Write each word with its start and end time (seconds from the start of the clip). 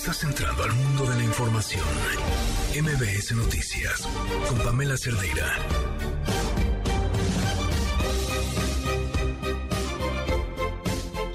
Estás 0.00 0.22
entrando 0.22 0.62
al 0.62 0.72
mundo 0.74 1.06
de 1.06 1.16
la 1.16 1.24
información. 1.24 1.84
MBS 2.80 3.34
Noticias 3.34 4.08
con 4.48 4.56
Pamela 4.58 4.96
Cerdeira. 4.96 5.44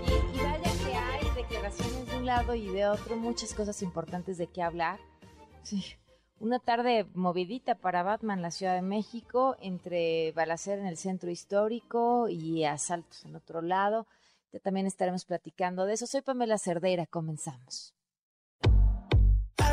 Y, 0.07 0.37
y 0.37 0.41
vaya 0.41 0.71
que 0.85 0.95
hay 0.95 1.35
declaraciones 1.35 2.07
de 2.07 2.17
un 2.17 2.25
lado 2.25 2.55
y 2.55 2.67
de 2.69 2.87
otro, 2.87 3.17
muchas 3.17 3.53
cosas 3.53 3.81
importantes 3.81 4.37
de 4.37 4.47
qué 4.47 4.63
hablar. 4.63 4.97
Sí. 5.63 5.83
Una 6.39 6.59
tarde 6.59 7.05
movidita 7.13 7.75
para 7.75 8.01
Batman, 8.01 8.41
la 8.41 8.49
Ciudad 8.49 8.75
de 8.75 8.81
México, 8.81 9.57
entre 9.59 10.31
balacera 10.31 10.81
en 10.81 10.87
el 10.87 10.97
centro 10.97 11.29
histórico 11.29 12.29
y 12.29 12.63
asaltos 12.63 13.25
en 13.25 13.35
otro 13.35 13.61
lado. 13.61 14.07
Ya 14.53 14.59
también 14.59 14.87
estaremos 14.87 15.25
platicando 15.25 15.85
de 15.85 15.95
eso. 15.95 16.07
Soy 16.07 16.21
Pamela 16.21 16.57
Cerdeira, 16.57 17.05
comenzamos. 17.05 17.93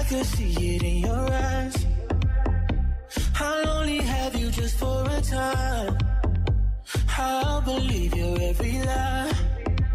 I 0.00 0.04
could 0.04 0.24
see 0.24 0.76
it 0.76 0.82
in 0.82 0.98
your 1.02 1.30
eyes. 1.30 1.86
I'll 3.38 3.68
only 3.68 3.98
have 3.98 4.34
you 4.34 4.50
just 4.50 4.78
for 4.78 5.04
a 5.04 5.20
time. 5.20 5.98
I'll 7.18 7.60
believe 7.60 8.16
your 8.16 8.40
every 8.40 8.80
lie. 8.80 9.30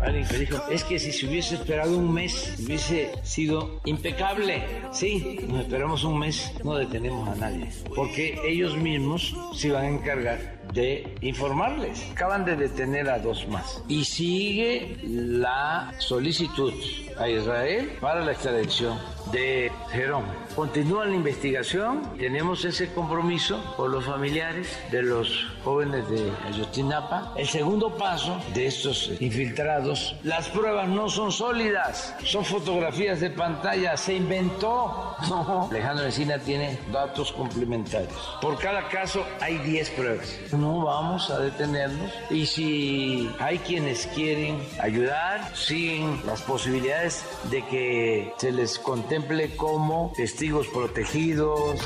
Alguien 0.04 0.28
que 0.28 0.38
dijo, 0.38 0.62
es 0.70 0.84
que 0.84 1.00
si 1.00 1.12
se 1.12 1.26
hubiese 1.26 1.56
esperado 1.56 1.98
un 1.98 2.14
mes, 2.14 2.54
hubiese 2.60 3.14
sido 3.24 3.82
impecable. 3.86 4.64
Sí, 4.92 5.40
nos 5.48 5.62
esperamos 5.62 6.04
un 6.04 6.20
mes, 6.20 6.52
no 6.64 6.76
detenemos 6.76 7.28
a 7.28 7.36
nadie, 7.36 7.70
porque 7.96 8.40
ellos 8.46 8.78
mismos 8.78 9.36
se 9.56 9.72
van 9.72 9.86
a 9.86 9.90
encargar 9.90 10.65
de 10.76 11.16
informarles. 11.22 12.12
Acaban 12.12 12.46
de 12.46 12.56
detener 12.56 13.10
a 13.10 13.18
dos 13.18 13.48
más. 13.48 13.82
Y 13.88 14.06
sigue 14.06 14.98
la 15.04 15.94
solicitud 15.98 16.74
a 17.18 17.28
Israel 17.30 17.98
para 18.02 18.24
la 18.24 18.34
extradición 18.34 19.00
de 19.32 19.72
Jerón. 19.92 20.26
Continúa 20.56 21.06
la 21.06 21.16
investigación, 21.16 22.18
tenemos 22.18 22.64
ese 22.64 22.94
compromiso 22.94 23.60
por 23.76 23.90
los 23.90 24.06
familiares 24.06 24.68
de 24.92 25.02
los 25.02 25.48
jóvenes 25.64 26.08
de 26.10 26.32
Ayotzinapa. 26.46 27.34
El 27.36 27.48
segundo 27.48 27.96
paso 27.98 28.40
de 28.54 28.68
estos 28.68 29.12
infiltrados, 29.20 30.16
las 30.24 30.48
pruebas 30.50 30.88
no 30.88 31.10
son 31.10 31.32
sólidas, 31.32 32.16
son 32.24 32.46
fotografías 32.46 33.20
de 33.20 33.30
pantalla, 33.30 33.98
se 33.98 34.16
inventó. 34.16 35.16
No, 35.36 35.68
Alejandro 35.72 36.06
Encina 36.06 36.38
tiene 36.38 36.78
datos 36.92 37.32
complementarios. 37.32 38.38
Por 38.42 38.58
cada 38.60 38.88
caso 38.90 39.26
hay 39.42 39.58
10 39.58 39.90
pruebas. 39.92 40.38
No 40.66 40.84
vamos 40.84 41.30
a 41.30 41.42
detenernos 41.42 42.12
y 42.32 42.48
si 42.48 43.30
hay 43.38 43.60
quienes 43.60 44.08
quieren 44.08 44.58
ayudar, 44.80 45.56
siguen 45.56 46.20
las 46.26 46.42
posibilidades 46.42 47.24
de 47.52 47.64
que 47.68 48.34
se 48.40 48.52
les 48.52 48.80
contemple 48.80 49.56
como 49.58 50.12
testigos 50.18 50.68
protegidos. 50.70 51.80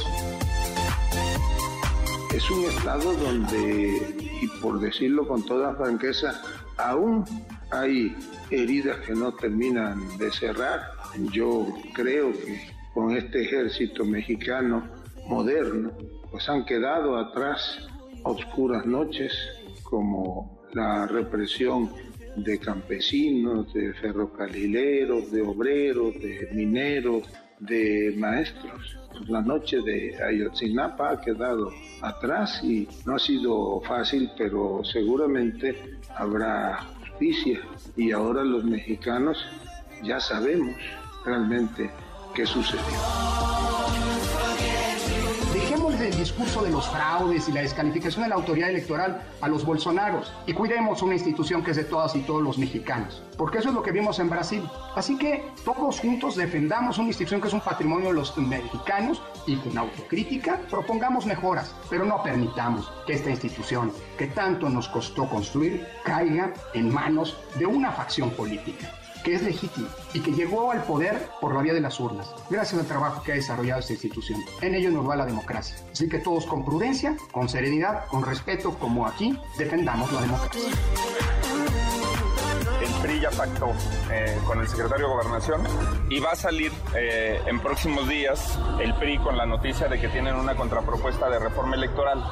Es 2.33 2.49
un 2.49 2.63
estado 2.69 3.13
donde, 3.15 4.15
y 4.41 4.47
por 4.61 4.79
decirlo 4.79 5.27
con 5.27 5.45
toda 5.45 5.75
franqueza, 5.75 6.41
aún 6.77 7.25
hay 7.71 8.15
heridas 8.49 8.99
que 9.05 9.13
no 9.13 9.33
terminan 9.33 10.17
de 10.17 10.31
cerrar. 10.31 10.93
Yo 11.33 11.67
creo 11.93 12.31
que 12.31 12.71
con 12.93 13.17
este 13.17 13.43
ejército 13.43 14.05
mexicano 14.05 14.87
moderno, 15.27 15.91
pues 16.31 16.47
han 16.47 16.63
quedado 16.63 17.17
atrás 17.17 17.89
oscuras 18.23 18.85
noches 18.85 19.33
como 19.83 20.59
la 20.73 21.07
represión 21.07 21.89
de 22.35 22.59
campesinos, 22.59 23.73
de 23.73 23.93
ferrocarrileros, 23.93 25.31
de 25.31 25.41
obreros, 25.41 26.13
de 26.19 26.49
mineros, 26.53 27.23
de 27.59 28.13
maestros. 28.17 28.97
La 29.27 29.41
noche 29.41 29.81
de 29.81 30.15
Ayotzinapa 30.23 31.11
ha 31.11 31.21
quedado 31.21 31.71
atrás 32.01 32.63
y 32.63 32.87
no 33.05 33.15
ha 33.15 33.19
sido 33.19 33.81
fácil, 33.81 34.29
pero 34.37 34.81
seguramente 34.83 35.75
habrá 36.15 36.85
justicia. 37.01 37.59
Y 37.97 38.11
ahora 38.11 38.43
los 38.43 38.63
mexicanos 38.63 39.43
ya 40.03 40.19
sabemos 40.19 40.75
realmente 41.25 41.89
qué 42.33 42.45
sucedió. 42.45 42.83
Del 46.09 46.17
discurso 46.17 46.63
de 46.63 46.71
los 46.71 46.89
fraudes 46.89 47.47
y 47.49 47.51
la 47.51 47.61
descalificación 47.61 48.23
de 48.23 48.29
la 48.29 48.35
autoridad 48.35 48.71
electoral 48.71 49.21
a 49.41 49.47
los 49.47 49.63
bolsonaros 49.63 50.33
y 50.47 50.53
cuidemos 50.53 51.03
una 51.03 51.13
institución 51.13 51.63
que 51.63 51.69
es 51.69 51.77
de 51.77 51.83
todas 51.83 52.15
y 52.15 52.21
todos 52.21 52.41
los 52.41 52.57
mexicanos, 52.57 53.21
porque 53.37 53.59
eso 53.59 53.69
es 53.69 53.75
lo 53.75 53.83
que 53.83 53.91
vimos 53.91 54.17
en 54.17 54.27
Brasil. 54.27 54.67
Así 54.95 55.19
que 55.19 55.45
todos 55.63 55.99
juntos 55.99 56.35
defendamos 56.35 56.97
una 56.97 57.09
institución 57.09 57.39
que 57.39 57.49
es 57.49 57.53
un 57.53 57.61
patrimonio 57.61 58.07
de 58.07 58.15
los 58.15 58.35
mexicanos 58.39 59.21
y 59.45 59.57
con 59.57 59.77
autocrítica 59.77 60.59
propongamos 60.67 61.27
mejoras, 61.27 61.75
pero 61.91 62.05
no 62.05 62.23
permitamos 62.23 62.91
que 63.05 63.13
esta 63.13 63.29
institución 63.29 63.93
que 64.17 64.25
tanto 64.25 64.67
nos 64.67 64.87
costó 64.87 65.29
construir 65.29 65.85
caiga 66.03 66.55
en 66.73 66.91
manos 66.91 67.37
de 67.59 67.67
una 67.67 67.91
facción 67.91 68.31
política 68.31 68.98
que 69.23 69.35
es 69.35 69.41
legítimo 69.41 69.87
y 70.13 70.21
que 70.21 70.31
llegó 70.31 70.71
al 70.71 70.83
poder 70.83 71.29
por 71.41 71.53
la 71.53 71.61
vía 71.61 71.73
de 71.73 71.81
las 71.81 71.99
urnas, 71.99 72.33
gracias 72.49 72.81
al 72.81 72.87
trabajo 72.87 73.23
que 73.23 73.33
ha 73.33 73.35
desarrollado 73.35 73.79
esta 73.79 73.93
institución. 73.93 74.39
En 74.61 74.75
ello 74.75 74.91
nos 74.91 75.07
va 75.07 75.15
la 75.15 75.25
democracia. 75.25 75.75
Así 75.91 76.07
que 76.07 76.19
todos 76.19 76.45
con 76.45 76.63
prudencia, 76.65 77.17
con 77.31 77.49
serenidad, 77.49 78.05
con 78.07 78.23
respeto, 78.23 78.73
como 78.79 79.05
aquí, 79.05 79.37
defendamos 79.57 80.11
la 80.11 80.21
democracia. 80.21 80.69
El 82.81 83.01
PRI 83.01 83.19
ya 83.19 83.29
pactó 83.31 83.71
eh, 84.11 84.37
con 84.45 84.59
el 84.59 84.67
secretario 84.67 85.07
de 85.07 85.13
Gobernación 85.13 85.61
y 86.09 86.19
va 86.19 86.31
a 86.31 86.35
salir 86.35 86.71
eh, 86.95 87.39
en 87.45 87.59
próximos 87.59 88.07
días 88.07 88.57
el 88.79 88.93
PRI 88.95 89.17
con 89.17 89.37
la 89.37 89.45
noticia 89.45 89.87
de 89.87 89.99
que 89.99 90.07
tienen 90.07 90.35
una 90.35 90.55
contrapropuesta 90.55 91.29
de 91.29 91.39
reforma 91.39 91.75
electoral 91.75 92.23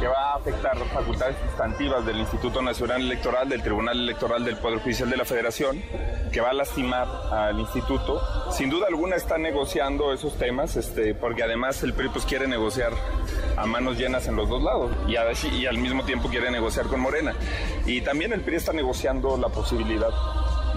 que 0.00 0.08
va 0.08 0.32
a 0.32 0.36
afectar 0.36 0.78
facultades 0.88 1.36
sustantivas 1.44 2.06
del 2.06 2.18
Instituto 2.18 2.62
Nacional 2.62 3.02
Electoral, 3.02 3.48
del 3.50 3.62
Tribunal 3.62 4.00
Electoral 4.00 4.42
del 4.42 4.56
Poder 4.56 4.80
Judicial 4.80 5.10
de 5.10 5.16
la 5.18 5.26
Federación, 5.26 5.82
que 6.32 6.40
va 6.40 6.50
a 6.50 6.54
lastimar 6.54 7.06
al 7.30 7.60
instituto. 7.60 8.22
Sin 8.50 8.70
duda 8.70 8.86
alguna 8.88 9.16
está 9.16 9.36
negociando 9.36 10.14
esos 10.14 10.38
temas, 10.38 10.76
este, 10.76 11.14
porque 11.14 11.42
además 11.42 11.82
el 11.82 11.92
PRI 11.92 12.08
pues, 12.08 12.24
quiere 12.24 12.48
negociar 12.48 12.92
a 13.58 13.66
manos 13.66 13.98
llenas 13.98 14.26
en 14.26 14.36
los 14.36 14.48
dos 14.48 14.62
lados 14.62 14.90
y 15.06 15.66
al 15.66 15.76
mismo 15.76 16.02
tiempo 16.04 16.30
quiere 16.30 16.50
negociar 16.50 16.86
con 16.86 17.00
Morena. 17.00 17.34
Y 17.84 18.00
también 18.00 18.32
el 18.32 18.40
PRI 18.40 18.56
está 18.56 18.72
negociando 18.72 19.36
la 19.36 19.48
posibilidad 19.48 20.10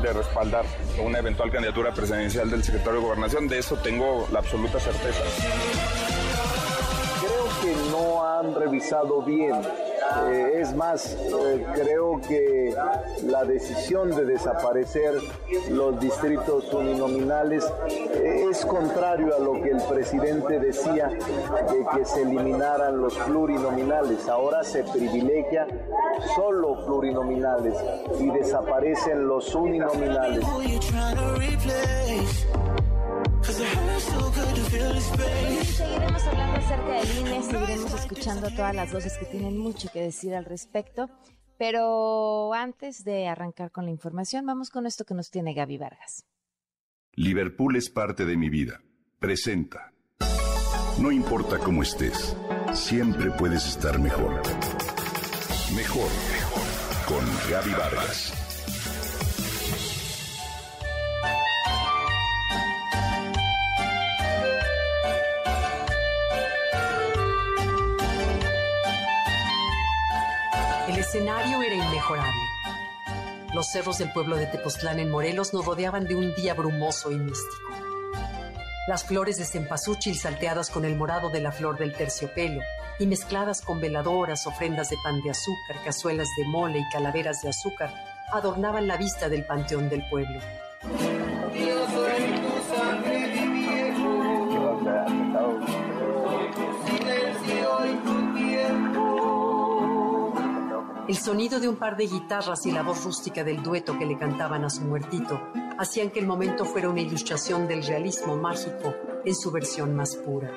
de 0.01 0.11
respaldar 0.11 0.65
una 1.01 1.19
eventual 1.19 1.49
candidatura 1.49 1.93
presidencial 1.93 2.51
del 2.51 2.61
secretario 2.61 2.99
de 2.99 3.05
Gobernación. 3.05 3.47
De 3.47 3.59
eso 3.59 3.77
tengo 3.77 4.27
la 4.33 4.39
absoluta 4.39 4.81
certeza. 4.81 6.22
No 7.91 8.25
han 8.25 8.55
revisado 8.55 9.21
bien. 9.21 9.53
Eh, 10.27 10.59
es 10.59 10.75
más, 10.75 11.15
eh, 11.15 11.65
creo 11.73 12.19
que 12.27 12.75
la 13.25 13.45
decisión 13.45 14.11
de 14.11 14.25
desaparecer 14.25 15.13
los 15.69 15.99
distritos 15.99 16.71
uninominales 16.73 17.63
eh, 17.89 18.47
es 18.49 18.65
contrario 18.65 19.35
a 19.35 19.39
lo 19.39 19.53
que 19.61 19.71
el 19.71 19.81
presidente 19.83 20.59
decía 20.59 21.07
de 21.07 21.85
que 21.95 22.05
se 22.05 22.23
eliminaran 22.23 22.97
los 22.97 23.15
plurinominales. 23.19 24.27
Ahora 24.27 24.63
se 24.63 24.83
privilegia 24.83 25.65
solo 26.35 26.85
plurinominales 26.85 27.75
y 28.19 28.29
desaparecen 28.29 29.25
los 29.27 29.55
uninominales. 29.55 30.45
Seguiremos 33.43 34.07
hablando 36.27 36.57
acerca 36.57 36.99
del 36.99 37.17
INE, 37.19 37.43
seguiremos 37.43 37.93
escuchando 37.93 38.49
todas 38.51 38.75
las 38.75 38.91
voces 38.91 39.17
que 39.17 39.25
tienen 39.25 39.57
mucho 39.57 39.89
que 39.91 40.01
decir 40.01 40.33
al 40.33 40.45
respecto. 40.45 41.09
Pero 41.57 42.53
antes 42.53 43.03
de 43.03 43.27
arrancar 43.27 43.71
con 43.71 43.85
la 43.85 43.91
información, 43.91 44.45
vamos 44.45 44.69
con 44.69 44.85
esto 44.85 45.05
que 45.05 45.13
nos 45.13 45.29
tiene 45.29 45.53
Gaby 45.53 45.77
Vargas. 45.77 46.25
Liverpool 47.13 47.75
es 47.75 47.89
parte 47.89 48.25
de 48.25 48.37
mi 48.37 48.49
vida. 48.49 48.81
Presenta. 49.19 49.93
No 50.99 51.11
importa 51.11 51.59
cómo 51.59 51.83
estés, 51.83 52.35
siempre 52.73 53.31
puedes 53.31 53.67
estar 53.67 53.99
mejor. 53.99 54.41
Mejor, 55.75 56.09
mejor. 56.31 56.63
Con 57.07 57.25
Gaby 57.49 57.71
Vargas. 57.71 58.42
Escenario 71.13 71.61
era 71.61 71.75
inmejorable. 71.75 72.41
Los 73.53 73.67
cerros 73.71 73.99
del 73.99 74.11
pueblo 74.11 74.35
de 74.35 74.47
Tepoztlán 74.47 74.97
en 74.99 75.11
Morelos 75.11 75.53
nos 75.53 75.63
rodeaban 75.63 76.07
de 76.07 76.15
un 76.15 76.33
día 76.33 76.55
brumoso 76.55 77.11
y 77.11 77.19
místico. 77.19 77.69
Las 78.87 79.03
flores 79.03 79.37
de 79.37 79.45
cempasúchil 79.45 80.15
salteadas 80.15 80.71
con 80.71 80.85
el 80.85 80.95
morado 80.95 81.29
de 81.29 81.39
la 81.39 81.51
flor 81.51 81.77
del 81.77 81.93
terciopelo 81.93 82.61
y 82.97 83.05
mezcladas 83.05 83.61
con 83.61 83.79
veladoras, 83.79 84.47
ofrendas 84.47 84.89
de 84.89 84.95
pan 85.03 85.21
de 85.21 85.29
azúcar, 85.29 85.83
cazuelas 85.85 86.29
de 86.35 86.45
mole 86.45 86.79
y 86.79 86.89
calaveras 86.91 87.43
de 87.43 87.49
azúcar 87.49 87.93
adornaban 88.33 88.87
la 88.87 88.97
vista 88.97 89.29
del 89.29 89.45
panteón 89.45 89.89
del 89.89 90.01
pueblo. 90.09 90.39
Yo 91.53 91.87
El 101.05 101.17
sonido 101.17 101.59
de 101.59 101.67
un 101.67 101.75
par 101.75 101.97
de 101.97 102.07
guitarras 102.07 102.65
y 102.65 102.71
la 102.71 102.81
voz 102.81 103.03
rústica 103.03 103.43
del 103.43 103.61
dueto 103.61 103.99
que 103.99 104.05
le 104.05 104.17
cantaban 104.17 104.63
a 104.63 104.69
su 104.69 104.81
muertito 104.83 105.37
hacían 105.77 106.11
que 106.11 106.19
el 106.19 106.25
momento 106.25 106.63
fuera 106.63 106.87
una 106.87 107.01
ilustración 107.01 107.67
del 107.67 107.85
realismo 107.85 108.37
mágico 108.37 108.95
en 109.25 109.35
su 109.35 109.51
versión 109.51 109.95
más 109.97 110.15
pura. 110.15 110.49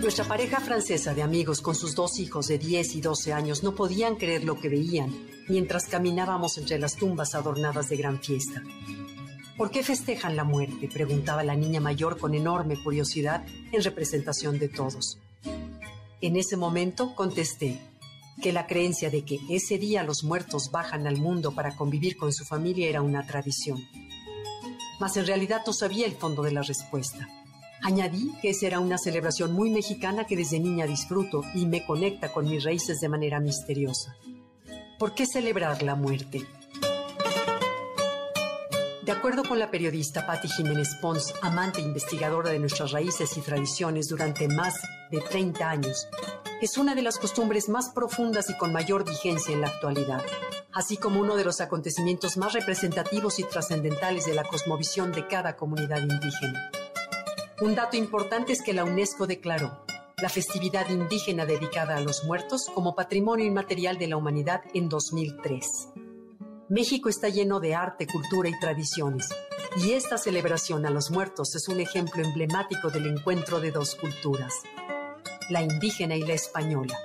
Nuestra 0.00 0.24
pareja 0.24 0.58
francesa 0.58 1.14
de 1.14 1.22
amigos 1.22 1.60
con 1.60 1.76
sus 1.76 1.94
dos 1.94 2.18
hijos 2.18 2.48
de 2.48 2.58
10 2.58 2.96
y 2.96 3.00
12 3.00 3.32
años 3.32 3.62
no 3.62 3.76
podían 3.76 4.16
creer 4.16 4.42
lo 4.42 4.58
que 4.58 4.68
veían 4.68 5.14
mientras 5.48 5.86
caminábamos 5.86 6.58
entre 6.58 6.80
las 6.80 6.96
tumbas 6.96 7.36
adornadas 7.36 7.88
de 7.88 7.96
gran 7.96 8.18
fiesta. 8.18 8.60
¿Por 9.56 9.70
qué 9.70 9.84
festejan 9.84 10.34
la 10.34 10.42
muerte? 10.42 10.88
preguntaba 10.92 11.44
la 11.44 11.54
niña 11.54 11.80
mayor 11.80 12.18
con 12.18 12.34
enorme 12.34 12.82
curiosidad 12.82 13.44
en 13.70 13.84
representación 13.84 14.58
de 14.58 14.68
todos. 14.68 15.18
En 16.22 16.36
ese 16.36 16.58
momento 16.58 17.14
contesté 17.14 17.80
que 18.42 18.52
la 18.52 18.66
creencia 18.66 19.08
de 19.10 19.24
que 19.24 19.38
ese 19.48 19.78
día 19.78 20.02
los 20.02 20.22
muertos 20.22 20.70
bajan 20.70 21.06
al 21.06 21.16
mundo 21.16 21.52
para 21.54 21.76
convivir 21.76 22.18
con 22.18 22.32
su 22.32 22.44
familia 22.44 22.88
era 22.88 23.00
una 23.00 23.26
tradición. 23.26 23.78
Mas 24.98 25.16
en 25.16 25.26
realidad 25.26 25.62
no 25.66 25.72
sabía 25.72 26.06
el 26.06 26.12
fondo 26.12 26.42
de 26.42 26.52
la 26.52 26.62
respuesta. 26.62 27.26
Añadí 27.82 28.32
que 28.42 28.50
esa 28.50 28.66
era 28.66 28.80
una 28.80 28.98
celebración 28.98 29.54
muy 29.54 29.70
mexicana 29.70 30.26
que 30.26 30.36
desde 30.36 30.60
niña 30.60 30.86
disfruto 30.86 31.42
y 31.54 31.64
me 31.64 31.86
conecta 31.86 32.30
con 32.30 32.46
mis 32.46 32.64
raíces 32.64 33.00
de 33.00 33.08
manera 33.08 33.40
misteriosa. 33.40 34.14
¿Por 34.98 35.14
qué 35.14 35.24
celebrar 35.26 35.82
la 35.82 35.94
muerte? 35.94 36.46
Acuerdo 39.20 39.44
con 39.44 39.58
la 39.58 39.70
periodista 39.70 40.26
Patti 40.26 40.48
Jiménez 40.48 40.94
Pons, 40.94 41.34
amante 41.42 41.78
e 41.78 41.84
investigadora 41.84 42.48
de 42.48 42.58
nuestras 42.58 42.90
raíces 42.90 43.36
y 43.36 43.42
tradiciones 43.42 44.08
durante 44.08 44.48
más 44.48 44.80
de 45.10 45.20
30 45.20 45.68
años, 45.68 46.08
es 46.62 46.78
una 46.78 46.94
de 46.94 47.02
las 47.02 47.18
costumbres 47.18 47.68
más 47.68 47.90
profundas 47.90 48.48
y 48.48 48.56
con 48.56 48.72
mayor 48.72 49.04
vigencia 49.04 49.52
en 49.52 49.60
la 49.60 49.66
actualidad, 49.66 50.24
así 50.72 50.96
como 50.96 51.20
uno 51.20 51.36
de 51.36 51.44
los 51.44 51.60
acontecimientos 51.60 52.38
más 52.38 52.54
representativos 52.54 53.38
y 53.38 53.44
trascendentales 53.44 54.24
de 54.24 54.32
la 54.32 54.44
cosmovisión 54.44 55.12
de 55.12 55.26
cada 55.26 55.54
comunidad 55.54 56.00
indígena. 56.00 56.70
Un 57.60 57.74
dato 57.74 57.98
importante 57.98 58.54
es 58.54 58.62
que 58.62 58.72
la 58.72 58.84
UNESCO 58.84 59.26
declaró 59.26 59.84
la 60.22 60.30
festividad 60.30 60.88
indígena 60.88 61.44
dedicada 61.44 61.96
a 61.96 62.00
los 62.00 62.24
muertos 62.24 62.70
como 62.74 62.94
patrimonio 62.94 63.44
inmaterial 63.44 63.98
de 63.98 64.06
la 64.06 64.16
humanidad 64.16 64.62
en 64.72 64.88
2003. 64.88 65.88
México 66.70 67.08
está 67.08 67.28
lleno 67.28 67.60
de 67.60 67.74
arte, 67.74 68.06
cultura 68.06 68.48
y 68.48 68.58
tradiciones, 68.58 69.28
y 69.76 69.90
esta 69.92 70.16
celebración 70.16 70.86
a 70.86 70.90
los 70.90 71.10
muertos 71.10 71.54
es 71.56 71.68
un 71.68 71.80
ejemplo 71.80 72.24
emblemático 72.24 72.90
del 72.90 73.06
encuentro 73.06 73.60
de 73.60 73.72
dos 73.72 73.96
culturas, 73.96 74.54
la 75.48 75.62
indígena 75.62 76.14
y 76.14 76.22
la 76.22 76.34
española, 76.34 76.96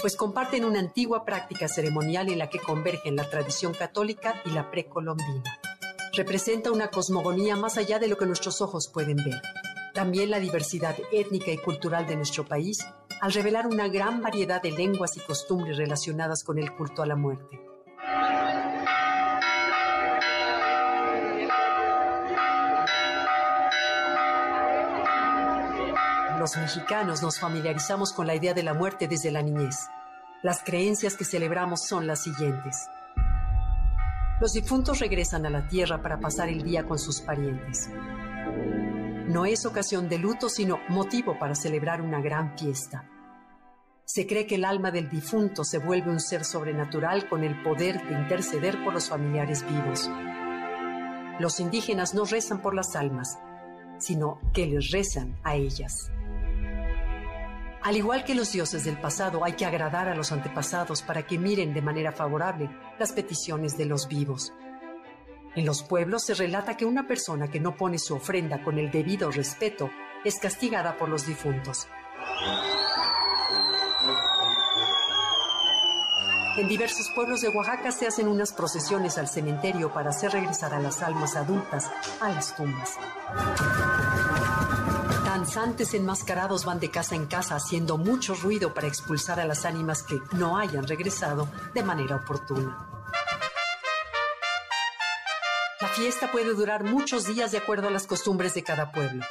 pues 0.00 0.16
comparten 0.16 0.64
una 0.64 0.78
antigua 0.78 1.24
práctica 1.24 1.66
ceremonial 1.66 2.28
en 2.28 2.38
la 2.38 2.48
que 2.48 2.60
convergen 2.60 3.16
la 3.16 3.28
tradición 3.28 3.74
católica 3.74 4.40
y 4.44 4.50
la 4.50 4.70
precolombina 4.70 5.58
representa 6.16 6.72
una 6.72 6.88
cosmogonía 6.88 7.56
más 7.56 7.76
allá 7.76 7.98
de 7.98 8.08
lo 8.08 8.16
que 8.16 8.24
nuestros 8.24 8.62
ojos 8.62 8.88
pueden 8.88 9.16
ver. 9.16 9.42
También 9.92 10.30
la 10.30 10.40
diversidad 10.40 10.96
étnica 11.12 11.50
y 11.50 11.58
cultural 11.58 12.06
de 12.06 12.16
nuestro 12.16 12.44
país, 12.46 12.86
al 13.20 13.32
revelar 13.32 13.66
una 13.66 13.88
gran 13.88 14.22
variedad 14.22 14.62
de 14.62 14.70
lenguas 14.70 15.16
y 15.16 15.20
costumbres 15.20 15.76
relacionadas 15.76 16.42
con 16.42 16.58
el 16.58 16.72
culto 16.72 17.02
a 17.02 17.06
la 17.06 17.16
muerte. 17.16 17.60
Los 26.46 26.56
mexicanos 26.56 27.24
nos 27.24 27.40
familiarizamos 27.40 28.12
con 28.12 28.28
la 28.28 28.36
idea 28.36 28.54
de 28.54 28.62
la 28.62 28.72
muerte 28.72 29.08
desde 29.08 29.32
la 29.32 29.42
niñez. 29.42 29.88
Las 30.44 30.62
creencias 30.62 31.16
que 31.16 31.24
celebramos 31.24 31.84
son 31.88 32.06
las 32.06 32.22
siguientes. 32.22 32.88
Los 34.40 34.52
difuntos 34.52 35.00
regresan 35.00 35.44
a 35.44 35.50
la 35.50 35.66
tierra 35.66 36.00
para 36.02 36.20
pasar 36.20 36.48
el 36.48 36.62
día 36.62 36.86
con 36.86 37.00
sus 37.00 37.20
parientes. 37.20 37.90
No 39.26 39.44
es 39.44 39.66
ocasión 39.66 40.08
de 40.08 40.18
luto, 40.18 40.48
sino 40.48 40.78
motivo 40.88 41.36
para 41.36 41.56
celebrar 41.56 42.00
una 42.00 42.20
gran 42.20 42.56
fiesta. 42.56 43.10
Se 44.04 44.28
cree 44.28 44.46
que 44.46 44.54
el 44.54 44.64
alma 44.64 44.92
del 44.92 45.10
difunto 45.10 45.64
se 45.64 45.78
vuelve 45.78 46.12
un 46.12 46.20
ser 46.20 46.44
sobrenatural 46.44 47.28
con 47.28 47.42
el 47.42 47.60
poder 47.64 48.06
de 48.06 48.20
interceder 48.20 48.84
por 48.84 48.94
los 48.94 49.08
familiares 49.08 49.64
vivos. 49.68 50.08
Los 51.40 51.58
indígenas 51.58 52.14
no 52.14 52.24
rezan 52.24 52.62
por 52.62 52.72
las 52.72 52.94
almas, 52.94 53.36
sino 53.98 54.38
que 54.52 54.66
les 54.66 54.92
rezan 54.92 55.36
a 55.42 55.56
ellas. 55.56 56.12
Al 57.86 57.96
igual 57.96 58.24
que 58.24 58.34
los 58.34 58.50
dioses 58.50 58.82
del 58.82 58.98
pasado, 59.00 59.44
hay 59.44 59.52
que 59.52 59.64
agradar 59.64 60.08
a 60.08 60.16
los 60.16 60.32
antepasados 60.32 61.02
para 61.02 61.24
que 61.24 61.38
miren 61.38 61.72
de 61.72 61.82
manera 61.82 62.10
favorable 62.10 62.68
las 62.98 63.12
peticiones 63.12 63.78
de 63.78 63.84
los 63.84 64.08
vivos. 64.08 64.52
En 65.54 65.64
los 65.64 65.84
pueblos 65.84 66.24
se 66.24 66.34
relata 66.34 66.76
que 66.76 66.84
una 66.84 67.06
persona 67.06 67.48
que 67.48 67.60
no 67.60 67.76
pone 67.76 68.00
su 68.00 68.16
ofrenda 68.16 68.64
con 68.64 68.80
el 68.80 68.90
debido 68.90 69.30
respeto 69.30 69.88
es 70.24 70.40
castigada 70.40 70.98
por 70.98 71.08
los 71.08 71.26
difuntos. 71.26 71.86
En 76.56 76.66
diversos 76.66 77.08
pueblos 77.14 77.40
de 77.40 77.50
Oaxaca 77.50 77.92
se 77.92 78.08
hacen 78.08 78.26
unas 78.26 78.52
procesiones 78.52 79.16
al 79.16 79.28
cementerio 79.28 79.92
para 79.92 80.10
hacer 80.10 80.32
regresar 80.32 80.74
a 80.74 80.80
las 80.80 81.04
almas 81.04 81.36
adultas 81.36 81.88
a 82.20 82.30
las 82.30 82.56
tumbas. 82.56 82.98
Danzantes 85.36 85.92
enmascarados 85.92 86.64
van 86.64 86.80
de 86.80 86.90
casa 86.90 87.14
en 87.14 87.26
casa 87.26 87.56
haciendo 87.56 87.98
mucho 87.98 88.34
ruido 88.34 88.72
para 88.72 88.86
expulsar 88.86 89.38
a 89.38 89.44
las 89.44 89.66
ánimas 89.66 90.02
que 90.02 90.18
no 90.32 90.56
hayan 90.56 90.86
regresado 90.86 91.46
de 91.74 91.82
manera 91.82 92.16
oportuna. 92.16 92.88
La 95.78 95.88
fiesta 95.88 96.32
puede 96.32 96.54
durar 96.54 96.84
muchos 96.84 97.26
días 97.26 97.52
de 97.52 97.58
acuerdo 97.58 97.88
a 97.88 97.90
las 97.90 98.06
costumbres 98.06 98.54
de 98.54 98.62
cada 98.62 98.92
pueblo. 98.92 99.26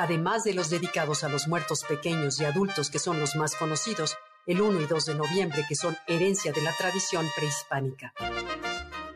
Además 0.00 0.42
de 0.42 0.52
los 0.52 0.68
dedicados 0.68 1.22
a 1.22 1.28
los 1.28 1.46
muertos 1.46 1.84
pequeños 1.84 2.40
y 2.40 2.44
adultos 2.44 2.90
que 2.90 2.98
son 2.98 3.20
los 3.20 3.36
más 3.36 3.54
conocidos, 3.54 4.16
el 4.46 4.60
1 4.60 4.80
y 4.80 4.86
2 4.86 5.06
de 5.06 5.14
noviembre 5.14 5.64
que 5.68 5.76
son 5.76 5.96
herencia 6.08 6.50
de 6.50 6.60
la 6.60 6.72
tradición 6.72 7.24
prehispánica. 7.36 8.12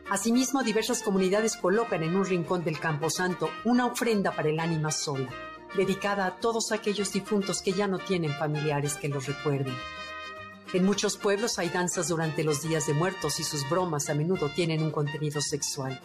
Asimismo, 0.09 0.63
diversas 0.63 1.03
comunidades 1.03 1.57
colocan 1.57 2.03
en 2.03 2.15
un 2.15 2.25
rincón 2.25 2.63
del 2.63 2.79
Camposanto 2.79 3.49
una 3.65 3.85
ofrenda 3.85 4.31
para 4.31 4.47
el 4.47 4.61
ánima 4.61 4.91
sola 4.91 5.29
dedicada 5.75 6.25
a 6.25 6.35
todos 6.35 6.71
aquellos 6.71 7.13
difuntos 7.13 7.61
que 7.61 7.73
ya 7.73 7.87
no 7.87 7.99
tienen 7.99 8.33
familiares 8.33 8.95
que 8.95 9.09
los 9.09 9.27
recuerden. 9.27 9.75
En 10.73 10.85
muchos 10.85 11.17
pueblos 11.17 11.57
hay 11.57 11.69
danzas 11.69 12.09
durante 12.09 12.43
los 12.43 12.61
días 12.61 12.85
de 12.85 12.93
muertos 12.93 13.39
y 13.39 13.43
sus 13.43 13.67
bromas 13.69 14.09
a 14.09 14.13
menudo 14.13 14.49
tienen 14.49 14.83
un 14.83 14.91
contenido 14.91 15.41
sexual. 15.41 15.99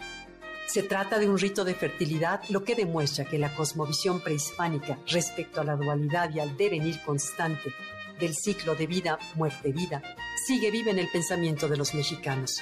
Se 0.66 0.82
trata 0.82 1.18
de 1.18 1.28
un 1.28 1.38
rito 1.38 1.64
de 1.64 1.74
fertilidad, 1.74 2.40
lo 2.48 2.64
que 2.64 2.74
demuestra 2.74 3.26
que 3.26 3.38
la 3.38 3.54
cosmovisión 3.54 4.20
prehispánica 4.20 4.98
respecto 5.06 5.60
a 5.60 5.64
la 5.64 5.76
dualidad 5.76 6.30
y 6.34 6.40
al 6.40 6.56
devenir 6.56 7.02
constante 7.02 7.74
del 8.18 8.34
ciclo 8.34 8.74
de 8.74 8.86
vida, 8.86 9.18
muerte, 9.34 9.72
vida, 9.72 10.02
sigue 10.46 10.70
viva 10.70 10.90
en 10.90 10.98
el 10.98 11.08
pensamiento 11.10 11.68
de 11.68 11.76
los 11.76 11.94
mexicanos. 11.94 12.60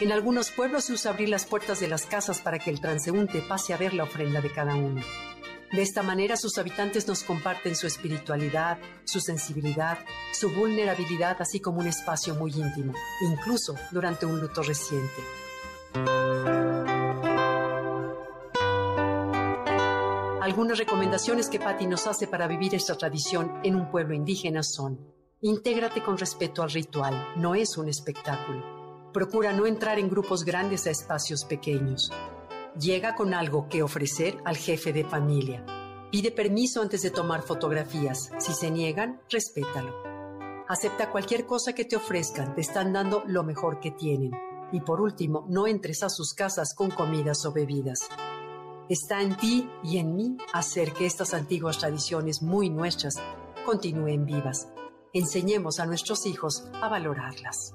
En 0.00 0.12
algunos 0.12 0.50
pueblos 0.50 0.84
se 0.84 0.92
usa 0.92 1.12
abrir 1.12 1.28
las 1.28 1.44
puertas 1.44 1.80
de 1.80 1.88
las 1.88 2.06
casas 2.06 2.40
para 2.40 2.58
que 2.58 2.70
el 2.70 2.80
transeúnte 2.80 3.40
pase 3.42 3.72
a 3.72 3.76
ver 3.76 3.94
la 3.94 4.04
ofrenda 4.04 4.40
de 4.40 4.52
cada 4.52 4.74
uno. 4.74 5.02
De 5.72 5.82
esta 5.82 6.02
manera 6.02 6.36
sus 6.36 6.56
habitantes 6.56 7.06
nos 7.06 7.22
comparten 7.22 7.76
su 7.76 7.86
espiritualidad, 7.86 8.78
su 9.04 9.20
sensibilidad, 9.20 9.98
su 10.32 10.50
vulnerabilidad, 10.50 11.36
así 11.40 11.60
como 11.60 11.80
un 11.80 11.86
espacio 11.86 12.34
muy 12.34 12.52
íntimo, 12.52 12.94
incluso 13.20 13.74
durante 13.90 14.24
un 14.24 14.40
luto 14.40 14.62
reciente. 14.62 15.22
Algunas 20.40 20.78
recomendaciones 20.78 21.50
que 21.50 21.60
Patti 21.60 21.86
nos 21.86 22.06
hace 22.06 22.26
para 22.26 22.46
vivir 22.46 22.74
esta 22.74 22.96
tradición 22.96 23.60
en 23.62 23.76
un 23.76 23.90
pueblo 23.90 24.14
indígena 24.14 24.62
son, 24.62 24.98
intégrate 25.42 26.02
con 26.02 26.16
respeto 26.16 26.62
al 26.62 26.70
ritual, 26.70 27.34
no 27.36 27.54
es 27.54 27.76
un 27.76 27.90
espectáculo. 27.90 29.12
Procura 29.12 29.52
no 29.52 29.66
entrar 29.66 29.98
en 29.98 30.08
grupos 30.08 30.44
grandes 30.44 30.86
a 30.86 30.90
espacios 30.90 31.44
pequeños. 31.44 32.10
Llega 32.78 33.16
con 33.16 33.34
algo 33.34 33.68
que 33.68 33.82
ofrecer 33.82 34.38
al 34.44 34.56
jefe 34.56 34.92
de 34.92 35.04
familia. 35.04 35.64
Pide 36.12 36.30
permiso 36.30 36.80
antes 36.80 37.02
de 37.02 37.10
tomar 37.10 37.42
fotografías. 37.42 38.30
Si 38.38 38.52
se 38.52 38.70
niegan, 38.70 39.20
respétalo. 39.28 39.94
Acepta 40.68 41.10
cualquier 41.10 41.44
cosa 41.44 41.72
que 41.72 41.84
te 41.84 41.96
ofrezcan, 41.96 42.54
te 42.54 42.60
están 42.60 42.92
dando 42.92 43.24
lo 43.26 43.42
mejor 43.42 43.80
que 43.80 43.90
tienen. 43.90 44.30
Y 44.70 44.80
por 44.80 45.00
último, 45.00 45.44
no 45.48 45.66
entres 45.66 46.04
a 46.04 46.08
sus 46.08 46.34
casas 46.34 46.72
con 46.74 46.90
comidas 46.90 47.44
o 47.46 47.52
bebidas. 47.52 48.08
Está 48.88 49.22
en 49.22 49.36
ti 49.36 49.68
y 49.82 49.98
en 49.98 50.14
mí 50.14 50.36
hacer 50.52 50.92
que 50.92 51.06
estas 51.06 51.34
antiguas 51.34 51.78
tradiciones 51.78 52.42
muy 52.42 52.70
nuestras 52.70 53.16
continúen 53.66 54.24
vivas. 54.24 54.68
Enseñemos 55.12 55.80
a 55.80 55.86
nuestros 55.86 56.26
hijos 56.26 56.68
a 56.80 56.88
valorarlas. 56.88 57.74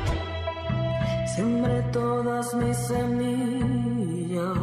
Siempre 1.35 1.81
todas 1.93 2.53
mis 2.55 2.75
semillas. 2.75 4.57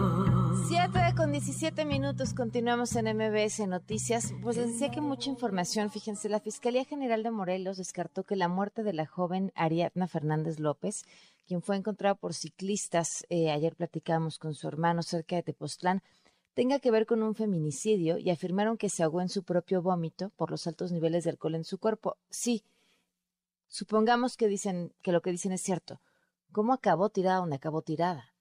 7 0.69 1.15
con 1.17 1.33
17 1.33 1.87
minutos, 1.87 2.35
continuamos 2.35 2.95
en 2.95 3.07
MBS 3.17 3.67
Noticias. 3.67 4.35
Pues 4.43 4.57
decía 4.57 4.91
que 4.91 5.01
mucha 5.01 5.31
información, 5.31 5.91
fíjense, 5.91 6.29
la 6.29 6.41
Fiscalía 6.41 6.85
General 6.85 7.23
de 7.23 7.31
Morelos 7.31 7.79
descartó 7.79 8.25
que 8.25 8.37
la 8.37 8.49
muerte 8.49 8.83
de 8.83 8.93
la 8.93 9.07
joven 9.07 9.51
Ariadna 9.55 10.09
Fernández 10.09 10.61
López, 10.61 11.07
quien 11.47 11.63
fue 11.63 11.77
encontrada 11.77 12.15
por 12.15 12.35
ciclistas, 12.35 13.25
eh, 13.31 13.51
ayer 13.51 13.75
platicamos 13.75 14.39
con 14.39 14.55
su 14.55 14.69
hermano 14.69 15.03
cerca 15.03 15.37
de 15.37 15.45
Tepoztlán, 15.45 16.03
tenga 16.53 16.81
que 16.81 16.91
ver 16.91 17.07
con 17.07 17.23
un 17.23 17.35
feminicidio 17.35 18.19
y 18.19 18.29
afirmaron 18.29 18.77
que 18.77 18.91
se 18.91 19.03
ahogó 19.03 19.23
en 19.23 19.31
su 19.31 19.43
propio 19.43 19.81
vómito 19.81 20.33
por 20.37 20.51
los 20.51 20.67
altos 20.67 20.93
niveles 20.93 21.25
de 21.25 21.31
alcohol 21.31 21.55
en 21.55 21.65
su 21.65 21.79
cuerpo. 21.79 22.19
Sí, 22.29 22.63
supongamos 23.69 24.37
que 24.37 24.49
dicen 24.49 24.93
que 25.01 25.13
lo 25.13 25.23
que 25.23 25.31
dicen 25.31 25.53
es 25.53 25.63
cierto. 25.63 26.01
¿Cómo 26.53 26.73
acabó 26.73 27.11
tirada 27.11 27.39
donde 27.39 27.57
acabó 27.57 27.83
tirada? 27.83 28.33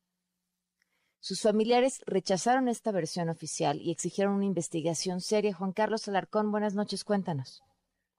Sus 1.19 1.41
familiares 1.41 2.01
rechazaron 2.05 2.67
esta 2.67 2.91
versión 2.91 3.27
oficial 3.29 3.79
y 3.81 3.91
exigieron 3.91 4.35
una 4.35 4.45
investigación 4.45 5.19
seria. 5.19 5.53
Juan 5.53 5.73
Carlos 5.73 6.07
Alarcón, 6.07 6.51
buenas 6.51 6.73
noches, 6.73 7.03
cuéntanos. 7.03 7.63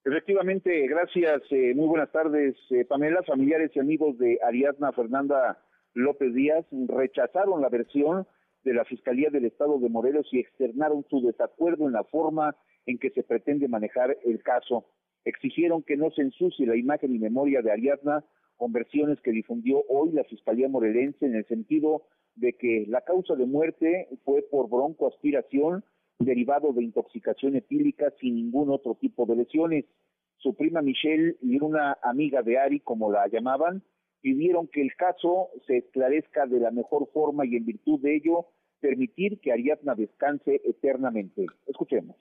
Efectivamente, 0.05 0.87
gracias. 0.89 1.43
Eh, 1.51 1.75
muy 1.75 1.87
buenas 1.87 2.11
tardes, 2.13 2.57
eh, 2.71 2.85
Pamela. 2.85 3.23
Familiares 3.23 3.71
y 3.75 3.79
amigos 3.79 4.19
de 4.19 4.39
Ariadna 4.43 4.93
Fernanda 4.93 5.59
López 5.95 6.35
Díaz 6.35 6.67
rechazaron 6.89 7.63
la 7.63 7.69
versión 7.69 8.27
de 8.65 8.75
la 8.75 8.85
Fiscalía 8.85 9.31
del 9.31 9.47
Estado 9.47 9.79
de 9.79 9.89
Morelos 9.89 10.27
y 10.33 10.41
externaron 10.41 11.05
su 11.09 11.23
desacuerdo 11.23 11.87
en 11.87 11.93
la 11.93 12.05
forma 12.05 12.57
en 12.87 12.99
que 12.99 13.11
se 13.11 13.23
pretende 13.23 13.69
manejar 13.69 14.17
el 14.25 14.43
caso. 14.43 14.87
Exigieron 15.25 15.83
que 15.83 15.97
no 15.97 16.11
se 16.11 16.23
ensucie 16.23 16.67
la 16.67 16.77
imagen 16.77 17.15
y 17.15 17.19
memoria 17.19 17.63
de 17.63 17.73
Ariadna 17.73 18.25
con 18.59 18.73
versiones 18.73 19.21
que 19.23 19.31
difundió 19.31 19.83
hoy 19.89 20.11
la 20.13 20.25
Fiscalía 20.25 20.69
Morelense 20.69 21.25
en 21.25 21.37
el 21.37 21.47
sentido 21.47 22.03
de 22.35 22.53
que 22.55 22.85
la 22.89 23.01
causa 23.01 23.35
de 23.37 23.47
muerte 23.47 24.09
fue 24.25 24.43
por 24.43 24.69
broncoaspiración 24.69 25.85
derivado 26.19 26.73
de 26.73 26.83
intoxicación 26.83 27.57
etílica 27.57 28.13
sin 28.21 28.35
ningún 28.35 28.71
otro 28.71 28.97
tipo 28.97 29.25
de 29.27 29.37
lesiones. 29.37 29.85
Su 30.39 30.55
prima 30.55 30.83
Michelle 30.83 31.37
y 31.41 31.61
una 31.61 31.97
amiga 32.03 32.43
de 32.43 32.59
Ari, 32.59 32.81
como 32.81 33.11
la 33.11 33.29
llamaban, 33.29 33.83
pidieron 34.21 34.67
que 34.67 34.83
el 34.83 34.95
caso 34.97 35.51
se 35.67 35.79
esclarezca 35.79 36.47
de 36.47 36.61
la 36.61 36.73
mejor 36.73 37.09
forma 37.13 37.47
y 37.47 37.57
en 37.57 37.65
virtud 37.65 38.01
de 38.01 38.17
ello 38.17 38.47
permitir 38.81 39.41
que 39.41 39.53
Ariadna 39.53 39.95
descanse 39.95 40.61
eternamente. 40.65 41.47
Escuchemos. 41.67 42.17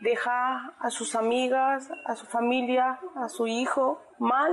Deja 0.00 0.76
a 0.78 0.90
sus 0.90 1.14
amigas, 1.14 1.90
a 2.06 2.14
su 2.14 2.26
familia, 2.26 3.00
a 3.16 3.28
su 3.28 3.46
hijo 3.46 4.00
mal 4.18 4.52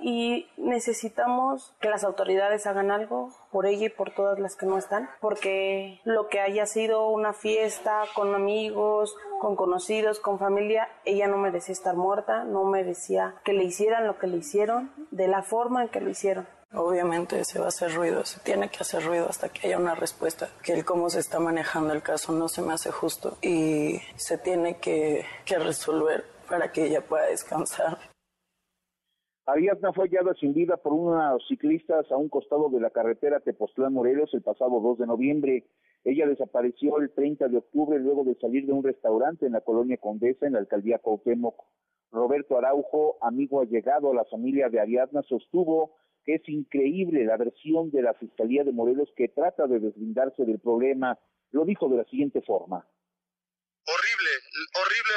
y 0.00 0.48
necesitamos 0.56 1.74
que 1.80 1.90
las 1.90 2.04
autoridades 2.04 2.66
hagan 2.66 2.90
algo 2.90 3.30
por 3.50 3.66
ella 3.66 3.86
y 3.86 3.90
por 3.90 4.14
todas 4.14 4.38
las 4.38 4.56
que 4.56 4.66
no 4.66 4.78
están, 4.78 5.08
porque 5.20 6.00
lo 6.04 6.28
que 6.28 6.40
haya 6.40 6.66
sido 6.66 7.08
una 7.08 7.32
fiesta 7.32 8.02
con 8.14 8.34
amigos, 8.34 9.14
con 9.40 9.56
conocidos, 9.56 10.20
con 10.20 10.38
familia, 10.38 10.88
ella 11.04 11.26
no 11.28 11.36
merecía 11.36 11.72
estar 11.72 11.96
muerta, 11.96 12.44
no 12.44 12.64
merecía 12.64 13.34
que 13.44 13.52
le 13.52 13.64
hicieran 13.64 14.06
lo 14.06 14.18
que 14.18 14.26
le 14.26 14.38
hicieron, 14.38 14.90
de 15.10 15.28
la 15.28 15.42
forma 15.42 15.82
en 15.82 15.88
que 15.88 16.00
lo 16.00 16.10
hicieron. 16.10 16.46
Obviamente 16.72 17.44
se 17.44 17.58
va 17.58 17.64
a 17.64 17.68
hacer 17.68 17.92
ruido, 17.94 18.24
se 18.24 18.38
tiene 18.40 18.68
que 18.68 18.78
hacer 18.80 19.04
ruido 19.04 19.28
hasta 19.28 19.48
que 19.48 19.66
haya 19.66 19.76
una 19.76 19.96
respuesta. 19.96 20.48
Que 20.62 20.72
el 20.72 20.84
cómo 20.84 21.10
se 21.10 21.18
está 21.18 21.40
manejando 21.40 21.92
el 21.92 22.02
caso 22.02 22.32
no 22.32 22.46
se 22.46 22.62
me 22.62 22.72
hace 22.72 22.92
justo 22.92 23.36
y 23.42 24.00
se 24.14 24.38
tiene 24.38 24.76
que, 24.76 25.24
que 25.44 25.58
resolver 25.58 26.24
para 26.48 26.70
que 26.70 26.84
ella 26.84 27.00
pueda 27.00 27.26
descansar. 27.26 27.98
Ariadna 29.52 29.92
fue 29.92 30.06
hallada 30.06 30.32
sin 30.34 30.54
vida 30.54 30.76
por 30.76 30.92
unos 30.92 31.44
ciclistas 31.48 32.08
a 32.12 32.16
un 32.16 32.28
costado 32.28 32.68
de 32.68 32.78
la 32.78 32.90
carretera 32.90 33.40
Tepoztlán-Morelos 33.40 34.32
el 34.32 34.42
pasado 34.42 34.78
2 34.78 34.98
de 34.98 35.06
noviembre. 35.08 35.64
Ella 36.04 36.28
desapareció 36.28 36.98
el 37.00 37.10
30 37.10 37.48
de 37.48 37.56
octubre 37.56 37.98
luego 37.98 38.22
de 38.22 38.36
salir 38.36 38.64
de 38.66 38.72
un 38.72 38.84
restaurante 38.84 39.46
en 39.46 39.52
la 39.52 39.60
colonia 39.60 39.96
Condesa, 39.96 40.46
en 40.46 40.52
la 40.52 40.60
alcaldía 40.60 41.00
Cuauhtémoc. 41.00 41.56
Roberto 42.12 42.58
Araujo, 42.58 43.16
amigo 43.22 43.60
allegado 43.60 44.12
a 44.12 44.14
la 44.14 44.24
familia 44.26 44.68
de 44.68 44.78
Ariadna, 44.78 45.22
sostuvo 45.22 45.96
que 46.24 46.34
es 46.34 46.48
increíble 46.48 47.24
la 47.24 47.36
versión 47.36 47.90
de 47.90 48.02
la 48.02 48.14
Fiscalía 48.14 48.62
de 48.62 48.70
Morelos 48.70 49.12
que 49.16 49.26
trata 49.26 49.66
de 49.66 49.80
deslindarse 49.80 50.44
del 50.44 50.60
problema. 50.60 51.18
Lo 51.50 51.64
dijo 51.64 51.88
de 51.88 51.96
la 51.96 52.04
siguiente 52.04 52.40
forma 52.42 52.86
horrible, 54.74 55.14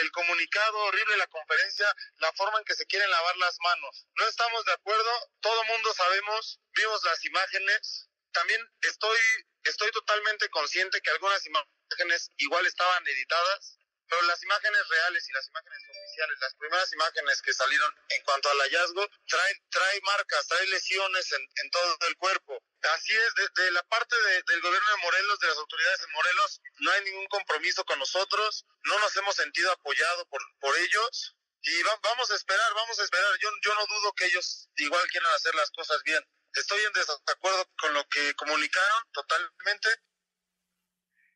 el, 0.00 0.10
comunicado, 0.12 0.78
horrible 0.78 1.16
la 1.16 1.26
conferencia, 1.26 1.86
la 2.18 2.32
forma 2.32 2.58
en 2.58 2.64
que 2.64 2.74
se 2.74 2.86
quieren 2.86 3.10
lavar 3.10 3.36
las 3.36 3.56
manos. 3.60 4.06
No 4.16 4.26
estamos 4.26 4.64
de 4.64 4.72
acuerdo, 4.72 5.10
todo 5.40 5.64
mundo 5.64 5.92
sabemos, 5.94 6.60
vimos 6.74 7.04
las 7.04 7.24
imágenes. 7.24 8.08
También 8.32 8.60
estoy, 8.82 9.18
estoy 9.64 9.90
totalmente 9.92 10.48
consciente 10.50 11.00
que 11.00 11.10
algunas 11.10 11.44
imágenes 11.46 12.30
igual 12.38 12.66
estaban 12.66 13.06
editadas, 13.06 13.78
pero 14.14 14.26
las 14.28 14.42
imágenes 14.44 14.88
reales 14.88 15.28
y 15.28 15.32
las 15.32 15.48
imágenes 15.48 15.82
oficiales, 15.90 16.38
las 16.40 16.54
primeras 16.54 16.92
imágenes 16.92 17.42
que 17.42 17.52
salieron 17.52 17.94
en 18.10 18.22
cuanto 18.22 18.48
al 18.48 18.58
hallazgo, 18.60 19.08
trae, 19.26 19.62
trae 19.70 20.00
marcas, 20.02 20.46
trae 20.46 20.66
lesiones 20.68 21.32
en, 21.32 21.42
en 21.56 21.70
todo 21.70 21.96
el 22.08 22.16
cuerpo. 22.16 22.62
Así 22.94 23.12
es, 23.12 23.34
de, 23.56 23.70
la 23.72 23.82
parte 23.84 24.14
del 24.46 24.60
gobierno 24.60 24.90
de 24.90 24.96
Morelos, 24.98 25.40
de 25.40 25.48
las 25.48 25.58
autoridades 25.58 26.00
de 26.00 26.06
Morelos, 26.08 26.60
no 26.78 26.90
hay 26.92 27.04
ningún 27.04 27.26
compromiso 27.26 27.84
con 27.84 27.98
nosotros, 27.98 28.64
no 28.84 28.98
nos 29.00 29.16
hemos 29.16 29.34
sentido 29.34 29.72
apoyados 29.72 30.26
por, 30.28 30.40
por 30.60 30.76
ellos 30.78 31.34
y 31.62 31.82
vamos 31.82 32.30
a 32.30 32.36
esperar, 32.36 32.74
vamos 32.74 32.98
a 33.00 33.04
esperar. 33.04 33.36
Yo, 33.40 33.50
yo 33.62 33.74
no 33.74 33.86
dudo 33.86 34.12
que 34.12 34.26
ellos 34.26 34.68
igual 34.76 35.04
quieran 35.08 35.32
hacer 35.34 35.54
las 35.56 35.70
cosas 35.72 36.00
bien. 36.04 36.22
Estoy 36.52 36.84
en 36.84 36.92
desacuerdo 36.92 37.68
con 37.80 37.94
lo 37.94 38.06
que 38.08 38.32
comunicaron 38.34 39.10
totalmente, 39.12 39.88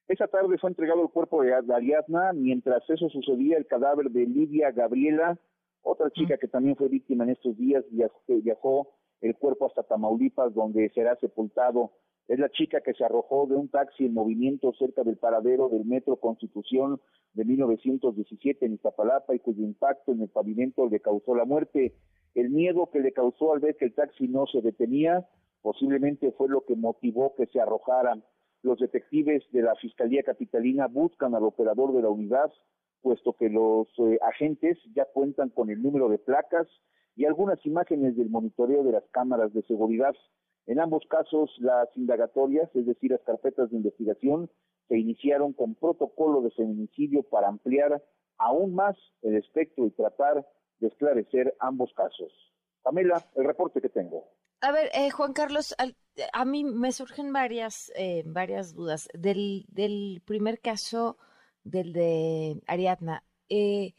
esa 0.08 0.26
tarde 0.26 0.56
fue 0.56 0.70
entregado 0.70 1.02
el 1.02 1.10
cuerpo 1.10 1.42
de 1.42 1.54
Ariadna, 1.54 2.32
mientras 2.32 2.82
eso 2.88 3.10
sucedía 3.10 3.58
el 3.58 3.66
cadáver 3.66 4.10
de 4.10 4.26
Lidia 4.26 4.70
Gabriela, 4.70 5.38
otra 5.82 6.10
chica 6.10 6.38
que 6.38 6.48
también 6.48 6.76
fue 6.76 6.88
víctima 6.88 7.24
en 7.24 7.30
estos 7.30 7.56
días, 7.58 7.84
viajó 8.26 8.88
el 9.20 9.36
cuerpo 9.36 9.66
hasta 9.66 9.82
Tamaulipas, 9.82 10.54
donde 10.54 10.90
será 10.90 11.16
sepultado. 11.16 11.92
Es 12.26 12.38
la 12.38 12.48
chica 12.50 12.80
que 12.80 12.94
se 12.94 13.04
arrojó 13.04 13.46
de 13.46 13.54
un 13.54 13.68
taxi 13.68 14.06
en 14.06 14.14
movimiento 14.14 14.72
cerca 14.78 15.02
del 15.02 15.16
paradero 15.16 15.68
del 15.68 15.84
Metro 15.84 16.16
Constitución 16.16 17.00
de 17.34 17.44
1917 17.44 18.66
en 18.66 18.74
Iztapalapa 18.74 19.34
y 19.34 19.38
cuyo 19.38 19.62
impacto 19.62 20.12
en 20.12 20.22
el 20.22 20.28
pavimento 20.28 20.88
le 20.88 21.00
causó 21.00 21.34
la 21.34 21.44
muerte. 21.44 21.94
El 22.34 22.50
miedo 22.50 22.90
que 22.90 23.00
le 23.00 23.12
causó 23.12 23.54
al 23.54 23.60
ver 23.60 23.76
que 23.76 23.86
el 23.86 23.94
taxi 23.94 24.28
no 24.28 24.46
se 24.46 24.60
detenía 24.60 25.26
posiblemente 25.62 26.32
fue 26.32 26.48
lo 26.48 26.64
que 26.64 26.76
motivó 26.76 27.34
que 27.34 27.46
se 27.46 27.60
arrojaran 27.60 28.22
los 28.62 28.78
detectives 28.78 29.44
de 29.52 29.62
la 29.62 29.74
Fiscalía 29.76 30.22
Capitalina 30.22 30.86
buscan 30.86 31.34
al 31.34 31.44
operador 31.44 31.92
de 31.94 32.02
la 32.02 32.08
unidad, 32.08 32.52
puesto 33.02 33.34
que 33.34 33.48
los 33.48 33.88
eh, 33.98 34.18
agentes 34.22 34.78
ya 34.94 35.04
cuentan 35.04 35.50
con 35.50 35.70
el 35.70 35.82
número 35.82 36.08
de 36.08 36.18
placas 36.18 36.66
y 37.14 37.24
algunas 37.24 37.64
imágenes 37.64 38.16
del 38.16 38.30
monitoreo 38.30 38.82
de 38.82 38.92
las 38.92 39.04
cámaras 39.10 39.52
de 39.52 39.62
seguridad. 39.62 40.14
En 40.66 40.80
ambos 40.80 41.04
casos, 41.08 41.50
las 41.58 41.88
indagatorias, 41.96 42.68
es 42.74 42.86
decir, 42.86 43.12
las 43.12 43.22
carpetas 43.22 43.70
de 43.70 43.76
investigación, 43.76 44.50
se 44.88 44.98
iniciaron 44.98 45.52
con 45.52 45.74
protocolo 45.74 46.42
de 46.42 46.50
feminicidio 46.50 47.22
para 47.22 47.48
ampliar 47.48 48.02
aún 48.38 48.74
más 48.74 48.96
el 49.22 49.36
espectro 49.36 49.86
y 49.86 49.90
tratar 49.90 50.46
de 50.80 50.88
esclarecer 50.88 51.54
ambos 51.60 51.92
casos. 51.94 52.32
Pamela, 52.82 53.24
el 53.34 53.44
reporte 53.44 53.80
que 53.80 53.88
tengo. 53.88 54.28
A 54.60 54.72
ver, 54.72 54.88
eh, 54.92 55.10
Juan 55.10 55.32
Carlos, 55.32 55.74
a 56.32 56.44
mí 56.44 56.64
me 56.64 56.92
surgen 56.92 57.32
varias, 57.32 57.92
eh, 57.96 58.22
varias 58.26 58.74
dudas. 58.74 59.08
Del, 59.14 59.66
del 59.68 60.22
primer 60.24 60.60
caso, 60.60 61.16
del 61.64 61.92
de 61.92 62.62
Ariadna, 62.66 63.24
eh, 63.48 63.94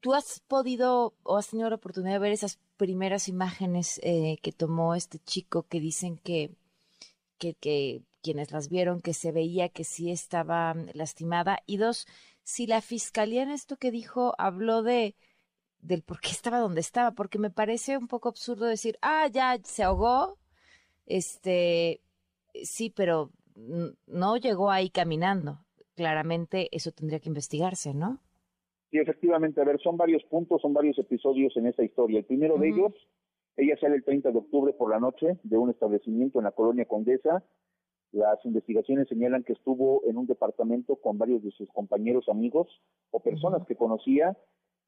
¿tú 0.00 0.14
has 0.14 0.40
podido 0.40 1.14
o 1.22 1.36
has 1.36 1.48
tenido 1.48 1.70
la 1.70 1.76
oportunidad 1.76 2.14
de 2.14 2.18
ver 2.18 2.32
esas 2.32 2.58
primeras 2.76 3.28
imágenes 3.28 4.00
que 4.02 4.52
tomó 4.56 4.94
este 4.94 5.18
chico 5.18 5.64
que 5.64 5.80
dicen 5.80 6.16
que, 6.18 6.50
que, 7.38 7.54
que 7.54 8.02
quienes 8.22 8.52
las 8.52 8.68
vieron, 8.68 9.00
que 9.00 9.14
se 9.14 9.32
veía 9.32 9.68
que 9.68 9.84
sí 9.84 10.10
estaba 10.10 10.74
lastimada? 10.94 11.60
Y 11.66 11.76
dos, 11.76 12.06
si 12.42 12.66
la 12.66 12.80
fiscalía 12.80 13.42
en 13.42 13.50
esto 13.50 13.76
que 13.76 13.90
dijo 13.90 14.34
habló 14.38 14.82
de 14.82 15.14
del 15.82 16.02
por 16.02 16.20
qué 16.20 16.30
estaba 16.30 16.58
donde 16.58 16.80
estaba, 16.80 17.12
porque 17.12 17.38
me 17.38 17.50
parece 17.50 17.96
un 17.96 18.08
poco 18.08 18.28
absurdo 18.28 18.66
decir, 18.66 18.98
ah, 19.02 19.26
ya 19.28 19.58
se 19.64 19.82
ahogó, 19.82 20.38
este, 21.06 22.00
sí, 22.62 22.90
pero 22.94 23.30
no 24.06 24.36
llegó 24.36 24.70
ahí 24.70 24.90
caminando. 24.90 25.58
Claramente 25.94 26.68
eso 26.72 26.92
tendría 26.92 27.20
que 27.20 27.28
investigarse, 27.28 27.94
¿no? 27.94 28.20
Sí, 28.90 28.98
efectivamente, 28.98 29.60
a 29.60 29.64
ver, 29.64 29.80
son 29.80 29.96
varios 29.96 30.24
puntos, 30.24 30.60
son 30.62 30.72
varios 30.72 30.98
episodios 30.98 31.56
en 31.56 31.66
esta 31.66 31.84
historia. 31.84 32.18
El 32.18 32.24
primero 32.24 32.58
de 32.58 32.70
ellos, 32.70 32.92
ella 33.56 33.76
sale 33.80 33.96
el 33.96 34.04
30 34.04 34.32
de 34.32 34.38
octubre 34.38 34.72
por 34.72 34.90
la 34.90 34.98
noche 34.98 35.38
de 35.44 35.56
un 35.56 35.70
establecimiento 35.70 36.38
en 36.38 36.44
la 36.44 36.52
colonia 36.52 36.86
Condesa. 36.86 37.44
Las 38.12 38.44
investigaciones 38.44 39.06
señalan 39.08 39.44
que 39.44 39.52
estuvo 39.52 40.02
en 40.06 40.16
un 40.16 40.26
departamento 40.26 40.96
con 40.96 41.18
varios 41.18 41.44
de 41.44 41.52
sus 41.52 41.68
compañeros 41.68 42.28
amigos 42.28 42.66
o 43.12 43.20
personas 43.20 43.64
que 43.66 43.76
conocía 43.76 44.36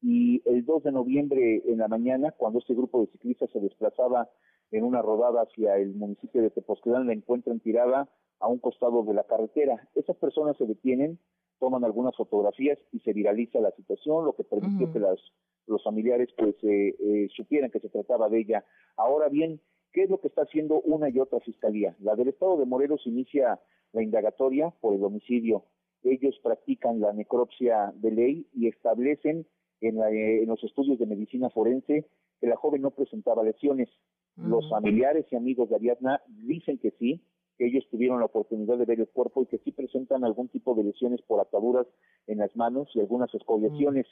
y 0.01 0.41
el 0.45 0.65
2 0.65 0.83
de 0.83 0.91
noviembre 0.91 1.63
en 1.65 1.77
la 1.77 1.87
mañana, 1.87 2.31
cuando 2.31 2.59
este 2.59 2.73
grupo 2.73 2.99
de 2.99 3.11
ciclistas 3.13 3.49
se 3.51 3.61
desplazaba 3.61 4.29
en 4.73 4.83
una 4.83 5.03
rodada 5.03 5.43
hacia 5.43 5.77
el 5.77 5.93
municipio 5.93 6.41
de 6.41 6.49
Tepoztlán, 6.49 7.05
la 7.05 7.13
encuentran 7.13 7.59
tirada 7.59 8.09
a 8.39 8.47
un 8.47 8.57
costado 8.57 9.03
de 9.03 9.13
la 9.13 9.23
carretera. 9.23 9.87
Esas 9.93 10.17
personas 10.17 10.57
se 10.57 10.65
detienen, 10.65 11.19
toman 11.59 11.83
algunas 11.83 12.15
fotografías 12.15 12.79
y 12.91 12.99
se 13.01 13.13
viraliza 13.13 13.59
la 13.59 13.71
situación, 13.71 14.25
lo 14.25 14.33
que 14.33 14.43
permitió 14.43 14.91
que 14.91 14.99
las, 14.99 15.19
los 15.67 15.83
familiares 15.83 16.29
pues 16.35 16.55
eh, 16.63 16.95
eh, 16.99 17.27
supieran 17.35 17.69
que 17.69 17.79
se 17.79 17.89
trataba 17.89 18.29
de 18.29 18.39
ella. 18.39 18.65
Ahora 18.97 19.29
bien, 19.29 19.61
¿qué 19.91 20.03
es 20.03 20.09
lo 20.09 20.19
que 20.19 20.27
está 20.27 20.41
haciendo 20.41 20.81
una 20.81 21.07
y 21.07 21.19
otra 21.19 21.39
fiscalía? 21.39 21.95
La 21.99 22.15
del 22.15 22.29
Estado 22.29 22.57
de 22.57 22.65
Morelos 22.65 23.05
inicia 23.05 23.59
la 23.91 24.01
indagatoria 24.01 24.73
por 24.81 24.95
el 24.95 25.03
homicidio. 25.03 25.65
Ellos 26.01 26.39
practican 26.41 26.99
la 26.99 27.13
necropsia 27.13 27.93
de 27.95 28.09
ley 28.09 28.47
y 28.53 28.67
establecen 28.67 29.45
en, 29.81 30.01
en 30.01 30.47
los 30.47 30.63
estudios 30.63 30.97
de 30.97 31.05
medicina 31.05 31.51
forense 31.51 32.07
que 32.41 32.47
la 32.47 32.55
joven 32.57 32.81
no 32.81 32.89
presentaba 32.91 33.43
lesiones. 33.43 33.89
Los 34.35 34.69
familiares 34.69 35.25
y 35.31 35.35
amigos 35.35 35.69
de 35.69 35.75
Ariadna 35.75 36.21
dicen 36.27 36.79
que 36.79 36.91
sí, 36.99 37.23
que 37.57 37.67
ellos 37.67 37.87
tuvieron 37.91 38.19
la 38.19 38.25
oportunidad 38.25 38.77
de 38.77 38.85
ver 38.85 38.99
el 38.99 39.07
cuerpo 39.07 39.43
y 39.43 39.45
que 39.45 39.59
sí 39.59 39.71
presentan 39.71 40.23
algún 40.23 40.49
tipo 40.49 40.73
de 40.73 40.83
lesiones 40.83 41.21
por 41.21 41.39
ataduras 41.39 41.85
en 42.27 42.39
las 42.39 42.55
manos 42.55 42.89
y 42.95 42.99
algunas 42.99 43.33
escoriaciones. 43.33 44.07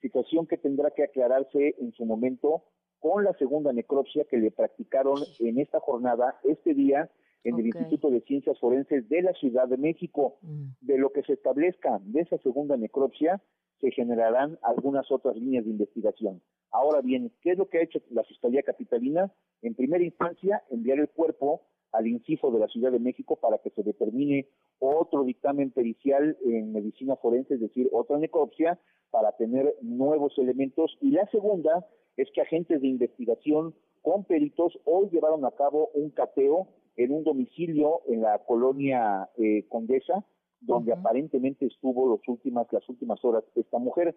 Situación 0.00 0.46
que 0.46 0.58
tendrá 0.58 0.90
que 0.92 1.02
aclararse 1.02 1.74
en 1.78 1.92
su 1.92 2.04
momento 2.04 2.62
con 3.00 3.24
la 3.24 3.34
segunda 3.34 3.72
necropsia 3.72 4.24
que 4.24 4.38
le 4.38 4.50
practicaron 4.50 5.18
en 5.40 5.58
esta 5.58 5.80
jornada, 5.80 6.38
este 6.44 6.72
día, 6.72 7.10
en 7.42 7.58
el 7.58 7.66
Instituto 7.66 8.10
de 8.10 8.22
Ciencias 8.22 8.58
Forenses 8.58 9.08
de 9.08 9.22
la 9.22 9.32
Ciudad 9.34 9.68
de 9.68 9.76
México. 9.76 10.38
De 10.80 10.96
lo 10.98 11.10
que 11.12 11.22
se 11.22 11.34
establezca 11.34 12.00
de 12.04 12.20
esa 12.20 12.38
segunda 12.38 12.76
necropsia, 12.76 13.42
se 13.80 13.90
generarán 13.90 14.58
algunas 14.62 15.10
otras 15.10 15.36
líneas 15.36 15.64
de 15.64 15.72
investigación. 15.72 16.40
Ahora 16.74 17.02
bien, 17.02 17.30
¿qué 17.40 17.52
es 17.52 17.58
lo 17.58 17.68
que 17.68 17.78
ha 17.78 17.82
hecho 17.82 18.00
la 18.10 18.24
Fiscalía 18.24 18.64
Capitalina? 18.64 19.32
En 19.62 19.76
primera 19.76 20.02
instancia, 20.02 20.64
enviar 20.70 20.98
el 20.98 21.08
cuerpo 21.08 21.62
al 21.92 22.08
INCIFO 22.08 22.50
de 22.50 22.58
la 22.58 22.66
Ciudad 22.66 22.90
de 22.90 22.98
México 22.98 23.36
para 23.36 23.58
que 23.58 23.70
se 23.70 23.84
determine 23.84 24.48
otro 24.80 25.22
dictamen 25.22 25.70
pericial 25.70 26.36
en 26.44 26.72
medicina 26.72 27.14
forense, 27.14 27.54
es 27.54 27.60
decir, 27.60 27.88
otra 27.92 28.18
necropsia, 28.18 28.80
para 29.12 29.30
tener 29.36 29.72
nuevos 29.82 30.36
elementos. 30.36 30.98
Y 31.00 31.12
la 31.12 31.24
segunda 31.28 31.86
es 32.16 32.28
que 32.34 32.40
agentes 32.40 32.82
de 32.82 32.88
investigación 32.88 33.72
con 34.02 34.24
peritos 34.24 34.76
hoy 34.84 35.10
llevaron 35.12 35.44
a 35.44 35.52
cabo 35.52 35.90
un 35.94 36.10
cateo 36.10 36.66
en 36.96 37.12
un 37.12 37.22
domicilio 37.22 38.00
en 38.08 38.22
la 38.22 38.40
colonia 38.40 39.30
eh, 39.38 39.64
Condesa, 39.68 40.24
donde 40.60 40.92
aparentemente 40.92 41.66
estuvo 41.66 42.08
los 42.08 42.26
últimas, 42.26 42.66
las 42.72 42.88
últimas 42.88 43.24
horas 43.24 43.44
esta 43.54 43.78
mujer 43.78 44.16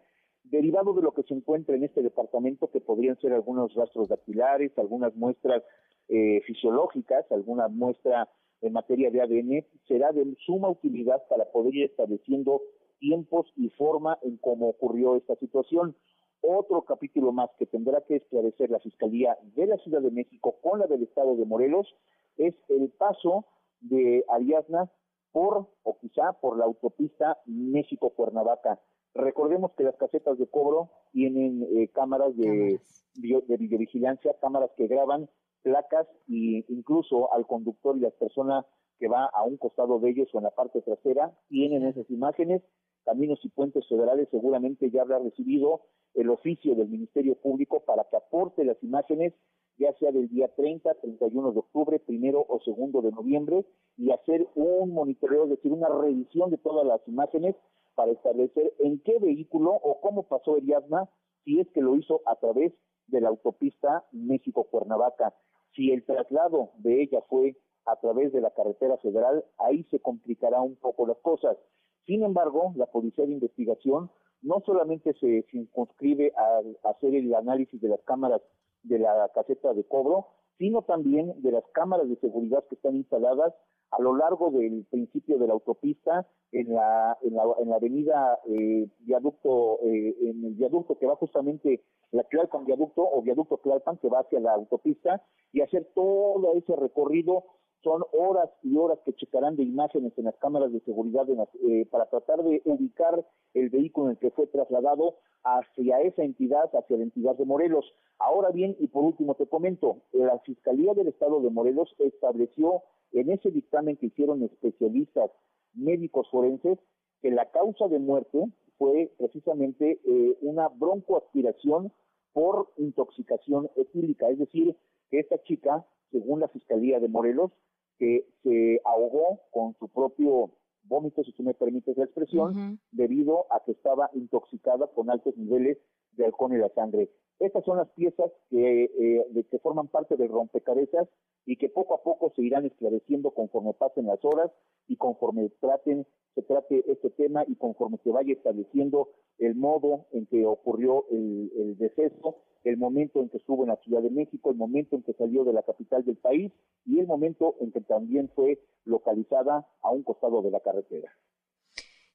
derivado 0.50 0.94
de 0.94 1.02
lo 1.02 1.14
que 1.14 1.24
se 1.24 1.34
encuentra 1.34 1.76
en 1.76 1.84
este 1.84 2.02
departamento, 2.02 2.70
que 2.70 2.82
podrían 2.82 3.20
ser 3.20 3.34
algunos 3.34 3.74
rastros 3.74 4.08
dactilares, 4.08 4.78
algunas 4.78 5.16
muestras 5.16 5.64
eh, 6.10 6.42
fisiológicas, 6.46 7.30
alguna 7.32 7.68
muestra 7.68 8.30
en 8.62 8.74
materia 8.74 9.12
de 9.12 9.22
ADN, 9.22 9.66
será 9.88 10.12
de 10.12 10.36
suma 10.46 10.70
utilidad 10.70 11.22
para 11.30 11.46
poder 11.52 11.76
ir 11.76 11.86
estableciendo 11.86 12.62
tiempos 13.00 13.52
y 13.56 13.70
forma 13.70 14.18
en 14.24 14.38
cómo 14.38 14.70
ocurrió 14.70 15.16
esta 15.16 15.36
situación. 15.36 15.96
Otro 16.42 16.84
capítulo 16.84 17.32
más 17.32 17.50
que 17.58 17.66
tendrá 17.66 18.02
que 18.02 18.18
esclarecer 18.18 18.70
la 18.70 18.80
Fiscalía 18.80 19.38
de 19.56 19.68
la 19.68 19.78
Ciudad 19.78 20.02
de 20.02 20.12
México 20.12 20.56
con 20.62 20.80
la 20.80 20.88
del 20.88 21.04
Estado 21.04 21.36
de 21.36 21.46
Morelos 21.46 21.94
es 22.38 22.56
el 22.70 22.90
paso 22.90 23.46
de 23.82 24.24
Ariadna 24.30 24.92
por, 25.32 25.68
o 25.84 25.98
quizá 26.00 26.34
por 26.34 26.58
la 26.58 26.66
autopista 26.66 27.38
México-Cuernavaca. 27.46 28.80
Recordemos 29.17 29.71
que 29.75 29.84
las 29.84 29.95
casetas 29.95 30.38
de 30.38 30.45
cobro 30.45 30.91
tienen 31.12 31.63
eh, 31.63 31.88
cámaras 31.89 32.38
de, 32.38 32.80
de 33.15 33.58
videovigilancia, 33.58 34.36
cámaras 34.39 34.69
que 34.77 34.86
graban 34.86 35.27
placas 35.63 36.08
e 36.30 36.63
incluso 36.69 37.34
al 37.34 37.47
conductor 37.47 37.97
y 37.97 38.01
la 38.01 38.12
persona 38.12 38.63
que 38.99 39.08
va 39.08 39.25
a 39.25 39.43
un 39.43 39.58
costado 39.58 39.99
de 39.99 40.12
ellos 40.12 40.30
o 40.34 40.38
en 40.38 40.43
la 40.43 40.51
parte 40.51 40.82
trasera 40.82 41.36
tienen 41.49 41.84
esas 41.88 42.08
imágenes. 42.12 42.62
Caminos 43.06 43.39
y 43.43 43.49
Puentes 43.49 43.88
Federales 43.88 44.27
seguramente 44.30 44.91
ya 44.91 45.01
habrá 45.01 45.17
recibido 45.17 45.82
el 46.13 46.30
oficio 46.30 46.75
del 46.75 46.88
Ministerio 46.88 47.36
Público 47.36 47.80
para 47.80 48.03
que 48.03 48.17
aporte 48.17 48.63
las 48.65 48.82
imágenes, 48.84 49.34
ya 49.77 49.93
sea 49.97 50.12
del 50.12 50.30
día 50.30 50.47
30, 50.56 50.93
31 50.93 51.53
de 51.53 51.60
octubre, 51.60 51.99
primero 51.99 52.45
o 52.47 52.60
segundo 52.62 53.01
de 53.01 53.12
noviembre, 53.12 53.65
y 53.97 54.12
hacer 54.12 54.47
un 54.53 54.93
monitoreo, 54.93 55.45
es 55.45 55.51
decir, 55.51 55.71
una 55.71 55.89
revisión 55.89 56.51
de 56.51 56.58
todas 56.58 56.86
las 56.86 57.01
imágenes 57.08 57.56
para 57.98 58.12
establecer 58.12 58.76
en 58.78 59.00
qué 59.00 59.18
vehículo 59.18 59.72
o 59.72 60.00
cómo 60.02 60.22
pasó 60.22 60.56
Ariadna, 60.56 61.10
si 61.44 61.60
es 61.60 61.68
que 61.72 61.82
lo 61.82 61.96
hizo 61.96 62.22
a 62.28 62.36
través 62.36 62.72
de 63.08 63.22
la 63.22 63.30
autopista 63.30 64.06
México-Cuernavaca. 64.12 65.34
Si 65.74 65.92
el 65.92 66.06
traslado 66.06 66.70
de 66.78 67.02
ella 67.02 67.22
fue 67.28 67.58
a 67.86 67.96
través 67.96 68.32
de 68.34 68.42
la 68.42 68.52
carretera 68.52 68.98
federal, 68.98 69.44
ahí 69.58 69.84
se 69.90 70.00
complicará 70.00 70.62
un 70.62 70.76
poco 70.76 71.08
las 71.08 71.18
cosas. 71.18 71.58
Sin 72.06 72.22
embargo, 72.22 72.72
la 72.76 72.86
Policía 72.86 73.26
de 73.26 73.34
Investigación 73.34 74.12
no 74.44 74.62
solamente 74.64 75.16
se 75.16 75.42
circunscribe 75.50 76.34
a 76.38 76.90
hacer 76.92 77.16
el 77.16 77.34
análisis 77.34 77.82
de 77.82 77.90
las 77.90 78.02
cámaras 78.02 78.42
de 78.84 79.00
la 79.00 79.32
caseta 79.34 79.74
de 79.74 79.84
cobro, 79.86 80.28
sino 80.60 80.84
también 80.84 81.34
de 81.42 81.52
las 81.52 81.64
cámaras 81.74 82.08
de 82.08 82.18
seguridad 82.18 82.64
que 82.70 82.76
están 82.76 82.96
instaladas 82.96 83.56
a 83.91 84.02
lo 84.02 84.15
largo 84.15 84.52
del 84.52 84.86
principio 84.89 85.38
de 85.38 85.47
la 85.47 85.54
autopista, 85.54 86.28
en 86.52 86.73
la, 86.73 87.17
en 87.21 87.36
la, 87.36 87.43
en 87.60 87.69
la 87.69 87.76
avenida 87.76 88.39
eh, 88.47 88.88
viaducto, 89.00 89.80
eh, 89.84 90.15
en 90.21 90.45
el 90.45 90.54
viaducto 90.54 90.97
que 90.97 91.06
va 91.06 91.15
justamente 91.15 91.84
la 92.12 92.23
Tlalpan 92.23 92.65
viaducto 92.65 93.02
o 93.02 93.21
viaducto 93.21 93.58
Tlalpan 93.58 93.97
que 93.97 94.10
va 94.10 94.19
hacia 94.19 94.39
la 94.39 94.54
autopista 94.54 95.21
y 95.52 95.62
hacer 95.62 95.89
todo 95.93 96.54
ese 96.56 96.76
recorrido 96.76 97.43
son 97.84 98.04
horas 98.12 98.50
y 98.63 98.76
horas 98.76 99.00
que 99.06 99.13
checarán 99.13 99.56
de 99.56 99.63
imágenes 99.63 100.13
en 100.17 100.26
las 100.26 100.36
cámaras 100.38 100.71
de 100.71 100.80
seguridad 100.82 101.26
eh, 101.30 101.86
para 101.91 102.10
tratar 102.10 102.43
de 102.43 102.62
ubicar 102.65 103.26
el 103.54 103.69
vehículo 103.69 104.08
en 104.08 104.12
el 104.12 104.17
que 104.17 104.32
fue 104.32 104.47
trasladado 104.47 105.17
hacia 105.43 106.02
esa 106.02 106.23
entidad, 106.23 106.69
hacia 106.73 106.97
la 106.97 107.04
entidad 107.04 107.36
de 107.36 107.45
Morelos. 107.45 107.86
Ahora 108.19 108.50
bien, 108.50 108.76
y 108.80 108.88
por 108.88 109.04
último 109.04 109.36
te 109.36 109.47
comento, 109.47 110.02
la 110.12 110.39
Fiscalía 110.39 110.93
del 110.93 111.08
Estado 111.08 111.39
de 111.39 111.50
Morelos 111.50 111.95
estableció 112.00 112.82
en 113.12 113.32
ese 113.32 113.52
dictamen 113.52 113.98
que 113.98 114.08
hicieron 114.08 114.43
especialistas 114.43 115.32
médicos 115.74 116.28
forenses 116.30 116.78
que 117.22 117.32
la 117.32 117.50
causa 117.52 117.88
de 117.88 118.00
muerte 118.00 118.46
fue 118.78 119.12
precisamente 119.17 120.00
eh, 120.04 120.38
una 120.41 120.67
broncoaspiración 120.70 121.91
por 122.34 122.72
intoxicación 122.78 123.70
etílica, 123.76 124.30
es 124.30 124.38
decir, 124.38 124.76
que 125.10 125.20
esta 125.20 125.41
chica, 125.43 125.86
según 126.12 126.39
la 126.39 126.48
Fiscalía 126.50 127.00
de 127.00 127.08
Morelos, 127.08 127.52
que 127.98 128.28
se 128.43 128.80
ahogó 128.86 129.41
con 129.52 129.76
su 129.80 129.88
propio 129.89 130.52
vómito, 130.84 131.24
si 131.24 131.34
tú 131.34 131.43
me 131.43 131.54
permites 131.54 131.98
la 131.98 132.06
expresión, 132.06 132.80
debido 132.91 133.52
a 133.52 133.63
que 133.65 133.72
estaba 133.72 134.10
intoxicada 134.13 134.88
con 134.88 135.10
altos 135.10 135.36
niveles 135.36 135.78
de 136.13 136.26
alcohol 136.26 136.54
en 136.54 136.62
la 136.62 136.70
sangre. 136.70 137.10
Estas 137.39 137.63
son 137.65 137.78
las 137.78 137.89
piezas 137.89 138.32
que, 138.50 138.86
eh, 138.86 139.26
de, 139.30 139.43
que 139.43 139.60
forman 139.60 139.88
parte 139.88 140.15
del 140.17 140.30
rompecabezas 140.30 141.08
y 141.45 141.58
que 141.58 141.69
poco 141.69 141.93
a 141.93 142.04
poco 142.04 142.34
se 142.36 142.41
irán 142.41 142.65
esclareciendo 142.65 143.32
conforme 143.32 143.73
pasen 143.73 144.08
las 144.08 144.23
horas 144.26 144.52
y 144.88 144.97
conforme 144.97 145.50
traten, 145.62 146.06
se 146.34 146.41
trate 146.41 146.84
este 146.91 147.12
tema 147.12 147.43
y 147.47 147.56
conforme 147.56 148.00
se 148.04 148.10
vaya 148.10 148.34
estableciendo 148.34 149.10
el 149.38 149.56
modo 149.56 150.08
en 150.12 150.26
que 150.26 150.45
ocurrió 150.45 151.06
el, 151.12 151.52
el 151.56 151.78
deceso, 151.78 152.38
el 152.63 152.78
momento 152.78 153.21
en 153.21 153.30
que 153.30 153.38
estuvo 153.38 153.63
en 153.63 153.69
la 153.69 153.78
Ciudad 153.78 154.02
de 154.02 154.10
México, 154.10 154.50
el 154.50 154.58
momento 154.58 154.95
en 154.95 155.04
que 155.04 155.13
salió 155.13 155.43
de 155.43 155.54
la 155.54 155.62
capital 155.63 156.04
del 156.04 156.17
país 156.17 156.52
y 156.86 157.00
el 157.00 157.08
momento 157.08 157.56
en 157.60 157.71
que 157.71 157.82
también 157.82 158.30
fue 158.36 158.60
localizada 158.84 159.67
a 159.82 159.91
un 159.91 160.04
costado 160.04 160.41
de 160.41 160.52
la 160.52 160.60
carretera. 160.60 161.12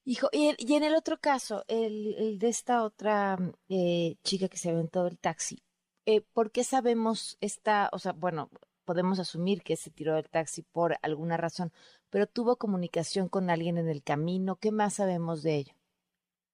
Hijo, 0.04 0.28
y, 0.32 0.74
en 0.74 0.82
el 0.82 0.94
otro 0.96 1.18
caso, 1.18 1.62
el, 1.68 2.38
de 2.38 2.48
esta 2.48 2.82
otra 2.82 3.38
eh, 3.68 4.16
chica 4.24 4.48
que 4.48 4.56
se 4.56 4.70
aventó 4.70 5.04
del 5.04 5.18
taxi, 5.18 5.58
eh, 6.06 6.22
¿por 6.32 6.50
qué 6.50 6.64
sabemos 6.64 7.38
esta, 7.40 7.88
o 7.92 7.98
sea, 7.98 8.12
bueno, 8.12 8.50
podemos 8.84 9.20
asumir 9.20 9.62
que 9.62 9.76
se 9.76 9.90
tiró 9.90 10.16
del 10.16 10.28
taxi 10.28 10.62
por 10.62 10.96
alguna 11.02 11.36
razón, 11.36 11.70
pero 12.10 12.26
tuvo 12.26 12.56
comunicación 12.56 13.28
con 13.28 13.48
alguien 13.48 13.78
en 13.78 13.88
el 13.88 14.02
camino, 14.02 14.56
¿qué 14.56 14.72
más 14.72 14.94
sabemos 14.94 15.44
de 15.44 15.56
ello? 15.56 15.72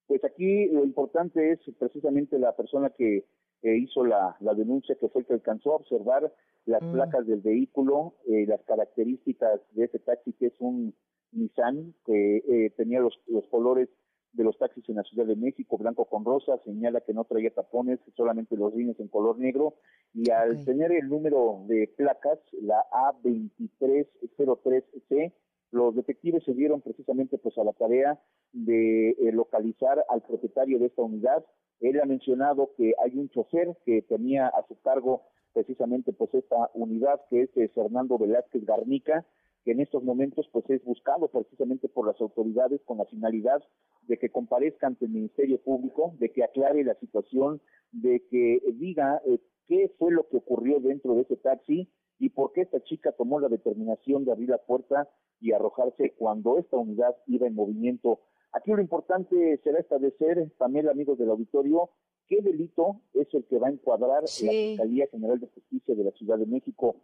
Pues 0.06 0.22
aquí 0.24 0.66
lo 0.66 0.84
importante 0.84 1.52
es 1.52 1.60
precisamente 1.78 2.38
la 2.38 2.54
persona 2.54 2.90
que 2.90 3.24
eh, 3.62 3.76
hizo 3.78 4.04
la, 4.04 4.36
la 4.40 4.54
denuncia 4.54 4.94
que 5.00 5.08
fue 5.08 5.22
el 5.22 5.26
que 5.26 5.34
alcanzó 5.34 5.72
a 5.72 5.76
observar 5.76 6.32
las 6.66 6.82
Mm. 6.82 6.92
placas 6.92 7.26
del 7.26 7.40
vehículo, 7.40 8.14
eh, 8.26 8.44
las 8.46 8.62
características 8.64 9.60
de 9.72 9.84
ese 9.84 9.98
taxi 10.00 10.34
que 10.34 10.46
es 10.46 10.60
un 10.60 10.94
Nissan 11.32 11.94
que 12.04 12.38
eh, 12.38 12.70
tenía 12.76 13.00
los, 13.00 13.18
los 13.26 13.46
colores 13.48 13.88
de 14.32 14.44
los 14.44 14.56
taxis 14.58 14.88
en 14.88 14.96
la 14.96 15.04
Ciudad 15.04 15.26
de 15.26 15.36
México, 15.36 15.78
blanco 15.78 16.04
con 16.04 16.24
rosa, 16.24 16.58
señala 16.64 17.00
que 17.00 17.12
no 17.12 17.24
traía 17.24 17.50
tapones, 17.50 17.98
solamente 18.16 18.56
los 18.56 18.72
rines 18.72 18.98
en 19.00 19.08
color 19.08 19.38
negro, 19.38 19.74
y 20.14 20.30
al 20.30 20.64
tener 20.64 20.92
el 20.92 21.08
número 21.08 21.64
de 21.66 21.92
placas, 21.96 22.38
la 22.52 22.84
A2303C, 23.22 25.32
los 25.70 25.94
detectives 25.94 26.44
se 26.44 26.54
dieron 26.54 26.80
precisamente 26.80 27.38
pues 27.38 27.56
a 27.58 27.64
la 27.64 27.72
tarea 27.72 28.20
de 28.52 29.10
eh, 29.10 29.32
localizar 29.32 30.04
al 30.08 30.22
propietario 30.22 30.78
de 30.78 30.86
esta 30.86 31.02
unidad. 31.02 31.44
Él 31.80 32.00
ha 32.00 32.06
mencionado 32.06 32.70
que 32.76 32.94
hay 33.04 33.16
un 33.16 33.28
chofer 33.28 33.76
que 33.84 34.02
tenía 34.02 34.48
a 34.48 34.66
su 34.66 34.80
cargo 34.80 35.22
precisamente 35.52 36.12
pues 36.12 36.32
esta 36.34 36.70
unidad 36.74 37.20
que 37.28 37.42
es 37.42 37.50
eh, 37.56 37.68
Fernando 37.74 38.18
Velázquez 38.18 38.64
Garnica, 38.64 39.26
que 39.68 39.72
en 39.72 39.80
estos 39.80 40.02
momentos 40.02 40.48
pues 40.50 40.64
es 40.70 40.82
buscado 40.82 41.28
precisamente 41.28 41.90
por 41.90 42.06
las 42.06 42.18
autoridades 42.22 42.80
con 42.86 42.96
la 42.96 43.04
finalidad 43.04 43.62
de 44.06 44.16
que 44.16 44.30
comparezca 44.30 44.86
ante 44.86 45.04
el 45.04 45.10
Ministerio 45.10 45.60
Público, 45.60 46.14
de 46.18 46.30
que 46.32 46.42
aclare 46.42 46.82
la 46.84 46.94
situación, 46.94 47.60
de 47.92 48.24
que 48.30 48.62
diga 48.76 49.20
eh, 49.26 49.38
qué 49.66 49.92
fue 49.98 50.10
lo 50.10 50.26
que 50.26 50.38
ocurrió 50.38 50.80
dentro 50.80 51.14
de 51.14 51.20
ese 51.20 51.36
taxi 51.36 51.86
y 52.18 52.30
por 52.30 52.52
qué 52.54 52.62
esta 52.62 52.82
chica 52.82 53.12
tomó 53.12 53.40
la 53.40 53.50
determinación 53.50 54.24
de 54.24 54.32
abrir 54.32 54.48
la 54.48 54.56
puerta 54.56 55.06
y 55.38 55.52
arrojarse 55.52 56.14
cuando 56.16 56.56
esta 56.56 56.78
unidad 56.78 57.14
iba 57.26 57.46
en 57.46 57.54
movimiento. 57.54 58.20
Aquí 58.52 58.70
lo 58.70 58.80
importante 58.80 59.60
será 59.62 59.80
establecer, 59.80 60.50
también 60.56 60.88
amigos 60.88 61.18
del 61.18 61.28
auditorio, 61.28 61.90
qué 62.26 62.40
delito 62.40 63.02
es 63.12 63.28
el 63.34 63.44
que 63.44 63.58
va 63.58 63.68
a 63.68 63.72
encuadrar 63.72 64.26
Sí. 64.28 64.46
la 64.46 64.52
Fiscalía 64.52 65.06
General 65.08 65.38
de 65.38 65.48
Justicia 65.48 65.94
de 65.94 66.04
la 66.04 66.12
Ciudad 66.12 66.38
de 66.38 66.46
México. 66.46 66.96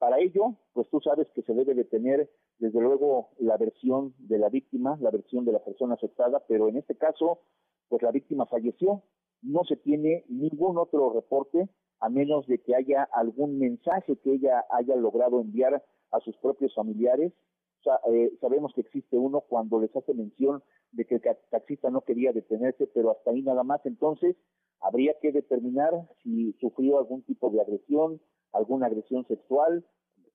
Para 0.00 0.18
ello, 0.18 0.56
pues 0.72 0.88
tú 0.88 0.98
sabes 1.02 1.28
que 1.34 1.42
se 1.42 1.52
debe 1.52 1.74
de 1.74 1.84
tener, 1.84 2.30
desde 2.58 2.80
luego, 2.80 3.28
la 3.38 3.58
versión 3.58 4.14
de 4.16 4.38
la 4.38 4.48
víctima, 4.48 4.96
la 4.98 5.10
versión 5.10 5.44
de 5.44 5.52
la 5.52 5.62
persona 5.62 5.92
afectada, 5.92 6.42
pero 6.48 6.68
en 6.68 6.78
este 6.78 6.96
caso, 6.96 7.40
pues 7.90 8.02
la 8.02 8.10
víctima 8.10 8.46
falleció. 8.46 9.02
No 9.42 9.62
se 9.64 9.76
tiene 9.76 10.24
ningún 10.26 10.78
otro 10.78 11.12
reporte, 11.12 11.68
a 12.00 12.08
menos 12.08 12.46
de 12.46 12.62
que 12.62 12.74
haya 12.74 13.02
algún 13.12 13.58
mensaje 13.58 14.16
que 14.16 14.32
ella 14.32 14.64
haya 14.70 14.96
logrado 14.96 15.38
enviar 15.38 15.84
a 16.12 16.20
sus 16.20 16.34
propios 16.38 16.74
familiares. 16.74 17.34
Eh, 18.10 18.32
sabemos 18.40 18.72
que 18.74 18.80
existe 18.80 19.18
uno 19.18 19.42
cuando 19.42 19.80
les 19.80 19.94
hace 19.94 20.14
mención 20.14 20.62
de 20.92 21.04
que 21.04 21.16
el 21.16 21.22
taxista 21.50 21.90
no 21.90 22.00
quería 22.00 22.32
detenerse, 22.32 22.86
pero 22.86 23.10
hasta 23.10 23.32
ahí 23.32 23.42
nada 23.42 23.64
más. 23.64 23.84
Entonces, 23.84 24.34
habría 24.80 25.12
que 25.20 25.30
determinar 25.30 25.92
si 26.22 26.54
sufrió 26.54 26.98
algún 26.98 27.22
tipo 27.22 27.50
de 27.50 27.60
agresión, 27.60 28.18
alguna 28.52 28.86
agresión 28.86 29.26
sexual. 29.26 29.84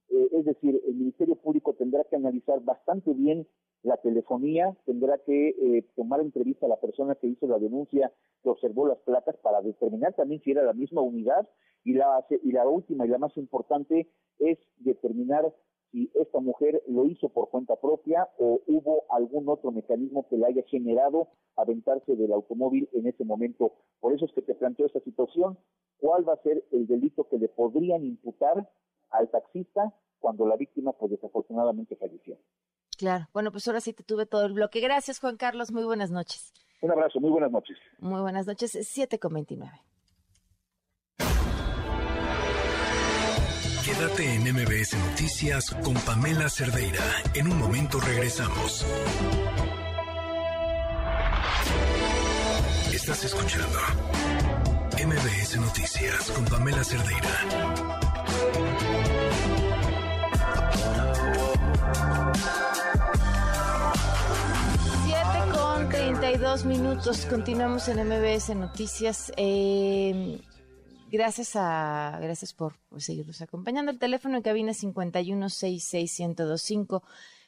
Eh, 0.10 0.30
es 0.34 0.46
decir, 0.46 0.82
el 0.88 0.96
Ministerio 0.96 1.36
Público 1.36 1.74
tendrá 1.74 2.04
que 2.04 2.16
analizar 2.16 2.62
bastante 2.62 3.14
bien 3.14 3.48
la 3.84 3.98
telefonía, 3.98 4.76
tendrá 4.86 5.20
que 5.20 5.50
eh, 5.50 5.86
tomar 5.96 6.20
entrevista 6.20 6.66
a 6.66 6.70
la 6.70 6.80
persona 6.80 7.16
que 7.16 7.28
hizo 7.28 7.48
la 7.48 7.60
denuncia, 7.60 8.12
que 8.44 8.50
observó 8.50 8.88
las 8.88 9.00
placas, 9.00 9.38
para 9.38 9.62
determinar 9.62 10.14
también 10.14 10.42
si 10.42 10.52
era 10.52 10.64
la 10.64 10.74
misma 10.74 11.02
unidad. 11.02 11.48
Y 11.84 11.94
la, 11.94 12.26
y 12.30 12.52
la 12.52 12.68
última 12.68 13.06
y 13.06 13.10
la 13.10 13.20
más 13.20 13.38
importante 13.38 14.10
es 14.40 14.58
determinar 14.78 15.54
si 15.92 16.12
esta 16.16 16.40
mujer 16.40 16.82
lo 16.88 17.06
hizo 17.06 17.30
por 17.30 17.50
cuenta 17.50 17.76
propia 17.76 18.28
o 18.40 18.60
hubo 18.68 19.04
algún 19.10 19.48
otro 19.48 19.72
mecanismo 19.72 20.28
que 20.28 20.38
le 20.38 20.48
haya 20.48 20.64
generado 20.64 21.30
aventarse 21.56 22.16
del 22.16 22.34
automóvil 22.34 22.90
en 22.94 23.08
ese 23.08 23.24
momento. 23.24 23.74
Por 24.00 24.14
eso 24.14 24.26
es 24.26 24.34
que 24.34 24.42
te 24.42 24.56
planteo 24.56 24.88
esta 24.88 25.00
situación. 25.02 25.58
¿Cuál 26.00 26.28
va 26.28 26.34
a 26.34 26.42
ser 26.44 26.64
el 26.72 26.88
delito 26.88 27.28
que 27.28 27.38
le 27.38 27.48
podrían 27.48 28.04
imputar 28.04 28.70
al 29.10 29.30
taxista 29.30 29.94
cuando 30.20 30.48
la 30.48 30.56
víctima, 30.56 30.92
pues 30.94 31.12
desafortunadamente, 31.12 31.96
falleció? 31.96 32.38
Claro. 32.98 33.28
Bueno, 33.34 33.52
pues 33.52 33.68
ahora 33.68 33.82
sí 33.82 33.94
te 33.94 34.04
tuve 34.04 34.26
todo 34.26 34.46
el 34.46 34.54
bloque. 34.54 34.80
Gracias, 34.80 35.20
Juan 35.20 35.38
Carlos. 35.38 35.72
Muy 35.72 35.84
buenas 35.84 36.12
noches. 36.12 36.54
Un 36.82 36.92
abrazo, 36.92 37.20
muy 37.20 37.32
buenas 37.32 37.52
noches. 37.52 37.78
Muy 38.00 38.22
buenas 38.22 38.48
noches. 38.48 38.78
7 38.82 39.20
con 39.20 39.34
29. 39.34 39.72
Quédate 43.86 44.34
en 44.34 44.42
MBS 44.42 44.98
Noticias 45.12 45.70
con 45.84 45.94
Pamela 45.94 46.50
Cerdeira. 46.50 47.04
En 47.36 47.48
un 47.48 47.60
momento 47.60 48.00
regresamos. 48.00 48.84
Estás 52.92 53.26
escuchando 53.26 53.78
MBS 54.94 55.58
Noticias 55.58 56.32
con 56.32 56.46
Pamela 56.46 56.82
Cerdeira. 56.84 57.28
Siete 65.04 65.40
con 65.52 65.90
32 65.90 66.66
minutos. 66.66 67.26
Continuamos 67.26 67.88
en 67.90 68.08
MBS 68.08 68.56
Noticias. 68.56 69.34
Eh, 69.36 70.40
gracias 71.12 71.56
a 71.56 72.20
gracias 72.22 72.54
por, 72.54 72.76
seguirnos 72.98 73.42
acompañando. 73.42 73.92
El 73.92 74.00
teléfono 74.00 74.38
en 74.38 74.44
cabina 74.44 74.72
5166125. 74.72 77.04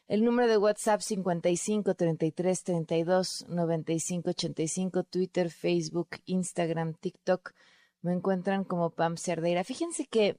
El 0.07 0.23
número 0.23 0.47
de 0.47 0.57
WhatsApp 0.57 1.01
55 1.01 1.93
33 1.93 2.63
32 2.63 3.45
95 3.49 4.29
85. 4.29 5.03
Twitter, 5.03 5.49
Facebook, 5.49 6.07
Instagram, 6.25 6.93
TikTok. 6.93 7.53
Me 8.01 8.13
encuentran 8.13 8.63
como 8.63 8.91
Pam 8.91 9.17
Cerdeira. 9.17 9.65
Fíjense 9.65 10.05
que 10.07 10.37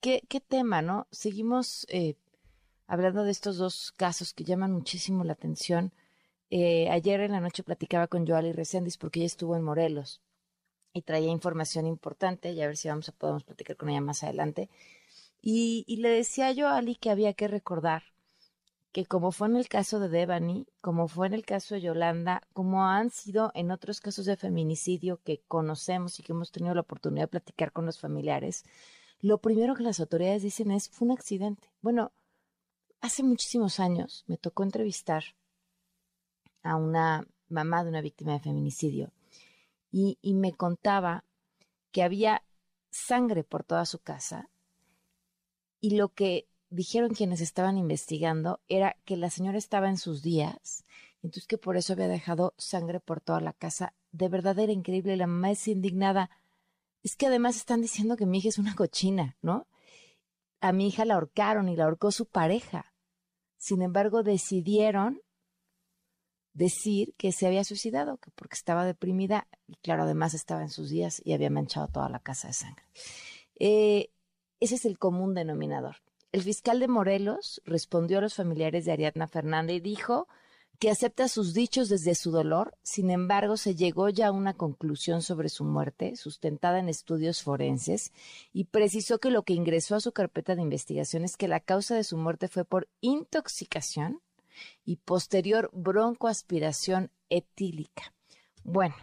qué, 0.00 0.22
qué 0.28 0.40
tema, 0.40 0.82
¿no? 0.82 1.06
Seguimos 1.10 1.86
eh, 1.88 2.16
hablando 2.86 3.24
de 3.24 3.30
estos 3.30 3.56
dos 3.56 3.92
casos 3.92 4.34
que 4.34 4.44
llaman 4.44 4.72
muchísimo 4.72 5.24
la 5.24 5.32
atención. 5.32 5.94
Eh, 6.50 6.90
ayer 6.90 7.20
en 7.20 7.32
la 7.32 7.40
noche 7.40 7.62
platicaba 7.62 8.08
con 8.08 8.26
Joali 8.26 8.52
Reséndiz 8.52 8.98
porque 8.98 9.20
ella 9.20 9.26
estuvo 9.26 9.56
en 9.56 9.62
Morelos 9.62 10.20
y 10.92 11.00
traía 11.00 11.30
información 11.30 11.86
importante 11.86 12.52
y 12.52 12.60
a 12.60 12.66
ver 12.66 12.76
si 12.76 12.88
vamos 12.88 13.08
a 13.08 13.12
podemos 13.12 13.44
platicar 13.44 13.78
con 13.78 13.88
ella 13.88 14.02
más 14.02 14.22
adelante. 14.22 14.68
Y, 15.40 15.84
y 15.88 15.96
le 15.96 16.10
decía 16.10 16.52
yo 16.52 16.68
a 16.68 16.76
Ali 16.76 16.96
que 16.96 17.08
había 17.08 17.32
que 17.32 17.48
recordar 17.48 18.11
que 18.92 19.06
como 19.06 19.32
fue 19.32 19.48
en 19.48 19.56
el 19.56 19.68
caso 19.68 19.98
de 19.98 20.08
Devani, 20.10 20.66
como 20.82 21.08
fue 21.08 21.26
en 21.26 21.32
el 21.32 21.46
caso 21.46 21.74
de 21.74 21.80
Yolanda, 21.80 22.42
como 22.52 22.84
han 22.84 23.10
sido 23.10 23.50
en 23.54 23.70
otros 23.70 24.00
casos 24.00 24.26
de 24.26 24.36
feminicidio 24.36 25.20
que 25.24 25.40
conocemos 25.48 26.18
y 26.18 26.22
que 26.22 26.32
hemos 26.32 26.52
tenido 26.52 26.74
la 26.74 26.82
oportunidad 26.82 27.24
de 27.24 27.28
platicar 27.28 27.72
con 27.72 27.86
los 27.86 27.98
familiares, 27.98 28.64
lo 29.20 29.38
primero 29.38 29.74
que 29.74 29.82
las 29.82 29.98
autoridades 29.98 30.42
dicen 30.42 30.70
es, 30.70 30.90
fue 30.90 31.06
un 31.06 31.12
accidente. 31.12 31.70
Bueno, 31.80 32.12
hace 33.00 33.22
muchísimos 33.22 33.80
años 33.80 34.24
me 34.26 34.36
tocó 34.36 34.62
entrevistar 34.62 35.24
a 36.62 36.76
una 36.76 37.26
mamá 37.48 37.84
de 37.84 37.90
una 37.90 38.02
víctima 38.02 38.32
de 38.32 38.40
feminicidio 38.40 39.10
y, 39.90 40.18
y 40.20 40.34
me 40.34 40.52
contaba 40.52 41.24
que 41.92 42.02
había 42.02 42.44
sangre 42.90 43.42
por 43.42 43.64
toda 43.64 43.86
su 43.86 44.00
casa 44.00 44.50
y 45.80 45.96
lo 45.96 46.10
que 46.10 46.46
dijeron 46.72 47.14
quienes 47.14 47.40
estaban 47.40 47.76
investigando 47.76 48.60
era 48.66 48.96
que 49.04 49.16
la 49.16 49.30
señora 49.30 49.58
estaba 49.58 49.88
en 49.88 49.98
sus 49.98 50.22
días, 50.22 50.84
entonces 51.22 51.46
que 51.46 51.58
por 51.58 51.76
eso 51.76 51.92
había 51.92 52.08
dejado 52.08 52.54
sangre 52.56 52.98
por 52.98 53.20
toda 53.20 53.40
la 53.40 53.52
casa. 53.52 53.94
De 54.10 54.28
verdad 54.28 54.58
era 54.58 54.72
increíble, 54.72 55.16
la 55.16 55.26
mamá 55.26 55.50
es 55.50 55.68
indignada. 55.68 56.30
Es 57.02 57.16
que 57.16 57.26
además 57.26 57.56
están 57.56 57.80
diciendo 57.80 58.16
que 58.16 58.26
mi 58.26 58.38
hija 58.38 58.48
es 58.48 58.58
una 58.58 58.74
cochina, 58.74 59.36
¿no? 59.42 59.66
A 60.60 60.72
mi 60.72 60.88
hija 60.88 61.04
la 61.04 61.14
ahorcaron 61.14 61.68
y 61.68 61.76
la 61.76 61.84
ahorcó 61.84 62.10
su 62.10 62.26
pareja. 62.26 62.94
Sin 63.58 63.82
embargo, 63.82 64.22
decidieron 64.22 65.20
decir 66.54 67.14
que 67.16 67.32
se 67.32 67.46
había 67.46 67.64
suicidado, 67.64 68.18
que 68.18 68.30
porque 68.32 68.54
estaba 68.54 68.84
deprimida 68.84 69.46
y 69.66 69.76
claro, 69.76 70.04
además 70.04 70.34
estaba 70.34 70.62
en 70.62 70.70
sus 70.70 70.90
días 70.90 71.20
y 71.24 71.32
había 71.32 71.50
manchado 71.50 71.88
toda 71.88 72.08
la 72.08 72.20
casa 72.20 72.48
de 72.48 72.54
sangre. 72.54 72.84
Eh, 73.58 74.10
ese 74.60 74.76
es 74.76 74.84
el 74.84 74.98
común 74.98 75.34
denominador. 75.34 75.96
El 76.32 76.42
fiscal 76.42 76.80
de 76.80 76.88
Morelos 76.88 77.60
respondió 77.66 78.18
a 78.18 78.20
los 78.22 78.34
familiares 78.34 78.86
de 78.86 78.92
Ariadna 78.92 79.28
Fernández 79.28 79.76
y 79.76 79.80
dijo 79.80 80.28
que 80.78 80.90
acepta 80.90 81.28
sus 81.28 81.52
dichos 81.52 81.90
desde 81.90 82.14
su 82.14 82.30
dolor, 82.30 82.74
sin 82.82 83.10
embargo 83.10 83.58
se 83.58 83.74
llegó 83.74 84.08
ya 84.08 84.28
a 84.28 84.32
una 84.32 84.54
conclusión 84.54 85.20
sobre 85.20 85.50
su 85.50 85.62
muerte, 85.62 86.16
sustentada 86.16 86.78
en 86.78 86.88
estudios 86.88 87.42
forenses, 87.42 88.12
y 88.52 88.64
precisó 88.64 89.20
que 89.20 89.30
lo 89.30 89.42
que 89.42 89.52
ingresó 89.52 89.94
a 89.94 90.00
su 90.00 90.12
carpeta 90.12 90.56
de 90.56 90.62
investigación 90.62 91.22
es 91.22 91.36
que 91.36 91.48
la 91.48 91.60
causa 91.60 91.94
de 91.94 92.02
su 92.02 92.16
muerte 92.16 92.48
fue 92.48 92.64
por 92.64 92.88
intoxicación 93.02 94.22
y 94.84 94.96
posterior 94.96 95.70
broncoaspiración 95.72 97.10
etílica. 97.28 98.14
Bueno, 98.64 98.96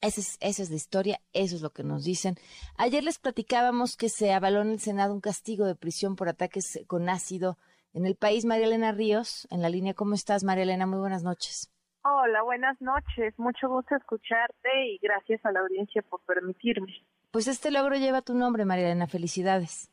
esa 0.00 0.20
es, 0.20 0.38
esa 0.40 0.62
es 0.62 0.70
la 0.70 0.76
historia, 0.76 1.20
eso 1.32 1.56
es 1.56 1.62
lo 1.62 1.70
que 1.70 1.82
nos 1.82 2.04
dicen. 2.04 2.36
Ayer 2.76 3.04
les 3.04 3.18
platicábamos 3.18 3.96
que 3.96 4.08
se 4.08 4.32
avaló 4.32 4.62
en 4.62 4.70
el 4.70 4.80
Senado 4.80 5.12
un 5.12 5.20
castigo 5.20 5.66
de 5.66 5.74
prisión 5.74 6.16
por 6.16 6.28
ataques 6.28 6.82
con 6.86 7.08
ácido 7.08 7.58
en 7.92 8.06
el 8.06 8.16
país. 8.16 8.44
María 8.44 8.66
Elena 8.66 8.92
Ríos, 8.92 9.46
en 9.50 9.62
la 9.62 9.68
línea, 9.68 9.94
¿cómo 9.94 10.14
estás, 10.14 10.44
María 10.44 10.64
Elena? 10.64 10.86
Muy 10.86 10.98
buenas 10.98 11.22
noches. 11.22 11.70
Hola, 12.02 12.42
buenas 12.42 12.80
noches. 12.80 13.38
Mucho 13.38 13.68
gusto 13.68 13.94
escucharte 13.94 14.86
y 14.86 14.98
gracias 15.02 15.44
a 15.44 15.52
la 15.52 15.60
audiencia 15.60 16.02
por 16.02 16.20
permitirme. 16.22 17.04
Pues 17.30 17.46
este 17.46 17.70
logro 17.70 17.96
lleva 17.96 18.22
tu 18.22 18.34
nombre, 18.34 18.64
María 18.64 18.86
Elena. 18.86 19.06
Felicidades. 19.06 19.90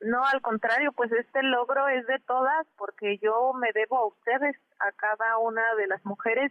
No, 0.00 0.24
al 0.26 0.40
contrario, 0.40 0.92
pues 0.92 1.12
este 1.12 1.42
logro 1.42 1.86
es 1.88 2.06
de 2.06 2.18
todas 2.26 2.66
porque 2.76 3.18
yo 3.18 3.52
me 3.52 3.70
debo 3.72 3.98
a 3.98 4.06
ustedes, 4.06 4.56
a 4.80 4.90
cada 4.92 5.38
una 5.38 5.62
de 5.76 5.86
las 5.86 6.04
mujeres 6.04 6.50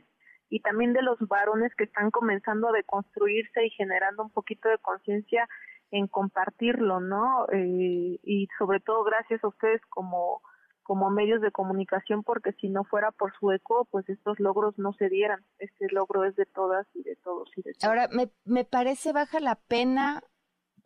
y 0.52 0.60
también 0.60 0.92
de 0.92 1.02
los 1.02 1.18
varones 1.28 1.74
que 1.76 1.86
están 1.86 2.12
comenzando 2.12 2.68
a 2.68 2.74
deconstruirse 2.74 3.66
y 3.66 3.70
generando 3.72 4.22
un 4.24 4.30
poquito 4.30 4.68
de 4.68 4.78
conciencia 4.80 5.48
en 5.92 6.08
compartirlo, 6.08 7.00
¿no? 7.00 7.48
Eh, 7.54 8.20
y 8.22 8.48
sobre 8.60 8.82
todo 8.82 9.04
gracias 9.04 9.44
a 9.44 9.48
ustedes 9.48 9.82
como 9.90 10.42
como 10.84 11.10
medios 11.10 11.42
de 11.42 11.52
comunicación 11.52 12.24
porque 12.24 12.52
si 12.54 12.68
no 12.68 12.84
fuera 12.84 13.12
por 13.12 13.32
su 13.40 13.52
eco 13.52 13.88
pues 13.92 14.10
estos 14.10 14.40
logros 14.40 14.78
no 14.80 14.94
se 14.94 15.10
dieran 15.10 15.46
este 15.60 15.88
logro 15.92 16.26
es 16.26 16.36
de 16.36 16.46
todas 16.48 16.88
y 16.96 17.04
de 17.04 17.16
todos 17.18 17.50
y 17.56 17.62
de 17.62 17.74
todos. 17.74 17.84
ahora 17.84 18.08
me, 18.12 18.30
me 18.46 18.66
parece 18.66 19.14
baja 19.14 19.40
la 19.40 19.56
pena 19.56 20.24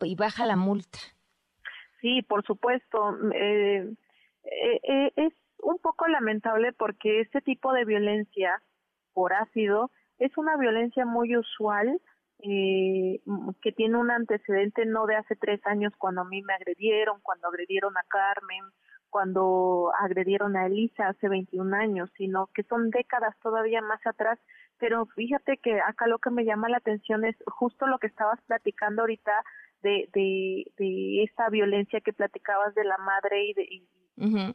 y 0.02 0.16
baja 0.16 0.46
la 0.46 0.58
multa 0.58 1.00
sí 2.02 2.22
por 2.24 2.46
supuesto 2.46 3.18
eh, 3.34 3.90
eh, 4.44 4.80
eh, 4.84 5.12
es 5.16 5.34
un 5.64 5.80
poco 5.80 6.08
lamentable 6.08 6.74
porque 6.74 7.22
este 7.22 7.42
tipo 7.42 7.72
de 7.72 7.86
violencia 7.86 8.62
por 9.16 9.34
ácido 9.34 9.90
es 10.20 10.38
una 10.38 10.58
violencia 10.58 11.06
muy 11.06 11.36
usual 11.36 12.00
eh, 12.44 13.22
que 13.62 13.72
tiene 13.72 13.98
un 13.98 14.12
antecedente 14.12 14.86
no 14.86 15.08
de 15.08 15.16
hace 15.16 15.36
tres 15.36 15.66
años 15.66 15.94
cuando 15.98 16.22
a 16.22 16.26
mí 16.26 16.42
me 16.44 16.54
agredieron, 16.54 17.20
cuando 17.24 17.48
agredieron 17.48 17.98
a 17.98 18.04
Carmen, 18.08 18.64
cuando 19.10 19.92
agredieron 19.98 20.58
a 20.58 20.66
Elisa 20.66 21.08
hace 21.08 21.30
21 21.30 21.76
años, 21.76 22.12
sino 22.18 22.48
que 22.54 22.64
son 22.64 22.90
décadas 22.90 23.34
todavía 23.42 23.82
más 23.82 24.06
atrás. 24.06 24.38
Pero 24.78 25.06
fíjate 25.06 25.58
que 25.58 25.80
acá 25.80 26.08
lo 26.08 26.20
que 26.20 26.30
me 26.30 26.44
llama 26.44 26.68
la 26.68 26.78
atención 26.78 27.24
es 27.24 27.36
justo 27.48 27.88
lo 27.88 27.98
que 27.98 28.08
estabas 28.08 28.42
platicando 28.46 29.04
ahorita 29.04 29.32
de, 29.82 30.10
de, 30.14 30.66
de 30.78 31.24
esta 31.24 31.50
violencia 31.50 32.02
que 32.02 32.12
platicabas 32.12 32.76
de 32.76 32.84
la 32.84 32.98
madre 32.98 33.46
y, 33.46 33.54
de, 33.54 33.64
y 33.64 33.88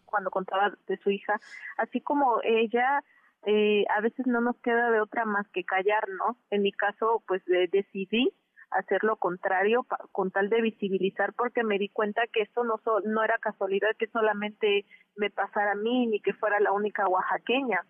cuando 0.05 0.31
contabas 0.31 0.73
de 0.87 0.96
su 0.99 1.11
hija, 1.11 1.38
así 1.79 2.01
como 2.01 2.40
ella 2.42 3.03
eh, 3.46 3.85
a 3.96 4.00
veces 4.00 4.26
no 4.26 4.40
nos 4.40 4.57
queda 4.61 4.90
de 4.90 5.00
otra 5.00 5.24
más 5.24 5.48
que 5.48 5.64
callar, 5.64 6.09
¿no? 6.09 6.37
En 6.50 6.62
mi 6.62 6.72
caso, 6.72 7.22
pues 7.26 7.42
decidí 7.72 8.33
hacer 8.70 9.03
lo 9.03 9.16
contrario 9.16 9.87
con 10.12 10.31
tal 10.31 10.48
de 10.48 10.61
visibilizar 10.61 11.33
porque 11.35 11.64
me 11.64 11.79
di 11.79 11.88
cuenta 11.88 12.22
que 12.33 12.42
esto 12.42 12.64
no, 12.64 12.81
no 13.05 13.24
era 13.24 13.38
casualidad 13.38 13.96
que 13.98 14.07
solamente 14.09 14.87
me 15.16 15.31
pasara 15.31 15.72
a 15.72 15.76
mí 15.76 16.07
ni 16.07 16.20
que 16.20 16.35
fuera 16.35 16.61
la 16.61 16.72
única 16.72 17.09
oaxaqueña. 17.09 17.85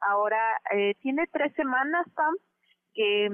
Ahora, 0.00 0.40
eh, 0.72 0.94
tiene 1.00 1.26
tres 1.30 1.52
semanas, 1.54 2.06
Pam, 2.14 2.34
que 2.94 3.26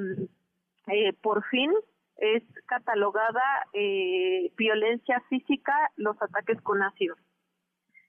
eh, 0.89 1.13
por 1.23 1.45
fin 1.49 1.73
es 2.17 2.43
catalogada 2.67 3.43
eh, 3.73 4.53
violencia 4.57 5.23
física 5.29 5.73
los 5.97 6.21
ataques 6.21 6.61
con 6.63 6.83
ácido. 6.83 7.17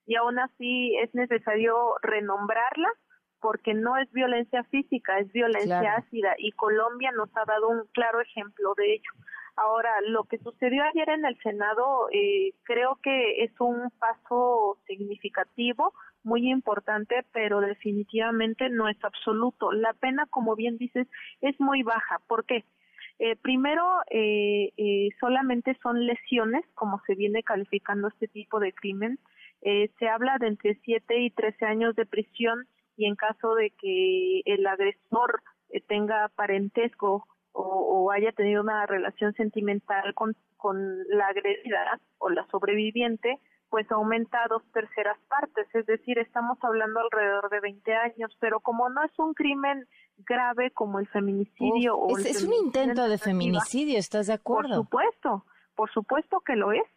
Y 0.05 0.15
aún 0.15 0.39
así 0.39 0.97
es 0.97 1.13
necesario 1.13 1.95
renombrarla 2.01 2.89
porque 3.41 3.73
no 3.73 3.97
es 3.97 4.11
violencia 4.11 4.63
física, 4.65 5.19
es 5.19 5.31
violencia 5.31 5.95
ácida 5.95 6.35
y 6.37 6.51
Colombia 6.51 7.11
nos 7.11 7.29
ha 7.35 7.45
dado 7.45 7.69
un 7.69 7.85
claro 7.93 8.21
ejemplo 8.21 8.73
de 8.75 8.93
ello. 8.93 9.11
Ahora, 9.55 9.91
lo 10.07 10.23
que 10.23 10.37
sucedió 10.37 10.83
ayer 10.83 11.09
en 11.09 11.25
el 11.25 11.37
Senado 11.41 12.07
eh, 12.11 12.53
creo 12.63 12.97
que 13.03 13.43
es 13.43 13.51
un 13.59 13.89
paso 13.99 14.77
significativo, 14.87 15.93
muy 16.23 16.49
importante, 16.49 17.25
pero 17.33 17.59
definitivamente 17.59 18.69
no 18.69 18.87
es 18.87 18.97
absoluto. 19.03 19.71
La 19.71 19.93
pena, 19.93 20.25
como 20.29 20.55
bien 20.55 20.77
dices, 20.77 21.07
es 21.41 21.59
muy 21.59 21.83
baja. 21.83 22.19
¿Por 22.27 22.45
qué? 22.45 22.63
Eh, 23.19 23.35
primero, 23.35 23.83
eh, 24.09 24.71
eh, 24.77 25.09
solamente 25.19 25.77
son 25.83 26.05
lesiones, 26.05 26.63
como 26.73 27.01
se 27.05 27.15
viene 27.15 27.43
calificando 27.43 28.07
este 28.07 28.29
tipo 28.29 28.61
de 28.61 28.71
crimen. 28.71 29.19
Eh, 29.61 29.91
se 29.99 30.07
habla 30.07 30.37
de 30.39 30.47
entre 30.47 30.79
7 30.85 31.19
y 31.19 31.31
13 31.31 31.65
años 31.65 31.95
de 31.95 32.05
prisión 32.05 32.65
y 32.99 33.05
en 33.05 33.15
caso 33.15 33.55
de 33.55 33.71
que 33.79 34.41
el 34.43 34.67
agresor 34.67 35.41
eh, 35.69 35.81
tenga 35.87 36.29
parentesco 36.35 37.25
o, 37.53 38.11
haya 38.11 38.31
tenido 38.31 38.61
una 38.61 38.85
relación 38.85 39.33
sentimental 39.33 40.13
con, 40.13 40.35
con 40.57 40.77
la 41.09 41.27
agredida 41.27 41.99
o 42.17 42.29
la 42.29 42.45
sobreviviente, 42.47 43.39
pues 43.69 43.89
aumenta 43.91 44.43
a 44.43 44.47
dos 44.47 44.63
terceras 44.73 45.17
partes, 45.27 45.67
es 45.73 45.85
decir, 45.85 46.17
estamos 46.19 46.57
hablando 46.61 46.99
alrededor 46.99 47.49
de 47.49 47.59
20 47.59 47.93
años, 47.93 48.35
pero 48.39 48.59
como 48.59 48.89
no 48.89 49.03
es 49.03 49.11
un 49.19 49.33
crimen 49.33 49.87
grave 50.17 50.71
como 50.71 50.99
el 50.99 51.07
feminicidio 51.07 51.95
o 51.95 52.17
es, 52.17 52.25
es 52.25 52.43
un 52.43 52.53
intento 52.53 53.07
de 53.07 53.17
feminicidio, 53.17 53.99
¿estás 53.99 54.27
de 54.27 54.33
acuerdo? 54.33 54.69
Por 54.69 54.85
supuesto, 54.85 55.45
por 55.75 55.91
supuesto 55.91 56.39
que 56.41 56.55
lo 56.55 56.71
es, 56.71 56.87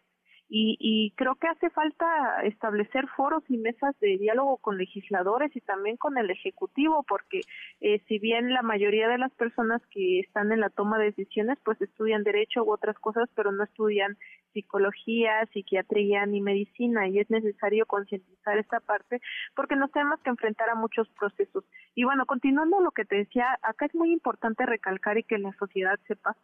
y, 0.49 0.77
y 0.79 1.11
creo 1.15 1.35
que 1.35 1.47
hace 1.47 1.69
falta 1.69 2.41
establecer 2.43 3.07
foros 3.15 3.43
y 3.49 3.57
mesas 3.57 3.99
de 3.99 4.17
diálogo 4.17 4.57
con 4.57 4.77
legisladores 4.77 5.55
y 5.55 5.61
también 5.61 5.97
con 5.97 6.17
el 6.17 6.29
Ejecutivo, 6.29 7.03
porque 7.07 7.41
eh, 7.81 8.01
si 8.07 8.19
bien 8.19 8.53
la 8.53 8.61
mayoría 8.61 9.07
de 9.07 9.17
las 9.17 9.31
personas 9.33 9.81
que 9.89 10.19
están 10.19 10.51
en 10.51 10.59
la 10.59 10.69
toma 10.69 10.99
de 10.99 11.05
decisiones 11.05 11.57
pues 11.63 11.81
estudian 11.81 12.23
derecho 12.23 12.63
u 12.63 12.71
otras 12.71 12.97
cosas, 12.99 13.29
pero 13.35 13.51
no 13.51 13.63
estudian 13.63 14.17
psicología, 14.53 15.45
psiquiatría 15.51 16.25
ni 16.25 16.41
medicina 16.41 17.07
y 17.07 17.19
es 17.19 17.29
necesario 17.29 17.85
concientizar 17.85 18.57
esta 18.57 18.79
parte 18.79 19.19
porque 19.55 19.75
nos 19.75 19.91
tenemos 19.91 20.19
que 20.21 20.29
enfrentar 20.29 20.69
a 20.69 20.75
muchos 20.75 21.09
procesos. 21.19 21.63
Y 21.95 22.03
bueno, 22.03 22.25
continuando 22.25 22.79
lo 22.79 22.91
que 22.91 23.05
te 23.05 23.15
decía, 23.15 23.57
acá 23.61 23.87
es 23.87 23.95
muy 23.95 24.11
importante 24.11 24.65
recalcar 24.65 25.17
y 25.17 25.23
que 25.23 25.37
la 25.37 25.53
sociedad 25.53 25.99
sepa 26.07 26.35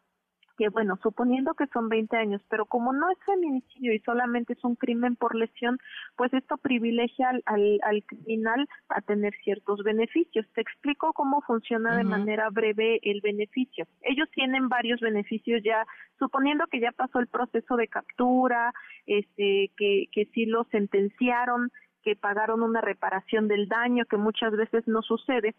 que, 0.59 0.67
bueno, 0.67 0.99
suponiendo 1.01 1.53
que 1.53 1.67
son 1.67 1.87
20 1.87 2.17
años, 2.17 2.41
pero 2.49 2.65
como 2.65 2.91
no 2.91 3.09
es 3.09 3.17
feminicidio 3.25 3.93
y 3.93 3.99
solamente 3.99 4.51
es 4.51 4.63
un 4.65 4.75
crimen 4.75 5.15
por 5.15 5.33
lesión, 5.33 5.79
pues 6.17 6.33
esto 6.33 6.57
privilegia 6.57 7.29
al, 7.29 7.79
al, 7.81 8.03
criminal 8.03 8.67
a 8.89 8.99
tener 8.99 9.33
ciertos 9.41 9.81
beneficios. 9.83 10.45
Te 10.53 10.59
explico 10.59 11.13
cómo 11.13 11.39
funciona 11.43 11.95
de 11.95 12.03
manera 12.03 12.49
breve 12.49 12.99
el 13.03 13.21
beneficio. 13.21 13.87
Ellos 14.01 14.27
tienen 14.31 14.67
varios 14.67 14.99
beneficios 14.99 15.61
ya, 15.63 15.87
suponiendo 16.19 16.67
que 16.67 16.81
ya 16.81 16.91
pasó 16.91 17.19
el 17.19 17.27
proceso 17.27 17.77
de 17.77 17.87
captura, 17.87 18.73
este, 19.05 19.71
que, 19.77 20.07
que 20.11 20.25
sí 20.33 20.45
lo 20.45 20.65
sentenciaron, 20.65 21.71
que 22.03 22.17
pagaron 22.17 22.63
una 22.63 22.81
reparación 22.81 23.47
del 23.47 23.69
daño, 23.69 24.03
que 24.09 24.17
muchas 24.17 24.51
veces 24.51 24.85
no 24.89 25.01
sucede. 25.03 25.55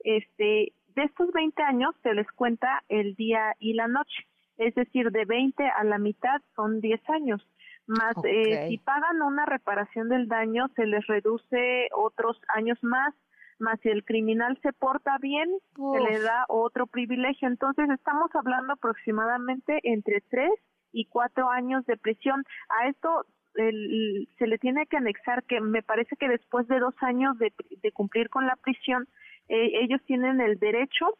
Este, 0.00 0.72
de 0.96 1.02
estos 1.04 1.30
20 1.32 1.62
años 1.62 1.94
se 2.02 2.14
les 2.14 2.26
cuenta 2.32 2.82
el 2.88 3.14
día 3.14 3.54
y 3.60 3.74
la 3.74 3.86
noche 3.86 4.26
es 4.60 4.74
decir, 4.74 5.10
de 5.10 5.24
20 5.24 5.64
a 5.64 5.84
la 5.84 5.98
mitad 5.98 6.40
son 6.54 6.80
10 6.80 7.00
años. 7.08 7.40
Más 7.86 8.14
eh, 8.24 8.66
si 8.68 8.76
pagan 8.78 9.22
una 9.22 9.46
reparación 9.46 10.10
del 10.10 10.28
daño, 10.28 10.68
se 10.76 10.86
les 10.86 11.04
reduce 11.06 11.88
otros 11.96 12.38
años 12.54 12.78
más, 12.82 13.14
más 13.58 13.80
si 13.80 13.88
el 13.88 14.04
criminal 14.04 14.58
se 14.62 14.74
porta 14.74 15.16
bien, 15.18 15.48
se 15.74 16.00
le 16.00 16.20
da 16.20 16.44
otro 16.48 16.86
privilegio. 16.86 17.48
Entonces, 17.48 17.88
estamos 17.88 18.30
hablando 18.34 18.74
aproximadamente 18.74 19.80
entre 19.82 20.20
3 20.28 20.50
y 20.92 21.06
4 21.06 21.48
años 21.48 21.86
de 21.86 21.96
prisión. 21.96 22.44
A 22.68 22.88
esto 22.88 23.24
se 23.54 24.46
le 24.46 24.58
tiene 24.58 24.86
que 24.86 24.98
anexar 24.98 25.42
que 25.44 25.60
me 25.60 25.82
parece 25.82 26.16
que 26.16 26.28
después 26.28 26.68
de 26.68 26.78
dos 26.78 26.94
años 27.00 27.36
de, 27.38 27.52
cumplir 27.92 28.28
con 28.28 28.46
la 28.46 28.56
prisión, 28.56 29.08
eh, 29.48 29.82
ellos 29.82 30.00
tienen 30.06 30.40
el 30.40 30.58
derecho 30.58 31.16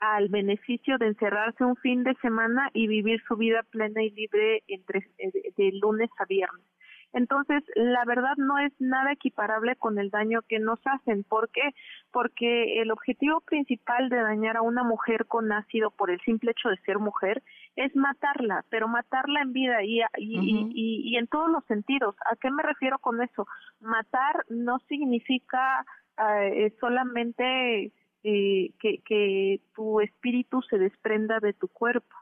al 0.00 0.28
beneficio 0.28 0.96
de 0.98 1.08
encerrarse 1.08 1.64
un 1.64 1.76
fin 1.76 2.02
de 2.02 2.14
semana 2.16 2.70
y 2.72 2.86
vivir 2.88 3.22
su 3.28 3.36
vida 3.36 3.62
plena 3.70 4.02
y 4.02 4.10
libre 4.10 4.62
entre 4.66 5.06
eh, 5.18 5.52
de, 5.56 5.72
lunes 5.80 6.10
a 6.18 6.24
viernes. 6.24 6.64
Entonces, 7.12 7.64
la 7.74 8.04
verdad 8.04 8.36
no 8.36 8.58
es 8.58 8.72
nada 8.78 9.12
equiparable 9.12 9.74
con 9.76 9.98
el 9.98 10.10
daño 10.10 10.42
que 10.48 10.60
nos 10.60 10.78
hacen. 10.84 11.24
¿Por 11.24 11.50
qué? 11.50 11.74
Porque 12.12 12.80
el 12.80 12.92
objetivo 12.92 13.40
principal 13.40 14.08
de 14.08 14.22
dañar 14.22 14.56
a 14.56 14.62
una 14.62 14.84
mujer 14.84 15.26
con 15.26 15.50
ácido 15.50 15.90
por 15.90 16.10
el 16.10 16.20
simple 16.20 16.52
hecho 16.52 16.68
de 16.68 16.76
ser 16.86 17.00
mujer 17.00 17.42
es 17.74 17.94
matarla, 17.96 18.64
pero 18.70 18.86
matarla 18.86 19.42
en 19.42 19.52
vida 19.52 19.82
y, 19.82 20.02
y, 20.18 20.70
y, 20.72 21.16
en 21.16 21.26
todos 21.26 21.50
los 21.50 21.64
sentidos. 21.64 22.14
¿A 22.30 22.36
qué 22.36 22.48
me 22.52 22.62
refiero 22.62 22.98
con 23.00 23.20
eso? 23.22 23.46
Matar 23.80 24.44
no 24.48 24.78
significa 24.88 25.84
eh, 26.16 26.72
solamente 26.78 27.92
eh, 28.22 28.72
que, 28.78 28.98
que 29.04 29.60
tu 29.74 30.00
espíritu 30.00 30.60
se 30.62 30.78
desprenda 30.78 31.40
de 31.40 31.52
tu 31.52 31.68
cuerpo, 31.68 32.14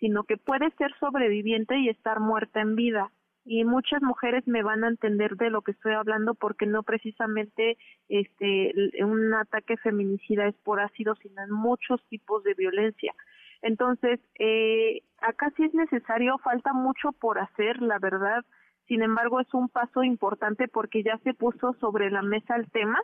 sino 0.00 0.24
que 0.24 0.36
puedes 0.36 0.74
ser 0.74 0.92
sobreviviente 0.98 1.78
y 1.78 1.88
estar 1.88 2.20
muerta 2.20 2.60
en 2.60 2.74
vida. 2.74 3.12
Y 3.44 3.64
muchas 3.64 4.02
mujeres 4.02 4.46
me 4.46 4.62
van 4.62 4.84
a 4.84 4.88
entender 4.88 5.36
de 5.36 5.50
lo 5.50 5.62
que 5.62 5.70
estoy 5.70 5.94
hablando 5.94 6.34
porque 6.34 6.66
no 6.66 6.82
precisamente 6.82 7.78
este 8.08 8.74
un 9.02 9.32
ataque 9.32 9.76
feminicida 9.78 10.46
es 10.46 10.54
por 10.56 10.80
ácido, 10.80 11.14
sino 11.22 11.42
en 11.42 11.50
muchos 11.50 12.04
tipos 12.08 12.42
de 12.44 12.54
violencia. 12.54 13.14
Entonces, 13.62 14.20
eh, 14.38 15.02
acá 15.20 15.52
sí 15.56 15.64
es 15.64 15.74
necesario, 15.74 16.38
falta 16.38 16.72
mucho 16.72 17.12
por 17.12 17.38
hacer, 17.38 17.80
la 17.80 17.98
verdad. 17.98 18.44
Sin 18.86 19.02
embargo, 19.02 19.40
es 19.40 19.52
un 19.54 19.68
paso 19.68 20.02
importante 20.02 20.68
porque 20.68 21.02
ya 21.02 21.18
se 21.24 21.32
puso 21.32 21.74
sobre 21.80 22.10
la 22.10 22.22
mesa 22.22 22.56
el 22.56 22.70
tema 22.70 23.00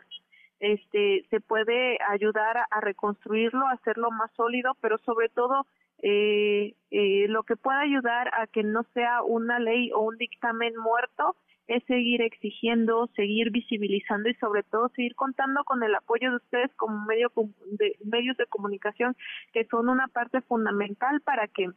este 0.59 1.25
se 1.29 1.39
puede 1.41 1.97
ayudar 2.09 2.57
a, 2.69 2.81
reconstruirlo, 2.81 3.67
a 3.67 3.73
hacerlo 3.73 4.11
más 4.11 4.31
sólido, 4.33 4.75
pero 4.81 4.97
sobre 4.99 5.29
todo 5.29 5.65
eh, 6.01 6.75
eh, 6.91 7.25
lo 7.29 7.43
que 7.43 7.55
pueda 7.55 7.79
ayudar 7.79 8.29
a 8.33 8.47
que 8.47 8.63
no 8.63 8.83
sea 8.93 9.23
una 9.23 9.59
ley 9.59 9.91
o 9.93 10.01
un 10.01 10.17
dictamen 10.17 10.75
muerto 10.77 11.35
es 11.67 11.83
seguir 11.85 12.21
exigiendo, 12.21 13.07
seguir 13.15 13.49
visibilizando 13.51 14.29
y 14.29 14.35
sobre 14.35 14.63
todo 14.63 14.89
seguir 14.89 15.15
contando 15.15 15.63
con 15.63 15.81
el 15.83 15.95
apoyo 15.95 16.29
de 16.29 16.37
ustedes 16.37 16.73
como 16.75 17.05
medio 17.05 17.31
de, 17.71 17.97
medios 18.03 18.37
de 18.37 18.45
comunicación 18.45 19.15
que 19.51 19.65
son 19.65 19.89
una 19.89 20.07
parte 20.07 20.41
fundamental 20.41 21.21
para 21.21 21.47
que 21.47 21.69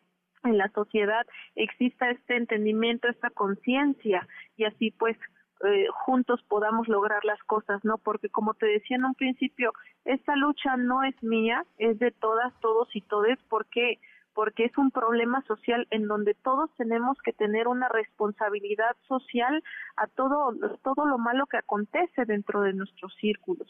en 0.45 0.59
la 0.59 0.69
sociedad 0.71 1.27
exista 1.57 2.11
este 2.11 2.37
entendimiento, 2.37 3.09
esta 3.09 3.31
conciencia 3.31 4.27
y 4.57 4.65
así 4.65 4.91
pues 4.91 5.17
eh, 5.65 5.87
juntos 6.05 6.41
podamos 6.49 6.89
lograr 6.89 7.25
las 7.25 7.43
cosas, 7.45 7.85
¿no? 7.85 7.99
Porque 7.99 8.29
como 8.29 8.55
te 8.55 8.67
decía 8.67 8.97
en 8.97 9.05
un 9.05 9.15
principio, 9.15 9.73
esta 10.05 10.37
lucha 10.37 10.77
no 10.77 11.03
es 11.03 11.21
mía, 11.23 11.65
es 11.79 11.99
de 11.99 12.11
todas, 12.13 12.53
todos 12.61 12.89
y 12.95 13.03
todes, 13.03 13.39
porque 13.49 13.99
porque 14.35 14.67
es 14.67 14.79
un 14.79 14.93
problema 14.93 15.43
social 15.49 15.89
en 15.91 16.07
donde 16.07 16.35
todos 16.35 16.71
tenemos 16.77 17.19
que 17.25 17.33
tener 17.33 17.67
una 17.67 17.89
responsabilidad 17.89 18.95
social 19.09 19.65
a 19.97 20.07
todo 20.07 20.55
todo 20.85 21.07
lo 21.07 21.19
malo 21.19 21.47
que 21.47 21.57
acontece 21.57 22.25
dentro 22.25 22.61
de 22.61 22.73
nuestros 22.73 23.13
círculos. 23.21 23.69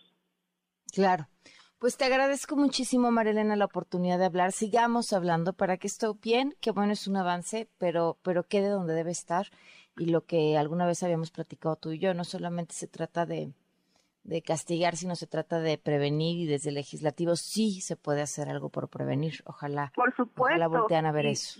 Claro. 0.92 1.26
Pues 1.78 1.96
te 1.96 2.04
agradezco 2.06 2.56
muchísimo, 2.56 3.12
Marilena, 3.12 3.54
la 3.54 3.66
oportunidad 3.66 4.18
de 4.18 4.24
hablar. 4.24 4.50
Sigamos 4.50 5.12
hablando 5.12 5.52
para 5.52 5.76
que 5.76 5.86
esto 5.86 6.14
bien, 6.20 6.56
que 6.60 6.72
bueno, 6.72 6.92
es 6.92 7.06
un 7.06 7.16
avance, 7.16 7.70
pero, 7.78 8.18
pero 8.22 8.42
quede 8.42 8.68
donde 8.68 8.94
debe 8.94 9.12
estar. 9.12 9.46
Y 9.98 10.06
lo 10.06 10.24
que 10.24 10.56
alguna 10.56 10.86
vez 10.86 11.02
habíamos 11.02 11.30
platicado 11.30 11.76
tú 11.76 11.92
y 11.92 11.98
yo, 11.98 12.14
no 12.14 12.24
solamente 12.24 12.74
se 12.74 12.86
trata 12.86 13.26
de, 13.26 13.52
de 14.24 14.42
castigar, 14.42 14.96
sino 14.96 15.16
se 15.16 15.26
trata 15.26 15.60
de 15.60 15.78
prevenir 15.78 16.38
y 16.38 16.46
desde 16.46 16.68
el 16.68 16.76
legislativo 16.76 17.34
sí 17.36 17.80
se 17.80 17.96
puede 17.96 18.22
hacer 18.22 18.48
algo 18.48 18.68
por 18.68 18.88
prevenir. 18.88 19.42
Ojalá, 19.44 19.92
por 19.94 20.14
supuesto, 20.14 20.42
ojalá 20.42 20.68
voltean 20.68 21.06
a 21.06 21.12
ver 21.12 21.26
eso. 21.26 21.58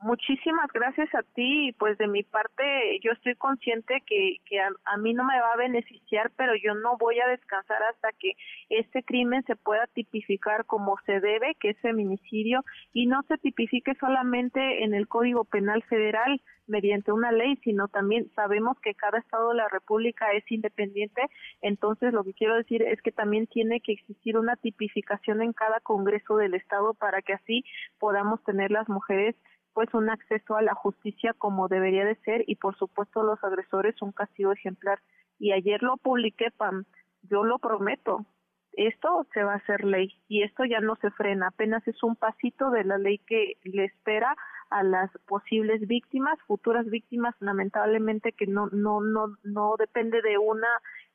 Muchísimas 0.00 0.70
gracias 0.72 1.12
a 1.12 1.22
ti. 1.34 1.74
Pues 1.76 1.98
de 1.98 2.06
mi 2.06 2.22
parte, 2.22 3.00
yo 3.02 3.10
estoy 3.10 3.34
consciente 3.34 4.00
que, 4.06 4.36
que 4.46 4.60
a, 4.60 4.96
mí 4.96 5.12
no 5.12 5.24
me 5.24 5.40
va 5.40 5.52
a 5.54 5.56
beneficiar, 5.56 6.30
pero 6.36 6.54
yo 6.54 6.74
no 6.74 6.96
voy 6.98 7.18
a 7.18 7.26
descansar 7.26 7.82
hasta 7.82 8.12
que 8.12 8.34
este 8.68 9.02
crimen 9.02 9.42
se 9.44 9.56
pueda 9.56 9.88
tipificar 9.88 10.66
como 10.66 10.96
se 11.04 11.18
debe, 11.18 11.56
que 11.56 11.70
es 11.70 11.80
feminicidio, 11.80 12.64
y 12.92 13.06
no 13.06 13.22
se 13.26 13.38
tipifique 13.38 13.96
solamente 13.96 14.84
en 14.84 14.94
el 14.94 15.08
Código 15.08 15.44
Penal 15.44 15.82
Federal 15.82 16.40
mediante 16.68 17.10
una 17.10 17.32
ley, 17.32 17.56
sino 17.64 17.88
también 17.88 18.30
sabemos 18.36 18.78
que 18.80 18.94
cada 18.94 19.18
estado 19.18 19.48
de 19.48 19.56
la 19.56 19.68
República 19.68 20.30
es 20.32 20.44
independiente. 20.52 21.22
Entonces, 21.60 22.12
lo 22.12 22.22
que 22.22 22.34
quiero 22.34 22.54
decir 22.54 22.82
es 22.82 23.02
que 23.02 23.10
también 23.10 23.48
tiene 23.48 23.80
que 23.80 23.92
existir 23.92 24.38
una 24.38 24.54
tipificación 24.54 25.42
en 25.42 25.52
cada 25.52 25.80
Congreso 25.80 26.36
del 26.36 26.54
Estado 26.54 26.94
para 26.94 27.20
que 27.22 27.32
así 27.32 27.64
podamos 27.98 28.44
tener 28.44 28.70
las 28.70 28.88
mujeres 28.88 29.34
pues 29.78 29.94
un 29.94 30.10
acceso 30.10 30.56
a 30.56 30.62
la 30.62 30.74
justicia 30.74 31.34
como 31.38 31.68
debería 31.68 32.04
de 32.04 32.16
ser 32.24 32.42
y 32.48 32.56
por 32.56 32.76
supuesto 32.76 33.22
los 33.22 33.38
agresores 33.44 34.02
un 34.02 34.10
castigo 34.10 34.50
ejemplar. 34.50 34.98
Y 35.38 35.52
ayer 35.52 35.84
lo 35.84 35.98
publiqué, 35.98 36.50
Pam, 36.50 36.84
yo 37.22 37.44
lo 37.44 37.60
prometo, 37.60 38.26
esto 38.72 39.24
se 39.32 39.44
va 39.44 39.52
a 39.52 39.58
hacer 39.58 39.84
ley 39.84 40.20
y 40.26 40.42
esto 40.42 40.64
ya 40.64 40.80
no 40.80 40.96
se 40.96 41.12
frena, 41.12 41.46
apenas 41.46 41.86
es 41.86 42.02
un 42.02 42.16
pasito 42.16 42.72
de 42.72 42.82
la 42.82 42.98
ley 42.98 43.18
que 43.18 43.56
le 43.62 43.84
espera 43.84 44.36
a 44.68 44.82
las 44.82 45.12
posibles 45.28 45.86
víctimas, 45.86 46.40
futuras 46.48 46.86
víctimas, 46.86 47.36
lamentablemente 47.38 48.32
que 48.32 48.48
no 48.48 48.66
no 48.72 49.00
no 49.00 49.36
no 49.44 49.76
depende 49.78 50.22
de 50.22 50.38
una 50.38 50.66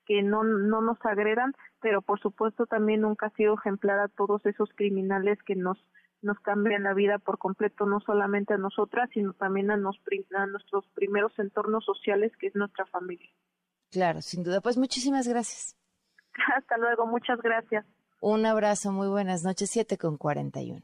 que 0.05 0.21
no 0.21 0.45
no 0.45 0.79
nos 0.79 1.05
agredan, 1.05 1.53
pero 1.81 2.01
por 2.01 2.21
supuesto 2.21 2.65
también 2.65 3.03
un 3.03 3.15
castigo 3.15 3.55
ejemplar 3.55 3.99
a 3.99 4.07
todos 4.07 4.45
esos 4.45 4.69
criminales 4.73 5.37
que 5.43 5.55
nos 5.55 5.77
nos 6.23 6.39
cambian 6.39 6.83
la 6.83 6.93
vida 6.93 7.19
por 7.19 7.37
completo, 7.37 7.85
no 7.85 7.99
solamente 7.99 8.53
a 8.53 8.57
nosotras, 8.57 9.09
sino 9.13 9.33
también 9.33 9.71
a, 9.71 9.77
nos, 9.77 9.97
a 10.35 10.45
nuestros 10.47 10.87
primeros 10.95 11.37
entornos 11.37 11.85
sociales, 11.85 12.31
que 12.39 12.47
es 12.47 12.55
nuestra 12.55 12.85
familia. 12.87 13.29
Claro, 13.91 14.21
sin 14.21 14.43
duda. 14.43 14.61
Pues 14.61 14.77
muchísimas 14.77 15.27
gracias. 15.27 15.77
Hasta 16.57 16.77
luego, 16.77 17.05
muchas 17.05 17.39
gracias. 17.41 17.85
Un 18.19 18.45
abrazo, 18.45 18.91
muy 18.91 19.07
buenas 19.07 19.43
noches, 19.43 19.69
7 19.69 19.97
con 19.97 20.17
41. 20.17 20.81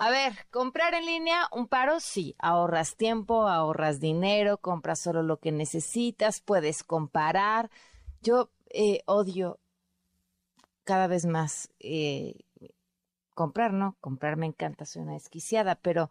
A 0.00 0.10
ver, 0.10 0.32
comprar 0.50 0.94
en 0.94 1.06
línea, 1.06 1.48
un 1.50 1.66
paro, 1.66 1.98
sí, 1.98 2.36
ahorras 2.38 2.96
tiempo, 2.96 3.48
ahorras 3.48 3.98
dinero, 3.98 4.58
compras 4.58 5.00
solo 5.00 5.24
lo 5.24 5.38
que 5.38 5.50
necesitas, 5.50 6.40
puedes 6.40 6.84
comparar. 6.84 7.68
Yo 8.20 8.50
eh, 8.70 9.00
odio 9.06 9.58
cada 10.84 11.06
vez 11.08 11.26
más 11.26 11.70
eh, 11.80 12.36
comprar, 13.38 13.72
¿no? 13.72 13.96
Comprar 14.00 14.36
me 14.36 14.46
encanta, 14.46 14.84
soy 14.84 15.02
una 15.02 15.12
desquiciada, 15.12 15.76
pero, 15.76 16.10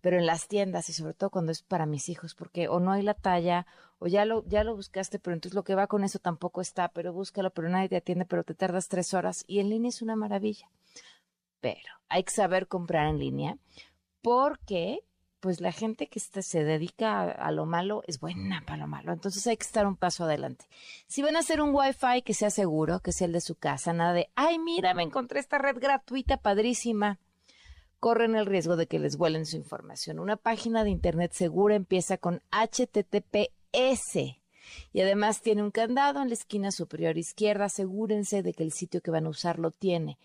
pero 0.00 0.16
en 0.16 0.26
las 0.26 0.46
tiendas 0.46 0.88
y 0.88 0.92
sobre 0.92 1.12
todo 1.12 1.28
cuando 1.28 1.50
es 1.50 1.62
para 1.62 1.86
mis 1.86 2.08
hijos, 2.08 2.36
porque 2.36 2.68
o 2.68 2.78
no 2.78 2.92
hay 2.92 3.02
la 3.02 3.14
talla, 3.14 3.66
o 3.98 4.06
ya 4.06 4.24
lo, 4.24 4.44
ya 4.46 4.62
lo 4.62 4.76
buscaste, 4.76 5.18
pero 5.18 5.34
entonces 5.34 5.56
lo 5.56 5.64
que 5.64 5.74
va 5.74 5.88
con 5.88 6.04
eso 6.04 6.20
tampoco 6.20 6.60
está, 6.60 6.86
pero 6.90 7.12
búscalo, 7.12 7.50
pero 7.50 7.68
nadie 7.68 7.88
te 7.88 7.96
atiende, 7.96 8.26
pero 8.26 8.44
te 8.44 8.54
tardas 8.54 8.86
tres 8.86 9.12
horas 9.12 9.42
y 9.48 9.58
en 9.58 9.70
línea 9.70 9.88
es 9.88 10.02
una 10.02 10.14
maravilla. 10.14 10.70
Pero 11.58 11.90
hay 12.08 12.22
que 12.22 12.30
saber 12.30 12.68
comprar 12.68 13.08
en 13.08 13.18
línea 13.18 13.58
porque 14.22 15.00
pues 15.40 15.60
la 15.60 15.72
gente 15.72 16.08
que 16.08 16.20
se 16.20 16.64
dedica 16.64 17.22
a, 17.30 17.52
lo 17.52 17.66
malo 17.66 18.02
es 18.06 18.20
buena 18.20 18.62
para 18.66 18.78
lo 18.78 18.86
malo. 18.86 19.12
Entonces 19.12 19.46
hay 19.46 19.56
que 19.56 19.66
estar 19.66 19.86
un 19.86 19.96
paso 19.96 20.24
adelante. 20.24 20.66
Si 21.06 21.22
van 21.22 21.36
a 21.36 21.40
hacer 21.40 21.60
un 21.60 21.74
Wi-Fi 21.74 22.22
que 22.22 22.34
sea 22.34 22.50
seguro, 22.50 23.00
que 23.00 23.12
sea 23.12 23.26
el 23.26 23.32
de 23.32 23.40
su 23.40 23.54
casa, 23.54 23.92
nada 23.92 24.12
de, 24.12 24.30
ay, 24.34 24.58
mira, 24.58 24.94
me 24.94 25.02
encontré 25.02 25.40
esta 25.40 25.58
red 25.58 25.78
gratuita 25.78 26.38
padrísima. 26.38 27.18
Corren 28.00 28.36
el 28.36 28.46
riesgo 28.46 28.76
de 28.76 28.86
que 28.86 28.98
les 28.98 29.16
vuelen 29.16 29.46
su 29.46 29.56
información. 29.56 30.18
Una 30.18 30.36
página 30.36 30.84
de 30.84 30.90
Internet 30.90 31.32
segura 31.32 31.74
empieza 31.74 32.16
con 32.16 32.42
HTTPS 32.52 34.38
y 34.92 35.00
además 35.00 35.40
tiene 35.40 35.62
un 35.62 35.70
candado 35.70 36.22
en 36.22 36.28
la 36.28 36.34
esquina 36.34 36.70
superior 36.70 37.18
izquierda. 37.18 37.66
Asegúrense 37.66 38.42
de 38.42 38.52
que 38.52 38.62
el 38.62 38.72
sitio 38.72 39.00
que 39.00 39.10
van 39.10 39.26
a 39.26 39.30
usar 39.30 39.58
lo 39.58 39.70
tiene. 39.70 40.18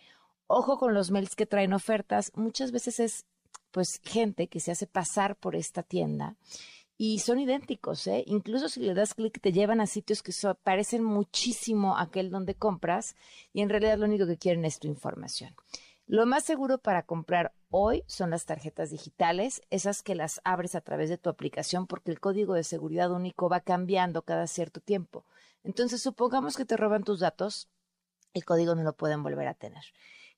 Ojo 0.48 0.78
con 0.78 0.94
los 0.94 1.10
mails 1.10 1.36
que 1.36 1.46
traen 1.46 1.74
ofertas. 1.74 2.32
Muchas 2.36 2.72
veces 2.72 3.00
es 3.00 3.26
pues 3.74 4.00
gente 4.04 4.48
que 4.48 4.60
se 4.60 4.72
hace 4.72 4.86
pasar 4.86 5.36
por 5.36 5.56
esta 5.56 5.82
tienda 5.82 6.38
y 6.96 7.20
son 7.20 7.40
idénticos, 7.40 8.06
¿eh? 8.06 8.24
Incluso 8.28 8.70
si 8.70 8.82
le 8.82 8.94
das 8.94 9.16
clic 9.16 9.42
te 9.42 9.52
llevan 9.52 9.82
a 9.82 9.88
sitios 9.88 10.22
que 10.22 10.32
parecen 10.62 11.04
muchísimo 11.04 11.98
aquel 11.98 12.30
donde 12.30 12.54
compras 12.54 13.16
y 13.52 13.62
en 13.62 13.70
realidad 13.70 13.98
lo 13.98 14.06
único 14.06 14.28
que 14.28 14.38
quieren 14.38 14.64
es 14.64 14.78
tu 14.78 14.88
información. 14.88 15.56
Lo 16.06 16.28
más 16.28 16.44
seguro 16.44 16.78
para 16.78 17.04
comprar 17.04 17.52
hoy 17.72 18.04
son 18.06 18.30
las 18.30 18.46
tarjetas 18.46 18.92
digitales, 18.92 19.64
esas 19.72 20.04
que 20.04 20.14
las 20.14 20.40
abres 20.44 20.76
a 20.76 20.82
través 20.82 21.10
de 21.10 21.18
tu 21.18 21.30
aplicación 21.30 21.88
porque 21.88 22.12
el 22.12 22.20
código 22.20 22.54
de 22.54 22.64
seguridad 22.64 23.12
único 23.12 23.50
va 23.50 23.62
cambiando 23.62 24.22
cada 24.22 24.46
cierto 24.46 24.82
tiempo. 24.82 25.26
Entonces, 25.64 26.02
supongamos 26.02 26.58
que 26.58 26.66
te 26.66 26.78
roban 26.78 27.04
tus 27.04 27.22
datos, 27.22 27.70
el 28.34 28.46
código 28.46 28.76
no 28.76 28.84
lo 28.84 28.94
pueden 28.94 29.24
volver 29.24 29.48
a 29.48 29.56
tener. 29.56 29.84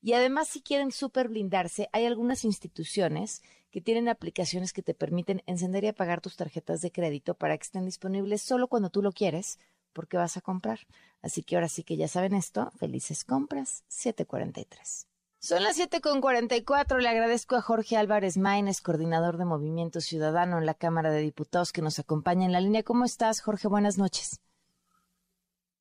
Y 0.06 0.14
además, 0.14 0.50
si 0.50 0.62
quieren 0.62 0.92
super 0.92 1.30
blindarse, 1.30 1.90
hay 1.92 2.06
algunas 2.06 2.46
instituciones 2.46 3.42
que 3.72 3.82
tienen 3.82 4.08
aplicaciones 4.08 4.72
que 4.72 4.84
te 4.84 4.94
permiten 4.94 5.42
encender 5.48 5.84
y 5.84 5.88
apagar 5.88 6.22
tus 6.22 6.36
tarjetas 6.36 6.82
de 6.82 6.92
crédito 6.92 7.34
para 7.34 7.58
que 7.58 7.64
estén 7.64 7.86
disponibles 7.86 8.44
solo 8.44 8.68
cuando 8.68 8.92
tú 8.92 9.02
lo 9.02 9.12
quieres, 9.12 9.58
porque 9.94 10.18
vas 10.18 10.38
a 10.38 10.42
comprar. 10.42 10.82
Así 11.24 11.42
que 11.42 11.56
ahora 11.56 11.70
sí 11.70 11.84
que 11.84 11.98
ya 11.98 12.08
saben 12.08 12.36
esto, 12.36 12.72
felices 12.78 13.26
compras, 13.26 13.84
743. 13.88 15.08
Son 15.40 15.64
las 15.64 15.80
7.44. 15.80 17.00
Le 17.00 17.10
agradezco 17.10 17.56
a 17.56 17.64
Jorge 17.64 17.98
Álvarez 17.98 18.38
Maínez, 18.38 18.82
coordinador 18.82 19.38
de 19.38 19.46
Movimiento 19.46 20.02
Ciudadano 20.02 20.60
en 20.60 20.68
la 20.68 20.76
Cámara 20.76 21.10
de 21.10 21.22
Diputados, 21.22 21.72
que 21.72 21.82
nos 21.82 21.98
acompaña 21.98 22.46
en 22.46 22.52
la 22.52 22.62
línea. 22.62 22.84
¿Cómo 22.84 23.06
estás, 23.06 23.42
Jorge? 23.42 23.68
Buenas 23.68 23.98
noches. 23.98 24.40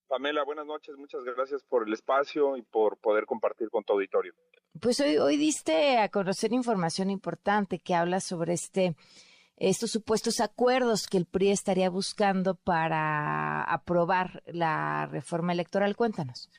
Pamela, 0.09 0.45
buenas 0.45 0.67
noches, 0.67 0.97
muchas 0.97 1.25
gracias 1.25 1.63
por 1.65 1.87
el 1.87 1.93
espacio 1.93 2.57
y 2.57 2.63
por 2.63 2.99
poder 2.99 3.27
compartir 3.27 3.71
con 3.71 3.85
tu 3.85 3.95
auditorio. 3.95 4.35
Pues 4.81 5.01
hoy, 5.01 5.17
hoy 5.19 5.37
diste 5.37 5.99
a 5.99 6.09
conocer 6.09 6.53
información 6.53 7.11
importante 7.11 7.79
que 7.79 7.95
habla 7.95 8.21
sobre 8.21 8.55
este 8.55 8.97
estos 9.57 9.91
supuestos 9.91 10.41
acuerdos 10.41 11.07
que 11.07 11.17
el 11.17 11.27
PRI 11.27 11.51
estaría 11.51 11.89
buscando 11.89 12.57
para 12.57 13.63
aprobar 13.63 14.43
la 14.47 15.07
reforma 15.07 15.53
electoral. 15.53 15.95
Cuéntanos. 15.97 16.51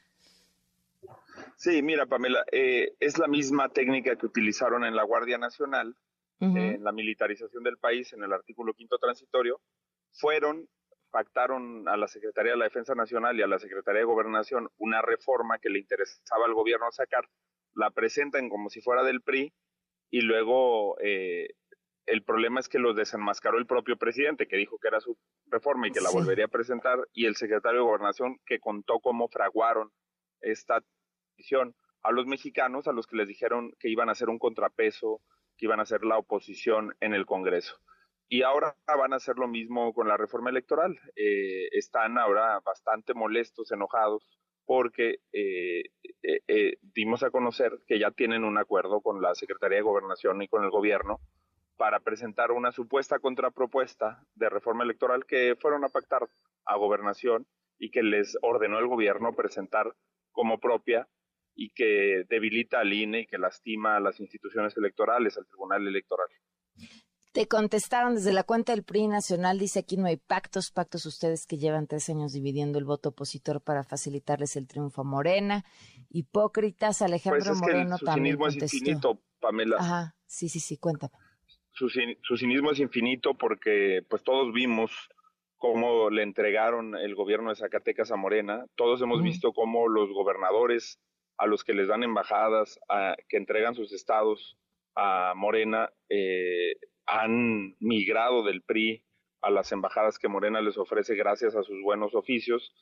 Sí, 1.58 1.82
mira, 1.82 2.06
Pamela, 2.06 2.46
eh, 2.52 2.96
es 3.00 3.18
la 3.18 3.28
misma 3.28 3.70
técnica 3.70 4.16
que 4.16 4.26
utilizaron 4.26 4.86
en 4.86 4.96
la 4.96 5.04
Guardia 5.04 5.38
Nacional, 5.38 5.96
en 6.39 6.84
la 6.84 6.91
militarización 6.91 7.64
del 7.64 7.78
país, 7.78 8.14
en 8.14 8.22
el 8.24 8.32
artículo 8.32 8.74
quinto 8.74 8.98
transitorio. 8.98 9.62
Fueron 10.12 10.68
pactaron 11.16 11.88
a 11.88 11.95
la 11.95 12.09
Secretaría 12.09 12.51
de 12.51 12.57
la 12.57 12.66
Defensa 12.66 12.93
Nacional 12.93 13.39
y 13.39 13.41
a 13.41 13.47
la 13.47 13.57
Secretaría 13.57 13.99
de 13.99 14.05
Gobernación 14.05 14.68
una 14.78 15.01
reforma 15.01 15.59
que 15.59 15.70
le 15.70 15.80
interesaba 15.80 16.43
al 16.45 16.53
gobierno 16.53 16.91
sacar, 16.91 17.24
la 17.74 17.89
presentan 17.91 18.49
como 18.49 18.70
si 18.70 18.82
fuera 18.82 19.01
del 19.01 19.22
PRI 19.22 19.53
y 20.11 20.20
luego 20.20 20.99
eh, 20.99 21.51
el 22.05 22.22
problema 22.26 22.59
es 22.59 22.68
que 22.68 22.80
los 22.80 22.97
desenmascaró 22.97 23.57
el 23.59 23.66
propio 23.66 23.95
presidente 23.95 24.45
que 24.45 24.57
dijo 24.57 24.78
que 24.78 24.89
era 24.89 24.99
su 24.99 25.18
reforma 25.45 25.88
y 25.88 25.91
que 25.91 26.01
la 26.01 26.09
volvería 26.09 26.45
a 26.45 26.49
presentar 26.49 26.99
y 27.13 27.28
el 27.28 27.38
secretario 27.38 27.80
de 27.80 27.86
Gobernación 27.86 28.38
que 28.45 28.59
contó 28.59 28.99
cómo 28.99 29.30
fraguaron 29.30 29.93
esta 30.41 30.84
decisión 31.38 31.78
a 32.03 32.11
los 32.11 32.26
mexicanos 32.26 32.89
a 32.89 32.91
los 32.91 33.07
que 33.07 33.16
les 33.16 33.30
dijeron 33.30 33.72
que 33.80 33.88
iban 33.88 34.09
a 34.09 34.11
hacer 34.11 34.28
un 34.28 34.38
contrapeso, 34.38 35.22
que 35.55 35.66
iban 35.66 35.80
a 35.80 35.84
hacer 35.84 36.03
la 36.03 36.18
oposición 36.18 36.93
en 36.99 37.13
el 37.13 37.26
Congreso. 37.26 37.80
Y 38.28 38.41
ahora 38.41 38.76
van 38.88 39.13
a 39.13 39.17
hacer 39.17 39.38
lo 39.38 39.47
mismo 39.47 39.93
con 39.93 40.07
la 40.07 40.17
reforma 40.17 40.49
electoral. 40.49 40.99
Eh, 41.15 41.67
están 41.71 42.17
ahora 42.17 42.59
bastante 42.65 43.13
molestos, 43.13 43.71
enojados, 43.71 44.28
porque 44.65 45.19
eh, 45.32 45.84
eh, 46.23 46.78
dimos 46.82 47.23
a 47.23 47.30
conocer 47.30 47.80
que 47.88 47.99
ya 47.99 48.11
tienen 48.11 48.43
un 48.43 48.57
acuerdo 48.57 49.01
con 49.01 49.21
la 49.21 49.36
Secretaría 49.36 49.78
de 49.78 49.84
Gobernación 49.84 50.41
y 50.41 50.47
con 50.47 50.63
el 50.63 50.71
gobierno 50.71 51.19
para 51.78 51.99
presentar 51.99 52.51
una 52.51 52.71
supuesta 52.71 53.19
contrapropuesta 53.19 54.23
de 54.34 54.49
reforma 54.49 54.84
electoral 54.84 55.26
que 55.26 55.55
fueron 55.59 55.84
a 55.84 55.89
pactar 55.89 56.28
a 56.65 56.78
gobernación 56.78 57.45
y 57.78 57.91
que 57.91 58.01
les 58.01 58.38
ordenó 58.41 58.80
el 58.80 58.88
gobierno 58.88 59.36
presentar 59.36 59.93
como 60.32 60.59
propia 60.59 61.07
y 61.53 61.69
que 61.71 62.26
debilita 62.30 62.80
al 62.80 62.93
INE 62.93 63.21
y 63.21 63.28
que 63.28 63.38
lastima 63.38 63.97
a 63.97 63.99
las 63.99 64.19
instituciones 64.19 64.76
electorales, 64.78 65.38
al 65.38 65.47
Tribunal 65.47 65.88
Electoral. 65.88 66.28
Te 67.36 67.49
contestaron 67.49 68.15
desde 68.15 68.31
la 68.31 68.43
cuenta 68.43 68.71
del 68.71 68.86
PRI 68.86 69.09
Nacional, 69.09 69.59
dice 69.59 69.79
aquí 69.79 69.97
no 69.97 70.05
hay 70.05 70.15
pactos, 70.15 70.71
pactos 70.71 71.05
ustedes 71.05 71.45
que 71.45 71.57
llevan 71.57 71.86
tres 71.86 72.09
años 72.09 72.31
dividiendo 72.31 72.79
el 72.79 72.86
voto 72.86 73.09
opositor 73.09 73.59
para 73.59 73.83
facilitarles 73.83 74.55
el 74.55 74.67
triunfo 74.67 75.01
a 75.01 75.03
Morena. 75.03 75.65
Hipócritas, 76.09 77.01
Alejandro 77.01 77.43
pues 77.47 77.59
Moreno 77.59 77.97
su 77.97 78.05
también 78.05 78.38
cinismo 78.38 78.47
es 78.47 78.73
infinito, 78.73 79.21
Pamela. 79.41 79.75
Ajá, 79.77 80.15
sí, 80.25 80.47
sí, 80.47 80.61
sí, 80.61 80.77
cuéntame. 80.77 81.11
Su, 81.71 81.89
su 81.89 82.38
cinismo 82.38 82.71
es 82.71 82.79
infinito 82.79 83.33
porque 83.33 83.99
pues 84.09 84.23
todos 84.23 84.53
vimos 84.53 84.93
cómo 85.57 86.09
le 86.09 86.23
entregaron 86.23 86.95
el 86.95 87.15
gobierno 87.15 87.49
de 87.49 87.57
Zacatecas 87.57 88.11
a 88.11 88.15
Morena, 88.15 88.65
todos 88.75 89.01
hemos 89.01 89.21
visto 89.21 89.51
cómo 89.51 89.89
los 89.89 90.07
gobernadores 90.13 91.01
a 91.38 91.47
los 91.47 91.65
que 91.65 91.73
les 91.73 91.89
dan 91.89 92.03
embajadas, 92.03 92.79
a, 92.88 93.17
que 93.27 93.36
entregan 93.36 93.75
sus 93.75 93.91
estados 93.91 94.57
a 94.95 95.33
Morena, 95.36 95.89
eh, 96.07 96.77
han 97.06 97.76
migrado 97.80 98.43
del 98.43 98.62
PRI 98.62 99.03
a 99.41 99.51
las 99.51 99.72
embajadas 99.72 100.18
que 100.18 100.28
Morena 100.28 100.62
les 100.62 100.78
ofrece 100.78 101.16
gracias 101.16 101.56
a 101.56 101.64
sus 101.64 101.82
buenos 101.84 102.16
oficios 102.16 102.74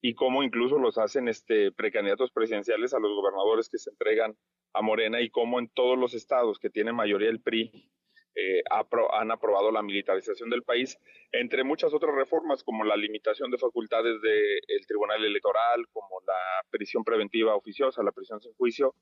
y 0.00 0.14
cómo 0.14 0.42
incluso 0.42 0.78
los 0.78 0.98
hacen 0.98 1.28
este 1.28 1.72
precandidatos 1.72 2.30
presidenciales 2.32 2.94
a 2.94 2.98
los 2.98 3.12
gobernadores 3.14 3.68
que 3.68 3.78
se 3.78 3.90
entregan 3.90 4.36
a 4.72 4.82
Morena 4.82 5.20
y 5.20 5.30
cómo 5.30 5.58
en 5.58 5.68
todos 5.68 5.98
los 5.98 6.14
estados 6.14 6.58
que 6.58 6.70
tiene 6.70 6.92
mayoría 6.92 7.30
el 7.30 7.40
PRI 7.40 7.90
eh, 8.34 8.62
han 9.12 9.30
aprobado 9.32 9.72
la 9.72 9.82
militarización 9.82 10.48
del 10.48 10.62
país, 10.62 10.96
entre 11.32 11.64
muchas 11.64 11.92
otras 11.92 12.14
reformas 12.14 12.62
como 12.62 12.84
la 12.84 12.96
limitación 12.96 13.50
de 13.50 13.58
facultades 13.58 14.20
del 14.22 14.86
Tribunal 14.86 15.24
Electoral, 15.24 15.88
como 15.92 16.20
la 16.24 16.64
prisión 16.70 17.02
preventiva 17.02 17.56
oficiosa, 17.56 18.02
la 18.04 18.12
prisión 18.12 18.40
sin 18.40 18.52
juicio, 18.54 18.94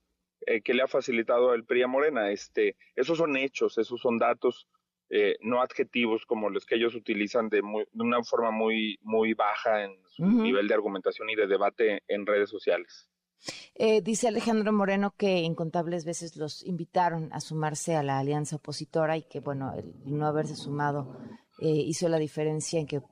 eh, 0.47 0.62
que 0.62 0.74
le 0.74 0.82
ha 0.82 0.88
facilitado 0.88 1.55
el 1.55 1.64
PRI 1.64 1.82
a 1.82 1.88
Morena. 1.88 2.30
Este, 2.30 2.76
esos 2.94 3.18
son 3.18 3.36
hechos, 3.36 3.76
esos 3.78 4.01
son 4.01 4.18
datos, 4.18 4.68
eh, 5.09 5.36
no 5.40 5.61
adjetivos 5.61 6.26
como 6.26 6.51
los 6.51 6.66
que 6.66 6.74
ellos 6.74 6.94
utilizan 6.94 7.49
de, 7.49 7.61
una 7.94 8.22
forma 8.24 8.51
muy, 8.51 8.99
muy 9.03 9.34
baja 9.34 9.84
en 9.84 9.92
su 10.07 10.24
nivel 10.24 10.66
de 10.66 10.74
argumentación 10.74 11.30
y 11.30 11.36
de 11.36 11.47
debate 11.47 12.03
en 12.09 12.26
redes 12.26 12.51
sociales. 12.51 13.09
Eh, 13.74 14.01
dice 14.01 14.28
Alejandro 14.28 14.72
Moreno 14.72 15.14
que 15.16 15.40
incontables 15.40 16.05
veces 16.05 16.36
los 16.36 16.64
invitaron 16.64 17.28
a 17.32 17.40
sumarse 17.40 17.94
a 17.94 18.03
la 18.03 18.18
alianza 18.18 18.57
opositora 18.57 19.16
y 19.16 19.22
que, 19.22 19.40
bueno, 19.40 19.74
el 19.76 19.92
no 20.07 20.26
haberse 20.26 20.57
sumado 20.57 21.16
eh, 21.61 21.68
hizo 21.68 22.09
la 22.09 22.18
diferencia 22.18 22.80
en 22.80 22.86
que 22.86 23.03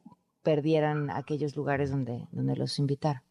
perdieran 0.42 1.10
aquellos 1.10 1.54
lugares 1.54 1.90
donde, 1.90 2.26
donde 2.32 2.56
los 2.56 2.78
invitaron. 2.78 3.22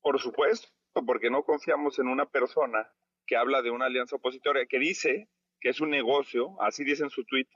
Por 0.00 0.18
supuesto, 0.20 0.68
porque 0.94 1.30
no 1.30 1.42
confiamos 1.42 1.98
en 1.98 2.08
una 2.08 2.26
persona 2.26 2.90
que 3.26 3.36
habla 3.36 3.62
de 3.62 3.70
una 3.70 3.86
alianza 3.86 4.16
opositora, 4.16 4.66
que 4.66 4.78
dice 4.78 5.28
que 5.60 5.70
es 5.70 5.80
un 5.80 5.90
negocio, 5.90 6.60
así 6.60 6.84
dice 6.84 7.04
en 7.04 7.10
su 7.10 7.24
tweet, 7.24 7.46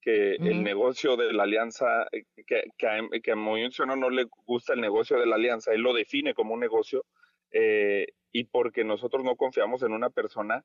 que 0.00 0.36
el 0.36 0.62
negocio 0.62 1.16
de 1.16 1.32
la 1.32 1.42
alianza, 1.42 2.06
eh, 2.12 2.24
que, 2.46 2.64
que, 2.78 2.86
a, 2.86 3.00
que 3.22 3.32
a 3.32 3.36
Movimiento 3.36 3.84
no 3.84 4.08
le 4.08 4.24
gusta 4.46 4.72
el 4.72 4.80
negocio 4.80 5.18
de 5.18 5.26
la 5.26 5.36
alianza, 5.36 5.72
él 5.72 5.82
lo 5.82 5.92
define 5.92 6.32
como 6.32 6.54
un 6.54 6.60
negocio, 6.60 7.04
eh, 7.50 8.06
y 8.32 8.44
porque 8.44 8.84
nosotros 8.84 9.24
no 9.24 9.36
confiamos 9.36 9.82
en 9.82 9.92
una 9.92 10.08
persona 10.08 10.64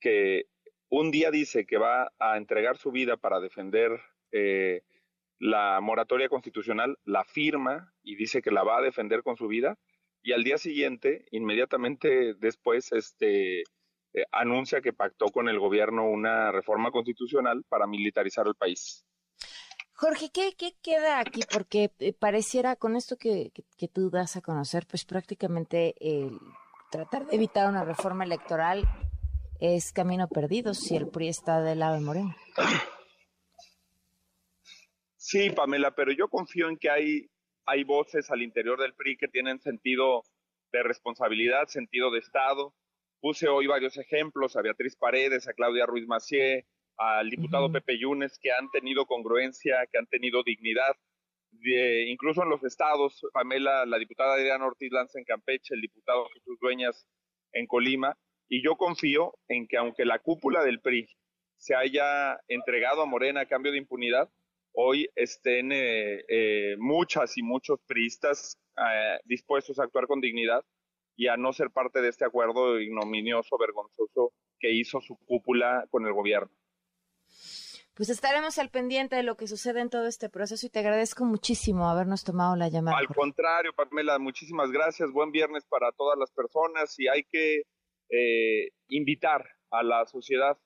que 0.00 0.46
un 0.90 1.10
día 1.10 1.30
dice 1.30 1.64
que 1.64 1.78
va 1.78 2.12
a 2.18 2.36
entregar 2.36 2.76
su 2.76 2.90
vida 2.90 3.16
para 3.16 3.40
defender 3.40 4.00
eh, 4.32 4.82
la 5.38 5.80
moratoria 5.80 6.28
constitucional, 6.28 6.98
la 7.04 7.24
firma 7.24 7.92
y 8.02 8.16
dice 8.16 8.42
que 8.42 8.50
la 8.50 8.64
va 8.64 8.78
a 8.78 8.82
defender 8.82 9.22
con 9.22 9.36
su 9.36 9.48
vida, 9.48 9.78
y 10.24 10.32
al 10.32 10.42
día 10.42 10.56
siguiente, 10.56 11.26
inmediatamente 11.30 12.34
después, 12.34 12.90
este, 12.92 13.60
eh, 13.60 14.24
anuncia 14.32 14.80
que 14.80 14.94
pactó 14.94 15.26
con 15.26 15.48
el 15.48 15.58
gobierno 15.58 16.08
una 16.08 16.50
reforma 16.50 16.90
constitucional 16.90 17.62
para 17.68 17.86
militarizar 17.86 18.46
el 18.46 18.54
país. 18.54 19.04
Jorge, 19.92 20.30
¿qué, 20.32 20.54
queda 20.82 21.20
aquí? 21.20 21.42
Porque 21.52 21.92
eh, 21.98 22.14
pareciera 22.14 22.74
con 22.74 22.96
esto 22.96 23.16
que, 23.16 23.52
tú 23.92 24.10
das 24.10 24.36
a 24.36 24.40
conocer, 24.40 24.86
pues 24.88 25.04
prácticamente 25.04 25.94
el 26.00 26.38
tratar 26.90 27.26
de 27.26 27.36
evitar 27.36 27.68
una 27.68 27.84
reforma 27.84 28.24
electoral 28.24 28.88
es 29.60 29.92
camino 29.92 30.26
perdido 30.28 30.72
si 30.72 30.96
el 30.96 31.08
PRI 31.08 31.28
está 31.28 31.60
del 31.60 31.80
lado 31.80 31.94
de 31.94 32.00
Moreno. 32.00 32.34
Sí, 35.16 35.50
Pamela, 35.50 35.94
pero 35.94 36.12
yo 36.12 36.28
confío 36.28 36.68
en 36.68 36.76
que 36.76 36.90
hay, 36.90 37.30
hay 37.66 37.84
voces 37.84 38.30
al 38.30 38.42
interior 38.42 38.80
del 38.80 38.94
PRI 38.94 39.16
que 39.16 39.28
tienen 39.28 39.60
sentido 39.60 40.22
de 40.72 40.82
responsabilidad, 40.82 41.68
sentido 41.68 42.10
de 42.10 42.18
Estado. 42.18 42.74
Puse 43.20 43.48
hoy 43.48 43.66
varios 43.66 43.96
ejemplos, 43.96 44.56
a 44.56 44.62
Beatriz 44.62 44.96
Paredes, 44.96 45.48
a 45.48 45.54
Claudia 45.54 45.86
Ruiz 45.86 46.06
Macié, 46.06 46.66
al 46.96 47.30
diputado 47.30 47.72
Pepe 47.72 47.98
Yunes, 47.98 48.38
que 48.40 48.52
han 48.52 48.70
tenido 48.70 49.06
congruencia, 49.06 49.86
que 49.90 49.98
han 49.98 50.06
tenido 50.06 50.42
dignidad. 50.42 50.96
incluso 52.06 52.42
en 52.42 52.50
los 52.50 52.62
estados, 52.64 53.20
Pamela, 53.32 53.86
la 53.86 53.98
diputada 53.98 54.34
Adriana 54.34 54.66
Ortiz 54.66 54.92
Lanza 54.92 55.18
en 55.18 55.24
Campeche, 55.24 55.74
el 55.74 55.80
diputado 55.80 56.28
Jesús 56.34 56.58
Dueñas 56.60 57.06
en 57.52 57.66
Colima, 57.66 58.18
y 58.48 58.62
yo 58.62 58.76
confío 58.76 59.34
en 59.48 59.66
que 59.66 59.76
aunque 59.76 60.04
la 60.04 60.18
cúpula 60.18 60.64
del 60.64 60.80
PRI 60.80 61.08
se 61.56 61.74
haya 61.74 62.38
entregado 62.48 63.02
a 63.02 63.06
Morena 63.06 63.42
a 63.42 63.46
cambio 63.46 63.72
de 63.72 63.78
impunidad, 63.78 64.28
hoy 64.74 65.08
estén 65.14 65.72
eh, 65.72 66.24
eh, 66.28 66.76
muchas 66.78 67.36
y 67.38 67.42
muchos 67.42 67.80
priistas 67.86 68.58
eh, 68.76 69.18
dispuestos 69.24 69.78
a 69.78 69.84
actuar 69.84 70.06
con 70.06 70.20
dignidad 70.20 70.64
y 71.16 71.28
a 71.28 71.36
no 71.36 71.52
ser 71.52 71.70
parte 71.70 72.00
de 72.00 72.08
este 72.08 72.24
acuerdo 72.24 72.80
ignominioso, 72.80 73.56
vergonzoso 73.56 74.32
que 74.58 74.72
hizo 74.72 75.00
su 75.00 75.16
cúpula 75.16 75.86
con 75.90 76.06
el 76.06 76.12
gobierno. 76.12 76.50
Pues 77.94 78.08
estaremos 78.08 78.58
al 78.58 78.70
pendiente 78.70 79.14
de 79.14 79.22
lo 79.22 79.36
que 79.36 79.46
sucede 79.46 79.80
en 79.80 79.88
todo 79.88 80.08
este 80.08 80.28
proceso 80.28 80.66
y 80.66 80.70
te 80.70 80.80
agradezco 80.80 81.24
muchísimo 81.24 81.88
habernos 81.88 82.24
tomado 82.24 82.56
la 82.56 82.68
llamada. 82.68 82.98
Al 82.98 83.06
contrario, 83.06 83.72
Pamela, 83.72 84.18
muchísimas 84.18 84.72
gracias. 84.72 85.12
Buen 85.12 85.30
viernes 85.30 85.64
para 85.64 85.92
todas 85.92 86.18
las 86.18 86.32
personas 86.32 86.98
y 86.98 87.06
hay 87.06 87.22
que 87.22 87.62
invitar 88.88 89.44
a 89.70 89.82
la 89.84 90.06
sociedad 90.06 90.58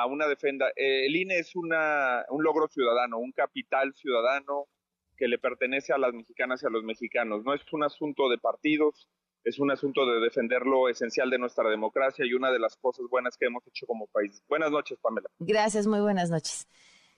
a 0.00 0.06
una 0.06 0.26
defenda. 0.26 0.68
Eh, 0.76 1.06
el 1.06 1.16
INE 1.16 1.38
es 1.38 1.54
una, 1.54 2.24
un 2.30 2.42
logro 2.42 2.68
ciudadano, 2.68 3.18
un 3.18 3.32
capital 3.32 3.92
ciudadano 3.94 4.68
que 5.16 5.28
le 5.28 5.38
pertenece 5.38 5.92
a 5.92 5.98
las 5.98 6.12
mexicanas 6.14 6.62
y 6.62 6.66
a 6.66 6.70
los 6.70 6.82
mexicanos. 6.84 7.44
No 7.44 7.54
es 7.54 7.60
un 7.72 7.84
asunto 7.84 8.28
de 8.28 8.38
partidos, 8.38 9.08
es 9.44 9.58
un 9.58 9.70
asunto 9.70 10.06
de 10.06 10.20
defender 10.20 10.62
lo 10.62 10.88
esencial 10.88 11.30
de 11.30 11.38
nuestra 11.38 11.68
democracia 11.68 12.24
y 12.24 12.34
una 12.34 12.50
de 12.50 12.58
las 12.58 12.76
cosas 12.76 13.06
buenas 13.10 13.36
que 13.36 13.46
hemos 13.46 13.66
hecho 13.66 13.86
como 13.86 14.06
país. 14.06 14.42
Buenas 14.48 14.70
noches, 14.70 14.98
Pamela. 15.00 15.28
Gracias, 15.38 15.86
muy 15.86 16.00
buenas 16.00 16.30
noches. 16.30 16.66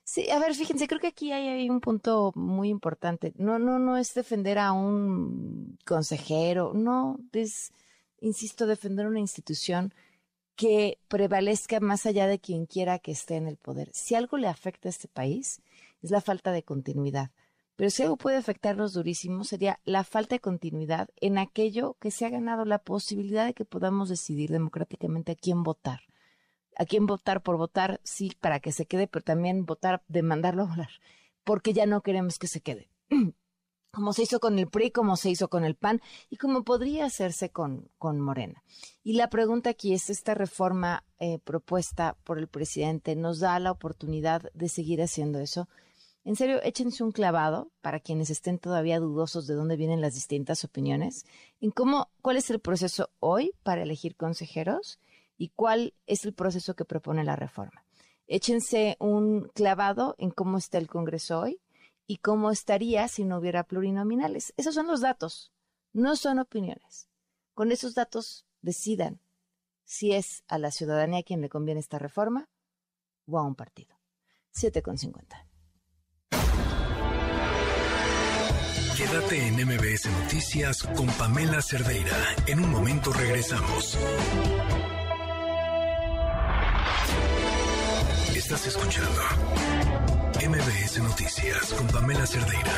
Sí, 0.03 0.29
a 0.31 0.39
ver, 0.39 0.55
fíjense, 0.55 0.87
creo 0.87 1.01
que 1.01 1.07
aquí 1.07 1.33
hay, 1.33 1.70
un 1.70 1.81
punto 1.81 2.33
muy 2.35 2.68
importante. 2.68 3.33
No, 3.37 3.59
no, 3.59 3.79
no 3.79 3.97
es 3.97 4.12
defender 4.12 4.59
a 4.59 4.72
un 4.72 5.79
consejero, 5.87 6.72
no, 6.75 7.18
es, 7.33 7.72
insisto, 8.20 8.66
defender 8.66 9.07
una 9.07 9.20
institución 9.20 9.95
que 10.57 10.99
prevalezca 11.09 11.81
más 11.81 12.07
allá 12.07 12.27
de 12.27 12.39
quien 12.39 12.67
quiera 12.67 12.99
que 12.99 13.13
esté 13.13 13.37
en 13.37 13.49
el 13.49 13.57
poder. 13.57 13.91
Si 13.93 14.15
algo 14.15 14.37
le 14.37 14.49
afecta 14.49 14.89
a 14.89 14.91
este 14.91 15.09
país, 15.09 15.61
es 16.03 16.11
la 16.11 16.21
falta 16.21 16.53
de 16.53 16.63
continuidad. 16.63 17.31
Pero 17.77 17.91
si 17.91 18.03
algo 18.03 18.17
puede 18.17 18.37
afectarnos 18.37 18.93
durísimo 18.93 19.43
sería 19.43 19.81
la 19.85 20.05
falta 20.05 20.37
de 20.37 20.41
continuidad 20.41 21.09
en 21.21 21.39
aquello 21.39 21.97
que 22.01 22.13
se 22.13 22.25
ha 22.25 22.31
ganado 22.31 22.65
la 22.65 22.79
posibilidad 22.79 23.47
de 23.47 23.55
que 23.55 23.65
podamos 23.65 24.09
decidir 24.09 24.51
democráticamente 24.51 25.33
a 25.33 25.37
quién 25.37 25.65
votar. 25.65 26.03
A 26.77 26.85
quién 26.85 27.07
votar 27.07 27.43
por 27.43 27.57
votar, 27.57 28.01
sí, 28.05 28.33
para 28.41 28.61
que 28.61 28.73
se 28.73 28.87
quede, 28.87 29.09
pero 29.09 29.25
también 29.25 29.67
votar 29.67 30.03
de 30.09 30.23
mandarlo 30.23 30.63
a 30.63 30.67
volar, 30.67 30.91
porque 31.43 31.73
ya 31.73 31.87
no 31.87 32.03
queremos 32.03 32.39
que 32.39 32.47
se 32.47 32.61
quede. 32.61 32.89
como 33.95 34.12
se 34.12 34.24
hizo 34.24 34.40
con 34.40 34.59
el 34.59 34.68
PRI, 34.68 34.90
como 34.90 35.16
se 35.16 35.30
hizo 35.30 35.49
con 35.49 35.64
el 35.64 35.76
PAN 35.76 36.03
y 36.28 36.36
como 36.36 36.64
podría 36.64 37.07
hacerse 37.07 37.51
con, 37.51 37.88
con 37.99 38.20
Morena. 38.20 38.62
Y 39.03 39.14
la 39.14 39.30
pregunta 39.30 39.70
aquí 39.70 39.95
es, 39.95 40.11
¿esta 40.11 40.34
reforma 40.34 41.05
eh, 41.18 41.38
propuesta 41.38 42.16
por 42.24 42.38
el 42.38 42.49
presidente 42.49 43.16
nos 43.16 43.40
da 43.40 43.59
la 43.61 43.70
oportunidad 43.70 44.51
de 44.53 44.68
seguir 44.68 45.01
haciendo 45.01 45.38
eso? 45.38 45.68
En 46.24 46.36
serio, 46.36 46.61
échense 46.62 47.05
un 47.05 47.12
clavado 47.12 47.70
para 47.82 48.01
quienes 48.01 48.30
estén 48.30 48.59
todavía 48.59 48.99
dudosos 48.99 49.47
de 49.47 49.55
dónde 49.55 49.76
vienen 49.76 50.01
las 50.01 50.14
distintas 50.14 50.64
opiniones, 50.64 51.26
en 51.61 51.70
cómo, 51.70 52.09
cuál 52.22 52.38
es 52.38 52.49
el 52.51 52.61
proceso 52.61 53.11
hoy 53.20 53.53
para 53.62 53.82
elegir 53.82 54.16
consejeros 54.16 54.99
y 55.36 55.51
cuál 55.51 55.95
es 56.07 56.24
el 56.24 56.32
proceso 56.32 56.74
que 56.74 56.86
propone 56.86 57.24
la 57.24 57.36
reforma. 57.36 57.84
Échense 58.26 58.97
un 59.01 59.51
clavado 59.55 60.14
en 60.16 60.30
cómo 60.30 60.57
está 60.57 60.78
el 60.78 60.88
Congreso 60.88 61.40
hoy 61.40 61.61
y 62.07 62.19
cómo 62.19 62.51
estaría 62.51 63.09
si 63.09 63.25
no 63.25 63.39
hubiera 63.39 63.65
plurinominales. 63.65 64.53
Esos 64.57 64.75
son 64.75 64.87
los 64.87 65.01
datos, 65.01 65.53
no 65.93 66.17
son 66.17 66.39
opiniones. 66.39 67.09
Con 67.55 67.73
esos 67.73 67.95
datos 67.95 68.47
decidan 68.63 69.21
si 69.85 70.13
es 70.13 70.45
a 70.49 70.59
la 70.59 70.71
ciudadanía 70.71 71.23
quien 71.23 71.41
le 71.41 71.49
conviene 71.49 71.81
esta 71.81 71.99
reforma 71.99 72.49
o 73.27 73.39
a 73.39 73.43
un 73.43 73.55
partido. 73.55 73.97
7,50. 74.55 75.47
Quédate 78.97 79.49
en 79.49 79.55
MBS 79.55 80.07
Noticias 80.23 80.83
con 80.83 81.07
Pamela 81.19 81.61
Cerdeira. 81.61 82.17
En 82.47 82.61
un 82.61 82.71
momento 82.71 83.13
regresamos. 83.13 83.99
Estás 88.35 88.67
escuchando 88.67 89.21
MBS 90.41 90.99
Noticias 91.01 91.72
con 91.72 91.87
Pamela 91.87 92.26
Cerdeira. 92.26 92.72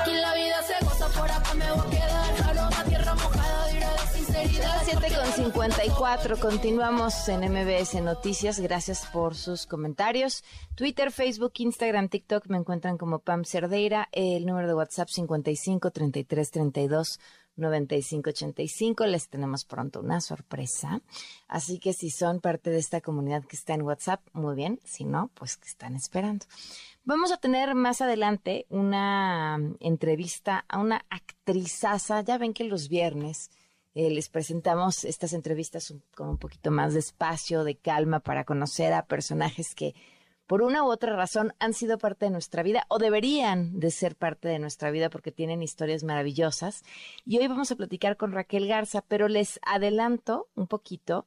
Aquí 0.00 0.14
la 0.14 0.34
vida 0.34 0.62
se 0.62 0.84
goza, 0.84 1.08
por 1.08 1.30
acá 1.30 1.54
me 1.54 1.70
voy 1.72 1.80
a 1.80 1.90
quedar. 1.90 2.48
Aroma, 2.48 2.84
tierra 2.88 3.14
mojada, 3.14 3.66
diré 3.66 3.86
de 3.86 4.06
sinceridad. 4.14 4.82
7 4.84 5.14
con 5.14 5.32
54, 5.32 6.38
continuamos 6.38 7.28
en 7.28 7.40
MBS 7.52 8.00
Noticias, 8.00 8.60
gracias 8.60 9.06
por 9.12 9.34
sus 9.34 9.66
comentarios. 9.66 10.44
Twitter, 10.76 11.10
Facebook, 11.10 11.52
Instagram, 11.56 12.08
TikTok 12.08 12.46
me 12.46 12.58
encuentran 12.58 12.96
como 12.96 13.18
Pam 13.18 13.44
Cerdeira, 13.44 14.08
el 14.12 14.46
número 14.46 14.68
de 14.68 14.74
WhatsApp 14.74 15.08
55 15.08 15.90
33 15.90 16.50
32 16.50 17.18
9585. 17.56 19.06
Les 19.06 19.28
tenemos 19.28 19.64
pronto 19.64 20.00
una 20.00 20.20
sorpresa. 20.20 21.02
Así 21.48 21.78
que 21.78 21.92
si 21.92 22.10
son 22.10 22.40
parte 22.40 22.70
de 22.70 22.78
esta 22.78 23.00
comunidad 23.00 23.44
que 23.44 23.56
está 23.56 23.74
en 23.74 23.82
WhatsApp, 23.82 24.20
muy 24.32 24.54
bien. 24.54 24.80
Si 24.84 25.04
no, 25.04 25.30
pues 25.34 25.56
que 25.56 25.68
están 25.68 25.94
esperando. 25.96 26.46
Vamos 27.04 27.32
a 27.32 27.36
tener 27.36 27.74
más 27.74 28.00
adelante 28.00 28.66
una 28.68 29.58
entrevista 29.80 30.64
a 30.68 30.78
una 30.78 31.04
actrizaza. 31.10 32.20
Ya 32.22 32.38
ven 32.38 32.54
que 32.54 32.64
los 32.64 32.88
viernes 32.88 33.50
eh, 33.94 34.10
les 34.10 34.28
presentamos 34.28 35.04
estas 35.04 35.32
entrevistas 35.32 35.94
con 36.14 36.30
un 36.30 36.38
poquito 36.38 36.70
más 36.70 36.94
de 36.94 37.00
espacio, 37.00 37.64
de 37.64 37.76
calma, 37.76 38.20
para 38.20 38.44
conocer 38.44 38.92
a 38.92 39.04
personajes 39.04 39.74
que 39.74 39.94
por 40.46 40.62
una 40.62 40.84
u 40.84 40.90
otra 40.90 41.14
razón 41.16 41.54
han 41.58 41.72
sido 41.72 41.98
parte 41.98 42.26
de 42.26 42.30
nuestra 42.30 42.62
vida 42.62 42.84
o 42.88 42.98
deberían 42.98 43.78
de 43.78 43.90
ser 43.90 44.16
parte 44.16 44.48
de 44.48 44.58
nuestra 44.58 44.90
vida 44.90 45.10
porque 45.10 45.32
tienen 45.32 45.62
historias 45.62 46.04
maravillosas. 46.04 46.82
Y 47.24 47.38
hoy 47.38 47.46
vamos 47.48 47.70
a 47.70 47.76
platicar 47.76 48.16
con 48.16 48.32
Raquel 48.32 48.68
Garza, 48.68 49.02
pero 49.06 49.28
les 49.28 49.60
adelanto 49.64 50.48
un 50.54 50.66
poquito. 50.66 51.26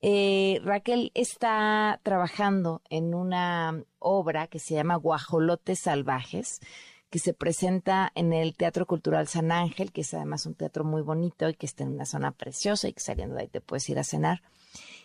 Eh, 0.00 0.60
Raquel 0.64 1.12
está 1.14 2.00
trabajando 2.02 2.82
en 2.90 3.14
una 3.14 3.84
obra 4.00 4.48
que 4.48 4.58
se 4.58 4.74
llama 4.74 4.96
Guajolotes 4.96 5.78
Salvajes, 5.78 6.60
que 7.08 7.20
se 7.20 7.34
presenta 7.34 8.10
en 8.14 8.32
el 8.32 8.56
Teatro 8.56 8.86
Cultural 8.86 9.28
San 9.28 9.52
Ángel, 9.52 9.92
que 9.92 10.00
es 10.00 10.14
además 10.14 10.46
un 10.46 10.54
teatro 10.54 10.82
muy 10.82 11.02
bonito 11.02 11.48
y 11.48 11.54
que 11.54 11.66
está 11.66 11.84
en 11.84 11.92
una 11.92 12.06
zona 12.06 12.32
preciosa 12.32 12.88
y 12.88 12.94
que 12.94 13.00
saliendo 13.00 13.36
de 13.36 13.42
ahí 13.42 13.48
te 13.48 13.60
puedes 13.60 13.88
ir 13.90 13.98
a 13.98 14.04
cenar. 14.04 14.42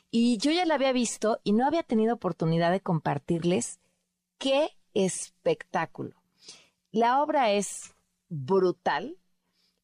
Y 0.10 0.38
yo 0.38 0.52
ya 0.52 0.66
la 0.66 0.76
había 0.76 0.94
visto 0.94 1.40
y 1.44 1.54
no 1.54 1.66
había 1.66 1.84
tenido 1.84 2.16
oportunidad 2.16 2.72
de 2.72 2.82
compartirles 2.82 3.80
qué 4.38 4.70
espectáculo. 4.94 6.16
La 6.92 7.22
obra 7.22 7.52
es 7.52 7.96
brutal. 8.30 9.18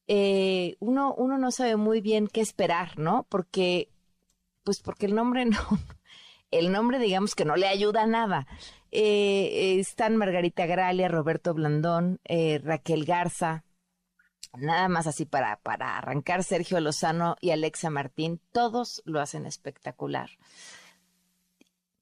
Eh, 0.06 0.76
uno, 0.80 1.14
uno 1.14 1.38
no 1.38 1.50
sabe 1.50 1.76
muy 1.76 2.00
bien 2.00 2.28
qué 2.28 2.40
esperar, 2.40 2.98
¿no? 2.98 3.26
Porque, 3.28 3.88
pues 4.64 4.80
porque 4.80 5.06
el 5.06 5.14
nombre 5.14 5.44
no, 5.46 5.58
el 6.50 6.72
nombre 6.72 6.98
digamos 6.98 7.34
que 7.34 7.44
no 7.44 7.56
le 7.56 7.68
ayuda 7.68 8.02
a 8.02 8.06
nada. 8.06 8.46
Eh, 8.90 9.76
están 9.80 10.16
Margarita 10.16 10.66
Gralia, 10.66 11.08
Roberto 11.08 11.52
Blandón, 11.52 12.20
eh, 12.24 12.60
Raquel 12.62 13.04
Garza, 13.04 13.64
nada 14.56 14.88
más 14.88 15.06
así 15.06 15.24
para, 15.24 15.56
para 15.60 15.98
arrancar 15.98 16.44
Sergio 16.44 16.80
Lozano 16.80 17.36
y 17.40 17.50
Alexa 17.50 17.90
Martín, 17.90 18.40
todos 18.52 19.02
lo 19.04 19.20
hacen 19.20 19.46
espectacular. 19.46 20.30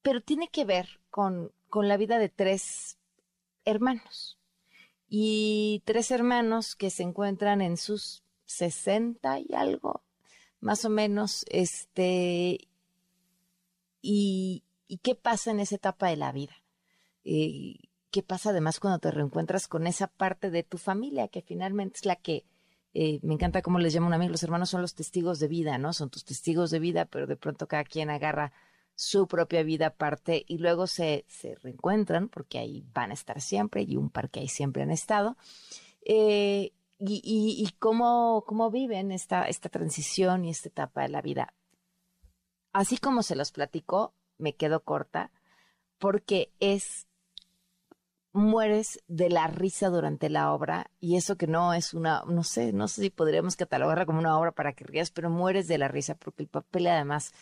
Pero 0.02 0.20
tiene 0.20 0.48
que 0.48 0.64
ver 0.64 1.00
con, 1.10 1.52
con 1.68 1.88
la 1.88 1.96
vida 1.96 2.18
de 2.18 2.28
tres 2.28 2.98
hermanos. 3.64 4.38
Y 5.08 5.82
tres 5.84 6.10
hermanos 6.10 6.74
que 6.74 6.90
se 6.90 7.02
encuentran 7.02 7.60
en 7.60 7.76
sus 7.76 8.22
sesenta 8.46 9.38
y 9.38 9.54
algo, 9.54 10.02
más 10.60 10.84
o 10.84 10.90
menos, 10.90 11.44
este, 11.48 12.68
y, 14.00 14.64
y 14.88 14.98
qué 14.98 15.14
pasa 15.14 15.50
en 15.50 15.60
esa 15.60 15.76
etapa 15.76 16.08
de 16.08 16.16
la 16.16 16.32
vida. 16.32 16.54
Eh, 17.24 17.76
¿Qué 18.12 18.22
pasa 18.22 18.50
además 18.50 18.78
cuando 18.78 18.98
te 18.98 19.10
reencuentras 19.10 19.68
con 19.68 19.86
esa 19.86 20.06
parte 20.06 20.50
de 20.50 20.62
tu 20.62 20.76
familia 20.76 21.28
que 21.28 21.40
finalmente 21.40 21.96
es 21.96 22.04
la 22.04 22.16
que, 22.16 22.44
eh, 22.92 23.20
me 23.22 23.32
encanta 23.32 23.62
cómo 23.62 23.78
les 23.78 23.94
llama 23.94 24.08
un 24.08 24.12
amigo, 24.12 24.32
los 24.32 24.42
hermanos 24.42 24.68
son 24.68 24.82
los 24.82 24.94
testigos 24.94 25.40
de 25.40 25.48
vida, 25.48 25.78
¿no? 25.78 25.94
Son 25.94 26.10
tus 26.10 26.22
testigos 26.22 26.70
de 26.70 26.78
vida, 26.78 27.06
pero 27.06 27.26
de 27.26 27.36
pronto 27.36 27.66
cada 27.66 27.84
quien 27.84 28.10
agarra 28.10 28.52
su 28.94 29.26
propia 29.26 29.62
vida 29.62 29.86
aparte 29.86 30.44
y 30.46 30.58
luego 30.58 30.86
se, 30.86 31.24
se 31.26 31.54
reencuentran 31.54 32.28
porque 32.28 32.58
ahí 32.58 32.84
van 32.92 33.12
a 33.12 33.14
estar 33.14 33.40
siempre 33.40 33.80
y 33.80 33.96
un 33.96 34.10
par 34.10 34.28
que 34.28 34.40
ahí 34.40 34.48
siempre 34.48 34.82
han 34.82 34.90
estado. 34.90 35.38
Eh, 36.04 36.72
y, 36.98 37.14
y, 37.24 37.64
y 37.66 37.72
cómo, 37.78 38.44
cómo 38.46 38.70
viven 38.70 39.10
esta, 39.10 39.48
esta 39.48 39.70
transición 39.70 40.44
y 40.44 40.50
esta 40.50 40.68
etapa 40.68 41.00
de 41.00 41.08
la 41.08 41.22
vida. 41.22 41.54
Así 42.74 42.98
como 42.98 43.22
se 43.22 43.36
los 43.36 43.52
platico, 43.52 44.12
me 44.36 44.54
quedo 44.54 44.84
corta 44.84 45.30
porque 45.98 46.52
es 46.60 47.06
mueres 48.32 49.00
de 49.08 49.28
la 49.28 49.46
risa 49.46 49.88
durante 49.88 50.30
la 50.30 50.52
obra 50.52 50.90
y 51.00 51.16
eso 51.16 51.36
que 51.36 51.46
no 51.46 51.74
es 51.74 51.92
una, 51.92 52.22
no 52.26 52.42
sé, 52.44 52.72
no 52.72 52.88
sé 52.88 53.02
si 53.02 53.10
podríamos 53.10 53.56
catalogarla 53.56 54.06
como 54.06 54.18
una 54.18 54.38
obra 54.38 54.52
para 54.52 54.72
que 54.72 54.84
rías, 54.84 55.10
pero 55.10 55.30
mueres 55.30 55.68
de 55.68 55.78
la 55.78 55.88
risa 55.88 56.14
porque 56.14 56.42
el 56.42 56.48
papel 56.48 56.86
además 56.86 57.32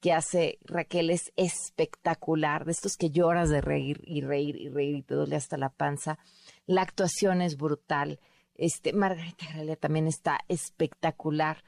que 0.00 0.12
hace 0.12 0.58
Raquel 0.64 1.10
es 1.10 1.32
espectacular, 1.36 2.64
de 2.64 2.72
estos 2.72 2.96
que 2.96 3.10
lloras 3.10 3.50
de 3.50 3.60
reír 3.60 4.00
y 4.04 4.22
reír 4.22 4.56
y 4.56 4.68
reír 4.68 4.96
y 4.96 5.02
te 5.02 5.14
duele 5.14 5.36
hasta 5.36 5.58
la 5.58 5.68
panza. 5.68 6.18
La 6.66 6.82
actuación 6.82 7.42
es 7.42 7.56
brutal. 7.56 8.18
Este, 8.54 8.92
Margarita 8.92 9.46
Gralia 9.52 9.76
también 9.76 10.06
está 10.06 10.40
espectacular. 10.48 11.62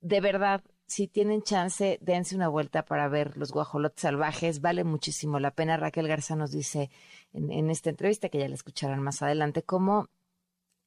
De 0.00 0.20
verdad, 0.20 0.62
si 0.86 1.08
tienen 1.08 1.42
chance, 1.42 1.98
dense 2.00 2.36
una 2.36 2.48
vuelta 2.48 2.84
para 2.84 3.08
ver 3.08 3.36
los 3.36 3.50
guajolotes 3.50 4.02
salvajes. 4.02 4.60
Vale 4.60 4.84
muchísimo 4.84 5.40
la 5.40 5.50
pena. 5.50 5.76
Raquel 5.76 6.06
Garza 6.06 6.36
nos 6.36 6.52
dice 6.52 6.90
en, 7.32 7.70
esta 7.70 7.90
entrevista, 7.90 8.28
que 8.28 8.38
ya 8.38 8.48
la 8.48 8.54
escucharán 8.54 9.02
más 9.02 9.22
adelante, 9.22 9.62
cómo 9.62 10.08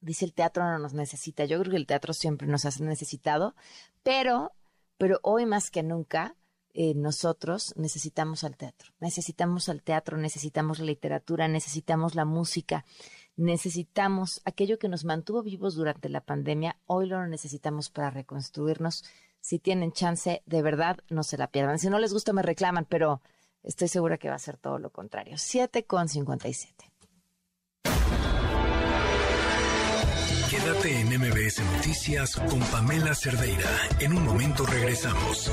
dice 0.00 0.24
el 0.24 0.32
teatro 0.32 0.64
no 0.64 0.78
nos 0.78 0.94
necesita. 0.94 1.44
Yo 1.44 1.58
creo 1.60 1.70
que 1.70 1.76
el 1.76 1.86
teatro 1.86 2.12
siempre 2.12 2.46
nos 2.46 2.64
ha 2.64 2.84
necesitado, 2.84 3.54
pero, 4.02 4.52
pero 4.98 5.18
hoy 5.22 5.46
más 5.46 5.70
que 5.70 5.82
nunca 5.82 6.36
eh, 6.78 6.94
nosotros 6.94 7.72
necesitamos 7.76 8.44
al 8.44 8.56
teatro. 8.56 8.92
Necesitamos 9.00 9.68
al 9.68 9.82
teatro, 9.82 10.18
necesitamos 10.18 10.78
la 10.78 10.84
literatura, 10.86 11.48
necesitamos 11.48 12.14
la 12.14 12.24
música, 12.24 12.84
necesitamos 13.36 14.42
aquello 14.44 14.78
que 14.78 14.88
nos 14.88 15.04
mantuvo 15.04 15.42
vivos 15.42 15.74
durante 15.74 16.08
la 16.08 16.20
pandemia. 16.20 16.78
Hoy 16.86 17.06
lo 17.06 17.26
necesitamos 17.26 17.90
para 17.90 18.10
reconstruirnos. 18.10 19.04
Si 19.40 19.58
tienen 19.58 19.92
chance, 19.92 20.42
de 20.44 20.62
verdad, 20.62 20.98
no 21.08 21.22
se 21.22 21.38
la 21.38 21.46
pierdan. 21.46 21.78
Si 21.78 21.88
no 21.88 21.98
les 21.98 22.12
gusta, 22.12 22.32
me 22.32 22.42
reclaman, 22.42 22.84
pero 22.84 23.22
estoy 23.62 23.88
segura 23.88 24.18
que 24.18 24.28
va 24.28 24.36
a 24.36 24.38
ser 24.38 24.56
todo 24.56 24.78
lo 24.78 24.90
contrario. 24.90 25.38
7 25.38 25.84
con 25.84 26.08
57. 26.08 26.90
Quédate 30.50 31.00
en 31.00 31.08
MBS 31.08 31.60
Noticias 31.74 32.36
con 32.36 32.60
Pamela 32.60 33.14
Cerdeira. 33.14 33.68
En 34.00 34.12
un 34.12 34.24
momento 34.24 34.64
regresamos. 34.64 35.50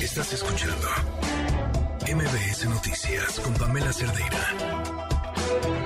Estás 0.00 0.32
escuchando 0.32 0.88
MBS 2.06 2.66
Noticias 2.68 3.40
con 3.40 3.52
Pamela 3.54 3.92
Cerdeira. 3.92 5.85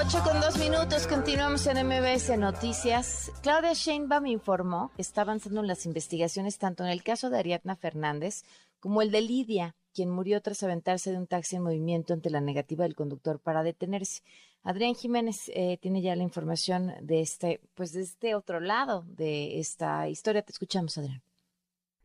8 0.00 0.22
con 0.22 0.40
dos 0.40 0.56
minutos, 0.58 1.08
continuamos 1.08 1.66
en 1.66 1.84
MBS 1.84 2.38
Noticias. 2.38 3.32
Claudia 3.42 3.72
Sheinbaum 3.72 4.26
informó 4.26 4.92
que 4.94 5.02
está 5.02 5.22
avanzando 5.22 5.60
en 5.60 5.66
las 5.66 5.86
investigaciones 5.86 6.56
tanto 6.56 6.84
en 6.84 6.90
el 6.90 7.02
caso 7.02 7.30
de 7.30 7.38
Ariadna 7.38 7.74
Fernández 7.74 8.44
como 8.78 9.02
el 9.02 9.10
de 9.10 9.22
Lidia, 9.22 9.74
quien 9.92 10.08
murió 10.08 10.40
tras 10.40 10.62
aventarse 10.62 11.10
de 11.10 11.18
un 11.18 11.26
taxi 11.26 11.56
en 11.56 11.64
movimiento 11.64 12.14
ante 12.14 12.30
la 12.30 12.40
negativa 12.40 12.84
del 12.84 12.94
conductor 12.94 13.40
para 13.40 13.64
detenerse. 13.64 14.22
Adrián 14.62 14.94
Jiménez 14.94 15.50
eh, 15.52 15.78
tiene 15.78 16.00
ya 16.00 16.14
la 16.14 16.22
información 16.22 16.94
de 17.00 17.20
este, 17.20 17.60
pues 17.74 17.90
de 17.90 18.02
este 18.02 18.36
otro 18.36 18.60
lado 18.60 19.04
de 19.08 19.58
esta 19.58 20.08
historia. 20.08 20.42
Te 20.42 20.52
escuchamos, 20.52 20.96
Adrián. 20.96 21.22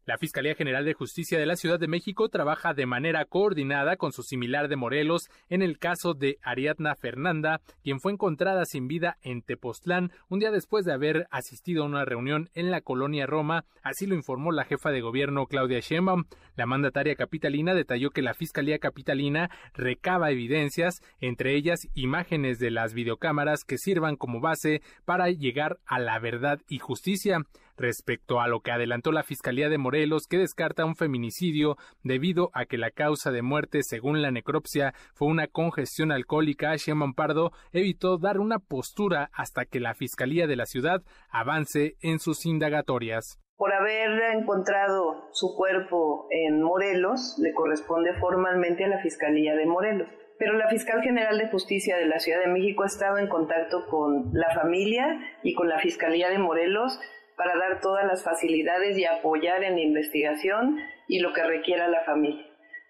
La 0.06 0.18
Fiscalía 0.18 0.54
General 0.54 0.84
de 0.84 0.94
Justicia 0.94 1.40
de 1.40 1.46
la 1.46 1.56
Ciudad 1.56 1.80
de 1.80 1.88
México 1.88 2.28
trabaja 2.28 2.74
de 2.74 2.86
manera 2.86 3.24
coordinada 3.24 3.96
con 3.96 4.12
su 4.12 4.22
similar 4.22 4.68
de 4.68 4.76
Morelos 4.76 5.30
en 5.48 5.62
el 5.62 5.80
caso 5.80 6.14
de 6.14 6.40
Ariadna 6.42 6.96
Fernanda, 6.96 7.62
quien 7.84 8.02
fue 8.02 8.12
encontrada 8.12 8.66
sin 8.66 8.90
vida 8.90 9.18
en 9.22 9.42
Tepoztlán 9.44 10.12
un 10.28 10.40
día 10.40 10.52
después 10.52 10.84
de 10.84 10.92
haber 10.92 11.28
asistido 11.32 11.84
a 11.84 11.86
una 11.86 12.04
reunión 12.04 12.50
en 12.54 12.70
la 12.70 12.82
colonia 12.82 13.28
Roma, 13.28 13.64
así 13.82 14.06
lo 14.06 14.14
informó 14.14 14.52
la 14.52 14.66
jefa 14.66 14.92
de 14.92 15.00
gobierno 15.00 15.46
Claudia 15.46 15.80
Sheinbaum. 15.80 16.26
La 16.58 16.66
mandataria 16.66 17.16
capitalina 17.16 17.74
detalló 17.74 18.10
que 18.10 18.22
la 18.22 18.34
Fiscalía 18.34 18.80
Capitalina 18.80 19.52
recaba 19.74 20.32
evidencias, 20.32 21.02
entre 21.22 21.56
ellas 21.56 21.88
imágenes 21.94 22.60
de 22.60 22.72
las 22.72 22.94
videocámaras 22.94 23.64
que 23.64 23.78
sirvan 23.78 24.18
como 24.18 24.42
base 24.42 24.82
para 25.06 25.30
llegar 25.30 25.80
a 25.86 26.00
la 26.00 26.20
verdad 26.20 26.60
y 26.68 26.80
justicia 26.80 27.40
respecto 27.78 28.40
a 28.40 28.48
lo 28.48 28.62
que 28.62 28.72
adelantó 28.72 29.12
la 29.12 29.24
Fiscalía 29.24 29.70
de 29.70 29.78
Morelos, 29.78 30.28
que 30.28 30.38
descarta 30.38 30.86
un 30.86 30.96
feminicidio 30.96 31.78
debido 32.04 32.50
a 32.54 32.66
que 32.66 32.78
la 32.78 32.92
causa 32.92 33.32
de 33.32 33.42
muerte, 33.42 33.84
según 33.84 34.22
la 34.22 34.32
necropsia, 34.32 34.94
fue 35.14 35.28
una 35.28 35.48
congestión 35.48 36.12
alcohólica. 36.12 36.76
Sheinbaum 36.76 37.14
Pardo 37.14 37.52
evitó 37.72 38.18
dar 38.18 38.40
una 38.40 38.60
postura 38.60 39.30
hasta 39.34 39.66
que 39.66 39.80
la 39.80 39.94
Fiscalía 39.94 40.48
de 40.48 40.56
la 40.56 40.66
ciudad 40.66 41.02
avance 41.30 41.96
en 42.02 42.20
sus 42.20 42.46
indagatorias. 42.46 43.40
Por 43.56 43.72
haber 43.72 44.36
encontrado 44.36 45.30
su 45.32 45.56
cuerpo 45.56 46.28
en 46.32 46.62
Morelos, 46.62 47.38
le 47.40 47.54
corresponde 47.54 48.14
formalmente 48.16 48.84
a 48.84 48.88
la 48.88 49.00
Fiscalía 49.00 49.56
de 49.56 49.66
Morelos 49.66 50.08
pero 50.44 50.58
la 50.58 50.68
fiscal 50.68 51.02
general 51.02 51.38
de 51.38 51.48
justicia 51.48 51.98
de 51.98 52.06
la 52.06 52.20
Ciudad 52.20 52.42
de 52.42 52.52
México 52.52 52.84
ha 52.84 52.88
estado 52.88 53.18
en 53.18 53.28
contacto 53.28 53.86
con 53.88 54.32
la 54.34 54.54
familia 54.54 55.20
y 55.44 55.54
con 55.54 55.70
la 55.70 55.80
Fiscalía 55.80 56.30
de 56.30 56.38
Morelos 56.38 57.00
para 57.36 57.58
dar 57.58 57.82
todas 57.82 58.06
las 58.06 58.24
facilidades 58.24 58.98
y 58.98 59.06
apoyar 59.06 59.64
en 59.64 59.76
la 59.76 59.82
investigación 59.82 60.78
y 61.08 61.20
lo 61.20 61.34
que 61.34 61.44
requiera 61.44 61.88
la 61.88 62.04
familia. 62.04 62.46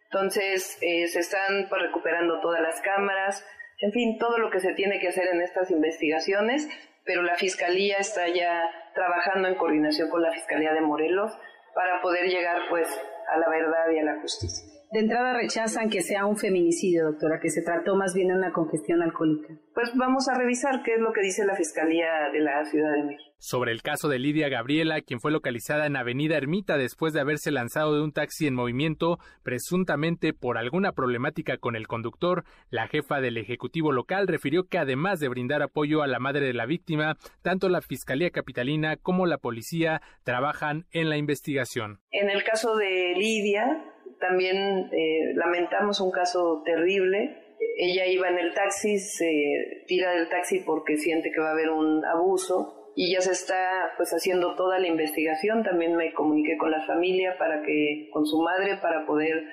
Entonces, 0.06 0.78
eh, 0.82 1.08
se 1.08 1.20
están 1.20 1.68
pues, 1.70 1.82
recuperando 1.82 2.40
todas 2.40 2.62
las 2.62 2.82
cámaras, 2.82 3.46
en 3.80 3.92
fin, 3.92 4.18
todo 4.20 4.38
lo 4.38 4.50
que 4.50 4.60
se 4.60 4.74
tiene 4.74 5.00
que 5.00 5.08
hacer 5.08 5.28
en 5.28 5.42
estas 5.42 5.72
investigaciones, 5.72 6.70
pero 7.06 7.24
la 7.24 7.36
Fiscalía 7.36 7.98
está 7.98 8.28
ya 8.28 8.70
trabajando 8.94 9.48
en 9.48 9.56
coordinación 9.56 10.10
con 10.10 10.22
la 10.22 10.32
Fiscalía 10.32 10.74
de 10.74 10.82
Morelos 10.82 11.32
para 11.74 12.02
poder 12.02 12.28
llegar 12.28 12.62
pues 12.70 12.88
a 13.28 13.38
la 13.38 13.50
verdad 13.50 13.90
y 13.94 14.00
a 14.00 14.04
la 14.04 14.22
justicia. 14.22 14.73
De 14.94 15.00
entrada 15.00 15.34
rechazan 15.34 15.90
que 15.90 16.04
sea 16.04 16.28
un 16.28 16.38
feminicidio, 16.38 17.06
doctora, 17.06 17.40
que 17.42 17.50
se 17.50 17.64
trató 17.64 17.96
más 17.96 18.14
bien 18.14 18.28
de 18.28 18.36
una 18.36 18.54
congestión 18.54 19.02
alcohólica. 19.02 19.58
Pues 19.74 19.90
vamos 19.96 20.30
a 20.30 20.38
revisar 20.38 20.84
qué 20.84 20.94
es 20.94 21.00
lo 21.00 21.12
que 21.12 21.22
dice 21.22 21.44
la 21.48 21.56
Fiscalía 21.56 22.30
de 22.32 22.40
la 22.40 22.64
Ciudad 22.66 22.94
de 22.94 23.04
México. 23.04 23.34
Sobre 23.40 23.72
el 23.72 23.82
caso 23.82 24.08
de 24.08 24.20
Lidia 24.20 24.50
Gabriela, 24.50 25.02
quien 25.02 25.20
fue 25.20 25.32
localizada 25.32 25.88
en 25.88 25.96
Avenida 25.96 26.38
Ermita 26.38 26.78
después 26.78 27.12
de 27.12 27.22
haberse 27.22 27.50
lanzado 27.50 27.96
de 27.96 28.04
un 28.04 28.14
taxi 28.14 28.46
en 28.46 28.54
movimiento, 28.54 29.18
presuntamente 29.42 30.32
por 30.32 30.60
alguna 30.60 30.92
problemática 30.92 31.58
con 31.58 31.76
el 31.76 31.88
conductor, 31.88 32.44
la 32.70 32.88
jefa 32.88 33.20
del 33.20 33.38
Ejecutivo 33.38 33.92
local 33.92 34.28
refirió 34.28 34.66
que 34.68 34.78
además 34.78 35.20
de 35.20 35.28
brindar 35.28 35.64
apoyo 35.64 36.04
a 36.04 36.08
la 36.08 36.20
madre 36.20 36.46
de 36.46 36.54
la 36.54 36.68
víctima, 36.68 37.18
tanto 37.42 37.68
la 37.68 37.82
Fiscalía 37.82 38.30
Capitalina 38.30 38.96
como 38.96 39.26
la 39.26 39.40
policía 39.40 40.04
trabajan 40.24 40.86
en 40.92 41.10
la 41.10 41.18
investigación. 41.18 42.00
En 42.12 42.30
el 42.30 42.44
caso 42.44 42.76
de 42.76 43.16
Lidia, 43.18 43.84
también 44.24 44.90
eh, 44.94 45.34
lamentamos 45.36 46.00
un 46.00 46.10
caso 46.10 46.62
terrible. 46.64 47.56
Ella 47.78 48.06
iba 48.08 48.30
en 48.30 48.40
el 48.40 48.54
taxi, 48.54 48.98
se 48.98 49.84
tira 49.86 50.12
del 50.12 50.30
taxi 50.30 50.62
porque 50.62 50.96
siente 50.96 51.30
que 51.32 51.42
va 51.42 51.50
a 51.50 51.52
haber 51.52 51.70
un 51.70 52.06
abuso 52.06 52.92
y 52.96 53.14
ya 53.14 53.20
se 53.20 53.32
está 53.32 53.92
pues 53.98 54.12
haciendo 54.12 54.56
toda 54.56 54.80
la 54.80 54.88
investigación. 54.88 55.64
También 55.64 55.98
me 55.98 56.14
comuniqué 56.14 56.58
con 56.58 56.72
la 56.72 56.86
familia 56.86 57.36
para 57.38 57.64
que, 57.64 58.10
con 58.14 58.26
su 58.26 58.42
madre, 58.42 58.78
para 58.82 59.06
poder 59.06 59.44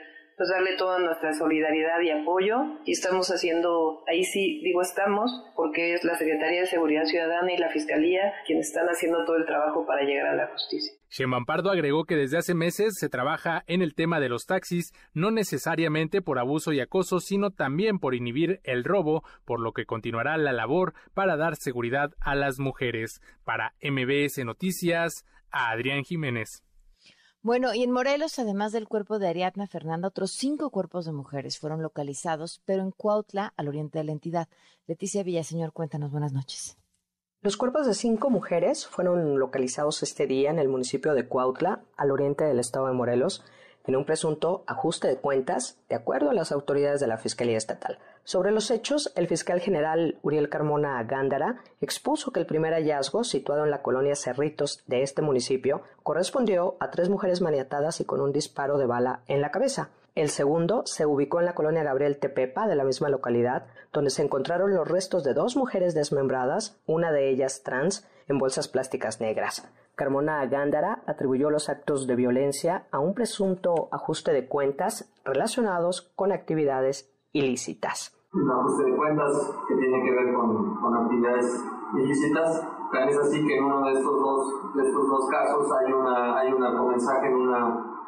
pues 0.41 0.49
darle 0.49 0.74
toda 0.78 0.99
nuestra 0.99 1.34
solidaridad 1.34 2.01
y 2.01 2.09
apoyo 2.09 2.57
y 2.86 2.93
estamos 2.93 3.28
haciendo, 3.28 4.03
ahí 4.09 4.24
sí 4.24 4.62
digo 4.64 4.80
estamos, 4.80 5.30
porque 5.55 5.93
es 5.93 6.03
la 6.03 6.16
Secretaría 6.16 6.61
de 6.61 6.66
Seguridad 6.66 7.05
Ciudadana 7.05 7.53
y 7.53 7.59
la 7.59 7.68
Fiscalía 7.68 8.32
quienes 8.47 8.68
están 8.68 8.86
haciendo 8.86 9.22
todo 9.26 9.36
el 9.36 9.45
trabajo 9.45 9.84
para 9.84 10.03
llegar 10.05 10.28
a 10.28 10.36
la 10.36 10.47
justicia. 10.47 10.95
Sheinbaum 11.11 11.45
agregó 11.70 12.05
que 12.05 12.16
desde 12.16 12.38
hace 12.38 12.55
meses 12.55 12.95
se 12.99 13.11
trabaja 13.11 13.64
en 13.66 13.82
el 13.82 13.95
tema 13.95 14.18
de 14.18 14.30
los 14.30 14.47
taxis, 14.47 14.95
no 15.12 15.30
necesariamente 15.30 16.22
por 16.22 16.38
abuso 16.38 16.72
y 16.72 16.80
acoso, 16.80 17.20
sino 17.20 17.51
también 17.51 17.99
por 17.99 18.14
inhibir 18.14 18.61
el 18.64 18.82
robo, 18.82 19.22
por 19.45 19.61
lo 19.61 19.72
que 19.72 19.84
continuará 19.84 20.38
la 20.38 20.55
labor 20.55 20.95
para 21.12 21.36
dar 21.36 21.57
seguridad 21.57 22.12
a 22.18 22.34
las 22.34 22.59
mujeres. 22.59 23.20
Para 23.45 23.74
MBS 23.82 24.43
Noticias, 24.47 25.26
a 25.51 25.70
Adrián 25.70 26.03
Jiménez. 26.03 26.62
Bueno, 27.43 27.72
y 27.72 27.82
en 27.82 27.91
Morelos, 27.91 28.38
además 28.38 28.70
del 28.70 28.86
cuerpo 28.86 29.18
de 29.18 29.26
Ariadna 29.26 29.66
Fernanda, 29.66 30.09
otros 30.09 30.30
cinco 30.30 30.68
cuerpos 30.68 31.07
de 31.07 31.12
mujeres 31.12 31.59
fueron 31.59 31.80
localizados, 31.80 32.61
pero 32.66 32.82
en 32.82 32.91
Cuautla, 32.91 33.55
al 33.57 33.68
oriente 33.68 33.99
de 33.99 34.05
la 34.05 34.12
entidad. 34.12 34.49
Leticia 34.86 35.22
Villaseñor, 35.22 35.72
cuéntanos, 35.72 36.11
buenas 36.11 36.34
noches. 36.34 36.76
Los 37.41 37.57
cuerpos 37.57 37.86
de 37.86 37.95
cinco 37.95 38.28
mujeres 38.28 38.86
fueron 38.86 39.38
localizados 39.38 40.03
este 40.03 40.26
día 40.26 40.51
en 40.51 40.59
el 40.59 40.68
municipio 40.68 41.14
de 41.14 41.26
Cuautla, 41.26 41.82
al 41.97 42.11
oriente 42.11 42.45
del 42.45 42.59
estado 42.59 42.88
de 42.88 42.93
Morelos, 42.93 43.43
en 43.91 43.97
un 43.97 44.05
presunto 44.05 44.62
ajuste 44.68 45.09
de 45.09 45.16
cuentas, 45.16 45.76
de 45.88 45.97
acuerdo 45.97 46.30
a 46.30 46.32
las 46.32 46.53
autoridades 46.53 47.01
de 47.01 47.09
la 47.09 47.18
Fiscalía 47.18 47.59
Estatal. 47.59 47.99
Sobre 48.22 48.53
los 48.53 48.70
hechos, 48.70 49.12
el 49.16 49.26
fiscal 49.26 49.59
general 49.59 50.16
Uriel 50.22 50.49
Carmona 50.49 51.03
Gándara 51.03 51.64
expuso 51.80 52.30
que 52.30 52.38
el 52.38 52.47
primer 52.47 52.72
hallazgo, 52.72 53.24
situado 53.24 53.64
en 53.64 53.72
la 53.72 53.82
colonia 53.82 54.14
Cerritos 54.14 54.84
de 54.86 55.03
este 55.03 55.22
municipio, 55.22 55.82
correspondió 56.05 56.76
a 56.78 56.93
tres 56.93 57.09
mujeres 57.09 57.41
maniatadas 57.41 58.01
y 58.01 58.05
con 58.05 58.20
un 58.20 58.32
disparo 58.32 58.78
de 58.78 58.86
bala 58.86 59.22
en 59.26 59.41
la 59.41 59.51
cabeza. 59.51 59.91
El 60.14 60.30
segundo 60.30 60.82
se 60.86 61.05
ubicó 61.05 61.41
en 61.41 61.47
la 61.47 61.57
colonia 61.57 61.82
Gabriel 61.82 62.18
Tepepa 62.18 62.68
de 62.68 62.76
la 62.76 62.84
misma 62.84 63.09
localidad, 63.09 63.66
donde 63.93 64.11
se 64.11 64.22
encontraron 64.22 64.72
los 64.72 64.86
restos 64.86 65.24
de 65.24 65.34
dos 65.34 65.57
mujeres 65.57 65.95
desmembradas, 65.95 66.76
una 66.86 67.11
de 67.11 67.28
ellas 67.28 67.64
trans, 67.64 68.07
en 68.28 68.38
bolsas 68.38 68.68
plásticas 68.68 69.20
negras. 69.20 69.68
Carmona 70.01 70.47
Gándara 70.47 71.03
atribuyó 71.07 71.51
los 71.51 71.69
actos 71.69 72.07
de 72.07 72.17
violencia 72.17 72.87
a 72.91 73.01
un 73.01 73.13
presunto 73.13 73.91
ajuste 73.93 74.33
de 74.33 74.49
cuentas 74.49 75.13
relacionados 75.27 76.11
con 76.17 76.33
actividades 76.33 77.13
ilícitas. 77.33 78.17
Un 78.33 78.51
ajuste 78.51 78.85
de 78.85 78.97
cuentas 78.97 79.31
que 79.69 79.75
tiene 79.77 80.03
que 80.03 80.11
ver 80.11 80.33
con, 80.33 80.97
actividades 81.05 81.65
ilícitas. 81.99 82.67
Es 83.11 83.19
así 83.19 83.47
que 83.47 83.59
en 83.59 83.65
uno 83.65 83.89
de 83.89 83.93
estos 83.93 84.21
dos, 84.23 84.75
de 84.75 84.89
estos 84.89 85.07
dos 85.07 85.29
casos 85.31 85.69
hay, 85.71 85.93
una, 85.93 86.39
hay 86.39 86.51
un 86.51 86.89
mensaje 86.89 87.27
en 87.27 87.35
una, 87.35 87.59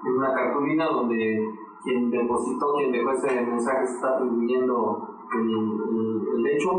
en 0.06 0.16
una 0.16 0.32
cartulina 0.32 0.86
donde 0.86 1.46
quien 1.84 2.10
depositó, 2.10 2.72
quien 2.78 2.92
dejó 2.92 3.10
ese 3.10 3.38
mensaje 3.42 3.84
está 3.84 4.16
atribuyendo 4.16 5.10
el, 5.34 6.38
el, 6.38 6.46
hecho. 6.46 6.70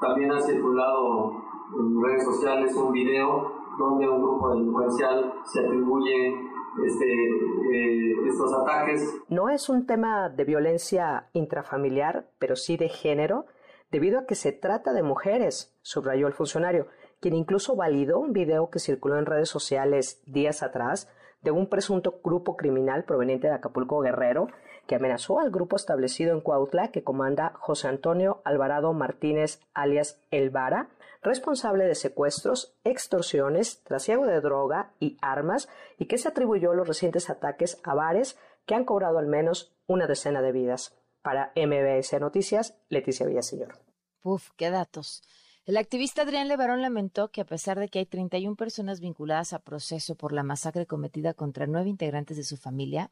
También 0.00 0.32
ha 0.32 0.40
circulado 0.40 1.32
en 1.78 2.02
redes 2.02 2.24
sociales 2.24 2.74
un 2.76 2.92
video 2.92 3.57
un 3.84 4.22
grupo 4.22 4.50
delincuencial 4.50 5.32
se 5.44 5.60
este, 6.86 7.06
eh, 7.72 8.12
estos 8.28 8.52
ataques. 8.52 9.20
No 9.28 9.48
es 9.48 9.68
un 9.68 9.86
tema 9.86 10.28
de 10.28 10.44
violencia 10.44 11.28
intrafamiliar, 11.32 12.28
pero 12.38 12.56
sí 12.56 12.76
de 12.76 12.88
género, 12.88 13.46
debido 13.90 14.20
a 14.20 14.26
que 14.26 14.34
se 14.34 14.52
trata 14.52 14.92
de 14.92 15.02
mujeres, 15.02 15.76
subrayó 15.82 16.26
el 16.26 16.34
funcionario, 16.34 16.86
quien 17.20 17.34
incluso 17.34 17.74
validó 17.74 18.18
un 18.18 18.32
video 18.32 18.70
que 18.70 18.78
circuló 18.78 19.18
en 19.18 19.26
redes 19.26 19.48
sociales 19.48 20.22
días 20.26 20.62
atrás 20.62 21.08
de 21.42 21.50
un 21.50 21.68
presunto 21.68 22.20
grupo 22.22 22.56
criminal 22.56 23.04
proveniente 23.04 23.48
de 23.48 23.54
Acapulco 23.54 24.00
Guerrero 24.00 24.48
que 24.88 24.94
amenazó 24.94 25.38
al 25.38 25.50
grupo 25.50 25.76
establecido 25.76 26.32
en 26.32 26.40
Cuautla 26.40 26.88
que 26.88 27.04
comanda 27.04 27.52
José 27.60 27.88
Antonio 27.88 28.40
Alvarado 28.44 28.94
Martínez 28.94 29.60
alias 29.74 30.18
El 30.30 30.48
Vara, 30.48 30.88
responsable 31.22 31.84
de 31.84 31.94
secuestros, 31.94 32.74
extorsiones, 32.84 33.82
trasiego 33.84 34.26
de 34.26 34.40
droga 34.40 34.94
y 34.98 35.18
armas, 35.20 35.68
y 35.98 36.06
que 36.06 36.16
se 36.16 36.28
atribuyó 36.28 36.72
los 36.72 36.88
recientes 36.88 37.28
ataques 37.28 37.78
a 37.84 37.94
bares 37.94 38.38
que 38.64 38.74
han 38.74 38.86
cobrado 38.86 39.18
al 39.18 39.26
menos 39.26 39.76
una 39.86 40.06
decena 40.06 40.40
de 40.40 40.52
vidas. 40.52 40.96
Para 41.20 41.52
MBS 41.54 42.18
Noticias, 42.18 42.78
Leticia 42.88 43.26
Villaseñor. 43.26 43.78
Uf, 44.22 44.52
qué 44.56 44.70
datos. 44.70 45.22
El 45.66 45.76
activista 45.76 46.22
Adrián 46.22 46.48
Levarón 46.48 46.80
lamentó 46.80 47.28
que 47.28 47.42
a 47.42 47.44
pesar 47.44 47.78
de 47.78 47.90
que 47.90 47.98
hay 47.98 48.06
31 48.06 48.56
personas 48.56 49.00
vinculadas 49.00 49.52
a 49.52 49.58
proceso 49.58 50.14
por 50.14 50.32
la 50.32 50.42
masacre 50.42 50.86
cometida 50.86 51.34
contra 51.34 51.66
nueve 51.66 51.90
integrantes 51.90 52.38
de 52.38 52.44
su 52.44 52.56
familia, 52.56 53.10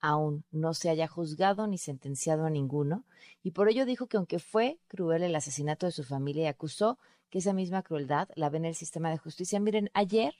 aún 0.00 0.44
no 0.50 0.74
se 0.74 0.90
haya 0.90 1.06
juzgado 1.06 1.66
ni 1.66 1.78
sentenciado 1.78 2.46
a 2.46 2.50
ninguno, 2.50 3.04
y 3.42 3.52
por 3.52 3.68
ello 3.68 3.84
dijo 3.84 4.06
que 4.06 4.16
aunque 4.16 4.38
fue 4.38 4.78
cruel 4.88 5.22
el 5.22 5.34
asesinato 5.34 5.86
de 5.86 5.92
su 5.92 6.04
familia 6.04 6.44
y 6.44 6.46
acusó 6.46 6.98
que 7.30 7.38
esa 7.38 7.52
misma 7.52 7.82
crueldad 7.82 8.28
la 8.34 8.50
ve 8.50 8.58
en 8.58 8.66
el 8.66 8.74
sistema 8.74 9.10
de 9.10 9.18
justicia. 9.18 9.60
Miren, 9.60 9.90
ayer, 9.94 10.34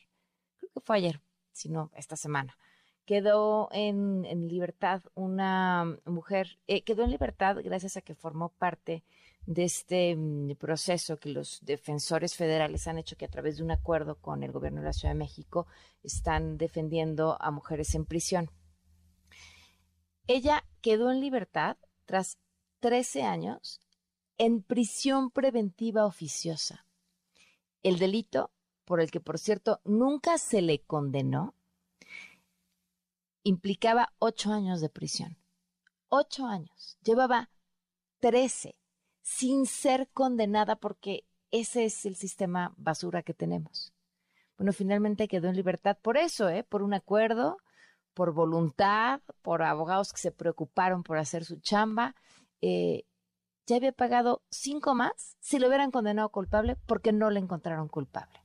creo 0.59 0.71
que 0.75 0.81
fue 0.81 0.97
ayer, 0.97 1.21
si 1.53 1.69
no, 1.69 1.91
esta 1.95 2.17
semana, 2.17 2.57
quedó 3.07 3.69
en, 3.73 4.49
libertad 4.49 5.03
una 5.15 5.99
mujer, 6.05 6.59
eh, 6.67 6.83
quedó 6.83 7.05
en 7.05 7.11
libertad 7.11 7.57
gracias 7.63 7.97
a 7.97 8.03
que 8.03 8.15
formó 8.15 8.51
parte 8.51 9.03
de 9.47 9.65
este 9.65 10.15
mm, 10.15 10.55
proceso 10.57 11.17
que 11.17 11.31
los 11.31 11.59
defensores 11.63 12.37
federales 12.37 12.87
han 12.87 12.99
hecho 12.99 13.17
que 13.17 13.25
a 13.25 13.31
través 13.31 13.57
de 13.57 13.65
un 13.65 13.71
acuerdo 13.71 14.17
con 14.17 14.43
el 14.43 14.53
gobierno 14.53 14.81
de 14.81 14.87
la 14.87 14.93
Ciudad 14.93 15.15
de 15.15 15.19
México 15.19 15.67
están 16.03 16.59
defendiendo 16.59 17.37
a 17.41 17.51
mujeres 17.51 17.95
en 17.95 18.05
prisión. 18.05 18.51
Ella 20.27 20.65
quedó 20.81 21.11
en 21.11 21.21
libertad 21.21 21.77
tras 22.05 22.39
13 22.81 23.23
años 23.23 23.81
en 24.39 24.63
prisión 24.63 25.31
preventiva 25.31 26.07
oficiosa. 26.07 26.87
El 27.83 27.99
delito, 27.99 28.51
por 28.85 29.01
el 29.01 29.11
que 29.11 29.21
por 29.21 29.39
cierto 29.39 29.81
nunca 29.85 30.39
se 30.39 30.63
le 30.63 30.81
condenó, 30.81 31.55
implicaba 33.43 34.15
ocho 34.19 34.53
años 34.53 34.81
de 34.81 34.89
prisión. 34.89 35.37
Ocho 36.09 36.47
años. 36.47 36.99
Llevaba 37.03 37.51
trece 38.19 38.77
sin 39.23 39.67
ser 39.67 40.09
condenada 40.09 40.77
porque 40.77 41.25
ese 41.51 41.85
es 41.85 42.07
el 42.07 42.17
sistema 42.17 42.73
basura 42.77 43.23
que 43.23 43.35
tenemos. 43.35 43.93
Bueno, 44.57 44.73
finalmente 44.73 45.29
quedó 45.29 45.49
en 45.49 45.57
libertad 45.57 45.97
por 46.01 46.17
eso, 46.17 46.49
¿eh? 46.49 46.65
por 46.65 46.83
un 46.83 46.95
acuerdo, 46.95 47.59
por 48.21 48.35
voluntad, 48.35 49.23
por 49.41 49.63
abogados 49.63 50.13
que 50.13 50.21
se 50.21 50.31
preocuparon 50.31 51.03
por 51.03 51.17
hacer 51.17 51.43
su 51.47 51.57
chamba. 51.57 52.15
Eh, 52.61 53.05
ya 53.67 53.77
había 53.77 53.93
pagado 53.93 54.43
cinco 54.51 54.95
más 54.95 55.39
si 55.41 55.59
lo 55.59 55.69
hubieran 55.69 55.91
condenado 55.91 56.29
culpable 56.29 56.77
porque 56.85 57.13
no 57.13 57.31
le 57.31 57.41
encontraron 57.41 57.89
culpable. 57.89 58.39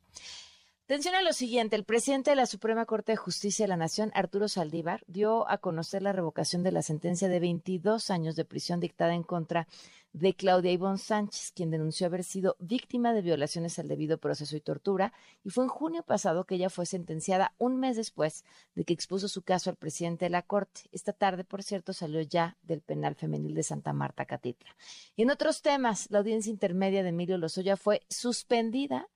Atención 0.87 1.15
a 1.15 1.23
lo 1.23 1.33
siguiente, 1.33 1.75
el 1.75 1.83
presidente 1.83 2.29
de 2.29 2.35
la 2.35 2.45
Suprema 2.45 2.85
Corte 2.85 3.13
de 3.13 3.15
Justicia 3.15 3.63
de 3.63 3.69
la 3.69 3.75
Nación, 3.75 4.11
Arturo 4.13 4.47
Saldívar, 4.47 5.03
dio 5.07 5.49
a 5.49 5.57
conocer 5.57 6.03
la 6.03 6.11
revocación 6.11 6.61
de 6.61 6.71
la 6.71 6.83
sentencia 6.83 7.27
de 7.27 7.39
22 7.39 8.11
años 8.11 8.35
de 8.35 8.45
prisión 8.45 8.79
dictada 8.79 9.15
en 9.15 9.23
contra 9.23 9.67
de 10.13 10.35
Claudia 10.35 10.71
Ivonne 10.71 10.99
Sánchez, 10.99 11.53
quien 11.55 11.71
denunció 11.71 12.05
haber 12.05 12.23
sido 12.23 12.55
víctima 12.59 13.13
de 13.13 13.23
violaciones 13.23 13.79
al 13.79 13.87
debido 13.87 14.19
proceso 14.19 14.55
y 14.55 14.61
tortura, 14.61 15.11
y 15.43 15.49
fue 15.49 15.63
en 15.63 15.71
junio 15.71 16.03
pasado 16.03 16.43
que 16.43 16.53
ella 16.53 16.69
fue 16.69 16.85
sentenciada 16.85 17.55
un 17.57 17.79
mes 17.79 17.97
después 17.97 18.45
de 18.75 18.83
que 18.83 18.93
expuso 18.93 19.27
su 19.27 19.41
caso 19.41 19.71
al 19.71 19.77
presidente 19.77 20.25
de 20.25 20.29
la 20.29 20.43
Corte. 20.43 20.81
Esta 20.91 21.13
tarde, 21.13 21.45
por 21.45 21.63
cierto, 21.63 21.93
salió 21.93 22.21
ya 22.21 22.57
del 22.61 22.81
penal 22.81 23.15
femenil 23.15 23.55
de 23.55 23.63
Santa 23.63 23.91
Marta, 23.91 24.25
Catitla. 24.25 24.75
Y 25.15 25.23
en 25.23 25.31
otros 25.31 25.63
temas, 25.63 26.11
la 26.11 26.19
audiencia 26.19 26.51
intermedia 26.51 27.01
de 27.01 27.09
Emilio 27.09 27.39
Lozoya 27.39 27.75
fue 27.75 28.03
suspendida 28.07 29.09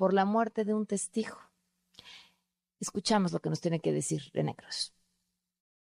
por 0.00 0.14
la 0.14 0.24
muerte 0.24 0.64
de 0.64 0.72
un 0.72 0.86
testigo. 0.86 1.36
Escuchamos 2.80 3.34
lo 3.34 3.40
que 3.40 3.50
nos 3.50 3.60
tiene 3.60 3.80
que 3.80 3.92
decir 3.92 4.22
René. 4.32 4.56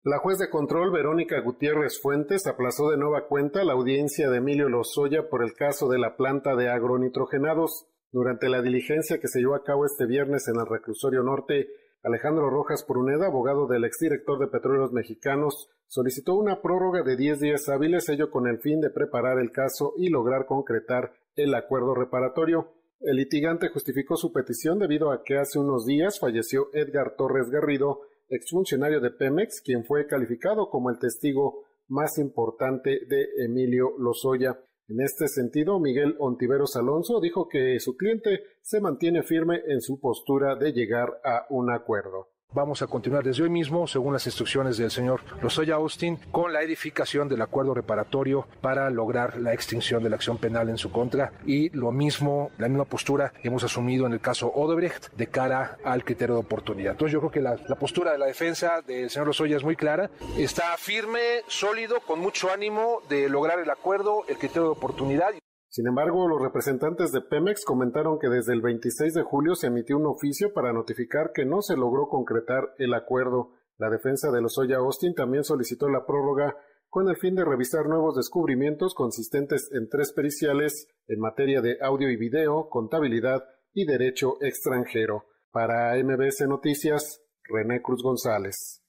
La 0.02 0.18
juez 0.18 0.40
de 0.40 0.50
control 0.50 0.90
Verónica 0.90 1.40
Gutiérrez 1.40 2.00
Fuentes 2.02 2.48
aplazó 2.48 2.90
de 2.90 2.96
nueva 2.96 3.28
cuenta 3.28 3.62
la 3.62 3.74
audiencia 3.74 4.28
de 4.28 4.38
Emilio 4.38 4.68
Lozoya 4.68 5.28
por 5.30 5.44
el 5.44 5.54
caso 5.54 5.88
de 5.88 6.00
la 6.00 6.16
planta 6.16 6.56
de 6.56 6.68
agronitrogenados. 6.68 7.86
Durante 8.10 8.48
la 8.48 8.62
diligencia 8.62 9.20
que 9.20 9.28
se 9.28 9.38
llevó 9.38 9.54
a 9.54 9.62
cabo 9.62 9.86
este 9.86 10.06
viernes 10.06 10.48
en 10.48 10.58
el 10.58 10.66
reclusorio 10.66 11.22
norte, 11.22 11.68
Alejandro 12.02 12.50
Rojas 12.50 12.82
Pruneda, 12.82 13.26
abogado 13.26 13.68
del 13.68 13.84
exdirector 13.84 14.40
de 14.40 14.48
Petróleos 14.48 14.90
Mexicanos, 14.90 15.70
solicitó 15.86 16.34
una 16.34 16.62
prórroga 16.62 17.04
de 17.04 17.14
10 17.14 17.38
días 17.38 17.68
hábiles, 17.68 18.08
ello 18.08 18.32
con 18.32 18.48
el 18.48 18.58
fin 18.58 18.80
de 18.80 18.90
preparar 18.90 19.38
el 19.38 19.52
caso 19.52 19.94
y 19.96 20.08
lograr 20.08 20.46
concretar 20.46 21.12
el 21.36 21.54
acuerdo 21.54 21.94
reparatorio. 21.94 22.79
El 23.00 23.16
litigante 23.16 23.70
justificó 23.70 24.16
su 24.16 24.30
petición 24.30 24.78
debido 24.78 25.10
a 25.10 25.22
que 25.24 25.38
hace 25.38 25.58
unos 25.58 25.86
días 25.86 26.20
falleció 26.20 26.68
Edgar 26.74 27.16
Torres 27.16 27.48
Garrido, 27.48 28.02
exfuncionario 28.28 29.00
de 29.00 29.10
Pemex, 29.10 29.62
quien 29.62 29.84
fue 29.84 30.06
calificado 30.06 30.68
como 30.68 30.90
el 30.90 30.98
testigo 30.98 31.64
más 31.88 32.18
importante 32.18 33.00
de 33.08 33.26
Emilio 33.38 33.94
Lozoya. 33.98 34.60
En 34.86 35.00
este 35.00 35.28
sentido, 35.28 35.80
Miguel 35.80 36.14
Ontiveros 36.18 36.76
Alonso 36.76 37.20
dijo 37.20 37.48
que 37.48 37.80
su 37.80 37.96
cliente 37.96 38.42
se 38.60 38.82
mantiene 38.82 39.22
firme 39.22 39.62
en 39.66 39.80
su 39.80 39.98
postura 39.98 40.56
de 40.56 40.72
llegar 40.72 41.08
a 41.24 41.46
un 41.48 41.70
acuerdo. 41.70 42.28
Vamos 42.52 42.82
a 42.82 42.88
continuar 42.88 43.22
desde 43.22 43.44
hoy 43.44 43.48
mismo, 43.48 43.86
según 43.86 44.12
las 44.12 44.26
instrucciones 44.26 44.76
del 44.76 44.90
señor 44.90 45.20
Lozoya 45.40 45.76
Austin, 45.76 46.18
con 46.32 46.52
la 46.52 46.62
edificación 46.62 47.28
del 47.28 47.42
acuerdo 47.42 47.74
reparatorio 47.74 48.48
para 48.60 48.90
lograr 48.90 49.36
la 49.36 49.52
extinción 49.52 50.02
de 50.02 50.10
la 50.10 50.16
acción 50.16 50.36
penal 50.36 50.68
en 50.68 50.76
su 50.76 50.90
contra 50.90 51.30
y 51.46 51.68
lo 51.70 51.92
mismo, 51.92 52.50
la 52.58 52.66
misma 52.66 52.86
postura 52.86 53.32
hemos 53.44 53.62
asumido 53.62 54.04
en 54.04 54.14
el 54.14 54.20
caso 54.20 54.50
Odebrecht 54.52 55.12
de 55.12 55.28
cara 55.28 55.78
al 55.84 56.02
criterio 56.02 56.34
de 56.34 56.40
oportunidad. 56.40 56.92
Entonces 56.92 57.12
yo 57.12 57.20
creo 57.20 57.30
que 57.30 57.40
la, 57.40 57.56
la 57.68 57.76
postura 57.76 58.10
de 58.10 58.18
la 58.18 58.26
defensa 58.26 58.82
del 58.84 59.10
señor 59.10 59.28
Lozoya 59.28 59.56
es 59.56 59.62
muy 59.62 59.76
clara, 59.76 60.10
está 60.36 60.76
firme, 60.76 61.42
sólido, 61.46 62.00
con 62.00 62.18
mucho 62.18 62.50
ánimo 62.50 63.00
de 63.08 63.28
lograr 63.28 63.60
el 63.60 63.70
acuerdo, 63.70 64.24
el 64.26 64.38
criterio 64.38 64.64
de 64.64 64.70
oportunidad. 64.70 65.34
Sin 65.70 65.86
embargo, 65.86 66.26
los 66.26 66.42
representantes 66.42 67.12
de 67.12 67.20
Pemex 67.20 67.64
comentaron 67.64 68.18
que 68.18 68.28
desde 68.28 68.52
el 68.52 68.60
26 68.60 69.14
de 69.14 69.22
julio 69.22 69.54
se 69.54 69.68
emitió 69.68 69.96
un 69.96 70.06
oficio 70.06 70.52
para 70.52 70.72
notificar 70.72 71.30
que 71.32 71.44
no 71.44 71.62
se 71.62 71.76
logró 71.76 72.08
concretar 72.08 72.74
el 72.78 72.92
acuerdo. 72.92 73.52
La 73.78 73.88
defensa 73.88 74.32
de 74.32 74.40
Lozoya 74.40 74.78
Austin 74.78 75.14
también 75.14 75.44
solicitó 75.44 75.88
la 75.88 76.04
prórroga 76.04 76.56
con 76.88 77.08
el 77.08 77.16
fin 77.16 77.36
de 77.36 77.44
revisar 77.44 77.86
nuevos 77.86 78.16
descubrimientos 78.16 78.94
consistentes 78.94 79.70
en 79.70 79.88
tres 79.88 80.12
periciales 80.12 80.88
en 81.06 81.20
materia 81.20 81.60
de 81.60 81.78
audio 81.80 82.10
y 82.10 82.16
video, 82.16 82.68
contabilidad 82.68 83.44
y 83.72 83.86
derecho 83.86 84.38
extranjero. 84.40 85.26
Para 85.52 85.94
MBS 86.02 86.48
Noticias, 86.48 87.22
René 87.44 87.80
Cruz 87.80 88.02
González. 88.02 88.82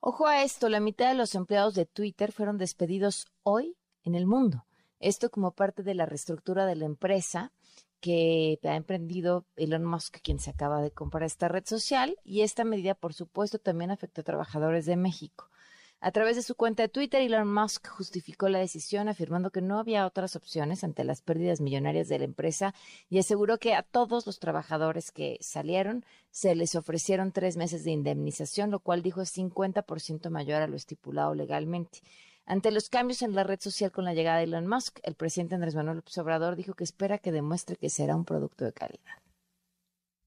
Ojo 0.00 0.26
a 0.26 0.42
esto, 0.42 0.68
la 0.68 0.80
mitad 0.80 1.10
de 1.10 1.14
los 1.14 1.36
empleados 1.36 1.74
de 1.74 1.86
Twitter 1.86 2.32
fueron 2.32 2.58
despedidos 2.58 3.26
hoy 3.44 3.76
en 4.02 4.16
el 4.16 4.26
mundo. 4.26 4.64
Esto 5.00 5.30
como 5.30 5.52
parte 5.52 5.82
de 5.82 5.94
la 5.94 6.06
reestructura 6.06 6.66
de 6.66 6.76
la 6.76 6.84
empresa 6.84 7.52
que 8.00 8.58
ha 8.64 8.76
emprendido 8.76 9.44
Elon 9.56 9.84
Musk, 9.84 10.18
quien 10.22 10.38
se 10.38 10.50
acaba 10.50 10.80
de 10.80 10.90
comprar 10.90 11.24
esta 11.24 11.48
red 11.48 11.64
social, 11.66 12.16
y 12.24 12.42
esta 12.42 12.64
medida, 12.64 12.94
por 12.94 13.12
supuesto, 13.12 13.58
también 13.58 13.90
afectó 13.90 14.20
a 14.20 14.24
trabajadores 14.24 14.86
de 14.86 14.96
México. 14.96 15.50
A 16.00 16.12
través 16.12 16.36
de 16.36 16.44
su 16.44 16.54
cuenta 16.54 16.84
de 16.84 16.88
Twitter, 16.88 17.20
Elon 17.20 17.52
Musk 17.52 17.88
justificó 17.88 18.48
la 18.48 18.60
decisión 18.60 19.08
afirmando 19.08 19.50
que 19.50 19.62
no 19.62 19.80
había 19.80 20.06
otras 20.06 20.36
opciones 20.36 20.84
ante 20.84 21.02
las 21.02 21.22
pérdidas 21.22 21.60
millonarias 21.60 22.06
de 22.06 22.20
la 22.20 22.24
empresa 22.24 22.72
y 23.10 23.18
aseguró 23.18 23.58
que 23.58 23.74
a 23.74 23.82
todos 23.82 24.24
los 24.24 24.38
trabajadores 24.38 25.10
que 25.10 25.38
salieron 25.40 26.04
se 26.30 26.54
les 26.54 26.76
ofrecieron 26.76 27.32
tres 27.32 27.56
meses 27.56 27.82
de 27.82 27.90
indemnización, 27.90 28.70
lo 28.70 28.78
cual 28.78 29.02
dijo 29.02 29.22
es 29.22 29.36
50% 29.36 30.30
mayor 30.30 30.62
a 30.62 30.68
lo 30.68 30.76
estipulado 30.76 31.34
legalmente. 31.34 31.98
Ante 32.50 32.70
los 32.70 32.88
cambios 32.88 33.20
en 33.20 33.34
la 33.34 33.44
red 33.44 33.60
social 33.60 33.92
con 33.92 34.06
la 34.06 34.14
llegada 34.14 34.38
de 34.38 34.44
Elon 34.44 34.66
Musk, 34.66 35.00
el 35.02 35.14
presidente 35.14 35.54
Andrés 35.54 35.74
Manuel 35.74 35.96
López 35.96 36.16
Obrador 36.16 36.56
dijo 36.56 36.72
que 36.72 36.82
espera 36.82 37.18
que 37.18 37.30
demuestre 37.30 37.76
que 37.76 37.90
será 37.90 38.16
un 38.16 38.24
producto 38.24 38.64
de 38.64 38.72
calidad. 38.72 39.16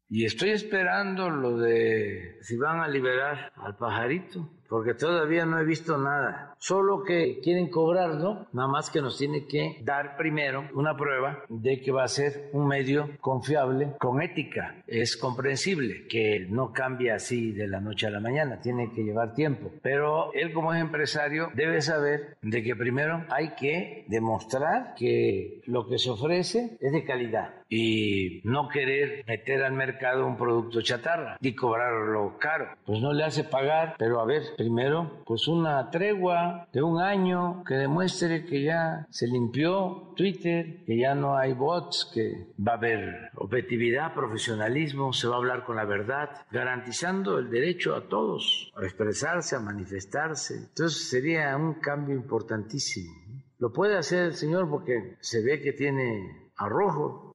Y 0.07 0.25
estoy 0.25 0.51
esperando 0.51 1.31
lo 1.31 1.57
de 1.57 2.37
si 2.41 2.57
van 2.57 2.79
a 2.79 2.87
liberar 2.87 3.51
al 3.55 3.75
pajarito, 3.75 4.47
porque 4.71 4.93
todavía 4.93 5.45
no 5.45 5.59
he 5.59 5.65
visto 5.65 5.97
nada. 5.97 6.55
Solo 6.57 7.03
que 7.03 7.41
quieren 7.43 7.69
cobrar, 7.69 8.15
¿no? 8.15 8.47
Nada 8.53 8.69
más 8.69 8.89
que 8.89 9.01
nos 9.01 9.17
tiene 9.17 9.45
que 9.45 9.77
dar 9.83 10.15
primero 10.15 10.69
una 10.73 10.95
prueba 10.95 11.43
de 11.49 11.81
que 11.81 11.91
va 11.91 12.05
a 12.05 12.07
ser 12.07 12.49
un 12.53 12.69
medio 12.69 13.09
confiable, 13.19 13.91
con 13.99 14.21
ética. 14.21 14.81
Es 14.87 15.17
comprensible 15.17 16.07
que 16.07 16.47
no 16.49 16.71
cambie 16.71 17.11
así 17.11 17.51
de 17.51 17.67
la 17.67 17.81
noche 17.81 18.07
a 18.07 18.11
la 18.11 18.21
mañana, 18.21 18.61
tiene 18.61 18.93
que 18.93 19.03
llevar 19.03 19.33
tiempo. 19.33 19.73
Pero 19.81 20.31
él 20.31 20.53
como 20.53 20.73
es 20.73 20.79
empresario 20.79 21.49
debe 21.53 21.81
saber 21.81 22.37
de 22.41 22.63
que 22.63 22.73
primero 22.73 23.25
hay 23.29 23.55
que 23.55 24.05
demostrar 24.07 24.93
que 24.95 25.59
lo 25.65 25.85
que 25.85 25.97
se 25.97 26.11
ofrece 26.11 26.77
es 26.79 26.93
de 26.93 27.03
calidad 27.03 27.55
y 27.71 28.41
no 28.43 28.67
querer 28.67 29.23
meter 29.25 29.63
al 29.63 29.71
mercado 29.71 30.27
un 30.27 30.35
producto 30.37 30.81
chatarra 30.81 31.37
y 31.39 31.55
cobrarlo 31.55 32.37
caro. 32.37 32.67
Pues 32.85 32.99
no 33.01 33.13
le 33.13 33.23
hace 33.23 33.45
pagar, 33.45 33.95
pero 33.97 34.19
a 34.19 34.25
ver, 34.25 34.43
primero, 34.61 35.23
pues 35.25 35.47
una 35.47 35.89
tregua 35.89 36.67
de 36.71 36.83
un 36.83 37.01
año 37.01 37.63
que 37.63 37.73
demuestre 37.73 38.45
que 38.45 38.61
ya 38.61 39.07
se 39.09 39.25
limpió 39.25 40.13
Twitter, 40.15 40.85
que 40.85 40.99
ya 40.99 41.15
no 41.15 41.35
hay 41.35 41.53
bots, 41.53 42.11
que 42.13 42.53
va 42.59 42.73
a 42.73 42.75
haber 42.75 43.31
objetividad, 43.37 44.13
profesionalismo, 44.13 45.13
se 45.13 45.27
va 45.27 45.33
a 45.33 45.39
hablar 45.39 45.65
con 45.65 45.77
la 45.77 45.85
verdad, 45.85 46.45
garantizando 46.51 47.39
el 47.39 47.49
derecho 47.49 47.95
a 47.95 48.07
todos 48.07 48.71
a 48.75 48.83
expresarse, 48.83 49.55
a 49.55 49.59
manifestarse. 49.59 50.57
Entonces 50.57 51.09
sería 51.09 51.57
un 51.57 51.79
cambio 51.79 52.15
importantísimo. 52.15 53.11
Lo 53.57 53.73
puede 53.73 53.97
hacer 53.97 54.25
el 54.25 54.35
señor 54.35 54.69
porque 54.69 55.17
se 55.21 55.41
ve 55.41 55.59
que 55.59 55.73
tiene 55.73 56.51
arrojo. 56.55 57.31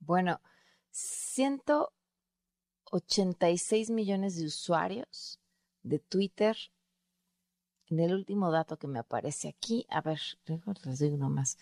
Bueno, 0.00 0.40
186 0.90 3.90
millones 3.90 4.40
de 4.40 4.46
usuarios 4.46 5.38
de 5.82 5.98
Twitter. 5.98 6.56
En 7.88 8.00
el 8.00 8.14
último 8.14 8.50
dato 8.50 8.78
que 8.78 8.88
me 8.88 8.98
aparece 8.98 9.48
aquí, 9.48 9.86
a 9.88 10.00
ver, 10.00 10.20
les 10.84 10.98
digo 10.98 11.16
uno 11.16 11.28
más. 11.28 11.58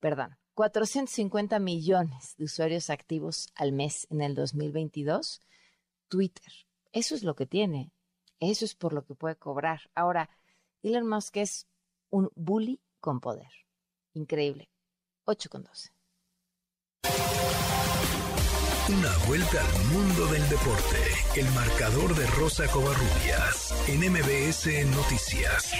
Perdón, 0.00 0.36
450 0.54 1.58
millones 1.58 2.34
de 2.36 2.44
usuarios 2.44 2.90
activos 2.90 3.48
al 3.54 3.72
mes 3.72 4.06
en 4.10 4.20
el 4.20 4.34
2022. 4.34 5.40
Twitter. 6.08 6.52
Eso 6.92 7.14
es 7.14 7.22
lo 7.22 7.34
que 7.34 7.46
tiene. 7.46 7.90
Eso 8.38 8.64
es 8.64 8.74
por 8.74 8.92
lo 8.92 9.04
que 9.04 9.14
puede 9.14 9.36
cobrar. 9.36 9.90
Ahora, 9.94 10.28
Elon 10.82 11.08
Musk 11.08 11.36
es 11.36 11.66
un 12.10 12.30
bully 12.34 12.80
con 13.00 13.20
poder. 13.20 13.50
Increíble. 14.12 14.68
8 15.24 15.48
con 15.48 15.64
12. 15.64 15.90
Una 18.98 19.16
vuelta 19.26 19.56
al 19.56 19.84
mundo 19.88 20.26
del 20.26 20.46
deporte. 20.50 21.00
El 21.34 21.48
marcador 21.54 22.14
de 22.14 22.26
Rosa 22.36 22.68
Covarrubias 22.68 23.72
en 23.88 24.00
MBS 24.12 24.66
Noticias. 24.94 25.72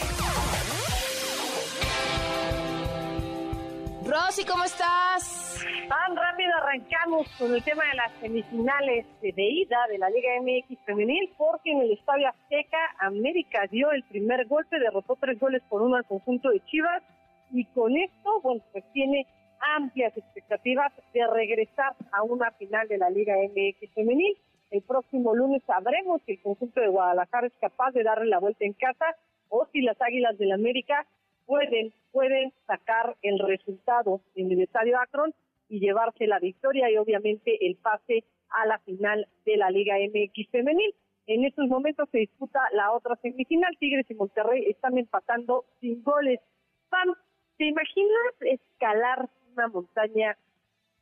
Rosy, 4.07 4.47
¿cómo 4.47 4.65
estás? 4.65 5.63
Tan 5.89 6.17
rápido 6.17 6.57
arrancamos 6.63 7.29
con 7.39 7.53
el 7.53 7.63
tema 7.63 7.85
de 7.85 7.95
las 7.97 8.13
semifinales 8.21 9.05
de 9.21 9.43
ida 9.43 9.87
de 9.91 9.99
la 9.99 10.09
Liga 10.09 10.31
MX 10.41 10.79
femenil 10.87 11.35
porque 11.37 11.73
en 11.73 11.83
el 11.83 11.93
Estadio 11.93 12.29
Azteca 12.29 12.79
América 12.99 13.67
dio 13.71 13.93
el 13.93 14.05
primer 14.05 14.47
golpe, 14.47 14.79
derrotó 14.79 15.19
tres 15.21 15.39
goles 15.39 15.61
por 15.69 15.83
uno 15.83 15.97
al 15.97 16.07
conjunto 16.07 16.49
de 16.49 16.65
Chivas 16.65 17.03
y 17.51 17.67
con 17.67 17.95
esto, 17.95 18.41
bueno, 18.41 18.63
pues 18.73 18.85
tiene 18.95 19.27
amplias 19.63 20.17
expectativas 20.17 20.93
de 21.15 21.27
regresar 21.27 21.95
a 22.13 22.23
una 22.23 22.51
final 22.53 22.89
de 22.89 22.99
la 22.99 23.11
Liga 23.11 23.35
MX 23.37 23.95
femenil. 23.95 24.37
El 24.71 24.83
próximo 24.83 25.35
lunes 25.35 25.63
sabremos 25.67 26.21
si 26.27 26.33
el 26.33 26.43
conjunto 26.43 26.81
de 26.81 26.89
Guadalajara 26.89 27.47
es 27.47 27.53
capaz 27.61 27.93
de 27.93 28.03
darle 28.03 28.27
la 28.27 28.39
vuelta 28.39 28.65
en 28.65 28.73
casa 28.73 29.17
o 29.49 29.67
si 29.73 29.83
las 29.83 30.01
Águilas 30.01 30.39
del 30.39 30.53
América 30.53 31.07
pueden, 31.47 31.93
pueden 32.11 32.53
sacar 32.67 33.17
el 33.23 33.39
resultado 33.39 34.21
en 34.35 34.51
el 34.51 34.63
Estadio 34.63 34.99
Akron 34.99 35.35
y 35.69 35.81
llevarse 35.81 36.27
la 36.27 36.39
victoria 36.39 36.91
y 36.91 36.97
obviamente 36.97 37.67
el 37.67 37.77
pase 37.77 38.25
a 38.51 38.67
la 38.67 38.79
final 38.81 39.27
de 39.45 39.57
la 39.57 39.71
Liga 39.71 39.97
MX 39.97 40.51
femenil. 40.51 40.95
En 41.27 41.45
estos 41.45 41.69
momentos 41.69 42.09
se 42.11 42.19
disputa 42.19 42.61
la 42.73 42.93
otra 42.93 43.17
semifinal. 43.17 43.77
Tigres 43.79 44.11
y 44.11 44.15
Monterrey 44.15 44.65
están 44.69 44.99
empatando 44.99 45.65
sin 45.81 46.03
goles. 46.03 46.41
Pam, 46.89 47.15
¿te 47.57 47.67
imaginas 47.67 48.35
escalar 48.41 49.29
una 49.55 49.69
montaña 49.69 50.37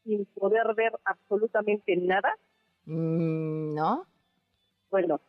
sin 0.05 0.25
poder 0.27 0.75
ver 0.75 0.93
absolutamente 1.05 1.97
nada? 1.97 2.35
Mm, 2.87 3.75
¿No? 3.75 4.07
Bueno, 4.91 5.21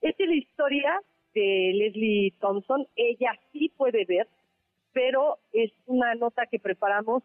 esta 0.00 0.22
es 0.22 0.28
la 0.28 0.36
historia 0.36 1.02
de 1.34 1.72
Leslie 1.74 2.34
Thompson. 2.40 2.86
Ella 2.96 3.38
sí 3.52 3.70
puede 3.76 4.04
ver, 4.04 4.26
pero 4.92 5.38
es 5.52 5.72
una 5.86 6.14
nota 6.14 6.46
que 6.46 6.58
preparamos 6.58 7.22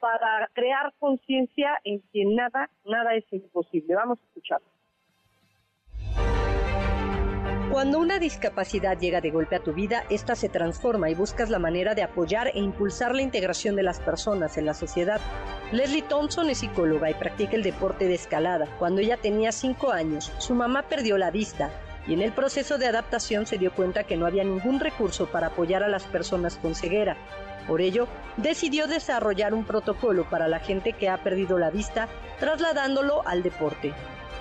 para 0.00 0.48
crear 0.52 0.92
conciencia 0.98 1.78
en 1.84 2.00
que 2.12 2.24
nada, 2.24 2.70
nada 2.84 3.14
es 3.14 3.24
imposible. 3.32 3.94
Vamos 3.94 4.18
a 4.20 4.24
escuchar. 4.24 4.60
Cuando 7.70 7.98
una 7.98 8.18
discapacidad 8.18 8.98
llega 8.98 9.20
de 9.20 9.30
golpe 9.30 9.54
a 9.54 9.62
tu 9.62 9.74
vida, 9.74 10.04
esta 10.08 10.34
se 10.34 10.48
transforma 10.48 11.10
y 11.10 11.14
buscas 11.14 11.50
la 11.50 11.58
manera 11.58 11.94
de 11.94 12.02
apoyar 12.02 12.48
e 12.48 12.60
impulsar 12.60 13.14
la 13.14 13.20
integración 13.20 13.76
de 13.76 13.82
las 13.82 14.00
personas 14.00 14.56
en 14.56 14.64
la 14.64 14.72
sociedad. 14.72 15.20
Leslie 15.70 16.00
Thompson 16.00 16.48
es 16.48 16.58
psicóloga 16.58 17.10
y 17.10 17.14
practica 17.14 17.56
el 17.56 17.62
deporte 17.62 18.06
de 18.06 18.14
escalada. 18.14 18.66
Cuando 18.78 19.02
ella 19.02 19.18
tenía 19.18 19.52
5 19.52 19.92
años, 19.92 20.32
su 20.38 20.54
mamá 20.54 20.84
perdió 20.88 21.18
la 21.18 21.30
vista 21.30 21.70
y 22.06 22.14
en 22.14 22.22
el 22.22 22.32
proceso 22.32 22.78
de 22.78 22.86
adaptación 22.86 23.46
se 23.46 23.58
dio 23.58 23.70
cuenta 23.74 24.04
que 24.04 24.16
no 24.16 24.24
había 24.24 24.44
ningún 24.44 24.80
recurso 24.80 25.26
para 25.26 25.48
apoyar 25.48 25.82
a 25.82 25.88
las 25.88 26.04
personas 26.04 26.56
con 26.56 26.74
ceguera. 26.74 27.18
Por 27.66 27.82
ello, 27.82 28.08
decidió 28.38 28.86
desarrollar 28.86 29.52
un 29.52 29.64
protocolo 29.64 30.24
para 30.30 30.48
la 30.48 30.58
gente 30.58 30.94
que 30.94 31.10
ha 31.10 31.22
perdido 31.22 31.58
la 31.58 31.68
vista, 31.68 32.08
trasladándolo 32.40 33.28
al 33.28 33.42
deporte. 33.42 33.92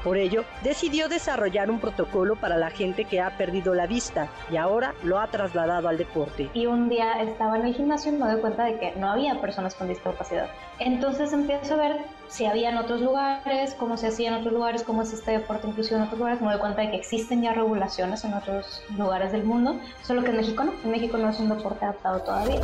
Por 0.03 0.17
ello, 0.17 0.45
decidió 0.63 1.09
desarrollar 1.09 1.69
un 1.69 1.79
protocolo 1.79 2.35
para 2.35 2.57
la 2.57 2.69
gente 2.69 3.05
que 3.05 3.21
ha 3.21 3.37
perdido 3.37 3.73
la 3.73 3.87
vista 3.87 4.27
y 4.51 4.57
ahora 4.57 4.93
lo 5.03 5.19
ha 5.19 5.27
trasladado 5.27 5.87
al 5.87 5.97
deporte. 5.97 6.49
Y 6.53 6.65
un 6.65 6.89
día 6.89 7.21
estaba 7.21 7.57
en 7.57 7.65
el 7.65 7.75
gimnasio 7.75 8.11
y 8.11 8.17
me 8.17 8.29
doy 8.29 8.41
cuenta 8.41 8.65
de 8.65 8.79
que 8.79 8.93
no 8.95 9.09
había 9.09 9.39
personas 9.41 9.75
con 9.75 9.87
discapacidad. 9.87 10.49
Entonces 10.79 11.33
empiezo 11.33 11.73
a 11.73 11.77
ver 11.77 11.97
si 12.27 12.45
había 12.45 12.69
en 12.69 12.77
otros 12.77 13.01
lugares, 13.01 13.73
cómo 13.75 13.97
se 13.97 14.07
hacía 14.07 14.29
en 14.29 14.35
otros 14.35 14.53
lugares, 14.53 14.83
cómo 14.83 15.01
es 15.01 15.13
este 15.13 15.31
deporte 15.31 15.67
inclusivo 15.67 15.97
en 15.97 16.03
otros 16.03 16.19
lugares. 16.19 16.41
Me 16.41 16.51
doy 16.51 16.59
cuenta 16.59 16.81
de 16.81 16.91
que 16.91 16.97
existen 16.97 17.41
ya 17.41 17.53
regulaciones 17.53 18.23
en 18.23 18.33
otros 18.33 18.83
lugares 18.97 19.31
del 19.31 19.43
mundo, 19.43 19.79
solo 20.03 20.23
que 20.23 20.29
en 20.29 20.37
México 20.37 20.63
no. 20.63 20.73
En 20.83 20.91
México 20.91 21.17
no 21.17 21.29
es 21.29 21.39
un 21.39 21.49
deporte 21.49 21.85
adaptado 21.85 22.19
todavía. 22.21 22.61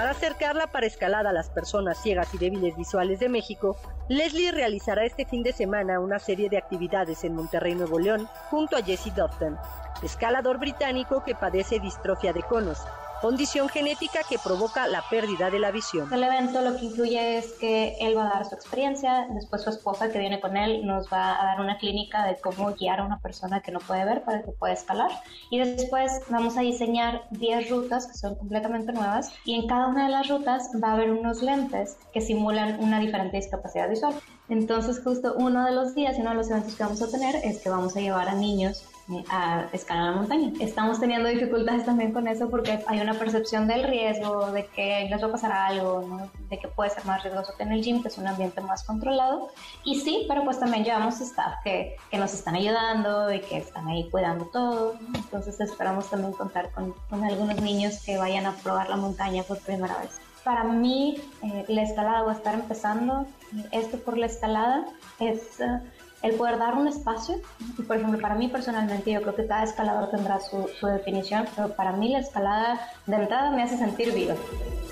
Para 0.00 0.12
acercarla 0.12 0.66
para 0.68 0.86
escalada 0.86 1.28
a 1.28 1.32
las 1.34 1.50
personas 1.50 1.98
ciegas 1.98 2.32
y 2.32 2.38
débiles 2.38 2.74
visuales 2.74 3.20
de 3.20 3.28
México, 3.28 3.76
Leslie 4.08 4.50
realizará 4.50 5.04
este 5.04 5.26
fin 5.26 5.42
de 5.42 5.52
semana 5.52 6.00
una 6.00 6.18
serie 6.18 6.48
de 6.48 6.56
actividades 6.56 7.22
en 7.22 7.34
Monterrey, 7.34 7.74
Nuevo 7.74 7.98
León, 7.98 8.26
junto 8.48 8.78
a 8.78 8.82
Jesse 8.82 9.14
Dufton, 9.14 9.58
escalador 10.02 10.58
británico 10.58 11.22
que 11.22 11.34
padece 11.34 11.80
distrofia 11.80 12.32
de 12.32 12.42
conos, 12.42 12.78
condición 13.20 13.68
genética 13.68 14.20
que 14.28 14.38
provoca 14.38 14.88
la 14.88 15.02
pérdida 15.08 15.50
de 15.50 15.58
la 15.58 15.70
visión. 15.70 16.12
El 16.12 16.24
evento 16.24 16.60
lo 16.62 16.76
que 16.76 16.86
incluye 16.86 17.38
es 17.38 17.52
que 17.52 17.96
él 18.00 18.16
va 18.16 18.26
a 18.26 18.34
dar 18.34 18.46
su 18.46 18.54
experiencia, 18.54 19.26
después 19.30 19.62
su 19.62 19.70
esposa 19.70 20.10
que 20.10 20.18
viene 20.18 20.40
con 20.40 20.56
él 20.56 20.86
nos 20.86 21.08
va 21.12 21.40
a 21.40 21.44
dar 21.44 21.60
una 21.60 21.78
clínica 21.78 22.24
de 22.26 22.36
cómo 22.40 22.72
guiar 22.74 23.00
a 23.00 23.04
una 23.04 23.18
persona 23.20 23.60
que 23.60 23.72
no 23.72 23.80
puede 23.80 24.04
ver 24.04 24.22
para 24.24 24.42
que 24.42 24.52
pueda 24.52 24.72
escalar 24.72 25.10
y 25.50 25.58
después 25.58 26.20
vamos 26.28 26.56
a 26.56 26.62
diseñar 26.62 27.22
10 27.30 27.70
rutas 27.70 28.06
que 28.06 28.14
son 28.14 28.34
completamente 28.36 28.92
nuevas 28.92 29.32
y 29.44 29.54
en 29.54 29.66
cada 29.66 29.88
una 29.88 30.04
de 30.04 30.10
las 30.10 30.28
rutas 30.28 30.70
va 30.82 30.90
a 30.90 30.92
haber 30.94 31.10
unos 31.10 31.42
lentes 31.42 31.96
que 32.12 32.20
simulan 32.20 32.82
una 32.82 32.98
diferente 32.98 33.36
discapacidad 33.36 33.88
visual. 33.88 34.14
Entonces 34.48 35.00
justo 35.02 35.34
uno 35.36 35.64
de 35.64 35.72
los 35.72 35.94
días 35.94 36.16
y 36.18 36.22
uno 36.22 36.30
de 36.30 36.36
los 36.36 36.50
eventos 36.50 36.74
que 36.74 36.82
vamos 36.82 37.02
a 37.02 37.10
tener 37.10 37.36
es 37.36 37.60
que 37.60 37.70
vamos 37.70 37.96
a 37.96 38.00
llevar 38.00 38.28
a 38.28 38.34
niños 38.34 38.84
a 39.28 39.66
escalar 39.72 40.04
la 40.04 40.12
montaña. 40.12 40.52
Estamos 40.60 41.00
teniendo 41.00 41.28
dificultades 41.28 41.84
también 41.84 42.12
con 42.12 42.28
eso 42.28 42.48
porque 42.48 42.80
hay 42.86 43.00
una 43.00 43.14
percepción 43.14 43.66
del 43.66 43.84
riesgo, 43.84 44.52
de 44.52 44.66
que 44.66 45.06
les 45.10 45.22
va 45.22 45.26
a 45.26 45.32
pasar 45.32 45.52
algo, 45.52 46.30
de 46.48 46.58
que 46.58 46.68
puede 46.68 46.90
ser 46.90 47.04
más 47.04 47.22
riesgoso 47.22 47.54
que 47.56 47.64
en 47.64 47.72
el 47.72 47.82
gym, 47.82 48.02
que 48.02 48.08
es 48.08 48.18
un 48.18 48.26
ambiente 48.26 48.60
más 48.60 48.84
controlado. 48.84 49.48
Y 49.84 50.00
sí, 50.00 50.26
pero 50.28 50.44
pues 50.44 50.58
también 50.58 50.84
llevamos 50.84 51.20
staff 51.20 51.54
que, 51.64 51.96
que 52.10 52.18
nos 52.18 52.32
están 52.32 52.54
ayudando 52.54 53.32
y 53.32 53.40
que 53.40 53.58
están 53.58 53.88
ahí 53.88 54.08
cuidando 54.10 54.46
todo. 54.46 54.94
Entonces 55.14 55.60
esperamos 55.60 56.08
también 56.08 56.32
contar 56.32 56.70
con, 56.70 56.94
con, 57.08 57.24
algunos 57.24 57.60
niños 57.60 58.02
que 58.04 58.16
vayan 58.16 58.46
a 58.46 58.52
probar 58.56 58.88
la 58.88 58.96
montaña 58.96 59.42
por 59.42 59.58
primera 59.60 59.96
vez. 59.98 60.20
Para 60.44 60.64
mí, 60.64 61.20
eh, 61.42 61.64
la 61.68 61.82
escalada 61.82 62.24
o 62.24 62.30
estar 62.30 62.54
empezando, 62.54 63.26
esto 63.72 63.98
por 63.98 64.16
la 64.16 64.26
escalada, 64.26 64.86
es... 65.18 65.58
Uh, 65.60 65.99
el 66.22 66.34
poder 66.34 66.58
dar 66.58 66.74
un 66.74 66.88
espacio. 66.88 67.40
Y 67.78 67.82
por 67.82 67.96
ejemplo, 67.96 68.20
para 68.20 68.34
mí 68.34 68.48
personalmente, 68.48 69.12
yo 69.12 69.22
creo 69.22 69.34
que 69.34 69.46
cada 69.46 69.64
escalador 69.64 70.10
tendrá 70.10 70.40
su, 70.40 70.68
su, 70.78 70.86
definición, 70.86 71.46
pero 71.54 71.74
para 71.74 71.92
mí 71.92 72.10
la 72.10 72.20
escalada 72.20 72.80
de 73.06 73.16
entrada 73.16 73.50
me 73.50 73.62
hace 73.62 73.76
sentir 73.76 74.12
viva. 74.12 74.34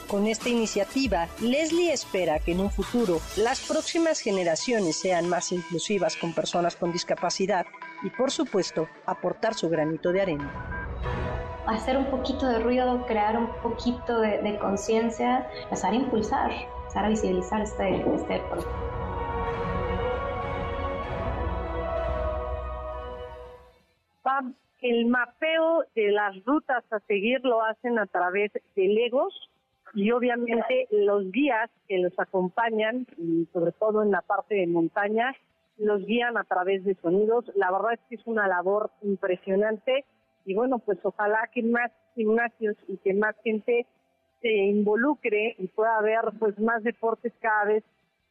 Con 0.09 0.27
esta 0.27 0.49
iniciativa, 0.49 1.29
Leslie 1.41 1.93
espera 1.93 2.39
que 2.39 2.53
en 2.53 2.61
un 2.61 2.71
futuro 2.71 3.21
las 3.37 3.61
próximas 3.61 4.21
generaciones 4.21 4.97
sean 4.97 5.29
más 5.29 5.53
inclusivas 5.53 6.17
con 6.17 6.33
personas 6.33 6.77
con 6.77 6.93
discapacidad 6.93 7.67
y, 8.03 8.11
por 8.11 8.31
supuesto, 8.31 8.89
aportar 9.05 9.55
su 9.55 9.69
granito 9.69 10.11
de 10.13 10.23
arena. 10.23 10.85
Hacer 11.67 11.99
un 11.99 12.07
poquito 12.07 12.47
de 12.47 12.61
ruido, 12.61 13.05
crear 13.07 13.37
un 13.37 13.49
poquito 13.63 14.21
de, 14.21 14.41
de 14.41 14.59
conciencia, 14.59 15.47
empezar 15.65 15.93
a 15.93 15.97
impulsar, 15.97 16.51
empezar 16.53 17.05
a 17.05 17.09
visibilizar 17.11 17.61
este, 17.61 17.97
este 18.15 18.33
deporte. 18.33 18.67
El 24.81 25.07
mapeo 25.07 25.85
de 25.95 26.11
las 26.13 26.45
rutas 26.45 26.85
a 26.93 27.01
seguir 27.01 27.41
lo 27.45 27.65
hacen 27.65 27.99
a 27.99 28.07
través 28.07 28.53
de 28.53 28.89
Legos 28.89 29.51
y 29.95 30.11
obviamente 30.11 30.87
los 30.91 31.31
guías 31.33 31.71
que 31.89 31.99
los 31.99 32.13
acompañan, 32.19 33.07
y 33.17 33.47
sobre 33.53 33.73
todo 33.73 34.03
en 34.03 34.11
la 34.11 34.21
parte 34.23 34.55
de 34.55 34.67
montaña, 34.67 35.35
los 35.79 36.05
guían 36.05 36.37
a 36.37 36.45
través 36.45 36.85
de 36.85 36.95
sonidos. 36.97 37.51
La 37.55 37.71
verdad 37.71 37.95
es 37.95 38.01
que 38.09 38.17
es 38.17 38.27
una 38.27 38.47
labor 38.47 38.91
impresionante 39.03 40.05
y 40.45 40.55
bueno, 40.55 40.79
pues 40.79 40.99
ojalá 41.03 41.49
que 41.53 41.63
más 41.63 41.91
gimnasios 42.15 42.77
y 42.87 42.97
que 42.99 43.15
más 43.15 43.35
gente 43.43 43.87
se 44.41 44.53
involucre 44.53 45.57
y 45.59 45.67
pueda 45.69 45.99
haber 45.99 46.21
pues 46.39 46.59
más 46.59 46.83
deportes 46.83 47.33
cada 47.41 47.65
vez 47.65 47.85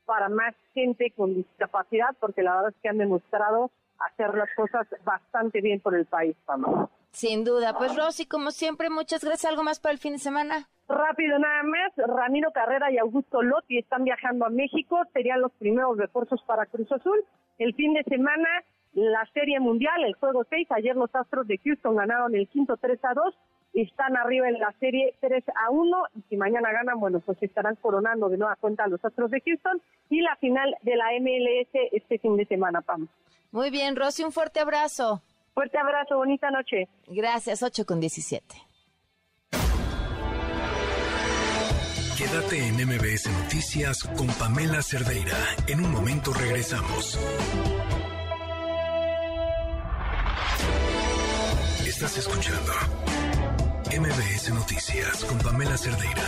para 0.05 0.29
más 0.29 0.55
gente 0.73 1.11
con 1.11 1.35
discapacidad, 1.35 2.15
porque 2.19 2.41
la 2.41 2.55
verdad 2.55 2.69
es 2.69 2.81
que 2.81 2.89
han 2.89 2.97
demostrado 2.97 3.71
hacer 3.99 4.33
las 4.35 4.49
cosas 4.55 4.87
bastante 5.03 5.61
bien 5.61 5.79
por 5.79 5.95
el 5.95 6.05
país, 6.05 6.35
Pamela. 6.45 6.89
Sin 7.11 7.43
duda. 7.43 7.77
Pues 7.77 7.95
Rosy, 7.95 8.25
como 8.25 8.51
siempre, 8.51 8.89
muchas 8.89 9.23
gracias. 9.23 9.51
¿Algo 9.51 9.63
más 9.63 9.79
para 9.79 9.93
el 9.93 9.99
fin 9.99 10.13
de 10.13 10.19
semana? 10.19 10.67
Rápido 10.87 11.37
nada 11.37 11.63
más, 11.63 11.91
Ramiro 11.97 12.51
Carrera 12.51 12.89
y 12.91 12.97
Augusto 12.97 13.41
Lotti 13.41 13.77
están 13.77 14.05
viajando 14.05 14.45
a 14.45 14.49
México, 14.49 15.01
serían 15.11 15.41
los 15.41 15.51
primeros 15.53 15.97
refuerzos 15.97 16.41
para 16.43 16.65
Cruz 16.65 16.89
Azul. 16.91 17.25
El 17.57 17.73
fin 17.75 17.93
de 17.93 18.03
semana, 18.03 18.47
la 18.93 19.25
Serie 19.33 19.59
Mundial, 19.59 20.05
el 20.05 20.13
Juego 20.13 20.45
6, 20.49 20.71
ayer 20.71 20.95
los 20.95 21.13
Astros 21.13 21.45
de 21.45 21.57
Houston 21.57 21.97
ganaron 21.97 22.33
el 22.35 22.47
quinto 22.47 22.77
3 22.77 23.03
a 23.03 23.13
2, 23.15 23.35
están 23.73 24.17
arriba 24.17 24.49
en 24.49 24.59
la 24.59 24.73
Serie 24.79 25.15
3 25.19 25.43
a 25.49 25.69
1 25.69 25.97
y 26.15 26.21
si 26.29 26.37
mañana 26.37 26.71
ganan, 26.71 26.99
bueno, 26.99 27.19
pues 27.19 27.41
estarán 27.41 27.75
coronando 27.75 28.29
de 28.29 28.37
nueva 28.37 28.55
cuenta 28.55 28.83
a 28.83 28.87
los 28.87 29.03
Astros 29.03 29.31
de 29.31 29.41
Houston 29.41 29.81
y 30.09 30.21
la 30.21 30.35
final 30.37 30.75
de 30.81 30.95
la 30.95 31.05
MLS 31.19 31.69
este 31.91 32.19
fin 32.19 32.37
de 32.37 32.45
semana, 32.45 32.81
Pam. 32.81 33.07
Muy 33.51 33.69
bien, 33.69 33.95
Rosy, 33.95 34.23
un 34.23 34.31
fuerte 34.31 34.59
abrazo. 34.59 35.21
Fuerte 35.53 35.77
abrazo, 35.77 36.17
bonita 36.17 36.51
noche. 36.51 36.87
Gracias, 37.07 37.63
8 37.63 37.85
con 37.85 37.99
17. 37.99 38.43
Quédate 42.17 42.67
en 42.67 42.75
MBS 42.75 43.29
Noticias 43.43 44.03
con 44.17 44.27
Pamela 44.39 44.81
Cerdeira. 44.81 45.37
En 45.67 45.85
un 45.85 45.91
momento 45.91 46.33
regresamos. 46.33 47.15
Estás 51.85 52.17
escuchando 52.17 52.73
MBS 53.87 54.53
Noticias 54.53 55.23
con 55.23 55.37
Pamela 55.39 55.77
Cerdeira. 55.77 56.21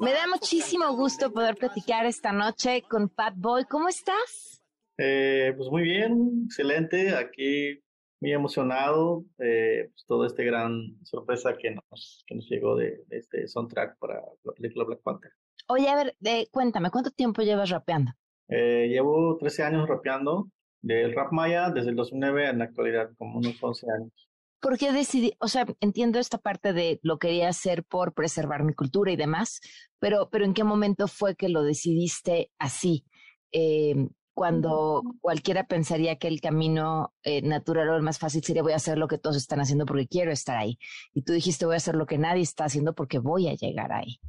Me 0.00 0.12
da 0.12 0.26
muchísimo 0.26 0.92
gusto 0.96 1.32
poder 1.32 1.54
platicar 1.54 2.04
esta 2.04 2.32
noche 2.32 2.82
con 2.82 3.10
Pat 3.10 3.34
Boy. 3.36 3.64
¿Cómo 3.66 3.88
estás? 3.88 4.60
Eh, 4.98 5.54
pues 5.56 5.70
muy 5.70 5.82
bien, 5.82 6.42
excelente. 6.46 7.14
Aquí 7.14 7.80
muy 8.20 8.32
emocionado. 8.32 9.24
Eh, 9.38 9.88
pues 9.92 10.04
todo 10.04 10.26
este 10.26 10.44
gran 10.44 10.98
sorpresa 11.04 11.56
que 11.56 11.70
nos, 11.70 12.24
que 12.26 12.34
nos 12.34 12.50
llegó 12.50 12.74
de, 12.74 13.04
de 13.06 13.18
este 13.18 13.46
soundtrack 13.46 13.98
para 13.98 14.20
la 14.42 14.52
película 14.52 14.84
Black 14.84 15.02
Panther. 15.02 15.30
Oye, 15.68 15.88
a 15.88 15.96
ver, 15.96 16.16
eh, 16.24 16.46
cuéntame, 16.50 16.90
¿cuánto 16.90 17.10
tiempo 17.10 17.42
llevas 17.42 17.70
rapeando? 17.70 18.12
Eh, 18.48 18.88
llevo 18.88 19.36
13 19.38 19.64
años 19.64 19.88
rapeando 19.88 20.48
del 20.80 21.14
rap 21.14 21.32
maya 21.32 21.70
desde 21.70 21.90
el 21.90 21.96
2009 21.96 22.48
en 22.48 22.58
la 22.58 22.64
actualidad, 22.66 23.10
como 23.18 23.38
unos 23.38 23.60
11 23.60 23.86
años. 23.90 24.12
¿Por 24.60 24.78
qué 24.78 24.92
decidí? 24.92 25.32
O 25.40 25.48
sea, 25.48 25.66
entiendo 25.80 26.18
esta 26.18 26.38
parte 26.38 26.72
de 26.72 27.00
lo 27.02 27.18
quería 27.18 27.48
hacer 27.48 27.84
por 27.84 28.14
preservar 28.14 28.62
mi 28.62 28.74
cultura 28.74 29.12
y 29.12 29.16
demás, 29.16 29.60
pero, 29.98 30.28
pero 30.30 30.44
¿en 30.44 30.54
qué 30.54 30.64
momento 30.64 31.08
fue 31.08 31.36
que 31.36 31.48
lo 31.48 31.62
decidiste 31.62 32.50
así? 32.58 33.04
Eh, 33.52 34.08
cuando 34.36 35.02
cualquiera 35.20 35.66
pensaría 35.66 36.16
que 36.16 36.28
el 36.28 36.40
camino 36.40 37.14
eh, 37.22 37.40
natural 37.42 37.88
o 37.88 37.96
el 37.96 38.02
más 38.02 38.18
fácil 38.18 38.44
sería 38.44 38.62
voy 38.62 38.72
a 38.72 38.76
hacer 38.76 38.98
lo 38.98 39.08
que 39.08 39.18
todos 39.18 39.36
están 39.36 39.60
haciendo 39.60 39.86
porque 39.86 40.06
quiero 40.06 40.30
estar 40.30 40.56
ahí. 40.56 40.78
Y 41.14 41.22
tú 41.22 41.32
dijiste 41.32 41.64
voy 41.64 41.74
a 41.74 41.78
hacer 41.78 41.94
lo 41.94 42.06
que 42.06 42.18
nadie 42.18 42.42
está 42.42 42.66
haciendo 42.66 42.94
porque 42.94 43.18
voy 43.18 43.48
a 43.48 43.54
llegar 43.54 43.92
ahí. 43.92 44.20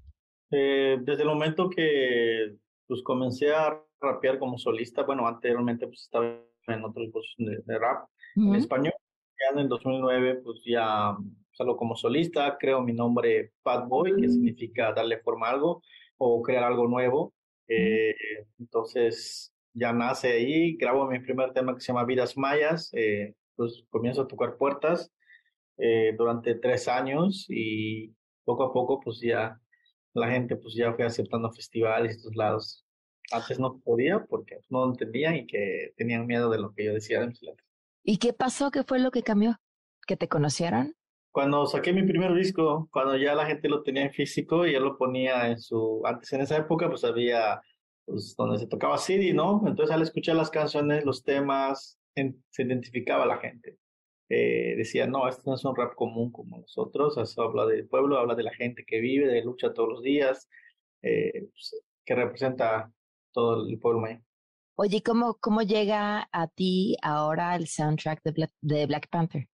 Eh, 0.52 0.98
desde 1.02 1.24
el 1.24 1.30
momento 1.30 1.70
que 1.70 2.56
pues 2.88 3.02
comencé 3.04 3.54
a 3.54 3.82
rapear 4.00 4.40
como 4.40 4.58
solista, 4.58 5.04
bueno, 5.04 5.28
anteriormente 5.28 5.88
pues 5.88 6.04
estaba 6.04 6.40
en 6.68 6.84
otros 6.84 7.06
grupos 7.06 7.36
de, 7.38 7.60
de 7.66 7.80
rap 7.80 8.08
en 8.36 8.56
español, 8.56 8.94
ya 9.40 9.54
en 9.54 9.60
el 9.60 9.68
2009 9.68 10.42
pues 10.44 10.62
ya 10.66 11.18
salgo 11.58 11.76
como 11.76 11.96
solista, 11.96 12.56
creo 12.60 12.82
mi 12.82 12.94
nombre 12.94 13.52
Pat 13.64 13.88
Boy, 13.88 14.16
que 14.16 14.30
significa 14.30 14.94
darle 14.94 15.20
forma 15.20 15.48
a 15.48 15.52
algo 15.52 15.82
o 16.18 16.42
crear 16.42 16.64
algo 16.64 16.88
nuevo. 16.88 17.34
Eh, 17.68 18.16
entonces 18.60 19.54
ya 19.74 19.92
nace 19.92 20.32
ahí, 20.34 20.78
grabo 20.78 21.08
mi 21.08 21.20
primer 21.20 21.54
tema 21.54 21.74
que 21.74 21.82
se 21.82 21.88
llama 21.88 22.06
Vidas 22.06 22.38
Mayas, 22.38 22.92
eh, 22.94 23.34
pues 23.56 23.84
comienzo 23.90 24.22
a 24.22 24.28
tocar 24.28 24.58
puertas 24.58 25.12
eh, 25.78 26.14
durante 26.18 26.56
tres 26.56 26.88
años 26.88 27.46
y 27.50 28.14
poco 28.46 28.64
a 28.64 28.74
poco 28.74 29.00
pues 29.00 29.20
ya 29.20 29.60
la 30.14 30.30
gente 30.32 30.56
pues 30.56 30.76
ya 30.76 30.94
fue 30.94 31.06
aceptando 31.06 31.52
festivales 31.52 32.14
y 32.14 32.18
estos 32.18 32.36
lados. 32.36 32.86
Antes 33.32 33.60
no 33.60 33.80
podía 33.80 34.26
porque 34.26 34.60
no 34.70 34.86
entendían 34.86 35.36
y 35.36 35.48
que 35.48 35.94
tenían 35.98 36.26
miedo 36.26 36.50
de 36.50 36.60
lo 36.60 36.74
que 36.74 36.86
yo 36.86 36.94
decía 36.94 37.20
de 37.20 37.28
mis 37.28 37.42
letras. 37.42 37.68
¿Y 38.04 38.18
qué 38.18 38.34
pasó? 38.34 38.72
¿Qué 38.72 38.84
fue 38.84 39.00
lo 39.00 39.12
que 39.12 39.22
cambió? 39.22 39.60
¿Que 40.08 40.16
te 40.16 40.30
conocieron? 40.30 40.96
Cuando 41.32 41.66
saqué 41.66 41.92
mi 41.92 42.04
primer 42.04 42.34
disco, 42.34 42.88
cuando 42.92 43.18
ya 43.18 43.36
la 43.36 43.46
gente 43.46 43.68
lo 43.68 43.84
tenía 43.84 44.04
en 44.04 44.14
físico 44.14 44.66
y 44.66 44.74
ya 44.74 44.80
lo 44.80 44.98
ponía 44.98 45.50
en 45.50 45.60
su... 45.60 46.02
Antes 46.06 46.32
en 46.34 46.42
esa 46.42 46.58
época 46.58 46.88
pues 46.88 47.04
había 47.04 47.62
pues, 48.06 48.34
donde 48.38 48.58
se 48.58 48.68
tocaba 48.68 48.98
CD, 48.98 49.34
¿no? 49.34 49.62
Entonces 49.68 49.94
al 49.94 50.02
escuchar 50.02 50.38
las 50.38 50.50
canciones, 50.50 51.06
los 51.06 51.24
temas, 51.24 52.00
en, 52.16 52.42
se 52.50 52.64
identificaba 52.64 53.26
la 53.26 53.38
gente. 53.38 53.78
Eh, 54.30 54.76
decía, 54.76 55.08
no, 55.08 55.28
esto 55.28 55.44
no 55.46 55.56
es 55.56 55.64
un 55.64 55.76
rap 55.76 55.96
común 55.96 56.32
como 56.32 56.58
nosotros, 56.58 57.18
eso 57.18 57.44
habla 57.44 57.66
del 57.66 57.88
pueblo, 57.88 58.18
habla 58.18 58.36
de 58.36 58.44
la 58.44 58.54
gente 58.54 58.84
que 58.86 59.00
vive, 59.00 59.28
de 59.28 59.44
lucha 59.44 59.74
todos 59.74 59.90
los 59.90 60.02
días, 60.02 60.50
eh, 61.02 61.48
pues, 61.52 61.82
que 62.06 62.16
representa 62.16 62.92
todo 63.32 63.68
el 63.68 63.80
pueblo 63.80 64.02
maya. 64.02 64.22
Oye, 64.76 65.02
¿cómo, 65.02 65.38
¿cómo 65.40 65.62
llega 65.62 66.28
a 66.32 66.48
ti 66.48 66.98
ahora 67.02 67.56
el 67.56 67.68
soundtrack 67.68 68.22
de 68.24 68.32
Black, 68.32 68.52
de 68.62 68.86
Black 68.86 69.10
Panther? 69.10 69.48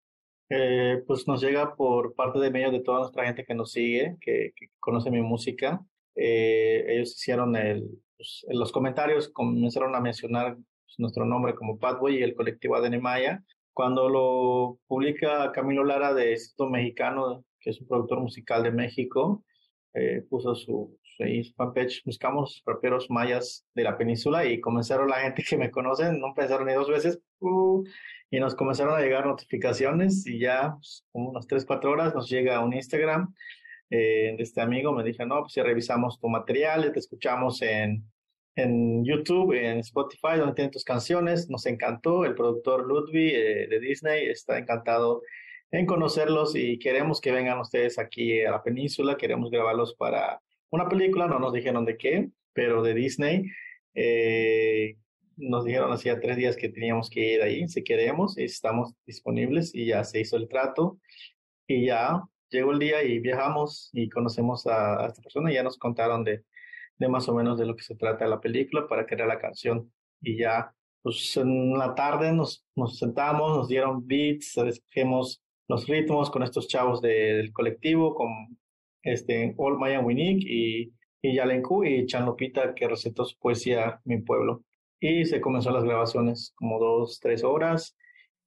Eh, 0.49 1.01
pues 1.07 1.27
nos 1.27 1.41
llega 1.41 1.75
por 1.75 2.13
parte 2.13 2.39
de 2.39 2.51
medio 2.51 2.71
de 2.71 2.81
toda 2.81 2.99
nuestra 2.99 3.25
gente 3.25 3.45
que 3.45 3.55
nos 3.55 3.71
sigue, 3.71 4.17
que, 4.19 4.51
que 4.55 4.67
conoce 4.79 5.09
mi 5.09 5.21
música. 5.21 5.81
Eh, 6.15 6.85
ellos 6.89 7.15
hicieron 7.15 7.55
el, 7.55 7.89
pues, 8.17 8.45
en 8.47 8.59
los 8.59 8.71
comentarios, 8.71 9.29
comenzaron 9.29 9.95
a 9.95 10.01
mencionar 10.01 10.55
pues, 10.55 10.95
nuestro 10.97 11.25
nombre 11.25 11.55
como 11.55 11.79
Padboy 11.79 12.17
y 12.17 12.23
el 12.23 12.35
colectivo 12.35 12.75
ADN 12.75 13.01
Maya. 13.01 13.43
Cuando 13.73 14.09
lo 14.09 14.79
publica 14.87 15.51
Camilo 15.51 15.83
Lara 15.83 16.13
de 16.13 16.31
Instituto 16.31 16.69
Mexicano, 16.69 17.43
que 17.59 17.71
es 17.71 17.81
un 17.81 17.87
productor 17.87 18.19
musical 18.19 18.63
de 18.63 18.71
México, 18.71 19.43
eh, 19.93 20.23
puso 20.29 20.55
su, 20.55 20.97
su, 21.03 21.53
fanpage, 21.55 22.03
buscamos 22.05 22.61
raperos 22.65 23.09
mayas 23.09 23.65
de 23.75 23.83
la 23.83 23.97
península 23.97 24.45
y 24.45 24.59
comenzaron 24.59 25.09
la 25.09 25.21
gente 25.21 25.43
que 25.47 25.57
me 25.57 25.71
conocen, 25.71 26.19
no 26.19 26.33
pensaron 26.35 26.67
ni 26.67 26.73
dos 26.73 26.89
veces, 26.89 27.19
uh, 27.39 27.83
y 28.29 28.39
nos 28.39 28.55
comenzaron 28.55 28.95
a 28.95 29.01
llegar 29.01 29.25
notificaciones 29.25 30.25
y 30.25 30.39
ya 30.39 30.73
pues, 30.75 31.05
como 31.11 31.29
unas 31.29 31.47
3, 31.47 31.65
4 31.65 31.91
horas 31.91 32.15
nos 32.15 32.29
llega 32.29 32.63
un 32.63 32.73
Instagram 32.73 33.33
eh, 33.89 34.33
de 34.35 34.43
este 34.43 34.61
amigo, 34.61 34.91
me 34.91 35.03
dice, 35.03 35.25
no, 35.25 35.41
pues 35.41 35.53
ya 35.53 35.63
revisamos 35.63 36.19
tu 36.19 36.27
material, 36.27 36.91
te 36.91 36.99
escuchamos 36.99 37.61
en, 37.61 38.03
en 38.55 39.03
YouTube, 39.03 39.53
en 39.53 39.79
Spotify, 39.79 40.37
donde 40.37 40.53
tienen 40.53 40.71
tus 40.71 40.83
canciones, 40.83 41.49
nos 41.49 41.65
encantó, 41.65 42.25
el 42.25 42.35
productor 42.35 42.85
Ludwig 42.87 43.33
eh, 43.33 43.67
de 43.67 43.79
Disney 43.79 44.27
está 44.27 44.57
encantado 44.57 45.21
en 45.71 45.85
conocerlos 45.87 46.55
y 46.55 46.77
queremos 46.77 47.19
que 47.19 47.31
vengan 47.31 47.59
ustedes 47.59 47.97
aquí 47.97 48.43
a 48.43 48.51
la 48.51 48.63
península, 48.63 49.17
queremos 49.17 49.49
grabarlos 49.49 49.95
para 49.95 50.39
una 50.69 50.87
película, 50.87 51.27
no 51.27 51.39
nos 51.39 51.53
dijeron 51.53 51.85
de 51.85 51.97
qué, 51.97 52.29
pero 52.53 52.83
de 52.83 52.93
Disney. 52.93 53.45
Eh, 53.95 54.97
nos 55.35 55.65
dijeron 55.65 55.91
hacía 55.91 56.19
tres 56.19 56.37
días 56.37 56.55
que 56.55 56.69
teníamos 56.69 57.09
que 57.09 57.33
ir 57.33 57.41
ahí, 57.41 57.67
si 57.67 57.83
queremos, 57.83 58.37
y 58.37 58.43
estamos 58.43 58.93
disponibles 59.05 59.73
y 59.73 59.87
ya 59.87 60.03
se 60.03 60.19
hizo 60.19 60.37
el 60.37 60.47
trato. 60.47 60.99
Y 61.67 61.87
ya 61.87 62.21
llegó 62.49 62.71
el 62.71 62.79
día 62.79 63.03
y 63.03 63.19
viajamos 63.19 63.89
y 63.93 64.09
conocemos 64.09 64.67
a, 64.67 65.03
a 65.03 65.07
esta 65.07 65.21
persona. 65.23 65.51
Y 65.51 65.55
ya 65.55 65.63
nos 65.63 65.77
contaron 65.77 66.23
de, 66.23 66.43
de 66.97 67.07
más 67.07 67.27
o 67.29 67.33
menos 67.33 67.57
de 67.57 67.65
lo 67.65 67.75
que 67.75 67.83
se 67.83 67.95
trata 67.95 68.27
la 68.27 68.39
película 68.39 68.87
para 68.87 69.05
crear 69.05 69.27
la 69.27 69.39
canción 69.39 69.91
y 70.21 70.37
ya 70.37 70.73
pues 71.03 71.35
en 71.35 71.77
la 71.77 71.93
tarde 71.93 72.31
nos, 72.31 72.65
nos 72.75 72.97
sentamos, 72.97 73.57
nos 73.57 73.67
dieron 73.67 74.07
beats, 74.07 74.57
escogimos 74.57 75.43
los 75.67 75.85
ritmos 75.85 76.31
con 76.31 76.43
estos 76.43 76.67
chavos 76.67 77.01
de, 77.01 77.09
del 77.09 77.51
colectivo, 77.51 78.15
con 78.15 78.29
este 79.01 79.53
All 79.57 79.77
Maya 79.77 79.99
Winik 79.99 80.43
y, 80.45 80.93
y 81.21 81.35
Yalenku 81.35 81.83
y 81.83 82.05
Chanlopita 82.05 82.73
que 82.73 82.87
recetó 82.87 83.25
su 83.25 83.37
poesía 83.37 83.99
Mi 84.05 84.21
Pueblo. 84.21 84.63
Y 84.99 85.25
se 85.25 85.41
comenzó 85.41 85.71
las 85.71 85.83
grabaciones 85.83 86.53
como 86.55 86.79
dos, 86.79 87.19
tres 87.19 87.43
horas 87.43 87.97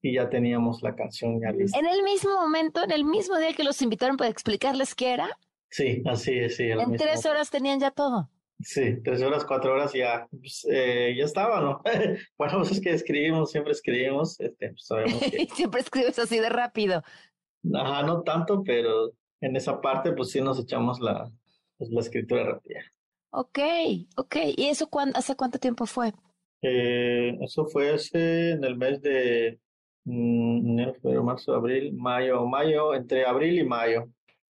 y 0.00 0.14
ya 0.14 0.30
teníamos 0.30 0.82
la 0.82 0.94
canción 0.94 1.38
ya 1.40 1.50
lista. 1.52 1.78
En 1.78 1.86
el 1.86 2.02
mismo 2.02 2.30
momento, 2.40 2.82
en 2.84 2.92
el 2.92 3.04
mismo 3.04 3.36
día 3.36 3.52
que 3.52 3.64
los 3.64 3.82
invitaron 3.82 4.16
para 4.16 4.30
explicarles 4.30 4.94
qué 4.94 5.12
era. 5.12 5.28
Sí, 5.68 6.02
así 6.06 6.38
es, 6.38 6.56
sí. 6.56 6.70
En 6.70 6.96
tres 6.96 7.26
horas 7.26 7.50
tenían 7.50 7.80
ya 7.80 7.90
todo. 7.90 8.30
Sí, 8.58 9.02
tres 9.02 9.22
horas, 9.22 9.44
cuatro 9.44 9.74
horas 9.74 9.92
ya, 9.92 10.26
pues, 10.30 10.66
eh, 10.70 11.14
ya 11.16 11.24
estaba, 11.24 11.60
¿no? 11.60 11.82
bueno, 12.38 12.58
pues 12.58 12.72
es 12.72 12.80
que 12.80 12.90
escribimos, 12.90 13.50
siempre 13.50 13.72
escribimos, 13.72 14.40
este, 14.40 14.70
pues 14.70 14.86
sabemos 14.86 15.20
que... 15.30 15.46
siempre 15.54 15.80
escribes 15.80 16.18
así 16.18 16.38
de 16.38 16.48
rápido. 16.48 17.02
Ajá, 17.74 18.02
no 18.02 18.22
tanto, 18.22 18.62
pero 18.64 19.12
en 19.40 19.56
esa 19.56 19.80
parte 19.80 20.12
pues 20.12 20.30
sí 20.30 20.40
nos 20.40 20.58
echamos 20.58 21.00
la, 21.00 21.30
pues, 21.76 21.90
la 21.90 22.00
escritura 22.00 22.44
rápida. 22.44 22.80
Ok, 23.30 23.58
ok. 24.16 24.36
¿Y 24.56 24.68
eso 24.68 24.88
cuándo, 24.88 25.18
hace 25.18 25.36
cuánto 25.36 25.58
tiempo 25.58 25.84
fue? 25.84 26.14
Eh, 26.62 27.36
eso 27.42 27.66
fue 27.66 27.94
ese, 27.94 28.52
en 28.52 28.64
el 28.64 28.76
mes 28.76 29.02
de 29.02 29.60
mm, 30.04 30.70
enero, 30.70 30.94
febrero, 30.94 31.24
marzo, 31.24 31.54
abril, 31.54 31.92
mayo, 31.92 32.46
mayo, 32.46 32.94
entre 32.94 33.26
abril 33.26 33.58
y 33.58 33.64
mayo. 33.64 34.08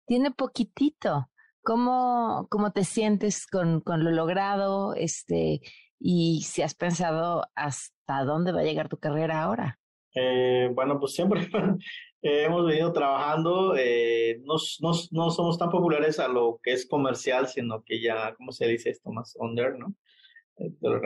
Tiene 0.05 0.31
poquitito. 0.31 1.29
¿Cómo, 1.63 2.47
cómo 2.49 2.71
te 2.71 2.83
sientes 2.83 3.47
con, 3.47 3.81
con 3.81 4.03
lo 4.03 4.11
logrado? 4.11 4.93
Este, 4.95 5.61
y 5.99 6.41
si 6.41 6.61
has 6.61 6.75
pensado 6.75 7.45
hasta 7.55 8.25
dónde 8.25 8.51
va 8.51 8.59
a 8.59 8.65
llegar 8.65 8.89
tu 8.89 8.97
carrera 8.97 9.41
ahora. 9.41 9.79
Eh, 10.13 10.69
bueno, 10.73 10.99
pues 10.99 11.13
siempre 11.13 11.41
eh, 12.21 12.43
hemos 12.43 12.65
venido 12.65 12.91
trabajando, 12.91 13.75
eh, 13.77 14.41
no, 14.43 14.55
no, 14.81 14.91
no, 15.11 15.31
somos 15.31 15.57
tan 15.57 15.69
populares 15.69 16.19
a 16.19 16.27
lo 16.27 16.59
que 16.61 16.73
es 16.73 16.85
comercial, 16.87 17.47
sino 17.47 17.83
que 17.83 18.01
ya, 18.01 18.35
¿cómo 18.35 18.51
se 18.51 18.67
dice 18.67 18.89
esto? 18.89 19.11
Más 19.11 19.35
under, 19.39 19.77
¿no? 19.79 19.95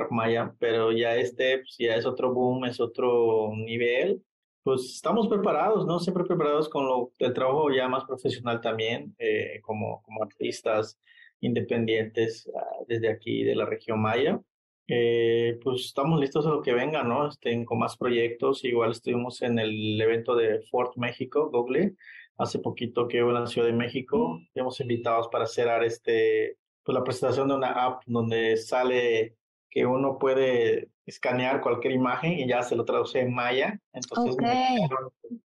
Maya, 0.09 0.53
pero 0.59 0.91
ya 0.91 1.15
este, 1.15 1.59
pues 1.59 1.75
ya 1.79 1.95
es 1.95 2.05
otro 2.05 2.33
boom, 2.33 2.65
es 2.65 2.79
otro 2.81 3.51
nivel. 3.55 4.21
Pues 4.67 4.95
estamos 4.95 5.29
preparados, 5.29 5.85
¿no? 5.85 5.97
Siempre 5.97 6.25
preparados 6.25 6.67
con 6.67 6.85
lo, 6.85 7.13
el 7.19 7.31
trabajo 7.31 7.71
ya 7.71 7.87
más 7.87 8.03
profesional 8.03 8.59
también, 8.59 9.15
eh, 9.17 9.61
como, 9.61 10.01
como 10.01 10.21
artistas 10.21 10.99
independientes 11.39 12.51
uh, 12.53 12.83
desde 12.85 13.07
aquí 13.07 13.45
de 13.45 13.55
la 13.55 13.65
región 13.65 14.01
maya. 14.01 14.41
Eh, 14.89 15.57
pues 15.63 15.85
estamos 15.85 16.19
listos 16.19 16.45
a 16.45 16.49
lo 16.49 16.61
que 16.61 16.73
venga, 16.73 17.01
¿no? 17.01 17.29
Este, 17.29 17.63
con 17.63 17.79
más 17.79 17.95
proyectos. 17.95 18.65
Igual 18.65 18.91
estuvimos 18.91 19.41
en 19.41 19.57
el 19.57 20.01
evento 20.01 20.35
de 20.35 20.59
Fort 20.69 20.97
México, 20.97 21.49
Google, 21.49 21.95
hace 22.37 22.59
poquito 22.59 23.07
que 23.07 23.23
hubo 23.23 23.29
en 23.29 23.35
la 23.35 23.47
Ciudad 23.47 23.69
de 23.69 23.73
México. 23.73 24.41
Hemos 24.53 24.81
invitados 24.81 25.29
para 25.29 25.45
hacer 25.45 25.81
este, 25.83 26.57
pues 26.83 26.93
la 26.93 27.05
presentación 27.05 27.47
de 27.47 27.55
una 27.55 27.71
app 27.71 28.03
donde 28.05 28.57
sale 28.57 29.36
que 29.77 29.85
uno 29.85 30.17
puede 30.17 30.89
escanear 31.05 31.61
cualquier 31.61 31.93
imagen 31.93 32.33
y 32.33 32.47
ya 32.47 32.63
se 32.63 32.75
lo 32.75 32.83
traduce 32.83 33.19
en 33.19 33.31
maya. 33.31 33.79
Entonces, 33.93 34.35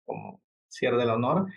como 0.06 0.40
cierre 0.68 0.96
del 0.96 1.10
honor. 1.10 1.48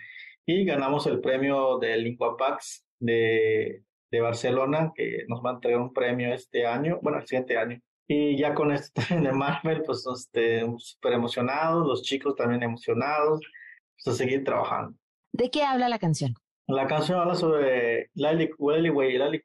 Y 0.44 0.66
ganamos 0.66 1.06
el 1.06 1.22
premio 1.22 1.78
de 1.78 1.96
LinguaPax 1.96 2.84
de, 2.98 3.82
de 4.10 4.20
Barcelona, 4.20 4.92
que 4.94 5.24
nos 5.26 5.42
va 5.42 5.52
a 5.52 5.54
entregar 5.54 5.80
un 5.80 5.94
premio 5.94 6.34
este 6.34 6.66
año, 6.66 6.98
bueno, 7.00 7.18
el 7.18 7.26
siguiente 7.26 7.56
año. 7.56 7.80
Y 8.06 8.36
ya 8.36 8.52
con 8.52 8.70
este 8.72 9.00
de 9.22 9.32
Marvel, 9.32 9.82
pues 9.82 10.06
este, 10.14 10.66
súper 10.76 11.14
emocionados, 11.14 11.86
los 11.86 12.02
chicos 12.02 12.36
también 12.36 12.62
emocionados, 12.62 13.40
pues 14.04 14.14
a 14.14 14.18
seguir 14.18 14.44
trabajando. 14.44 14.98
¿De 15.32 15.50
qué 15.50 15.62
habla 15.62 15.88
la 15.88 15.98
canción? 15.98 16.34
La 16.66 16.86
canción 16.86 17.20
habla 17.20 17.36
sobre 17.36 18.10
Lali 18.12 18.50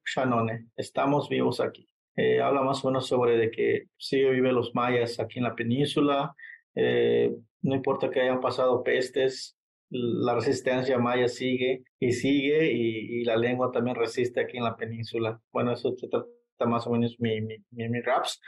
Shanone, 0.05 0.67
estamos 0.75 1.29
vivos 1.29 1.61
aquí. 1.61 1.90
Eh, 2.15 2.41
habla 2.41 2.61
más 2.61 2.83
o 2.83 2.87
menos 2.87 3.07
sobre 3.07 3.37
de 3.37 3.51
que 3.51 3.85
sigue 3.97 4.31
viven 4.31 4.55
los 4.55 4.75
mayas 4.75 5.19
aquí 5.19 5.39
en 5.39 5.45
la 5.45 5.55
península, 5.55 6.35
eh, 6.75 7.33
no 7.61 7.75
importa 7.75 8.09
que 8.09 8.21
hayan 8.21 8.41
pasado 8.41 8.83
pestes, 8.83 9.57
la 9.89 10.35
resistencia 10.35 10.97
maya 10.97 11.27
sigue 11.27 11.83
y 11.99 12.13
sigue 12.13 12.71
y, 12.71 13.23
la 13.25 13.35
lengua 13.35 13.71
también 13.71 13.95
resiste 13.95 14.39
aquí 14.39 14.57
en 14.57 14.63
la 14.63 14.75
península. 14.75 15.39
Bueno, 15.51 15.73
eso 15.73 15.93
se 15.95 16.07
trata 16.07 16.27
más 16.65 16.87
o 16.87 16.91
menos 16.91 17.19
mi, 17.19 17.41
mi, 17.41 17.57
mi, 17.71 18.01
raps. 18.01 18.39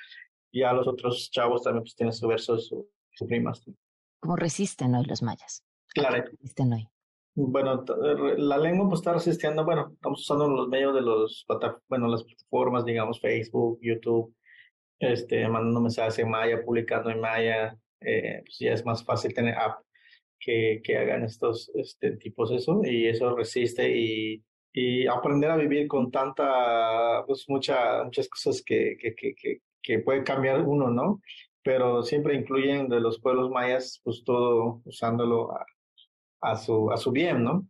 Y 0.51 0.63
a 0.63 0.71
los 0.71 0.87
otros 0.87 1.29
chavos 1.31 1.63
también 1.63 1.83
pues 1.83 1.95
tienen 1.95 2.13
su 2.13 2.27
verso, 2.27 2.57
su, 2.57 2.89
su 3.11 3.27
primas. 3.27 3.63
¿Cómo 4.19 4.35
resisten 4.35 4.95
hoy 4.95 5.05
los 5.05 5.21
mayas? 5.21 5.63
Claro. 5.93 6.23
resisten 6.23 6.73
hoy? 6.73 6.87
Bueno, 7.35 7.83
la 8.37 8.57
lengua 8.59 8.87
pues 8.87 8.99
está 8.99 9.13
resistiendo, 9.13 9.65
bueno, 9.65 9.89
estamos 9.91 10.21
usando 10.21 10.47
los 10.47 10.67
medios 10.67 10.93
de 10.93 11.01
los, 11.01 11.45
bueno, 11.89 12.07
las 12.07 12.23
plataformas, 12.23 12.85
digamos, 12.85 13.19
Facebook, 13.19 13.79
YouTube, 13.81 14.35
este, 14.99 15.47
mandando 15.47 15.81
mensajes 15.81 16.19
en 16.19 16.29
maya, 16.29 16.61
publicando 16.63 17.09
en 17.09 17.19
maya, 17.19 17.75
eh, 18.01 18.41
pues 18.45 18.59
ya 18.59 18.73
es 18.73 18.85
más 18.85 19.03
fácil 19.03 19.33
tener 19.33 19.55
app 19.57 19.81
que, 20.39 20.81
que 20.83 20.97
hagan 20.97 21.23
estos 21.23 21.71
este, 21.73 22.17
tipos 22.17 22.51
eso 22.51 22.81
y 22.83 23.07
eso 23.07 23.35
resiste 23.35 23.97
y, 23.97 24.43
y 24.71 25.07
aprender 25.07 25.49
a 25.49 25.57
vivir 25.57 25.87
con 25.87 26.11
tanta, 26.11 27.23
pues 27.25 27.45
mucha, 27.47 28.03
muchas 28.03 28.29
cosas 28.29 28.61
que, 28.63 28.95
que, 28.99 29.15
que, 29.15 29.61
que 29.81 29.99
puede 29.99 30.23
cambiar 30.23 30.61
uno, 30.61 30.91
¿no? 30.91 31.19
Pero 31.63 32.03
siempre 32.03 32.35
incluyen 32.35 32.89
de 32.89 32.99
los 32.99 33.19
pueblos 33.19 33.49
mayas, 33.49 34.01
pues 34.03 34.23
todo 34.23 34.81
usándolo 34.85 35.51
a, 35.51 35.65
a, 36.43 36.55
su, 36.55 36.91
a 36.91 36.97
su 36.97 37.11
bien, 37.11 37.43
¿no? 37.43 37.67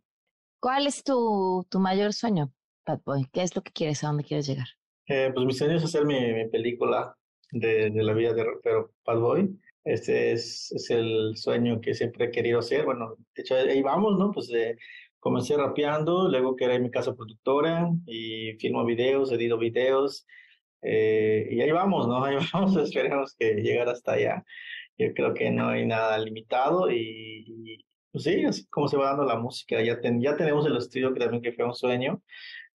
¿Cuál 0.60 0.86
es 0.86 1.02
tu, 1.02 1.64
tu 1.70 1.78
mayor 1.78 2.12
sueño, 2.12 2.52
Bad 2.86 3.00
Boy? 3.04 3.26
¿Qué 3.32 3.42
es 3.42 3.54
lo 3.54 3.62
que 3.62 3.72
quieres? 3.72 4.02
¿A 4.02 4.08
dónde 4.08 4.24
quieres 4.24 4.46
llegar? 4.46 4.66
Eh, 5.06 5.30
pues 5.34 5.46
mi 5.46 5.52
sueño 5.52 5.76
es 5.76 5.84
hacer 5.84 6.06
mi, 6.06 6.32
mi 6.32 6.48
película 6.48 7.16
de, 7.52 7.90
de, 7.90 8.02
la 8.02 8.14
vida 8.14 8.32
de 8.32 8.44
rapero 8.44 8.92
Bad 9.04 9.18
Boy. 9.18 9.60
Este 9.84 10.32
es, 10.32 10.72
es, 10.72 10.90
el 10.90 11.36
sueño 11.36 11.80
que 11.80 11.94
siempre 11.94 12.26
he 12.26 12.30
querido 12.30 12.58
hacer. 12.58 12.84
Bueno, 12.84 13.16
de 13.34 13.42
hecho, 13.42 13.54
ahí 13.54 13.82
vamos, 13.82 14.18
¿no? 14.18 14.32
Pues 14.32 14.50
eh, 14.54 14.76
comencé 15.18 15.56
rapeando, 15.56 16.28
luego 16.28 16.56
creé 16.56 16.78
mi 16.78 16.90
casa 16.90 17.14
productora 17.14 17.90
y 18.06 18.54
filmo 18.54 18.84
videos, 18.84 19.30
edito 19.32 19.58
videos. 19.58 20.26
Eh, 20.82 21.48
y 21.50 21.60
ahí 21.60 21.70
vamos, 21.70 22.06
¿no? 22.08 22.22
Ahí 22.24 22.36
vamos, 22.52 22.76
esperemos 22.76 23.34
que 23.38 23.54
llegar 23.54 23.88
hasta 23.88 24.12
allá. 24.12 24.44
Yo 24.98 25.12
creo 25.14 25.34
que 25.34 25.50
no 25.50 25.68
hay 25.68 25.86
nada 25.86 26.18
limitado 26.18 26.90
y, 26.90 27.84
pues 28.14 28.24
sí, 28.24 28.44
así 28.44 28.64
como 28.68 28.88
se 28.88 28.96
va 28.96 29.08
dando 29.08 29.24
la 29.24 29.36
música. 29.36 29.82
Ya, 29.82 29.98
ya 30.00 30.36
tenemos 30.36 30.66
el 30.66 30.76
estudio 30.76 31.12
que 31.12 31.20
también 31.20 31.42
que 31.42 31.52
fue 31.52 31.64
un 31.64 31.74
sueño 31.74 32.22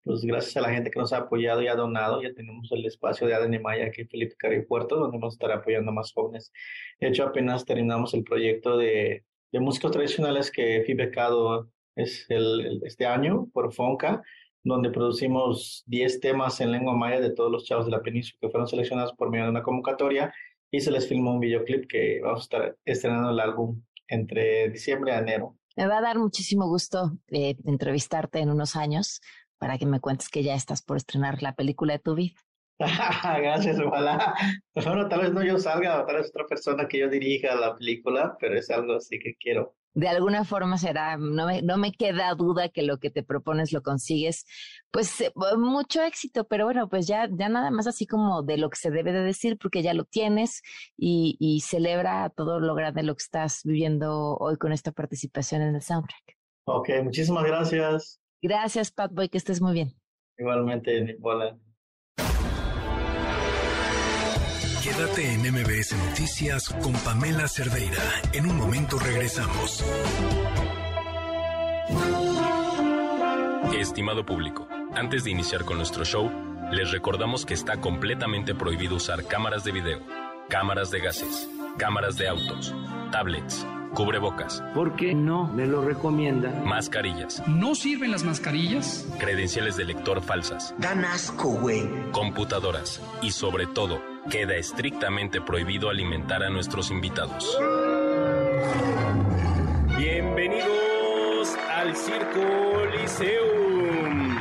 pues 0.04 0.22
gracias 0.24 0.58
a 0.58 0.62
la 0.62 0.72
gente 0.72 0.90
que 0.92 1.00
nos 1.00 1.14
ha 1.14 1.18
apoyado 1.18 1.62
y 1.62 1.68
ha 1.68 1.76
donado, 1.76 2.22
ya 2.22 2.34
tenemos 2.34 2.72
el 2.72 2.86
espacio 2.86 3.28
de 3.28 3.36
ADN 3.36 3.62
Maya 3.62 3.86
aquí 3.86 4.02
en 4.02 4.10
Felipe 4.10 4.36
Carrillo 4.38 4.66
Puerto, 4.68 4.96
donde 4.96 5.18
vamos 5.18 5.34
a 5.34 5.36
estar 5.36 5.52
apoyando 5.52 5.92
a 5.92 5.94
más 5.94 6.12
jóvenes. 6.14 6.52
De 7.00 7.10
hecho, 7.10 7.24
apenas 7.26 7.66
terminamos 7.66 8.14
el 8.14 8.24
proyecto 8.24 8.78
de, 8.78 9.24
de 9.52 9.60
músicos 9.60 9.92
tradicionales 9.92 10.52
que 10.52 10.84
fui 10.86 10.94
becado 10.96 11.70
es 11.96 12.26
el, 12.30 12.82
este 12.86 13.06
año 13.06 13.50
por 13.54 13.74
FONCA, 13.74 14.24
donde 14.64 14.90
producimos 14.90 15.84
10 15.88 16.20
temas 16.22 16.60
en 16.62 16.72
lengua 16.72 16.96
maya 16.96 17.20
de 17.20 17.32
todos 17.32 17.52
los 17.52 17.66
chavos 17.66 17.86
de 17.86 17.92
la 17.92 18.02
península 18.02 18.40
que 18.42 18.50
fueron 18.50 18.68
seleccionados 18.68 19.14
por 19.14 19.30
medio 19.30 19.46
de 19.46 19.52
una 19.52 19.64
convocatoria 19.64 20.34
y 20.72 20.82
se 20.82 20.92
les 20.92 21.08
filmó 21.08 21.34
un 21.34 21.40
videoclip 21.40 21.88
que 21.88 22.20
vamos 22.22 22.42
a 22.42 22.44
estar 22.44 22.78
estrenando 22.86 23.32
el 23.32 23.40
álbum 23.40 23.82
entre 24.10 24.70
diciembre 24.70 25.14
y 25.14 25.18
enero. 25.18 25.58
Me 25.76 25.88
va 25.88 26.00
a 26.00 26.02
dar 26.02 26.20
muchísimo 26.20 26.68
gusto 26.68 27.18
eh, 27.28 27.56
entrevistarte 27.66 28.40
en 28.40 28.50
unos 28.50 28.76
años 28.76 29.22
para 29.58 29.78
que 29.78 29.86
me 29.86 30.00
cuentes 30.00 30.30
que 30.30 30.44
ya 30.44 30.56
estás 30.56 30.82
por 30.82 30.98
estrenar 30.98 31.42
la 31.42 31.54
película 31.54 31.94
de 31.94 32.00
tu 32.00 32.16
vida. 32.16 32.36
Gracias, 32.80 33.80
ojalá. 33.80 34.34
Bueno, 34.74 35.08
tal 35.10 35.22
vez 35.22 35.34
no 35.34 35.44
yo 35.44 35.58
salga, 35.58 36.06
tal 36.06 36.16
vez 36.18 36.30
otra 36.30 36.46
persona 36.48 36.88
que 36.88 37.00
yo 37.00 37.10
dirija 37.10 37.56
la 37.56 37.76
película, 37.76 38.38
pero 38.40 38.58
es 38.58 38.70
algo 38.70 38.96
así 38.96 39.20
que 39.20 39.36
quiero 39.36 39.76
de 39.94 40.08
alguna 40.08 40.46
forma 40.46 40.78
será, 40.78 41.18
no 41.18 41.46
me, 41.46 41.62
no 41.62 41.78
me 41.78 41.92
queda 41.92 42.34
duda 42.36 42.70
que 42.70 42.84
lo 42.84 43.00
que 43.00 43.10
te 43.10 43.24
propones 43.24 43.74
lo 43.74 43.82
consigues, 43.82 44.46
pues 44.92 45.22
eh, 45.22 45.32
mucho 45.58 46.02
éxito, 46.04 46.48
pero 46.48 46.66
bueno, 46.66 46.90
pues 46.90 47.08
ya, 47.08 47.28
ya 47.32 47.50
nada 47.50 47.72
más 47.72 47.88
así 47.88 48.06
como 48.06 48.44
de 48.44 48.58
lo 48.58 48.70
que 48.70 48.78
se 48.78 48.92
debe 48.92 49.12
de 49.12 49.24
decir, 49.24 49.58
porque 49.58 49.82
ya 49.82 49.94
lo 49.94 50.06
tienes 50.06 50.62
y, 50.98 51.38
y 51.40 51.62
celebra 51.62 52.30
todo 52.30 52.60
lo 52.60 52.76
grande 52.76 53.04
lo 53.04 53.16
que 53.16 53.24
estás 53.24 53.62
viviendo 53.64 54.38
hoy 54.38 54.58
con 54.58 54.72
esta 54.72 54.92
participación 54.92 55.62
en 55.62 55.76
el 55.76 55.82
soundtrack. 55.82 56.38
Ok, 56.66 56.90
muchísimas 57.04 57.44
gracias. 57.44 58.20
Gracias, 58.42 58.92
Pat 58.92 59.12
Boy, 59.12 59.30
que 59.30 59.38
estés 59.38 59.62
muy 59.62 59.74
bien. 59.74 59.94
Igualmente, 60.38 61.18
hola. 61.22 61.58
Quédate 64.84 65.34
en 65.34 65.42
MBS 65.42 65.94
Noticias 66.08 66.70
con 66.70 66.94
Pamela 66.94 67.50
Cerdeira. 67.50 68.02
En 68.32 68.50
un 68.50 68.56
momento 68.56 68.98
regresamos. 68.98 69.84
Estimado 73.78 74.26
público, 74.26 74.70
antes 74.96 75.26
de 75.26 75.32
iniciar 75.32 75.66
con 75.66 75.78
nuestro 75.78 76.06
show, 76.06 76.32
les 76.72 76.92
recordamos 76.92 77.46
que 77.46 77.56
está 77.56 77.82
completamente 77.82 78.56
prohibido 78.56 78.96
usar 78.96 79.26
cámaras 79.26 79.66
de 79.66 79.74
video, 79.74 80.00
cámaras 80.48 80.92
de 80.92 81.02
gases, 81.02 81.50
cámaras 81.78 82.16
de 82.16 82.30
autos, 82.30 82.74
tablets 83.12 83.66
Cubrebocas. 83.94 84.64
¿Por 84.76 84.96
qué 84.96 85.14
no 85.16 85.48
me 85.48 85.66
lo 85.66 85.82
recomienda? 85.82 86.52
Mascarillas. 86.64 87.42
¿No 87.48 87.74
sirven 87.74 88.12
las 88.12 88.24
mascarillas? 88.24 89.08
Credenciales 89.20 89.78
de 89.78 89.86
lector 89.86 90.22
falsas. 90.22 90.76
Dan 90.78 91.04
asco, 91.04 91.50
güey. 91.50 91.90
Computadoras. 92.12 93.02
Y 93.22 93.32
sobre 93.32 93.66
todo, 93.66 94.00
queda 94.30 94.56
estrictamente 94.56 95.42
prohibido 95.42 95.90
alimentar 95.90 96.44
a 96.44 96.50
nuestros 96.50 96.92
invitados. 96.92 97.58
Bienvenidos 99.98 101.58
al 101.76 101.96
Circo 101.96 102.86
Liceum, 102.96 104.38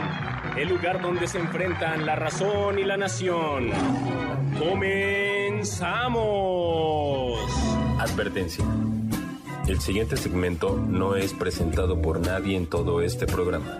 el 0.56 0.68
lugar 0.68 1.00
donde 1.00 1.26
se 1.26 1.38
enfrentan 1.38 2.04
la 2.04 2.16
razón 2.16 2.78
y 2.78 2.84
la 2.84 2.98
nación. 2.98 3.70
¡Comenzamos! 4.58 5.80
Advertencia. 7.98 8.64
El 9.66 9.80
siguiente 9.80 10.18
segmento 10.18 10.76
no 10.76 11.16
es 11.16 11.32
presentado 11.32 12.00
por 12.00 12.20
nadie 12.20 12.56
en 12.56 12.66
todo 12.66 13.00
este 13.00 13.26
programa. 13.26 13.78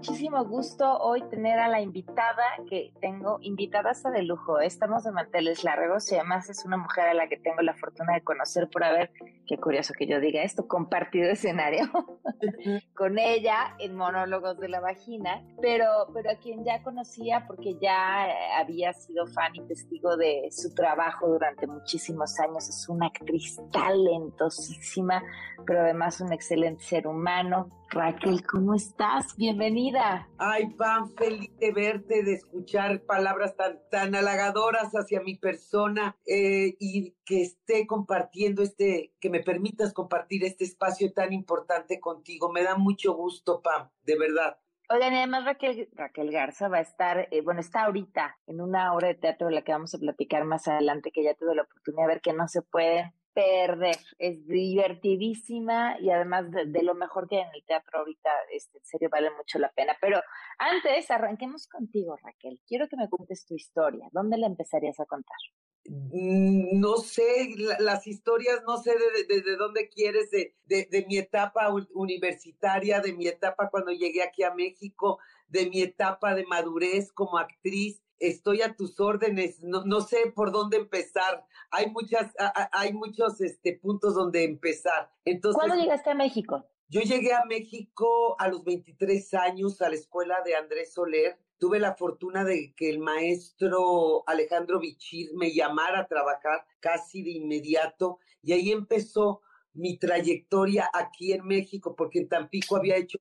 Muchísimo 0.00 0.42
gusto 0.46 0.96
hoy 1.00 1.20
tener 1.28 1.58
a 1.58 1.68
la 1.68 1.82
invitada 1.82 2.42
que 2.70 2.90
tengo, 3.02 3.36
invitada 3.42 3.90
hasta 3.90 4.10
de 4.10 4.22
lujo. 4.22 4.58
Estamos 4.58 5.04
de 5.04 5.12
manteles 5.12 5.62
largos 5.62 6.10
y 6.10 6.14
además 6.14 6.48
es 6.48 6.64
una 6.64 6.78
mujer 6.78 7.08
a 7.08 7.12
la 7.12 7.28
que 7.28 7.36
tengo 7.36 7.60
la 7.60 7.74
fortuna 7.74 8.14
de 8.14 8.24
conocer 8.24 8.70
por 8.70 8.82
haber, 8.82 9.12
qué 9.46 9.58
curioso 9.58 9.92
que 9.92 10.06
yo 10.06 10.18
diga 10.18 10.42
esto, 10.42 10.66
compartido 10.66 11.28
escenario 11.28 11.84
con 12.96 13.18
ella 13.18 13.76
en 13.78 13.94
Monólogos 13.94 14.58
de 14.58 14.70
la 14.70 14.80
Vagina, 14.80 15.44
pero, 15.60 15.86
pero 16.14 16.30
a 16.30 16.36
quien 16.36 16.64
ya 16.64 16.82
conocía 16.82 17.44
porque 17.46 17.76
ya 17.78 18.24
había 18.58 18.94
sido 18.94 19.26
fan 19.26 19.54
y 19.54 19.66
testigo 19.66 20.16
de 20.16 20.48
su 20.50 20.72
trabajo 20.74 21.28
durante 21.28 21.66
muchísimos 21.66 22.40
años. 22.40 22.66
Es 22.70 22.88
una 22.88 23.08
actriz 23.08 23.60
talentosísima, 23.70 25.22
pero 25.66 25.80
además 25.80 26.22
un 26.22 26.32
excelente 26.32 26.84
ser 26.84 27.06
humano. 27.06 27.68
Raquel, 27.90 28.46
¿cómo 28.46 28.74
estás? 28.74 29.36
Bienvenida. 29.36 30.28
Ay, 30.38 30.70
Pam, 30.74 31.12
feliz 31.16 31.50
de 31.58 31.72
verte, 31.72 32.22
de 32.22 32.34
escuchar 32.34 33.02
palabras 33.02 33.56
tan, 33.56 33.80
tan 33.90 34.14
halagadoras 34.14 34.92
hacia 34.92 35.20
mi 35.20 35.34
persona 35.36 36.16
eh, 36.24 36.76
y 36.78 37.16
que 37.24 37.42
esté 37.42 37.88
compartiendo 37.88 38.62
este, 38.62 39.12
que 39.20 39.28
me 39.28 39.40
permitas 39.40 39.92
compartir 39.92 40.44
este 40.44 40.64
espacio 40.64 41.12
tan 41.12 41.32
importante 41.32 41.98
contigo. 41.98 42.52
Me 42.52 42.62
da 42.62 42.76
mucho 42.76 43.12
gusto, 43.14 43.60
Pam, 43.60 43.90
de 44.04 44.16
verdad. 44.16 44.56
Oigan, 44.88 45.12
y 45.12 45.18
además 45.18 45.44
Raquel, 45.44 45.88
Raquel 45.92 46.30
Garza 46.30 46.68
va 46.68 46.78
a 46.78 46.82
estar, 46.82 47.26
eh, 47.32 47.42
bueno, 47.42 47.60
está 47.60 47.82
ahorita 47.82 48.38
en 48.46 48.60
una 48.60 48.94
obra 48.94 49.08
de 49.08 49.14
teatro 49.14 49.48
de 49.48 49.54
la 49.54 49.62
que 49.62 49.72
vamos 49.72 49.94
a 49.94 49.98
platicar 49.98 50.44
más 50.44 50.68
adelante, 50.68 51.10
que 51.10 51.24
ya 51.24 51.34
tuve 51.34 51.56
la 51.56 51.62
oportunidad 51.62 52.04
de 52.04 52.08
ver 52.08 52.20
que 52.20 52.32
no 52.32 52.46
se 52.46 52.62
puede 52.62 53.12
perder. 53.32 53.96
Es 54.18 54.46
divertidísima 54.46 55.98
y 56.00 56.10
además 56.10 56.46
de, 56.50 56.82
lo 56.82 56.94
mejor 56.94 57.28
que 57.28 57.36
hay 57.36 57.42
en 57.42 57.54
el 57.54 57.64
teatro 57.64 58.00
ahorita, 58.00 58.30
este, 58.52 58.78
en 58.78 58.84
serio 58.84 59.08
vale 59.10 59.30
mucho 59.36 59.58
la 59.58 59.70
pena. 59.70 59.96
Pero 60.00 60.20
antes, 60.58 61.10
arranquemos 61.10 61.66
contigo, 61.68 62.16
Raquel. 62.22 62.60
Quiero 62.66 62.88
que 62.88 62.96
me 62.96 63.08
cuentes 63.08 63.46
tu 63.46 63.54
historia. 63.54 64.08
¿Dónde 64.12 64.38
la 64.38 64.46
empezarías 64.46 64.98
a 65.00 65.06
contar? 65.06 65.38
Mm, 65.86 66.78
no 66.78 66.96
sé, 66.98 67.54
las 67.78 68.06
historias, 68.06 68.62
no 68.66 68.76
sé 68.76 68.92
de, 69.28 69.40
de, 69.40 69.56
dónde 69.56 69.88
quieres, 69.88 70.30
de, 70.30 70.54
de, 70.66 71.06
mi 71.08 71.16
etapa 71.16 71.72
universitaria, 71.94 73.00
de 73.00 73.12
mi 73.14 73.26
etapa 73.26 73.70
cuando 73.70 73.90
llegué 73.90 74.22
aquí 74.22 74.42
a 74.42 74.54
México, 74.54 75.18
de 75.48 75.70
mi 75.70 75.82
etapa 75.82 76.34
de 76.34 76.44
madurez 76.46 77.10
como 77.12 77.38
actriz. 77.38 78.02
Estoy 78.20 78.62
a 78.62 78.76
tus 78.76 79.00
órdenes, 79.00 79.60
no, 79.62 79.84
no 79.84 80.00
sé 80.00 80.32
por 80.34 80.52
dónde 80.52 80.76
empezar. 80.76 81.44
Hay 81.70 81.90
muchas, 81.90 82.32
hay 82.72 82.92
muchos 82.92 83.40
este, 83.40 83.72
puntos 83.76 84.14
donde 84.14 84.44
empezar. 84.44 85.10
Entonces, 85.24 85.58
¿Cuándo 85.58 85.82
llegaste 85.82 86.10
a 86.10 86.14
México? 86.14 86.64
Yo 86.88 87.00
llegué 87.00 87.32
a 87.32 87.44
México 87.44 88.36
a 88.38 88.48
los 88.48 88.62
23 88.62 89.34
años 89.34 89.82
a 89.82 89.88
la 89.88 89.94
escuela 89.96 90.42
de 90.44 90.54
Andrés 90.54 90.92
Soler 90.92 91.38
tuve 91.60 91.78
la 91.78 91.94
fortuna 91.94 92.42
de 92.42 92.74
que 92.74 92.88
el 92.88 92.98
maestro 92.98 94.24
Alejandro 94.26 94.80
Bichir 94.80 95.30
me 95.34 95.52
llamara 95.52 96.00
a 96.00 96.06
trabajar 96.08 96.66
casi 96.80 97.22
de 97.22 97.32
inmediato 97.32 98.18
y 98.42 98.54
ahí 98.54 98.72
empezó 98.72 99.42
mi 99.74 99.98
trayectoria 99.98 100.90
aquí 100.92 101.32
en 101.32 101.46
México, 101.46 101.94
porque 101.94 102.20
en 102.20 102.28
Tampico 102.28 102.76
había 102.76 102.96
hecho 102.96 103.18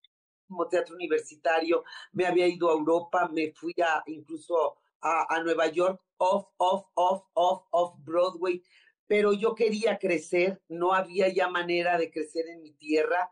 como 0.48 0.68
teatro 0.68 0.96
universitario, 0.96 1.84
me 2.14 2.26
había 2.26 2.48
ido 2.48 2.70
a 2.70 2.74
Europa, 2.74 3.30
me 3.32 3.52
fui 3.52 3.76
a 3.84 4.02
incluso 4.08 4.78
a, 5.02 5.34
a 5.34 5.44
Nueva 5.44 5.68
York, 5.68 6.02
off, 6.18 6.48
off, 6.58 6.86
off, 6.96 7.24
off, 7.34 7.64
off 7.72 7.96
Broadway, 8.04 8.64
pero 9.08 9.34
yo 9.34 9.56
quería 9.56 9.98
crecer, 9.98 10.62
no 10.70 10.94
había 10.94 11.30
ya 11.30 11.50
manera 11.50 11.98
de 11.98 12.12
crecer 12.12 12.48
en 12.48 12.62
mi 12.62 12.72
tierra 12.72 13.32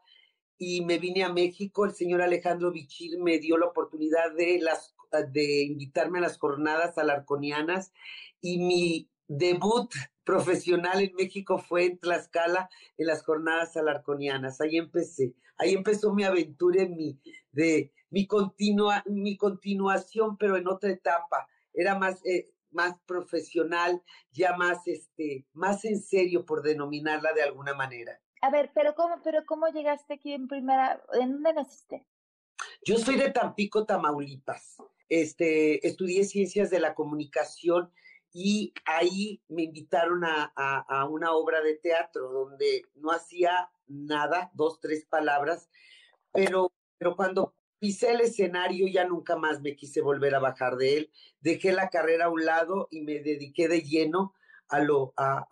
y 0.57 0.83
me 0.83 0.97
vine 0.97 1.23
a 1.23 1.31
México. 1.31 1.85
El 1.85 1.93
señor 1.93 2.21
Alejandro 2.21 2.71
Bichir 2.71 3.19
me 3.19 3.37
dio 3.39 3.57
la 3.57 3.67
oportunidad 3.67 4.33
de 4.35 4.59
las 4.59 4.95
de 5.31 5.63
invitarme 5.63 6.19
a 6.19 6.21
las 6.21 6.37
jornadas 6.37 6.97
alarconianas 6.97 7.93
y 8.41 8.57
mi 8.59 9.09
debut 9.27 9.91
profesional 10.23 11.01
en 11.01 11.13
México 11.15 11.57
fue 11.57 11.85
en 11.85 11.97
Tlaxcala 11.99 12.69
en 12.97 13.07
las 13.07 13.23
jornadas 13.23 13.77
alarconianas. 13.77 14.59
Ahí 14.61 14.77
empecé, 14.77 15.33
ahí 15.57 15.73
empezó 15.73 16.13
mi 16.13 16.23
aventura 16.23 16.83
en 16.83 16.95
mi, 16.95 17.19
de 17.51 17.93
mi, 18.09 18.27
continua, 18.27 19.03
mi 19.05 19.37
continuación, 19.37 20.37
pero 20.37 20.57
en 20.57 20.67
otra 20.67 20.91
etapa. 20.91 21.47
Era 21.77 21.97
más, 21.97 22.25
eh, 22.25 22.51
más 22.71 22.99
profesional, 23.05 24.03
ya 24.31 24.57
más, 24.57 24.87
este, 24.87 25.45
más 25.53 25.85
en 25.85 26.01
serio, 26.01 26.45
por 26.45 26.61
denominarla 26.61 27.31
de 27.33 27.43
alguna 27.43 27.73
manera. 27.73 28.19
A 28.41 28.51
ver, 28.51 28.71
pero 28.73 28.95
cómo, 28.95 29.21
pero 29.23 29.45
cómo 29.45 29.67
llegaste 29.67 30.15
aquí 30.15 30.33
en 30.33 30.47
primera, 30.47 31.01
¿en 31.13 31.31
dónde 31.31 31.53
naciste? 31.53 32.05
Yo 32.83 32.97
soy 32.97 33.15
de 33.15 33.31
Tampico, 33.31 33.85
Tamaulipas 33.85 34.77
este, 35.09 35.85
estudié 35.87 36.23
ciencias 36.23 36.69
de 36.69 36.79
la 36.79 36.93
comunicación 36.93 37.91
y 38.33 38.73
ahí 38.85 39.41
me 39.47 39.63
invitaron 39.63 40.23
a, 40.25 40.51
a, 40.55 41.05
una 41.05 41.31
obra 41.33 41.61
de 41.61 41.75
teatro 41.75 42.29
donde 42.29 42.83
no 42.95 43.11
hacía 43.11 43.71
nada, 43.87 44.51
dos, 44.53 44.79
tres 44.79 45.05
palabras, 45.05 45.69
pero, 46.31 46.71
pero 46.97 47.15
cuando 47.15 47.55
pisé 47.79 48.11
el 48.11 48.21
escenario 48.21 48.87
ya 48.87 49.05
nunca 49.05 49.35
más 49.35 49.61
me 49.61 49.75
quise 49.75 50.01
volver 50.01 50.35
a 50.35 50.39
bajar 50.39 50.77
de 50.77 50.97
él, 50.97 51.11
dejé 51.41 51.71
la 51.71 51.89
carrera 51.89 52.25
a 52.25 52.29
un 52.29 52.45
lado 52.45 52.87
y 52.91 53.01
me 53.01 53.19
dediqué 53.19 53.67
de 53.67 53.81
lleno 53.81 54.33
a 54.69 54.79
lo, 54.79 55.13
a, 55.17 55.47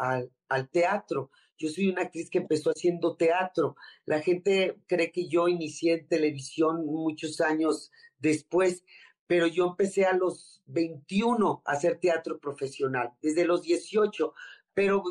al 0.50 0.70
teatro. 0.70 1.32
Yo 1.58 1.70
soy 1.70 1.90
una 1.90 2.04
actriz 2.04 2.30
que 2.30 2.40
empezó 2.40 2.72
haciendo 2.72 3.16
teatro. 3.16 3.76
La 4.06 4.22
gente 4.22 4.78
cree 4.88 5.12
que 5.12 5.28
yo 5.28 5.48
inicié 5.48 5.94
en 5.94 6.08
televisión 6.08 6.86
muchos 6.86 7.40
años 7.40 7.92
después, 8.18 8.84
pero 9.28 9.48
yo 9.48 9.68
empecé 9.68 10.06
a 10.06 10.14
los 10.14 10.62
21 10.66 11.62
a 11.66 11.72
hacer 11.72 12.00
teatro 12.00 12.40
profesional, 12.40 13.14
desde 13.22 13.46
los 13.46 13.62
18, 13.64 14.34
pero 14.74 15.04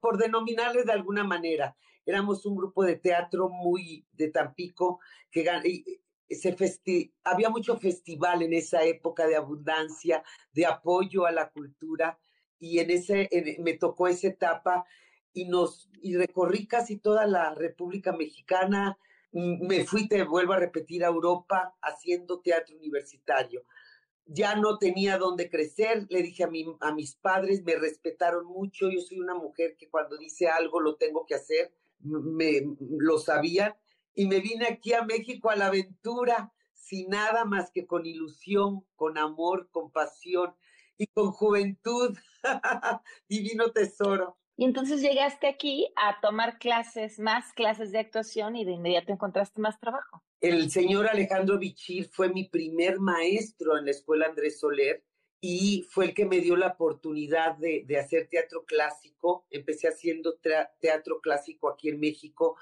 por 0.00 0.18
denominarle 0.18 0.84
de 0.84 0.92
alguna 0.92 1.24
manera, 1.24 1.76
éramos 2.04 2.44
un 2.46 2.56
grupo 2.56 2.84
de 2.84 2.96
teatro 2.96 3.48
muy 3.48 4.06
de 4.12 4.28
Tampico 4.28 5.00
que 5.30 5.42
se 6.28 6.56
había 7.24 7.50
mucho 7.50 7.76
festival 7.78 8.42
en 8.42 8.52
esa 8.52 8.84
época 8.84 9.26
de 9.26 9.36
abundancia, 9.36 10.22
de 10.52 10.66
apoyo 10.66 11.26
a 11.26 11.32
la 11.32 11.50
cultura 11.50 12.18
y 12.58 12.78
en 12.78 12.90
ese 12.90 13.28
me 13.60 13.74
tocó 13.74 14.08
esa 14.08 14.28
etapa 14.28 14.84
y 15.32 15.44
nos 15.44 15.90
y 16.00 16.16
recorrí 16.16 16.66
casi 16.66 16.96
toda 16.98 17.26
la 17.26 17.54
República 17.54 18.12
Mexicana, 18.12 18.98
me 19.32 19.84
fui, 19.84 20.08
te 20.08 20.22
vuelvo 20.22 20.54
a 20.54 20.58
repetir, 20.58 21.04
a 21.04 21.08
Europa 21.08 21.76
haciendo 21.82 22.40
teatro 22.40 22.76
universitario. 22.76 23.64
Ya 24.24 24.54
no 24.56 24.78
tenía 24.78 25.18
dónde 25.18 25.50
crecer, 25.50 26.06
le 26.08 26.22
dije 26.22 26.44
a, 26.44 26.48
mi, 26.48 26.64
a 26.80 26.92
mis 26.94 27.16
padres, 27.16 27.62
me 27.64 27.76
respetaron 27.76 28.46
mucho, 28.46 28.88
yo 28.90 29.00
soy 29.00 29.20
una 29.20 29.34
mujer 29.34 29.76
que 29.76 29.88
cuando 29.88 30.16
dice 30.16 30.48
algo 30.48 30.80
lo 30.80 30.96
tengo 30.96 31.26
que 31.26 31.34
hacer, 31.34 31.72
me 32.00 32.62
lo 32.98 33.18
sabían, 33.18 33.74
y 34.16 34.26
me 34.26 34.40
vine 34.40 34.66
aquí 34.66 34.94
a 34.94 35.04
México 35.04 35.50
a 35.50 35.56
la 35.56 35.66
aventura, 35.66 36.52
sin 36.72 37.10
nada 37.10 37.44
más 37.44 37.70
que 37.70 37.86
con 37.86 38.06
ilusión, 38.06 38.84
con 38.96 39.18
amor, 39.18 39.68
con 39.70 39.92
pasión 39.92 40.56
y 40.96 41.06
con 41.08 41.30
juventud. 41.30 42.16
Divino 43.28 43.70
tesoro. 43.72 44.38
Y 44.56 44.64
entonces 44.64 45.02
llegaste 45.02 45.46
aquí 45.46 45.92
a 45.96 46.18
tomar 46.22 46.58
clases, 46.58 47.18
más 47.18 47.52
clases 47.52 47.92
de 47.92 47.98
actuación 47.98 48.56
y 48.56 48.64
de 48.64 48.72
inmediato 48.72 49.12
encontraste 49.12 49.60
más 49.60 49.78
trabajo. 49.78 50.24
El 50.40 50.70
señor 50.70 51.08
Alejandro 51.08 51.58
Bichir 51.58 52.08
fue 52.10 52.30
mi 52.30 52.48
primer 52.48 52.98
maestro 52.98 53.76
en 53.76 53.84
la 53.84 53.90
escuela 53.90 54.26
Andrés 54.26 54.58
Soler 54.58 55.04
y 55.42 55.86
fue 55.90 56.06
el 56.06 56.14
que 56.14 56.24
me 56.24 56.40
dio 56.40 56.56
la 56.56 56.68
oportunidad 56.68 57.56
de, 57.56 57.84
de 57.86 57.98
hacer 57.98 58.28
teatro 58.28 58.64
clásico. 58.64 59.46
Empecé 59.50 59.88
haciendo 59.88 60.38
teatro 60.80 61.20
clásico 61.20 61.68
aquí 61.68 61.90
en 61.90 62.00
México, 62.00 62.56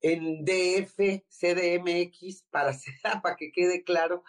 en 0.00 0.44
DF, 0.44 1.24
CDMX, 1.28 2.44
para, 2.50 2.72
para 3.22 3.36
que 3.36 3.52
quede 3.52 3.84
claro. 3.84 4.24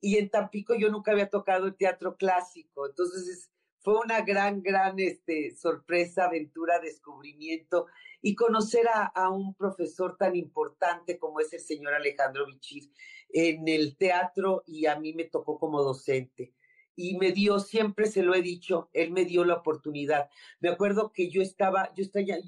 Y 0.00 0.16
en 0.16 0.30
Tampico 0.30 0.74
yo 0.74 0.90
nunca 0.90 1.12
había 1.12 1.28
tocado 1.28 1.66
el 1.66 1.76
teatro 1.76 2.16
clásico. 2.16 2.86
Entonces 2.86 3.50
fue 3.80 3.98
una 4.04 4.20
gran, 4.22 4.62
gran 4.62 4.98
este, 4.98 5.54
sorpresa, 5.56 6.26
aventura, 6.26 6.78
descubrimiento 6.80 7.86
y 8.20 8.34
conocer 8.34 8.86
a, 8.92 9.30
un 9.30 9.54
profesor 9.54 10.16
tan 10.16 10.36
importante 10.36 11.18
como 11.18 11.40
es 11.40 11.52
el 11.52 11.60
señor 11.60 11.94
Alejandro 11.94 12.46
Bichir 12.46 12.90
en 13.30 13.68
el 13.68 13.96
teatro 13.96 14.62
y 14.66 14.86
a 14.86 14.98
mí 14.98 15.14
me 15.14 15.24
tocó 15.24 15.58
como 15.58 15.82
docente. 15.82 16.52
Y 16.96 17.16
me 17.16 17.30
dio, 17.30 17.60
siempre 17.60 18.06
se 18.08 18.22
lo 18.22 18.34
he 18.34 18.42
dicho, 18.42 18.90
él 18.92 19.12
me 19.12 19.24
dio 19.24 19.44
la 19.44 19.54
oportunidad. 19.54 20.28
Me 20.58 20.68
acuerdo 20.68 21.12
que 21.12 21.30
yo 21.30 21.40
estaba, 21.40 21.92
yo 21.94 22.04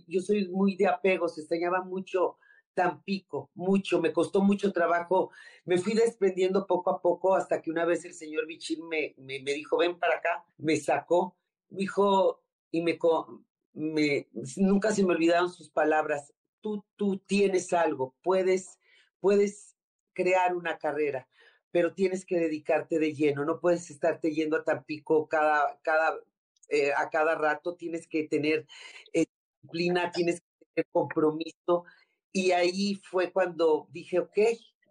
yo 0.08 0.20
soy 0.20 0.48
muy 0.48 0.74
de 0.76 0.88
apegos, 0.88 1.38
extrañaba 1.38 1.82
mucho 1.82 2.36
Tampico, 2.80 3.50
mucho, 3.52 4.00
me 4.00 4.10
costó 4.10 4.40
mucho 4.40 4.72
trabajo, 4.72 5.30
me 5.66 5.76
fui 5.76 5.92
desprendiendo 5.92 6.66
poco 6.66 6.88
a 6.88 7.02
poco 7.02 7.34
hasta 7.34 7.60
que 7.60 7.70
una 7.70 7.84
vez 7.84 8.06
el 8.06 8.14
señor 8.14 8.46
Bichir 8.46 8.82
me, 8.82 9.14
me, 9.18 9.42
me 9.42 9.52
dijo, 9.52 9.76
ven 9.76 9.98
para 9.98 10.16
acá, 10.16 10.46
me 10.56 10.78
sacó, 10.78 11.36
dijo, 11.68 12.42
y 12.70 12.80
me, 12.80 12.98
me, 13.74 14.28
nunca 14.56 14.92
se 14.92 15.04
me 15.04 15.12
olvidaron 15.12 15.52
sus 15.52 15.68
palabras, 15.68 16.32
tú, 16.62 16.82
tú 16.96 17.18
tienes 17.18 17.74
algo, 17.74 18.14
puedes, 18.22 18.78
puedes 19.20 19.76
crear 20.14 20.56
una 20.56 20.78
carrera, 20.78 21.28
pero 21.70 21.92
tienes 21.92 22.24
que 22.24 22.38
dedicarte 22.38 22.98
de 22.98 23.12
lleno, 23.12 23.44
no 23.44 23.60
puedes 23.60 23.90
estarte 23.90 24.32
yendo 24.32 24.56
a 24.56 24.64
Tampico 24.64 25.28
cada, 25.28 25.78
cada, 25.82 26.18
eh, 26.70 26.92
a 26.96 27.10
cada 27.10 27.34
rato, 27.34 27.74
tienes 27.74 28.06
que 28.06 28.26
tener 28.26 28.66
eh, 29.12 29.26
disciplina, 29.60 30.10
tienes 30.12 30.40
que 30.40 30.64
tener 30.74 30.86
compromiso 30.92 31.84
y 32.32 32.52
ahí 32.52 32.94
fue 32.96 33.32
cuando 33.32 33.88
dije, 33.90 34.20
ok, 34.20 34.38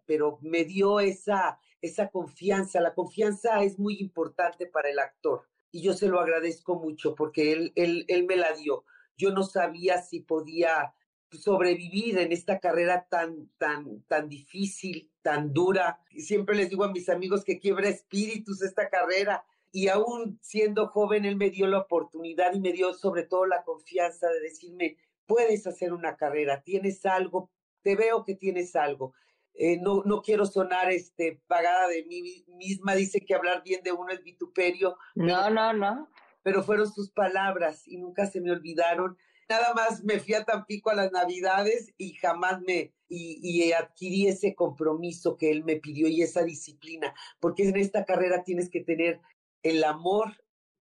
pero 0.06 0.40
me 0.42 0.66
dio 0.66 1.00
esa, 1.00 1.60
esa 1.82 2.10
confianza. 2.10 2.82
La 2.82 2.94
confianza 2.94 3.64
es 3.64 3.80
muy 3.80 3.98
importante 4.00 4.66
para 4.66 4.90
el 4.90 5.00
actor 5.00 5.48
y 5.72 5.82
yo 5.82 5.94
se 5.94 6.08
lo 6.08 6.20
agradezco 6.20 6.76
mucho 6.76 7.16
porque 7.16 7.52
él, 7.52 7.72
él, 7.76 8.06
él 8.08 8.26
me 8.26 8.36
la 8.36 8.54
dio. 8.54 8.84
Yo 9.18 9.32
no 9.32 9.44
sabía 9.44 10.02
si 10.02 10.22
podía 10.22 10.94
sobrevivir 11.32 12.18
en 12.18 12.32
esta 12.32 12.60
carrera 12.60 13.06
tan, 13.10 13.50
tan, 13.58 14.02
tan 14.04 14.30
difícil, 14.30 15.12
tan 15.22 15.54
dura. 15.54 16.00
Siempre 16.18 16.56
les 16.56 16.70
digo 16.70 16.84
a 16.84 16.92
mis 16.92 17.10
amigos 17.10 17.44
que 17.44 17.60
quiebra 17.60 17.90
espíritus 17.90 18.62
esta 18.62 18.90
carrera. 18.90 19.46
Y 19.72 19.88
aún 19.90 20.40
siendo 20.42 20.88
joven, 20.88 21.26
él 21.26 21.36
me 21.36 21.52
dio 21.52 21.68
la 21.68 21.80
oportunidad 21.80 22.54
y 22.56 22.60
me 22.60 22.74
dio 22.74 22.94
sobre 22.94 23.24
todo 23.24 23.46
la 23.46 23.64
confianza 23.64 24.28
de 24.30 24.40
decirme, 24.40 24.98
puedes 25.30 25.68
hacer 25.68 25.94
una 25.94 26.18
carrera, 26.18 26.64
tienes 26.64 27.06
algo, 27.06 27.52
te 27.84 27.96
veo 27.96 28.26
que 28.26 28.36
tienes 28.36 28.76
algo. 28.76 29.14
eh, 29.54 29.78
no, 29.80 30.04
no 30.06 30.22
quiero 30.22 30.46
sonar 30.46 30.92
este, 30.92 31.42
pagada 31.48 31.88
de 31.88 32.04
mí 32.06 32.46
misma, 32.48 32.96
dice 32.96 33.20
que 33.26 33.36
hablar 33.36 33.62
bien 33.64 33.84
de 33.84 33.92
uno 33.92 34.12
es 34.12 34.24
vituperio. 34.24 34.98
No, 35.16 35.50
no, 35.50 35.74
no. 35.74 36.10
Pero 36.44 36.64
fueron 36.64 36.92
sus 36.92 37.12
palabras 37.12 37.88
y 37.88 37.98
nunca 37.98 38.26
se 38.26 38.42
me 38.42 38.52
olvidaron. 38.52 39.18
Nada 39.50 39.74
más 39.74 40.04
me 40.04 40.20
fui 40.20 40.34
a 40.34 40.46
Tampico 40.46 40.90
a 40.90 40.96
las 40.96 41.12
Navidades 41.12 41.94
y 41.98 42.14
jamás 42.14 42.62
me, 42.62 42.94
y, 43.08 43.40
y, 43.44 43.72
adquirí 43.74 44.28
ese 44.28 44.56
compromiso 44.56 45.38
que 45.38 45.52
él 45.52 45.64
me 45.64 45.76
pidió 45.76 46.08
y 46.08 46.22
esa 46.22 46.44
disciplina, 46.44 47.14
porque 47.40 47.68
en 47.68 47.78
esta 47.78 48.06
carrera 48.06 48.44
tienes 48.44 48.70
que 48.70 48.82
tener 48.82 49.20
el 49.62 49.84
amor, 49.84 50.34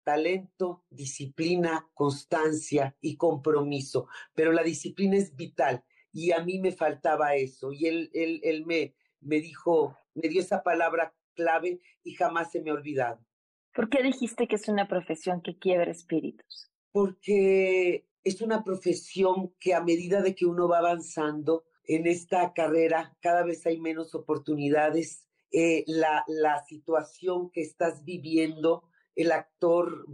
talento, 0.06 0.84
disciplina, 0.88 1.90
constancia 1.92 2.96
y 3.00 3.16
compromiso, 3.16 4.06
pero 4.36 4.52
la 4.52 4.62
disciplina 4.62 5.16
es 5.16 5.34
vital 5.34 5.84
y 6.12 6.30
a 6.30 6.44
mí 6.44 6.60
me 6.60 6.70
faltaba 6.70 7.34
eso 7.34 7.72
y 7.72 7.86
él, 7.86 8.10
él, 8.14 8.40
él 8.44 8.64
me, 8.64 8.94
me 9.20 9.40
dijo, 9.40 9.98
me 10.14 10.28
dio 10.28 10.40
esa 10.40 10.62
palabra 10.62 11.12
clave 11.34 11.80
y 12.04 12.14
jamás 12.14 12.52
se 12.52 12.62
me 12.62 12.70
ha 12.70 12.74
olvidado. 12.74 13.18
¿Por 13.74 13.88
qué 13.88 14.00
dijiste 14.04 14.46
que 14.46 14.54
es 14.54 14.68
una 14.68 14.86
profesión 14.86 15.42
que 15.42 15.58
quiebra 15.58 15.90
espíritus? 15.90 16.70
Porque 16.92 18.06
es 18.22 18.40
una 18.40 18.62
profesión 18.62 19.56
que 19.58 19.74
a 19.74 19.82
medida 19.82 20.22
de 20.22 20.36
que 20.36 20.46
uno 20.46 20.68
va 20.68 20.78
avanzando 20.78 21.64
en 21.82 22.06
esta 22.06 22.52
carrera, 22.52 23.16
cada 23.20 23.42
vez 23.42 23.66
hay 23.66 23.80
menos 23.80 24.14
oportunidades. 24.14 25.26
Eh, 25.50 25.82
la, 25.88 26.24
la 26.28 26.64
situación 26.64 27.50
que 27.50 27.62
estás 27.62 28.04
viviendo 28.04 28.84
el 29.16 29.32
actor 29.32 30.06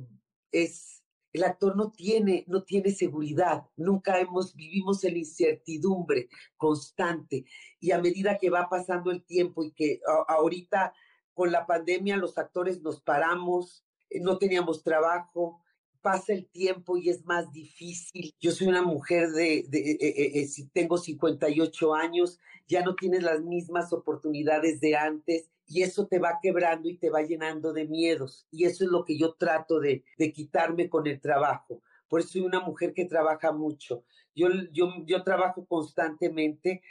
es, 0.52 1.02
el 1.32 1.44
actor 1.44 1.76
no 1.76 1.92
tiene, 1.92 2.44
no 2.46 2.62
tiene 2.62 2.92
seguridad, 2.92 3.66
nunca 3.76 4.18
hemos, 4.18 4.54
vivimos 4.54 5.04
en 5.04 5.16
incertidumbre 5.18 6.28
constante 6.56 7.44
y 7.80 7.90
a 7.90 8.00
medida 8.00 8.38
que 8.38 8.48
va 8.48 8.68
pasando 8.70 9.10
el 9.10 9.24
tiempo 9.24 9.64
y 9.64 9.72
que 9.72 10.00
ahorita 10.28 10.94
con 11.34 11.50
la 11.50 11.66
pandemia 11.66 12.16
los 12.16 12.38
actores 12.38 12.80
nos 12.82 13.00
paramos, 13.00 13.84
eh, 14.10 14.20
no 14.20 14.38
teníamos 14.38 14.82
trabajo, 14.82 15.62
pasa 16.00 16.32
el 16.32 16.46
tiempo 16.46 16.96
y 16.96 17.08
es 17.08 17.24
más 17.24 17.52
difícil. 17.52 18.34
Yo 18.40 18.50
soy 18.50 18.66
una 18.66 18.82
mujer 18.82 19.30
de, 19.30 19.64
de 19.68 19.92
eh, 19.92 20.40
eh, 20.40 20.48
tengo 20.72 20.98
58 20.98 21.94
años, 21.94 22.38
ya 22.68 22.82
no 22.82 22.94
tienes 22.94 23.22
las 23.22 23.40
mismas 23.42 23.92
oportunidades 23.92 24.80
de 24.80 24.96
antes 24.96 25.51
y 25.66 25.82
eso 25.82 26.06
te 26.06 26.18
va 26.18 26.38
quebrando 26.42 26.88
y 26.88 26.98
te 26.98 27.10
va 27.10 27.22
llenando 27.22 27.72
de 27.72 27.86
miedos. 27.86 28.46
Y 28.50 28.64
eso 28.64 28.84
es 28.84 28.90
lo 28.90 29.04
que 29.04 29.18
yo 29.18 29.34
trato 29.34 29.80
de, 29.80 30.04
de 30.18 30.32
quitarme 30.32 30.88
con 30.88 31.06
el 31.06 31.20
trabajo. 31.20 31.82
Por 32.08 32.20
eso 32.20 32.30
soy 32.30 32.42
una 32.42 32.60
mujer 32.60 32.92
que 32.92 33.06
trabaja 33.06 33.52
mucho. 33.52 34.04
Yo, 34.34 34.48
yo, 34.72 34.92
yo 35.06 35.22
trabajo 35.22 35.64
constantemente 35.66 36.82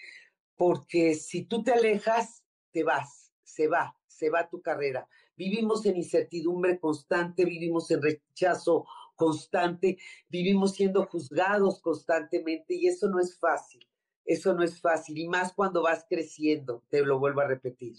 porque 0.55 1.15
si 1.15 1.43
tú 1.43 1.63
te 1.63 1.71
alejas, 1.71 2.43
te 2.71 2.83
vas, 2.83 3.31
se 3.43 3.67
va, 3.67 3.97
se 4.07 4.29
va 4.29 4.49
tu 4.49 4.61
carrera. 4.61 5.07
Vivimos 5.35 5.85
en 5.85 5.97
incertidumbre 5.97 6.79
constante, 6.79 7.45
vivimos 7.45 7.89
en 7.91 8.01
rechazo 8.01 8.85
constante, 9.15 9.97
vivimos 10.29 10.73
siendo 10.73 11.05
juzgados 11.05 11.81
constantemente 11.81 12.75
y 12.75 12.87
eso 12.87 13.09
no 13.09 13.19
es 13.19 13.37
fácil. 13.39 13.87
Eso 14.25 14.53
no 14.53 14.63
es 14.63 14.79
fácil 14.79 15.17
y 15.17 15.27
más 15.27 15.53
cuando 15.53 15.81
vas 15.81 16.05
creciendo, 16.07 16.83
te 16.89 17.03
lo 17.03 17.19
vuelvo 17.19 17.41
a 17.41 17.47
repetir. 17.47 17.95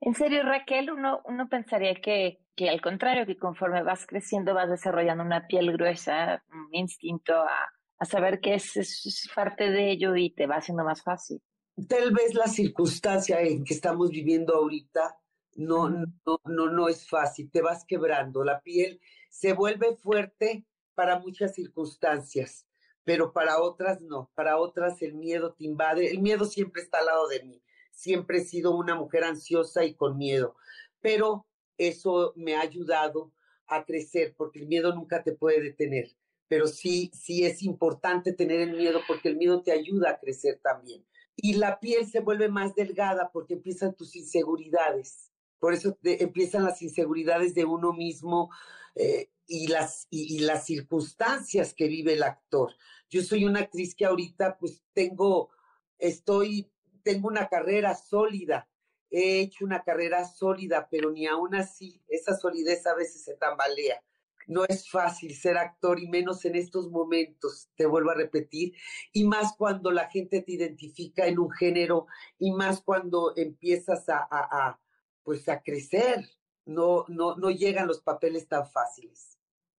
En 0.00 0.14
serio, 0.14 0.42
Raquel, 0.44 0.90
uno, 0.90 1.22
uno 1.24 1.48
pensaría 1.48 1.94
que, 1.96 2.38
que 2.54 2.68
al 2.68 2.80
contrario, 2.80 3.26
que 3.26 3.36
conforme 3.36 3.82
vas 3.82 4.06
creciendo 4.06 4.54
vas 4.54 4.70
desarrollando 4.70 5.24
una 5.24 5.46
piel 5.46 5.72
gruesa, 5.72 6.42
un 6.52 6.68
instinto 6.72 7.34
a, 7.34 7.72
a 7.98 8.04
saber 8.04 8.40
que 8.40 8.54
es, 8.54 8.76
es, 8.76 9.28
parte 9.34 9.70
de 9.70 9.90
ello 9.90 10.14
y 10.14 10.30
te 10.30 10.46
va 10.46 10.56
haciendo 10.56 10.84
más 10.84 11.02
fácil. 11.02 11.42
Tal 11.88 12.12
vez 12.12 12.34
la 12.34 12.46
circunstancia 12.46 13.40
en 13.40 13.64
que 13.64 13.74
estamos 13.74 14.10
viviendo 14.10 14.54
ahorita 14.54 15.16
no, 15.56 15.88
no, 15.90 16.40
no, 16.44 16.70
no 16.70 16.88
es 16.88 17.08
fácil, 17.08 17.50
te 17.50 17.62
vas 17.62 17.84
quebrando, 17.84 18.44
la 18.44 18.60
piel 18.60 19.00
se 19.28 19.52
vuelve 19.52 19.96
fuerte 19.96 20.64
para 20.94 21.18
muchas 21.18 21.54
circunstancias, 21.54 22.66
pero 23.02 23.32
para 23.32 23.60
otras 23.60 24.00
no, 24.00 24.30
para 24.34 24.58
otras 24.58 25.02
el 25.02 25.14
miedo 25.14 25.54
te 25.54 25.64
invade, 25.64 26.10
el 26.10 26.20
miedo 26.20 26.44
siempre 26.44 26.82
está 26.82 26.98
al 26.98 27.06
lado 27.06 27.28
de 27.28 27.42
mí 27.42 27.62
siempre 27.98 28.38
he 28.38 28.44
sido 28.44 28.76
una 28.76 28.94
mujer 28.94 29.24
ansiosa 29.24 29.84
y 29.84 29.94
con 29.94 30.16
miedo, 30.16 30.54
pero 31.00 31.46
eso 31.76 32.32
me 32.36 32.54
ha 32.54 32.60
ayudado 32.60 33.32
a 33.66 33.84
crecer 33.84 34.34
porque 34.36 34.60
el 34.60 34.68
miedo 34.68 34.94
nunca 34.94 35.24
te 35.24 35.32
puede 35.32 35.60
detener, 35.60 36.16
pero 36.46 36.68
sí, 36.68 37.10
sí 37.12 37.44
es 37.44 37.60
importante 37.62 38.32
tener 38.32 38.60
el 38.60 38.76
miedo 38.76 39.00
porque 39.08 39.28
el 39.28 39.36
miedo 39.36 39.62
te 39.62 39.72
ayuda 39.72 40.10
a 40.10 40.18
crecer 40.20 40.60
también. 40.62 41.04
Y 41.34 41.54
la 41.54 41.80
piel 41.80 42.06
se 42.06 42.20
vuelve 42.20 42.48
más 42.48 42.74
delgada 42.76 43.30
porque 43.32 43.54
empiezan 43.54 43.94
tus 43.94 44.14
inseguridades. 44.14 45.32
Por 45.58 45.74
eso 45.74 45.98
empiezan 46.02 46.64
las 46.64 46.80
inseguridades 46.82 47.54
de 47.54 47.64
uno 47.64 47.92
mismo 47.92 48.50
eh, 48.94 49.30
y, 49.46 49.66
las, 49.66 50.06
y, 50.08 50.36
y 50.36 50.38
las 50.40 50.66
circunstancias 50.66 51.74
que 51.74 51.88
vive 51.88 52.12
el 52.12 52.22
actor. 52.22 52.72
Yo 53.10 53.22
soy 53.22 53.44
una 53.44 53.60
actriz 53.60 53.94
que 53.94 54.04
ahorita 54.04 54.56
pues 54.58 54.84
tengo, 54.94 55.50
estoy 55.98 56.70
tengo 57.08 57.28
una 57.28 57.48
carrera 57.48 57.94
sólida, 57.94 58.68
he 59.10 59.40
hecho 59.40 59.64
una 59.64 59.82
carrera 59.82 60.26
sólida, 60.26 60.88
pero 60.90 61.10
ni 61.10 61.26
aún 61.26 61.54
así 61.54 62.02
esa 62.06 62.36
solidez 62.36 62.86
a 62.86 62.94
veces 62.94 63.24
se 63.24 63.34
tambalea. 63.34 64.02
No 64.46 64.66
es 64.66 64.90
fácil 64.90 65.34
ser 65.34 65.56
actor 65.56 65.98
y 66.00 66.06
menos 66.06 66.44
en 66.44 66.54
estos 66.54 66.90
momentos, 66.90 67.70
te 67.76 67.86
vuelvo 67.86 68.10
a 68.10 68.14
repetir, 68.14 68.74
y 69.10 69.24
más 69.24 69.54
cuando 69.56 69.90
la 69.90 70.10
gente 70.10 70.42
te 70.42 70.52
identifica 70.52 71.26
en 71.26 71.38
un 71.38 71.50
género 71.50 72.08
y 72.38 72.52
más 72.52 72.82
cuando 72.82 73.32
empiezas 73.36 74.06
a, 74.10 74.18
a, 74.18 74.68
a 74.68 74.80
pues 75.22 75.48
a 75.48 75.62
crecer, 75.62 76.28
no, 76.66 77.06
no, 77.08 77.36
no 77.36 77.50
llegan 77.50 77.86
los 77.86 78.02
papeles 78.02 78.48
tan 78.48 78.70
fáciles. 78.70 79.38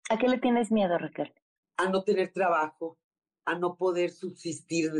¿A 0.09 0.17
qué 0.17 0.27
le 0.27 0.39
tienes 0.39 0.71
miedo, 0.71 0.97
Raquel? 0.97 1.31
A 1.77 1.89
no 1.89 2.03
tener 2.03 2.33
trabajo, 2.33 2.97
a 3.49 3.57
no 3.57 3.75
poder 3.75 4.11
subsistir 4.11 4.91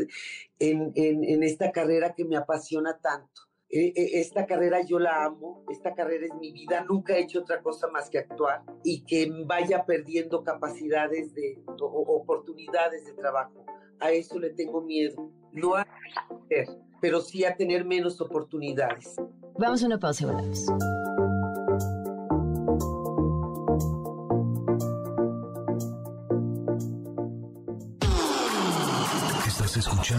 en, 0.58 0.92
en, 0.94 1.42
esta 1.42 1.70
carrera 1.70 2.14
que 2.14 2.24
me 2.24 2.36
apasiona 2.36 2.98
tanto. 2.98 3.42
E, 3.68 3.92
e, 3.94 4.20
esta 4.20 4.46
carrera 4.46 4.82
yo 4.84 4.98
la 4.98 5.24
amo, 5.24 5.64
esta 5.70 5.94
carrera 5.94 6.26
es 6.26 6.34
mi 6.34 6.50
vida, 6.50 6.84
nunca 6.84 7.16
he 7.16 7.20
hecho 7.20 7.40
otra 7.40 7.62
cosa 7.62 7.86
más 7.88 8.10
que 8.10 8.18
actuar 8.18 8.64
y 8.82 9.04
que 9.04 9.30
vaya 9.46 9.84
perdiendo 9.84 10.42
capacidades 10.42 11.32
de 11.34 11.62
o, 11.80 11.84
oportunidades 11.84 13.04
de 13.06 13.12
trabajo. 13.12 13.64
A 14.00 14.10
eso 14.10 14.38
le 14.40 14.50
tengo 14.50 14.80
miedo, 14.80 15.30
no 15.52 15.76
a 15.76 15.86
pero 17.00 17.20
sí 17.20 17.44
a 17.44 17.56
tener 17.56 17.84
menos 17.84 18.20
oportunidades. 18.20 19.14
Vamos 19.58 19.82
a 19.82 19.86
una 19.86 19.98
pausa 19.98 20.24
y 20.24 20.26
volvemos. 20.26 20.66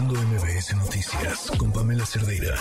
Escuchando 0.02 0.14
MBS 0.14 0.76
Noticias 0.76 1.52
con 1.58 1.72
Pamela 1.72 2.04
Cerdeira. 2.04 2.56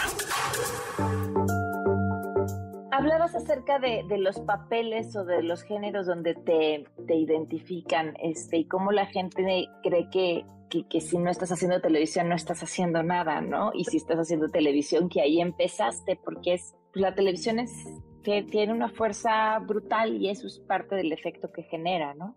Hablabas 2.92 3.36
acerca 3.36 3.80
de, 3.80 4.04
de, 4.08 4.18
los 4.18 4.40
papeles 4.42 5.16
o 5.16 5.24
de 5.24 5.42
los 5.42 5.64
géneros 5.64 6.06
donde 6.06 6.36
te, 6.36 6.86
te 7.08 7.16
identifican 7.16 8.16
este, 8.22 8.58
y 8.58 8.68
cómo 8.68 8.92
la 8.92 9.06
gente 9.08 9.68
cree 9.82 10.10
que, 10.12 10.46
que, 10.70 10.88
que, 10.88 11.02
si 11.02 11.18
no 11.18 11.32
estás 11.32 11.52
haciendo 11.52 11.82
televisión 11.82 12.30
no 12.30 12.36
estás 12.36 12.62
haciendo 12.62 13.02
nada, 13.02 13.42
¿no? 13.42 13.72
Y 13.74 13.86
si 13.86 13.98
estás 13.98 14.18
haciendo 14.18 14.50
televisión, 14.50 15.10
que 15.10 15.22
ahí 15.22 15.42
empezaste, 15.42 16.20
porque 16.24 16.56
es 16.56 16.76
pues 16.92 17.02
la 17.02 17.16
televisión 17.16 17.60
es, 17.60 17.72
que 18.24 18.44
tiene 18.44 18.74
una 18.74 18.90
fuerza 18.90 19.58
brutal 19.60 20.22
y 20.22 20.30
eso 20.30 20.46
es 20.46 20.60
parte 20.60 20.96
del 20.96 21.12
efecto 21.12 21.52
que 21.52 21.64
genera, 21.64 22.14
¿no? 22.14 22.36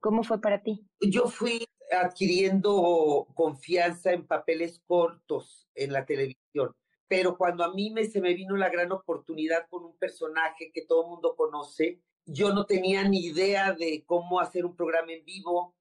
¿Cómo 0.00 0.24
fue 0.24 0.40
para 0.40 0.62
ti? 0.62 0.84
Yo 1.00 1.28
fui 1.28 1.64
adquiriendo 1.92 3.28
confianza 3.34 4.12
en 4.12 4.26
papeles 4.26 4.80
cortos 4.86 5.68
en 5.74 5.92
la 5.92 6.04
televisión. 6.04 6.74
Pero 7.08 7.36
cuando 7.36 7.64
a 7.64 7.72
mí 7.74 7.90
me, 7.90 8.04
se 8.06 8.20
me 8.20 8.34
vino 8.34 8.56
la 8.56 8.70
gran 8.70 8.90
oportunidad 8.92 9.66
con 9.68 9.84
un 9.84 9.96
personaje 9.98 10.70
que 10.72 10.86
todo 10.86 11.02
el 11.02 11.10
mundo 11.10 11.34
conoce, 11.36 12.00
yo 12.24 12.52
no 12.52 12.66
tenía 12.66 13.06
ni 13.08 13.26
idea 13.26 13.72
de 13.72 14.04
cómo 14.06 14.40
hacer 14.40 14.64
un 14.64 14.76
programa 14.76 15.12
en 15.12 15.24
vivo, 15.24 15.74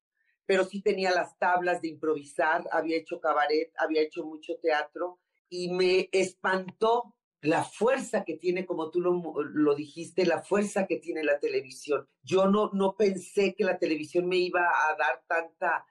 pero 0.45 0.65
sí 0.65 0.81
tenía 0.81 1.11
las 1.11 1.37
tablas 1.37 1.81
de 1.81 1.89
improvisar, 1.89 2.67
había 2.71 2.97
hecho 2.97 3.21
cabaret, 3.21 3.71
había 3.77 4.01
hecho 4.01 4.25
mucho 4.25 4.57
teatro 4.61 5.19
y 5.49 5.71
me 5.71 6.09
espantó 6.11 7.15
la 7.41 7.63
fuerza 7.63 8.23
que 8.23 8.37
tiene, 8.37 8.65
como 8.65 8.91
tú 8.91 9.01
lo, 9.01 9.19
lo, 9.43 9.75
dijiste, 9.75 10.25
la 10.25 10.43
fuerza 10.43 10.85
que 10.85 10.97
tiene 10.97 11.23
la 11.23 11.39
televisión. 11.39 12.07
Yo 12.21 12.47
no, 12.47 12.69
no 12.73 12.95
pensé 12.95 13.55
que 13.55 13.63
la 13.63 13.79
televisión 13.79 14.27
me 14.27 14.37
iba 14.37 14.61
a 14.61 14.95
dar 14.95 15.23
tanta 15.27 15.85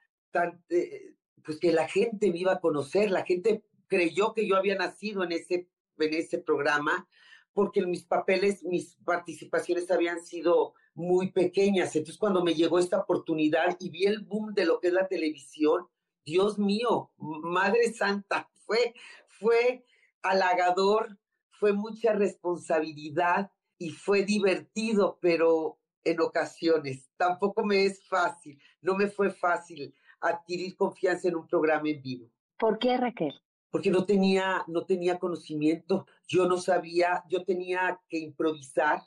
eh, 0.69 1.15
pues 1.43 1.59
que 1.59 1.71
la 1.71 1.87
gente 1.87 2.31
me 2.31 2.39
iba 2.39 2.53
a 2.53 2.59
conocer, 2.59 3.11
la 3.11 3.23
gente 3.23 3.63
creyó 3.87 4.33
que 4.33 4.47
yo 4.47 4.55
había 4.55 4.75
nacido 4.75 5.23
en 5.23 5.31
ese, 5.31 5.67
en 5.97 6.13
ese 6.13 6.37
programa, 6.39 7.07
porque 7.53 7.85
mis 7.85 8.03
papeles, 8.03 8.63
mis 8.63 8.95
participaciones 9.03 9.91
habían 9.91 10.23
sido 10.23 10.73
muy 10.93 11.31
pequeñas. 11.31 11.95
Entonces, 11.95 12.17
cuando 12.17 12.43
me 12.43 12.53
llegó 12.53 12.79
esta 12.79 12.99
oportunidad 12.99 13.75
y 13.79 13.89
vi 13.89 14.05
el 14.05 14.21
boom 14.21 14.53
de 14.53 14.65
lo 14.65 14.79
que 14.79 14.87
es 14.87 14.93
la 14.93 15.07
televisión, 15.07 15.87
Dios 16.25 16.57
mío, 16.57 17.11
Madre 17.17 17.91
Santa, 17.93 18.49
fue, 18.65 18.93
fue 19.27 19.85
halagador, 20.21 21.17
fue 21.49 21.73
mucha 21.73 22.13
responsabilidad 22.13 23.51
y 23.77 23.91
fue 23.91 24.23
divertido, 24.23 25.17
pero 25.21 25.79
en 26.03 26.21
ocasiones 26.21 27.11
tampoco 27.17 27.63
me 27.63 27.85
es 27.85 28.03
fácil, 28.07 28.59
no 28.81 28.95
me 28.95 29.07
fue 29.07 29.31
fácil 29.31 29.93
adquirir 30.21 30.75
confianza 30.75 31.27
en 31.27 31.35
un 31.35 31.47
programa 31.47 31.89
en 31.89 32.01
vivo. 32.01 32.29
¿Por 32.57 32.79
qué, 32.79 32.95
Raquel? 32.97 33.33
Porque 33.69 33.89
no 33.89 34.05
tenía, 34.05 34.63
no 34.67 34.85
tenía 34.85 35.17
conocimiento, 35.17 36.05
yo 36.27 36.45
no 36.45 36.57
sabía, 36.57 37.23
yo 37.29 37.43
tenía 37.43 37.99
que 38.09 38.19
improvisar, 38.19 39.01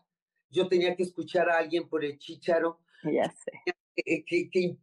yo 0.50 0.68
tenía 0.68 0.96
que 0.96 1.02
escuchar 1.02 1.48
a 1.48 1.58
alguien 1.58 1.88
por 1.88 2.04
el 2.04 2.18
chícharo. 2.18 2.80
Ya 3.04 3.30
sé. 3.30 3.52
Que, 3.94 4.24
que, 4.24 4.50
que, 4.50 4.76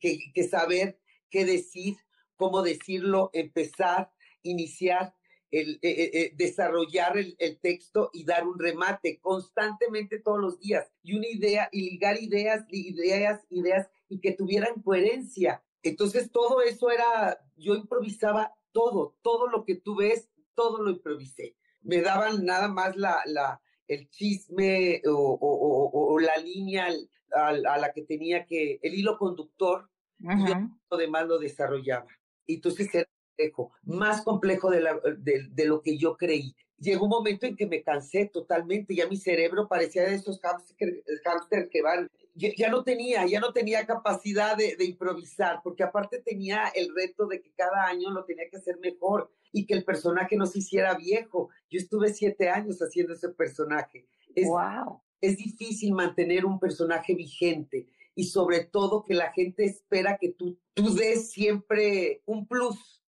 que, 0.00 0.32
que 0.34 0.44
saber 0.44 0.98
qué 1.30 1.44
decir, 1.44 1.96
cómo 2.36 2.62
decirlo, 2.62 3.30
empezar, 3.32 4.10
iniciar, 4.42 5.14
el, 5.50 5.78
eh, 5.82 5.90
eh, 5.90 6.10
eh, 6.12 6.32
desarrollar 6.36 7.18
el, 7.18 7.34
el, 7.38 7.58
texto 7.58 8.10
y 8.12 8.24
dar 8.24 8.46
un 8.46 8.58
remate 8.58 9.18
constantemente 9.20 10.20
todos 10.20 10.40
los 10.40 10.60
días 10.60 10.90
y 11.02 11.16
una 11.16 11.26
idea 11.26 11.68
y 11.72 11.90
ligar 11.90 12.22
ideas, 12.22 12.64
ideas, 12.68 13.44
ideas 13.50 13.90
y 14.08 14.20
que 14.20 14.32
tuvieran 14.32 14.80
coherencia. 14.82 15.62
Entonces 15.82 16.30
todo 16.30 16.62
eso 16.62 16.90
era, 16.90 17.38
yo 17.56 17.74
improvisaba 17.74 18.54
todo, 18.72 19.16
todo 19.22 19.48
lo 19.48 19.64
que 19.64 19.74
tú 19.74 19.96
ves, 19.96 20.28
todo 20.54 20.82
lo 20.82 20.90
improvisé. 20.90 21.56
Me 21.82 22.00
daban 22.00 22.44
nada 22.44 22.68
más 22.68 22.96
la, 22.96 23.22
la, 23.26 23.60
el 23.88 24.08
chisme 24.10 25.02
o, 25.06 25.12
o, 25.12 26.12
o, 26.12 26.18
la 26.20 26.36
línea 26.36 26.88
a, 27.34 27.48
a, 27.48 27.78
la 27.78 27.92
que 27.92 28.02
tenía 28.02 28.44
que, 28.44 28.78
el 28.82 28.94
hilo 28.94 29.18
conductor, 29.18 29.88
-huh. 30.20 30.48
yo 30.48 30.54
lo 30.90 30.96
demás 30.96 31.26
lo 31.26 31.38
desarrollaba. 31.38 32.06
Entonces 32.46 32.94
era 32.94 33.08
complejo, 33.48 33.72
más 33.84 34.22
complejo 34.22 34.70
de, 34.70 34.80
la, 34.80 35.00
de, 35.18 35.48
de, 35.50 35.64
lo 35.64 35.80
que 35.80 35.96
yo 35.96 36.16
creí. 36.16 36.54
Llegó 36.78 37.04
un 37.04 37.10
momento 37.10 37.46
en 37.46 37.56
que 37.56 37.66
me 37.66 37.82
cansé 37.82 38.30
totalmente, 38.32 38.94
ya 38.94 39.06
mi 39.06 39.16
cerebro 39.16 39.68
parecía 39.68 40.02
de 40.02 40.14
esos 40.14 40.40
hamster 40.40 41.68
que 41.68 41.82
van, 41.82 42.10
ya, 42.34 42.50
ya, 42.56 42.70
no 42.70 42.82
tenía, 42.84 43.26
ya 43.26 43.40
no 43.40 43.52
tenía 43.52 43.86
capacidad 43.86 44.56
de, 44.56 44.76
de, 44.76 44.84
improvisar, 44.84 45.60
porque 45.62 45.82
aparte 45.82 46.22
tenía 46.22 46.68
el 46.74 46.94
reto 46.94 47.26
de 47.26 47.42
que 47.42 47.52
cada 47.52 47.86
año 47.86 48.10
lo 48.10 48.24
tenía 48.24 48.48
que 48.50 48.56
hacer 48.56 48.78
mejor 48.78 49.30
y 49.52 49.66
que 49.66 49.74
el 49.74 49.84
personaje 49.84 50.36
no 50.36 50.46
se 50.46 50.60
hiciera 50.60 50.94
viejo. 50.94 51.50
Yo 51.68 51.78
estuve 51.78 52.14
siete 52.14 52.48
años 52.48 52.78
haciendo 52.80 53.12
ese 53.12 53.28
personaje. 53.28 54.06
Es, 54.34 54.46
wow. 54.46 55.02
es 55.20 55.36
difícil 55.36 55.92
mantener 55.92 56.46
un 56.46 56.58
personaje 56.58 57.14
vigente 57.14 57.88
y 58.14 58.24
sobre 58.24 58.64
todo 58.64 59.04
que 59.04 59.14
la 59.14 59.32
gente 59.32 59.64
espera 59.64 60.18
que 60.18 60.32
tú, 60.32 60.58
tú 60.74 60.94
des 60.94 61.30
siempre 61.30 62.22
un 62.26 62.46
plus 62.46 62.99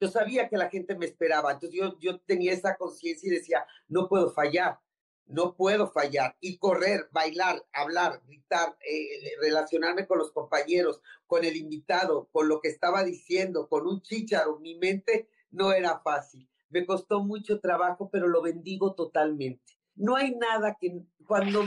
Yo 0.00 0.08
sabía 0.08 0.48
que 0.48 0.56
la 0.56 0.68
gente 0.68 0.96
me 0.96 1.06
esperaba, 1.06 1.52
entonces 1.52 1.78
yo, 1.78 1.98
yo 1.98 2.20
tenía 2.20 2.52
esa 2.52 2.76
conciencia 2.76 3.28
y 3.28 3.36
decía, 3.36 3.66
no 3.88 4.08
puedo 4.08 4.30
fallar, 4.32 4.78
no 5.26 5.54
puedo 5.54 5.90
fallar. 5.90 6.36
Y 6.40 6.58
correr, 6.58 7.08
bailar, 7.10 7.64
hablar, 7.72 8.20
gritar, 8.26 8.76
eh, 8.88 9.36
relacionarme 9.40 10.06
con 10.06 10.18
los 10.18 10.32
compañeros, 10.32 11.00
con 11.26 11.44
el 11.44 11.56
invitado, 11.56 12.28
con 12.32 12.48
lo 12.48 12.60
que 12.60 12.68
estaba 12.68 13.04
diciendo, 13.04 13.68
con 13.68 13.86
un 13.86 14.02
chícharo, 14.02 14.58
mi 14.58 14.76
mente 14.76 15.28
no 15.50 15.72
era 15.72 16.00
fácil. 16.00 16.48
Me 16.70 16.86
costó 16.86 17.22
mucho 17.22 17.60
trabajo, 17.60 18.08
pero 18.10 18.28
lo 18.28 18.42
bendigo 18.42 18.94
totalmente. 18.94 19.78
No 19.94 20.16
hay 20.16 20.34
nada 20.34 20.76
que 20.80 21.02
cuando 21.26 21.66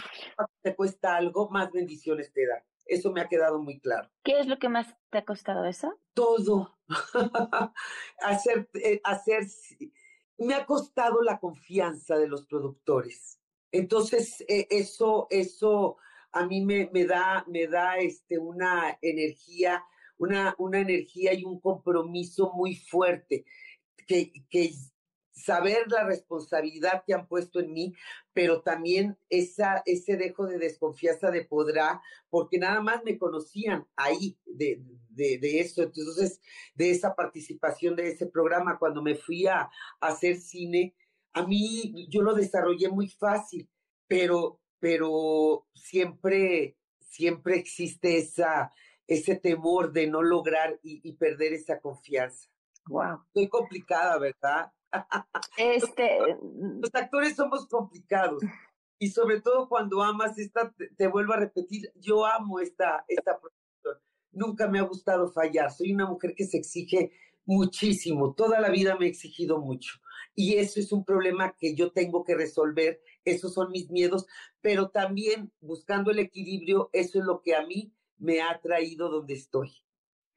te 0.62 0.76
cuesta 0.76 1.16
algo, 1.16 1.50
más 1.50 1.72
bendiciones 1.72 2.32
te 2.34 2.48
da. 2.48 2.64
Eso 2.86 3.12
me 3.12 3.22
ha 3.22 3.28
quedado 3.28 3.60
muy 3.60 3.80
claro. 3.80 4.10
¿Qué 4.24 4.40
es 4.40 4.48
lo 4.48 4.60
que 4.60 4.70
más 4.70 4.96
te 5.10 5.18
ha 5.18 5.26
costado 5.26 5.66
eso? 5.66 6.00
Todo. 6.14 6.78
hacer, 8.22 8.70
eh, 8.76 9.02
hacer, 9.04 9.48
me 10.38 10.54
ha 10.54 10.66
costado 10.66 11.22
la 11.22 11.40
confianza 11.40 12.18
de 12.18 12.28
los 12.28 12.46
productores. 12.46 13.40
Entonces, 13.72 14.42
eh, 14.48 14.68
eso, 14.70 15.28
eso 15.30 15.98
a 16.32 16.46
mí 16.46 16.64
me, 16.64 16.90
me 16.94 17.06
da, 17.06 17.44
me 17.48 17.68
da 17.68 17.98
este, 17.98 18.38
una 18.38 18.98
energía, 19.02 19.84
una, 20.18 20.56
una 20.58 20.80
energía 20.80 21.34
y 21.34 21.44
un 21.44 21.60
compromiso 21.60 22.52
muy 22.54 22.76
fuerte. 22.76 23.46
Que, 24.08 24.32
que 24.50 24.72
saber 25.46 25.86
la 25.92 26.04
responsabilidad 26.04 27.04
que 27.06 27.14
han 27.14 27.28
puesto 27.28 27.60
en 27.60 27.72
mí, 27.72 27.94
pero 28.34 28.62
también 28.62 29.16
esa, 29.30 29.84
ese 29.86 30.18
dejo 30.18 30.48
de 30.48 30.58
desconfianza 30.58 31.30
de 31.30 31.46
podrá, 31.46 32.02
porque 32.32 32.58
nada 32.58 32.82
más 32.82 33.04
me 33.04 33.20
conocían 33.20 33.88
ahí 33.96 34.40
de, 34.46 34.82
de, 35.10 35.38
de, 35.38 35.60
eso, 35.60 35.84
entonces 35.84 36.42
de 36.74 36.90
esa 36.90 37.14
participación 37.14 37.96
de 37.96 38.10
ese 38.10 38.26
programa, 38.26 38.80
cuando 38.80 39.04
me 39.04 39.14
fui 39.14 39.46
a, 39.46 39.62
a 39.62 39.70
hacer 40.00 40.38
cine, 40.38 40.96
a 41.34 41.46
mí 41.46 42.08
yo 42.10 42.24
lo 42.24 42.34
desarrollé 42.34 42.90
muy 42.90 43.08
fácil, 43.08 43.70
pero, 44.08 44.60
pero 44.80 45.68
siempre, 45.76 46.76
siempre 47.00 47.58
existe 47.58 48.18
esa, 48.18 48.72
ese 49.06 49.36
temor 49.36 49.94
de 49.94 50.08
no 50.08 50.24
lograr 50.24 50.80
y, 50.82 51.08
y 51.08 51.14
perder 51.14 51.54
esa 51.54 51.80
confianza. 51.80 52.50
Wow. 52.88 53.22
Estoy 53.28 53.48
complicada, 53.48 54.18
¿verdad? 54.18 54.72
Este, 55.58 56.20
los 56.42 56.94
actores 56.94 57.36
somos 57.36 57.68
complicados 57.68 58.44
y 59.00 59.10
sobre 59.10 59.42
todo 59.42 59.68
cuando 59.68 60.02
amas 60.02 60.38
esta, 60.38 60.72
te, 60.72 60.90
te, 60.90 61.08
vuelvo 61.08 61.34
a 61.34 61.38
repetir, 61.38 61.92
yo 61.96 62.26
amo 62.26 62.60
esta, 62.60 63.06
esta 63.08 63.40
profesión. 63.40 64.02
Nunca 64.32 64.68
me 64.68 64.80
ha 64.80 64.84
gustado 64.84 65.32
fallar. 65.32 65.72
Soy 65.72 65.94
una 65.94 66.06
mujer 66.06 66.34
que 66.36 66.46
se 66.46 66.58
exige 66.58 67.12
muchísimo. 67.46 68.34
Toda 68.34 68.60
la 68.60 68.70
vida 68.70 68.98
me 68.98 69.06
he 69.06 69.10
exigido 69.10 69.60
mucho. 69.60 70.00
Y 70.34 70.56
eso 70.56 70.80
es 70.80 70.92
un 70.92 71.06
problema 71.06 71.56
que 71.58 71.76
yo 71.76 71.92
tengo 71.92 72.24
que 72.24 72.36
resolver. 72.36 73.02
Esos 73.24 73.54
son 73.54 73.72
mis 73.72 73.90
miedos. 73.90 74.26
Pero 74.62 74.90
también 74.90 75.52
buscando 75.62 76.12
el 76.12 76.20
equilibrio, 76.20 76.90
eso 76.94 77.20
es 77.20 77.26
lo 77.26 77.42
que 77.42 77.56
a 77.56 77.66
mí 77.66 77.94
me 78.18 78.42
ha 78.42 78.60
traído 78.62 79.10
donde 79.10 79.34
estoy. 79.34 79.72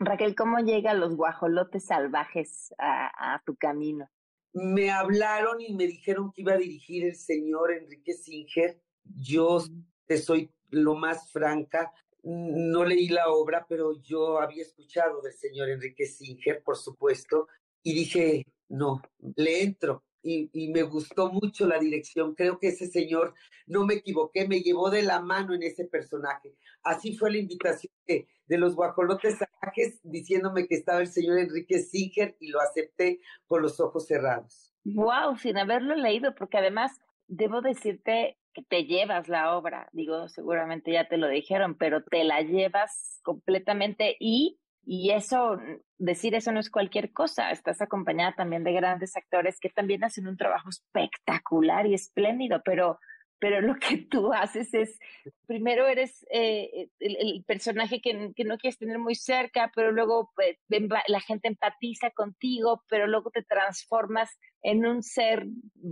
Raquel, 0.01 0.37
¿cómo 0.37 0.59
llegan 0.61 1.01
los 1.01 1.17
guajolotes 1.17 1.87
salvajes 1.87 2.73
a, 2.79 3.35
a 3.35 3.43
tu 3.45 3.57
camino? 3.57 4.09
Me 4.53 4.91
hablaron 4.91 5.61
y 5.61 5.75
me 5.75 5.87
dijeron 5.87 6.33
que 6.33 6.43
iba 6.43 6.55
a 6.55 6.59
dirigir 6.59 7.05
el 7.05 7.17
señor 7.17 7.73
Enrique 7.73 8.15
Singer. 8.15 8.81
Yo 9.05 9.63
te 10.07 10.19
soy 10.19 10.51
lo 10.71 10.95
más 10.95 11.31
franca, 11.31 11.93
no 12.23 12.85
leí 12.85 13.09
la 13.09 13.29
obra, 13.29 13.67
pero 13.69 14.01
yo 14.03 14.41
había 14.41 14.63
escuchado 14.63 15.23
del 15.23 15.33
señor 15.33 15.71
Enrique 15.71 16.07
Singer, 16.07 16.63
por 16.63 16.77
supuesto, 16.77 17.49
y 17.83 17.95
dije, 17.95 18.45
no, 18.69 19.01
le 19.37 19.63
entro. 19.63 20.05
Y, 20.21 20.51
y, 20.53 20.69
me 20.73 20.83
gustó 20.83 21.33
mucho 21.33 21.67
la 21.67 21.79
dirección. 21.79 22.35
Creo 22.35 22.59
que 22.59 22.69
ese 22.69 22.89
señor, 22.89 23.35
no 23.67 23.87
me 23.87 23.95
equivoqué, 23.95 24.49
me 24.49 24.61
llevó 24.61 24.91
de 24.91 25.03
la 25.03 25.21
mano 25.21 25.55
en 25.55 25.63
ese 25.63 25.85
personaje. 25.85 26.57
Así 26.83 27.17
fue 27.17 27.31
la 27.31 27.39
invitación 27.39 27.93
de, 28.09 28.59
los 28.59 28.75
guajolotes 28.75 29.39
salvajes, 29.39 30.01
diciéndome 30.03 30.67
que 30.67 30.75
estaba 30.75 31.01
el 31.01 31.09
señor 31.09 31.39
Enrique 31.39 31.79
Singer 31.79 32.37
y 32.41 32.49
lo 32.49 32.61
acepté 32.61 33.21
con 33.47 33.63
los 33.63 33.79
ojos 33.79 34.07
cerrados. 34.07 34.75
Wow, 34.85 35.37
sin 35.37 35.59
haberlo 35.59 35.95
leído, 35.95 36.35
porque 36.35 36.59
además 36.59 36.99
debo 37.27 37.61
decirte 37.61 38.39
que 38.55 38.63
te 38.63 38.85
llevas 38.85 39.29
la 39.29 39.57
obra. 39.57 39.89
Digo, 39.93 40.29
seguramente 40.29 40.93
ya 40.93 41.07
te 41.07 41.19
lo 41.19 41.29
dijeron, 41.29 41.77
pero 41.77 42.03
te 42.03 42.25
la 42.25 42.41
llevas 42.41 43.21
completamente 43.23 44.17
y 44.19 44.59
y 44.91 45.11
eso, 45.11 45.59
decir 45.99 46.35
eso 46.35 46.51
no 46.51 46.61
es 46.61 46.71
cualquier 46.71 47.13
cosa. 47.13 47.51
Estás 47.51 47.83
acompañada 47.83 48.33
también 48.35 48.65
de 48.65 48.73
grandes 48.73 49.15
actores 49.19 49.61
que 49.61 49.69
también 49.69 50.03
hacen 50.03 50.27
un 50.27 50.39
trabajo 50.39 50.71
espectacular 50.71 51.87
y 51.87 51.93
espléndido, 51.93 52.63
pero, 52.65 52.99
pero 53.39 53.61
lo 53.61 53.75
que 53.77 53.99
tú 54.11 54.33
haces 54.33 54.73
es, 54.75 54.99
primero 55.47 55.87
eres 55.87 56.27
eh, 56.31 56.89
el, 56.99 57.45
personaje 57.45 58.01
que, 58.01 58.33
que, 58.35 58.45
no 58.45 58.59
quieres 58.59 58.79
tener 58.79 58.99
muy 58.99 59.15
cerca, 59.15 59.71
pero 59.75 59.93
luego 59.93 60.31
pues, 60.35 60.57
la 60.69 61.21
gente 61.21 61.49
empatiza 61.49 62.11
contigo, 62.11 62.85
pero 62.89 63.07
luego 63.07 63.31
te 63.31 63.43
transformas 63.43 64.31
en 64.63 64.87
un 64.87 65.03
ser 65.03 65.47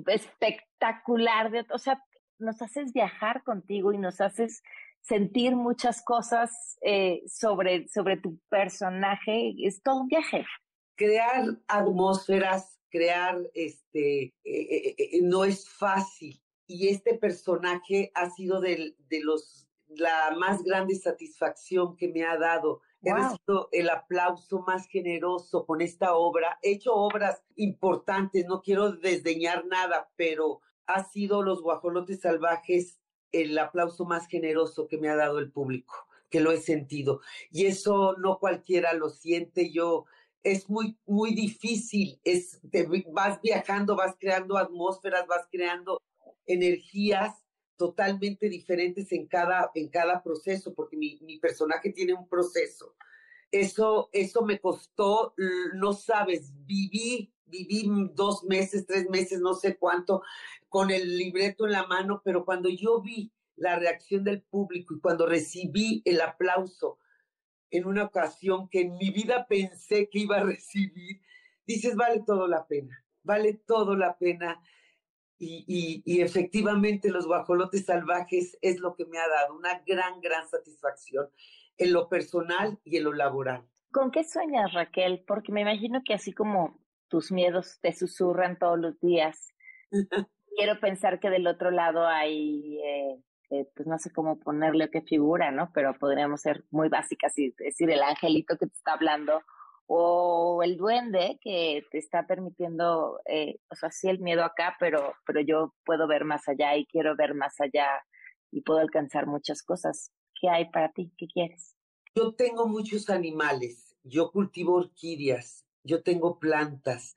espectacular. 0.06 1.50
De, 1.50 1.64
o 1.70 1.78
sea, 1.78 2.02
nos 2.38 2.60
haces 2.62 2.92
viajar 2.92 3.42
contigo 3.42 3.92
y 3.92 3.98
nos 3.98 4.20
haces 4.20 4.62
sentir 5.06 5.54
muchas 5.54 6.02
cosas 6.02 6.78
eh, 6.82 7.22
sobre, 7.26 7.88
sobre 7.88 8.16
tu 8.16 8.38
personaje. 8.48 9.54
Es 9.58 9.82
todo 9.82 10.02
un 10.02 10.08
viaje. 10.08 10.44
Crear 10.96 11.44
atmósferas, 11.68 12.80
crear, 12.90 13.38
este, 13.54 14.34
eh, 14.44 14.94
eh, 14.98 15.20
no 15.22 15.44
es 15.44 15.68
fácil. 15.68 16.40
Y 16.66 16.88
este 16.88 17.14
personaje 17.14 18.10
ha 18.14 18.30
sido 18.30 18.60
de, 18.60 18.96
de 19.08 19.20
los, 19.22 19.68
la 19.88 20.34
más 20.36 20.62
grande 20.62 20.94
satisfacción 20.96 21.96
que 21.96 22.08
me 22.08 22.24
ha 22.24 22.36
dado. 22.36 22.80
Wow. 23.00 23.12
He 23.12 23.14
recibido 23.14 23.68
el 23.72 23.90
aplauso 23.90 24.60
más 24.66 24.86
generoso 24.88 25.64
con 25.64 25.80
esta 25.80 26.14
obra. 26.14 26.58
He 26.62 26.72
hecho 26.72 26.94
obras 26.94 27.42
importantes, 27.54 28.46
no 28.46 28.62
quiero 28.62 28.92
desdeñar 28.92 29.66
nada, 29.66 30.10
pero 30.16 30.60
ha 30.86 31.04
sido 31.04 31.42
Los 31.42 31.62
Guajolotes 31.62 32.20
Salvajes 32.20 33.00
el 33.32 33.58
aplauso 33.58 34.04
más 34.04 34.26
generoso 34.28 34.86
que 34.88 34.98
me 34.98 35.08
ha 35.08 35.16
dado 35.16 35.38
el 35.38 35.50
público, 35.50 36.06
que 36.30 36.40
lo 36.40 36.52
he 36.52 36.58
sentido. 36.58 37.20
Y 37.50 37.66
eso 37.66 38.14
no 38.18 38.38
cualquiera 38.38 38.92
lo 38.94 39.10
siente. 39.10 39.70
Yo 39.70 40.06
es 40.42 40.70
muy, 40.70 40.96
muy 41.06 41.34
difícil, 41.34 42.20
es, 42.24 42.60
te 42.70 42.88
vas 43.08 43.40
viajando, 43.42 43.96
vas 43.96 44.16
creando 44.18 44.56
atmósferas, 44.56 45.26
vas 45.26 45.46
creando 45.50 46.00
energías 46.46 47.42
totalmente 47.76 48.48
diferentes 48.48 49.12
en 49.12 49.26
cada, 49.26 49.70
en 49.74 49.88
cada 49.88 50.22
proceso, 50.22 50.74
porque 50.74 50.96
mi, 50.96 51.18
mi 51.22 51.38
personaje 51.38 51.92
tiene 51.92 52.14
un 52.14 52.28
proceso. 52.28 52.96
Eso, 53.50 54.08
eso 54.12 54.44
me 54.44 54.60
costó, 54.60 55.34
no 55.74 55.92
sabes, 55.92 56.52
viví, 56.66 57.32
viví 57.44 57.88
dos 58.14 58.44
meses, 58.44 58.86
tres 58.86 59.08
meses, 59.08 59.40
no 59.40 59.54
sé 59.54 59.76
cuánto, 59.76 60.22
con 60.68 60.90
el 60.90 61.16
libreto 61.16 61.66
en 61.66 61.72
la 61.72 61.86
mano, 61.86 62.22
pero 62.24 62.44
cuando 62.44 62.68
yo 62.68 63.00
vi 63.00 63.32
la 63.56 63.78
reacción 63.78 64.24
del 64.24 64.42
público 64.42 64.94
y 64.94 65.00
cuando 65.00 65.26
recibí 65.26 66.02
el 66.04 66.20
aplauso 66.20 66.98
en 67.70 67.86
una 67.86 68.04
ocasión 68.04 68.68
que 68.68 68.82
en 68.82 68.96
mi 68.96 69.10
vida 69.10 69.46
pensé 69.48 70.08
que 70.08 70.20
iba 70.20 70.38
a 70.38 70.44
recibir, 70.44 71.20
dices, 71.66 71.96
vale 71.96 72.22
todo 72.26 72.46
la 72.46 72.66
pena, 72.66 73.04
vale 73.22 73.54
todo 73.54 73.96
la 73.96 74.18
pena. 74.18 74.62
Y, 75.38 76.02
y, 76.04 76.22
efectivamente 76.22 77.10
los 77.10 77.26
guajolotes 77.26 77.84
salvajes 77.84 78.56
es 78.62 78.80
lo 78.80 78.94
que 78.94 79.04
me 79.04 79.18
ha 79.18 79.28
dado 79.28 79.54
una 79.54 79.82
gran, 79.86 80.20
gran 80.22 80.48
satisfacción 80.48 81.28
en 81.76 81.92
lo 81.92 82.08
personal 82.08 82.78
y 82.84 82.96
en 82.96 83.04
lo 83.04 83.12
laboral. 83.12 83.66
¿Con 83.92 84.10
qué 84.10 84.24
sueñas, 84.24 84.72
Raquel? 84.72 85.24
Porque 85.26 85.52
me 85.52 85.60
imagino 85.60 86.02
que 86.04 86.14
así 86.14 86.32
como 86.32 86.80
tus 87.08 87.30
miedos 87.32 87.78
te 87.82 87.92
susurran 87.92 88.58
todos 88.58 88.78
los 88.78 88.98
días, 89.00 89.52
quiero 90.56 90.80
pensar 90.80 91.20
que 91.20 91.28
del 91.28 91.46
otro 91.46 91.70
lado 91.70 92.06
hay 92.06 92.78
eh, 92.78 93.22
eh, 93.50 93.68
pues 93.76 93.86
no 93.86 93.98
sé 93.98 94.10
cómo 94.12 94.40
ponerle 94.40 94.90
qué 94.90 95.02
figura, 95.02 95.50
¿no? 95.52 95.70
Pero 95.72 95.94
podríamos 95.98 96.40
ser 96.40 96.64
muy 96.70 96.88
básicas 96.88 97.38
y 97.38 97.52
decir 97.52 97.90
el 97.90 98.02
angelito 98.02 98.56
que 98.58 98.66
te 98.66 98.74
está 98.74 98.94
hablando 98.94 99.42
o 99.86 100.62
el 100.62 100.76
duende 100.76 101.38
que 101.40 101.84
te 101.90 101.98
está 101.98 102.26
permitiendo, 102.26 103.20
eh, 103.26 103.56
o 103.70 103.76
sea, 103.76 103.90
sí 103.90 104.08
el 104.08 104.18
miedo 104.18 104.42
acá, 104.44 104.76
pero, 104.80 105.14
pero 105.24 105.40
yo 105.40 105.74
puedo 105.84 106.08
ver 106.08 106.24
más 106.24 106.48
allá 106.48 106.76
y 106.76 106.86
quiero 106.86 107.14
ver 107.16 107.34
más 107.34 107.60
allá 107.60 107.88
y 108.50 108.62
puedo 108.62 108.80
alcanzar 108.80 109.26
muchas 109.26 109.62
cosas. 109.62 110.12
¿Qué 110.40 110.48
hay 110.48 110.70
para 110.70 110.90
ti? 110.92 111.12
¿Qué 111.16 111.26
quieres? 111.26 111.76
Yo 112.14 112.34
tengo 112.34 112.66
muchos 112.66 113.10
animales, 113.10 113.96
yo 114.02 114.30
cultivo 114.32 114.74
orquídeas, 114.74 115.66
yo 115.84 116.02
tengo 116.02 116.38
plantas. 116.38 117.14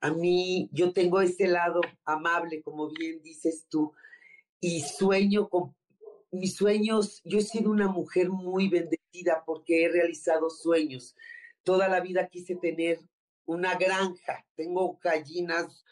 A 0.00 0.10
mí, 0.10 0.68
yo 0.72 0.92
tengo 0.92 1.20
ese 1.20 1.46
lado 1.46 1.80
amable, 2.04 2.62
como 2.62 2.88
bien 2.88 3.22
dices 3.22 3.66
tú, 3.68 3.92
y 4.60 4.80
sueño 4.80 5.48
con 5.48 5.74
mis 6.30 6.56
sueños. 6.56 7.20
Yo 7.24 7.38
he 7.38 7.42
sido 7.42 7.70
una 7.70 7.88
mujer 7.88 8.30
muy 8.30 8.68
bendecida 8.68 9.42
porque 9.44 9.84
he 9.84 9.88
realizado 9.88 10.50
sueños. 10.50 11.16
Toda 11.62 11.88
la 11.88 12.00
vida 12.00 12.28
quise 12.28 12.56
tener 12.56 13.00
una 13.46 13.74
granja. 13.76 14.46
Tengo 14.54 14.98
gallinas, 15.02 15.84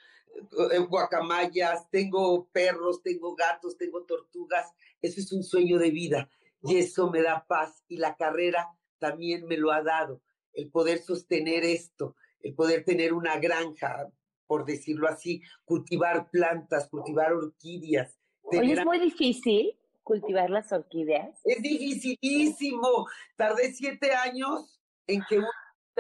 eh, 0.72 0.78
guacamayas, 0.78 1.88
tengo 1.90 2.48
perros, 2.52 3.02
tengo 3.02 3.34
gatos, 3.34 3.76
tengo 3.76 4.04
tortugas. 4.04 4.72
Eso 5.02 5.20
es 5.20 5.32
un 5.32 5.42
sueño 5.42 5.78
de 5.78 5.90
vida 5.90 6.30
y 6.62 6.76
eso 6.76 7.10
me 7.10 7.22
da 7.22 7.44
paz. 7.46 7.84
Y 7.88 7.96
la 7.96 8.16
carrera 8.16 8.68
también 8.98 9.46
me 9.46 9.56
lo 9.56 9.72
ha 9.72 9.82
dado. 9.82 10.22
El 10.52 10.70
poder 10.70 10.98
sostener 10.98 11.64
esto, 11.64 12.16
el 12.40 12.54
poder 12.54 12.84
tener 12.84 13.12
una 13.12 13.38
granja, 13.38 14.10
por 14.46 14.64
decirlo 14.64 15.08
así, 15.08 15.42
cultivar 15.64 16.30
plantas, 16.30 16.88
cultivar 16.88 17.32
orquídeas, 17.32 18.18
Oye, 18.50 18.72
es 18.72 18.84
muy 18.84 18.98
difícil 18.98 19.74
cultivar 20.02 20.48
las 20.48 20.72
orquídeas. 20.72 21.38
Es 21.44 21.60
dificilísimo. 21.60 23.06
Tardé 23.36 23.72
siete 23.72 24.14
años 24.14 24.77
en 25.08 25.24
que 25.28 25.38
una 25.38 25.48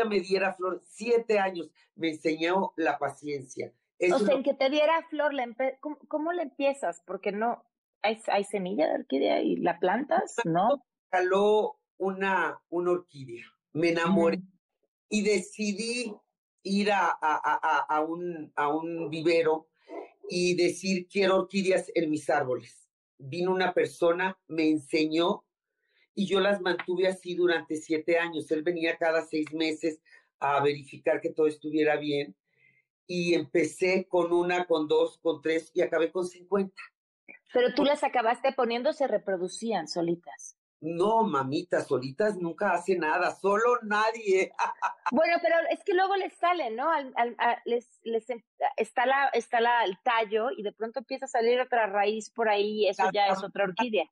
me 0.04 0.20
diera 0.20 0.54
flor. 0.54 0.80
Siete 0.84 1.38
años. 1.38 1.70
Me 1.96 2.10
enseñó 2.10 2.72
la 2.76 2.98
paciencia. 2.98 3.72
o 4.12 4.18
sea, 4.18 4.34
en 4.34 4.42
que 4.42 4.54
te 4.54 4.70
diera 4.70 5.04
flor, 5.10 5.32
¿Cómo, 6.06 6.32
le 6.32 6.42
empiezas? 6.42 7.02
Porque 7.04 7.32
no, 7.32 7.64
hay, 8.02 8.20
hay 8.28 8.44
semilla 8.44 8.86
de 8.86 8.94
orquídea 9.00 9.40
y 9.40 9.56
la 9.56 9.80
plantas, 9.80 10.36
¿no? 10.44 10.84
Caló 11.10 11.80
una, 11.96 12.60
una 12.68 12.92
orquídea. 12.92 13.44
Me 13.72 13.90
enamoré 13.90 14.40
y 15.08 15.22
decidí 15.22 16.14
ir 16.62 16.92
a, 16.92 17.16
a, 17.20 17.86
a, 17.88 18.00
un, 18.02 18.52
a 18.54 18.68
un 18.68 19.10
vivero 19.10 19.68
y 20.28 20.54
decir 20.54 21.08
quiero 21.08 21.38
orquídeas 21.38 21.90
en 21.94 22.10
mis 22.10 22.28
árboles. 22.28 22.88
Vino 23.18 23.52
una 23.52 23.72
persona, 23.72 24.38
me 24.46 24.68
enseñó 24.68 25.44
y 26.18 26.26
yo 26.26 26.40
las 26.40 26.60
mantuve 26.60 27.06
así 27.06 27.36
durante 27.36 27.76
siete 27.76 28.18
años. 28.18 28.50
Él 28.50 28.64
venía 28.64 28.96
cada 28.96 29.24
seis 29.24 29.52
meses 29.52 30.00
a 30.40 30.60
verificar 30.60 31.20
que 31.20 31.30
todo 31.30 31.46
estuviera 31.46 31.94
bien 31.94 32.34
y 33.06 33.34
empecé 33.34 34.08
con 34.08 34.32
una, 34.32 34.66
con 34.66 34.88
dos, 34.88 35.18
con 35.18 35.40
tres 35.40 35.70
y 35.74 35.80
acabé 35.80 36.10
con 36.10 36.26
cincuenta. 36.26 36.82
Pero 37.52 37.72
tú 37.72 37.84
las 37.84 38.02
acabaste 38.02 38.52
poniendo, 38.52 38.92
se 38.92 39.06
reproducían 39.06 39.86
solitas. 39.86 40.58
No, 40.80 41.22
mamita, 41.22 41.84
solitas 41.84 42.36
nunca 42.36 42.72
hace 42.72 42.98
nada, 42.98 43.36
solo 43.36 43.78
nadie. 43.82 44.50
bueno, 45.12 45.36
pero 45.40 45.54
es 45.70 45.84
que 45.84 45.94
luego 45.94 46.16
les 46.16 46.32
sale, 46.34 46.72
¿no? 46.72 46.90
Al, 46.90 47.14
les, 47.64 48.00
les, 48.02 48.28
em, 48.28 48.42
está 48.76 49.06
la, 49.06 49.28
está 49.28 49.60
la, 49.60 49.84
el 49.84 49.96
tallo 50.02 50.48
y 50.50 50.64
de 50.64 50.72
pronto 50.72 50.98
empieza 50.98 51.26
a 51.26 51.28
salir 51.28 51.60
otra 51.60 51.86
raíz 51.86 52.28
por 52.30 52.48
ahí 52.48 52.82
y 52.82 52.88
eso 52.88 53.04
ya 53.12 53.28
es 53.28 53.44
otra 53.44 53.64
orquídea. 53.64 54.10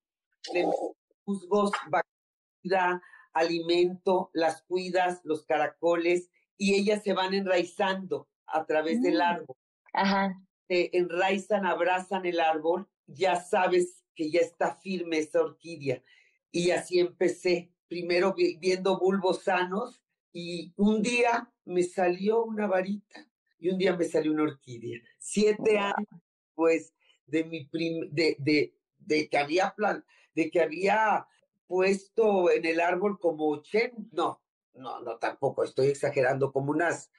Musgos, 1.26 1.72
bacteria, 1.90 3.02
alimento, 3.32 4.30
las 4.32 4.62
cuidas, 4.62 5.20
los 5.24 5.44
caracoles 5.44 6.30
y 6.56 6.74
ellas 6.74 7.02
se 7.02 7.12
van 7.12 7.34
enraizando 7.34 8.28
a 8.46 8.64
través 8.64 9.02
del 9.02 9.18
mm. 9.18 9.22
árbol. 9.22 9.56
Ajá. 9.92 10.40
Se 10.68 10.90
enraizan, 10.96 11.66
abrazan 11.66 12.26
el 12.26 12.40
árbol, 12.40 12.88
ya 13.06 13.36
sabes 13.36 14.04
que 14.14 14.30
ya 14.30 14.40
está 14.40 14.76
firme 14.76 15.18
esa 15.18 15.42
orquídea 15.42 16.02
y 16.50 16.70
así 16.70 16.98
empecé, 16.98 17.70
primero 17.86 18.34
viendo 18.34 18.98
bulbos 18.98 19.42
sanos 19.42 20.02
y 20.32 20.72
un 20.76 21.02
día 21.02 21.52
me 21.66 21.82
salió 21.82 22.44
una 22.44 22.66
varita 22.66 23.28
y 23.58 23.68
un 23.68 23.78
día 23.78 23.94
me 23.94 24.04
salió 24.04 24.32
una 24.32 24.44
orquídea. 24.44 25.00
Siete 25.18 25.78
años 25.78 26.08
después 26.40 26.94
de 27.26 27.44
mi 27.44 27.68
de, 28.10 28.36
de, 28.38 28.74
de, 28.98 29.28
que 29.28 29.38
había 29.38 29.74
plan, 29.74 30.04
de 30.36 30.50
que 30.50 30.60
había 30.60 31.26
puesto 31.66 32.50
en 32.50 32.64
el 32.66 32.78
árbol 32.78 33.18
como 33.18 33.48
80, 33.48 33.96
no, 34.12 34.40
no, 34.74 35.00
no, 35.00 35.16
tampoco, 35.18 35.64
estoy 35.64 35.88
exagerando, 35.88 36.52
como 36.52 36.70
unas 36.70 37.10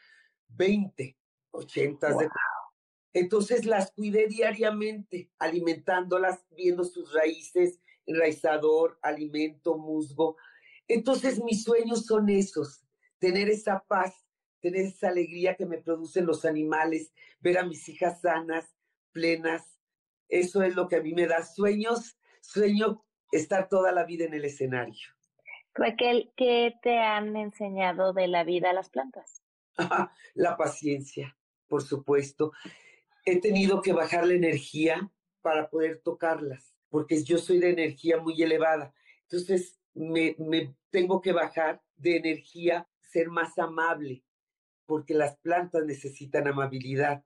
20, 0.49 1.17
80 1.51 2.13
de... 2.13 2.29
Entonces 3.13 3.65
las 3.65 3.91
cuidé 3.91 4.27
diariamente, 4.27 5.31
alimentándolas, 5.39 6.45
viendo 6.55 6.83
sus 6.83 7.11
raíces, 7.11 7.81
enraizador, 8.05 8.99
alimento, 9.01 9.77
musgo. 9.77 10.37
Entonces 10.87 11.43
mis 11.43 11.63
sueños 11.63 12.05
son 12.05 12.29
esos, 12.29 12.83
tener 13.17 13.49
esa 13.49 13.83
paz, 13.87 14.13
tener 14.61 14.85
esa 14.85 15.09
alegría 15.09 15.55
que 15.55 15.65
me 15.65 15.79
producen 15.79 16.27
los 16.27 16.45
animales, 16.45 17.11
ver 17.39 17.57
a 17.57 17.65
mis 17.65 17.89
hijas 17.89 18.21
sanas, 18.21 18.75
plenas. 19.11 19.79
Eso 20.29 20.61
es 20.61 20.75
lo 20.75 20.87
que 20.87 20.97
a 20.97 21.01
mí 21.01 21.13
me 21.13 21.25
da 21.25 21.43
sueños, 21.43 22.17
sueño 22.41 23.03
estar 23.31 23.69
toda 23.69 23.91
la 23.91 24.05
vida 24.05 24.25
en 24.25 24.33
el 24.33 24.45
escenario. 24.45 25.09
Raquel, 25.73 26.31
¿qué 26.35 26.73
te 26.81 26.99
han 26.99 27.35
enseñado 27.35 28.13
de 28.13 28.27
la 28.27 28.43
vida 28.43 28.71
a 28.71 28.73
las 28.73 28.89
plantas? 28.89 29.43
la 30.33 30.57
paciencia, 30.57 31.37
por 31.67 31.83
supuesto. 31.83 32.51
He 33.25 33.39
tenido 33.39 33.81
que 33.81 33.93
bajar 33.93 34.25
la 34.25 34.33
energía 34.33 35.11
para 35.41 35.69
poder 35.69 36.01
tocarlas 36.03 36.77
porque 36.89 37.23
yo 37.23 37.37
soy 37.37 37.59
de 37.59 37.71
energía 37.71 38.19
muy 38.19 38.41
elevada. 38.41 38.93
Entonces, 39.23 39.79
me, 39.93 40.35
me 40.39 40.75
tengo 40.89 41.21
que 41.21 41.33
bajar 41.33 41.81
de 41.95 42.17
energía, 42.17 42.87
ser 43.01 43.29
más 43.29 43.57
amable, 43.57 44.23
porque 44.85 45.13
las 45.13 45.37
plantas 45.37 45.85
necesitan 45.85 46.47
amabilidad. 46.47 47.23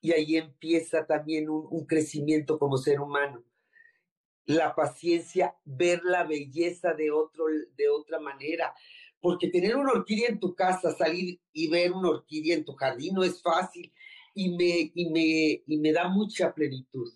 Y 0.00 0.12
ahí 0.12 0.36
empieza 0.36 1.06
también 1.06 1.48
un, 1.48 1.66
un 1.70 1.86
crecimiento 1.86 2.58
como 2.58 2.76
ser 2.76 3.00
humano. 3.00 3.44
La 4.46 4.74
paciencia, 4.74 5.56
ver 5.64 6.02
la 6.04 6.24
belleza 6.24 6.92
de, 6.94 7.10
otro, 7.10 7.44
de 7.76 7.88
otra 7.88 8.20
manera, 8.20 8.74
porque 9.20 9.48
tener 9.48 9.76
una 9.76 9.92
orquídea 9.92 10.28
en 10.28 10.38
tu 10.38 10.54
casa, 10.54 10.92
salir 10.92 11.40
y 11.52 11.70
ver 11.70 11.92
una 11.92 12.10
orquídea 12.10 12.56
en 12.56 12.64
tu 12.64 12.74
jardín 12.74 13.14
no 13.14 13.24
es 13.24 13.42
fácil 13.42 13.92
y 14.34 14.50
me, 14.56 14.90
y 14.94 15.10
me, 15.10 15.62
y 15.66 15.78
me 15.78 15.92
da 15.92 16.08
mucha 16.08 16.52
plenitud. 16.52 17.10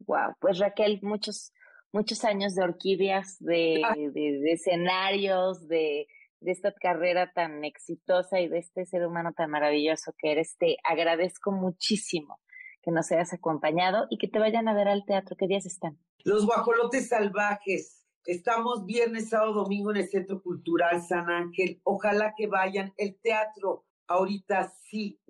Wow, 0.00 0.34
pues 0.40 0.58
Raquel, 0.58 0.98
muchos, 1.02 1.52
muchos 1.92 2.24
años 2.24 2.54
de 2.54 2.64
orquídeas, 2.64 3.36
de, 3.40 3.80
de, 4.12 4.52
escenarios, 4.52 5.68
de, 5.68 6.08
de 6.40 6.50
esta 6.50 6.72
carrera 6.72 7.30
tan 7.32 7.64
exitosa 7.64 8.40
y 8.40 8.48
de 8.48 8.58
este 8.58 8.84
ser 8.84 9.06
humano 9.06 9.32
tan 9.32 9.50
maravilloso 9.50 10.12
que 10.18 10.32
eres. 10.32 10.56
Te 10.58 10.78
agradezco 10.82 11.52
muchísimo 11.52 12.40
que 12.82 12.90
nos 12.90 13.10
hayas 13.12 13.32
acompañado 13.32 14.06
y 14.10 14.18
que 14.18 14.28
te 14.28 14.38
vayan 14.38 14.68
a 14.68 14.74
ver 14.74 14.88
al 14.88 15.04
teatro. 15.04 15.36
¿Qué 15.36 15.46
días 15.46 15.66
están? 15.66 15.98
Los 16.24 16.44
guajolotes 16.46 17.08
salvajes. 17.08 18.06
Estamos 18.24 18.84
viernes, 18.84 19.30
sábado, 19.30 19.54
domingo 19.54 19.90
en 19.90 19.98
el 19.98 20.08
Centro 20.08 20.42
Cultural 20.42 21.02
San 21.02 21.30
Ángel. 21.30 21.80
Ojalá 21.84 22.34
que 22.36 22.46
vayan. 22.46 22.92
El 22.96 23.16
teatro 23.20 23.84
ahorita 24.06 24.72
sí 24.90 25.20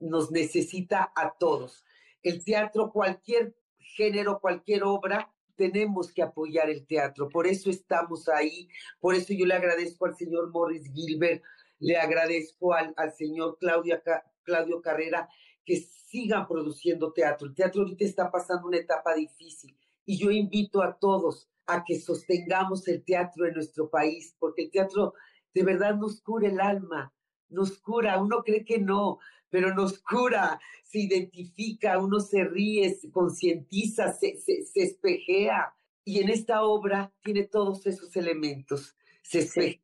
nos 0.00 0.30
necesita 0.30 1.12
a 1.14 1.34
todos. 1.38 1.84
El 2.22 2.44
teatro, 2.44 2.92
cualquier 2.92 3.54
género, 3.78 4.40
cualquier 4.40 4.84
obra, 4.84 5.32
tenemos 5.56 6.12
que 6.12 6.22
apoyar 6.22 6.70
el 6.70 6.86
teatro. 6.86 7.28
Por 7.28 7.46
eso 7.46 7.70
estamos 7.70 8.28
ahí. 8.28 8.68
Por 9.00 9.14
eso 9.14 9.32
yo 9.32 9.46
le 9.46 9.54
agradezco 9.54 10.06
al 10.06 10.16
señor 10.16 10.50
Morris 10.50 10.90
Gilbert, 10.92 11.42
le 11.78 11.96
agradezco 11.96 12.74
al, 12.74 12.94
al 12.96 13.12
señor 13.12 13.58
Claudio, 13.58 14.00
Claudio 14.44 14.80
Carrera 14.80 15.28
que 15.64 15.76
sigan 15.76 16.46
produciendo 16.46 17.12
teatro. 17.12 17.48
El 17.48 17.54
teatro 17.54 17.82
ahorita 17.82 18.04
está 18.04 18.30
pasando 18.30 18.68
una 18.68 18.78
etapa 18.78 19.14
difícil 19.14 19.76
y 20.04 20.18
yo 20.18 20.30
invito 20.30 20.82
a 20.82 20.98
todos 20.98 21.48
a 21.66 21.84
que 21.84 21.98
sostengamos 22.00 22.86
el 22.88 23.04
teatro 23.04 23.46
en 23.46 23.54
nuestro 23.54 23.88
país, 23.88 24.34
porque 24.38 24.62
el 24.64 24.70
teatro 24.70 25.14
de 25.54 25.62
verdad 25.62 25.96
nos 25.96 26.20
cura 26.20 26.48
el 26.48 26.60
alma, 26.60 27.12
nos 27.48 27.78
cura, 27.78 28.20
uno 28.20 28.42
cree 28.42 28.64
que 28.64 28.78
no, 28.78 29.18
pero 29.48 29.74
nos 29.74 29.98
cura, 30.00 30.58
se 30.82 31.00
identifica, 31.00 31.98
uno 31.98 32.20
se 32.20 32.44
ríe, 32.44 32.94
se 32.94 33.10
concientiza, 33.10 34.12
se, 34.12 34.36
se, 34.36 34.64
se, 34.64 34.82
espejea. 34.82 35.74
Y 36.04 36.20
en 36.20 36.30
esta 36.30 36.64
obra 36.64 37.12
tiene 37.22 37.44
todos 37.44 37.86
esos 37.86 38.16
elementos. 38.16 38.96
Se 39.22 39.40
espejea, 39.40 39.80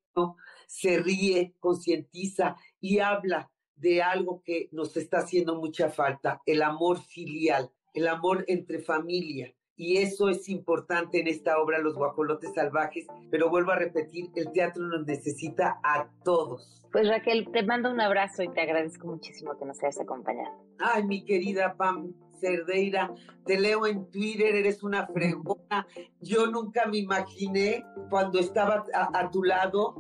se 0.67 0.99
ríe, 0.99 1.55
concientiza 1.61 2.57
y 2.81 2.99
habla 2.99 3.51
de 3.81 4.03
algo 4.03 4.43
que 4.45 4.69
nos 4.73 4.97
está 4.97 5.19
haciendo 5.19 5.57
mucha 5.57 5.91
falta, 5.91 6.41
el 6.47 6.63
amor 6.63 7.01
filial, 7.01 7.71
el 7.95 8.09
amor 8.09 8.45
entre 8.49 8.81
familia. 8.81 9.55
Y 9.77 9.99
eso 9.99 10.29
es 10.29 10.49
importante 10.49 11.21
en 11.21 11.29
esta 11.29 11.61
obra, 11.61 11.79
Los 11.79 11.95
Guajolotes 11.95 12.53
Salvajes, 12.53 13.07
pero 13.31 13.49
vuelvo 13.49 13.71
a 13.71 13.77
repetir, 13.77 14.27
el 14.35 14.51
teatro 14.51 14.85
nos 14.85 15.07
necesita 15.07 15.79
a 15.85 16.11
todos. 16.25 16.85
Pues 16.91 17.09
Raquel, 17.09 17.49
te 17.53 17.63
mando 17.63 17.91
un 17.91 18.01
abrazo 18.01 18.43
y 18.43 18.49
te 18.49 18.61
agradezco 18.61 19.07
muchísimo 19.07 19.57
que 19.57 19.65
nos 19.65 19.81
hayas 19.83 20.01
acompañado. 20.01 20.57
Ay, 20.81 21.05
mi 21.05 21.25
querida 21.25 21.77
Pam 21.77 22.13
Cerdeira, 22.39 23.13
te 23.45 23.59
leo 23.59 23.87
en 23.87 24.11
Twitter, 24.11 24.55
eres 24.55 24.83
una 24.83 25.07
fregona. 25.07 25.87
Yo 26.21 26.47
nunca 26.47 26.87
me 26.87 26.99
imaginé 26.99 27.85
cuando 28.11 28.39
estaba 28.39 28.85
a, 28.95 29.31
tu 29.31 29.43
lado, 29.43 29.95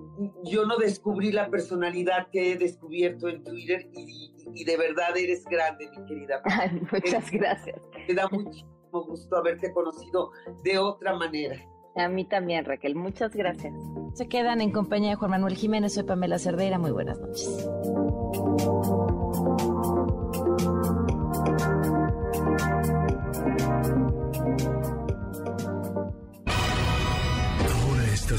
yo 0.44 0.66
no 0.66 0.76
descubrí 0.76 1.32
la 1.32 1.48
personalidad 1.50 2.28
que 2.30 2.52
he 2.52 2.56
descubierto 2.56 3.28
en 3.28 3.44
Twitter 3.44 3.88
y, 3.94 4.32
y 4.54 4.64
de 4.64 4.76
verdad 4.76 5.16
eres 5.16 5.44
grande, 5.44 5.88
mi 5.90 6.04
querida. 6.06 6.40
Ay, 6.44 6.80
muchas 6.92 7.30
gracias. 7.30 7.80
Me 8.06 8.14
da 8.14 8.28
muchísimo 8.28 8.68
gusto 8.92 9.36
haberte 9.36 9.72
conocido 9.72 10.30
de 10.64 10.78
otra 10.78 11.14
manera. 11.16 11.58
A 11.98 12.08
mí 12.08 12.24
también, 12.24 12.64
Raquel. 12.64 12.94
Muchas 12.94 13.34
gracias. 13.34 13.74
Se 14.14 14.28
quedan 14.28 14.60
en 14.60 14.70
compañía 14.70 15.10
de 15.10 15.16
Juan 15.16 15.32
Manuel 15.32 15.56
Jiménez. 15.56 15.94
Soy 15.94 16.04
Pamela 16.04 16.38
Cerdeira. 16.38 16.78
Muy 16.78 16.92
buenas 16.92 17.18
noches. 17.18 17.68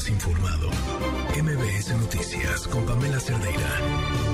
Informado. 0.08 0.70
MBS 1.36 1.94
Noticias 1.96 2.66
con 2.68 2.84
Pamela 2.86 3.20
Cerdeira. 3.20 4.29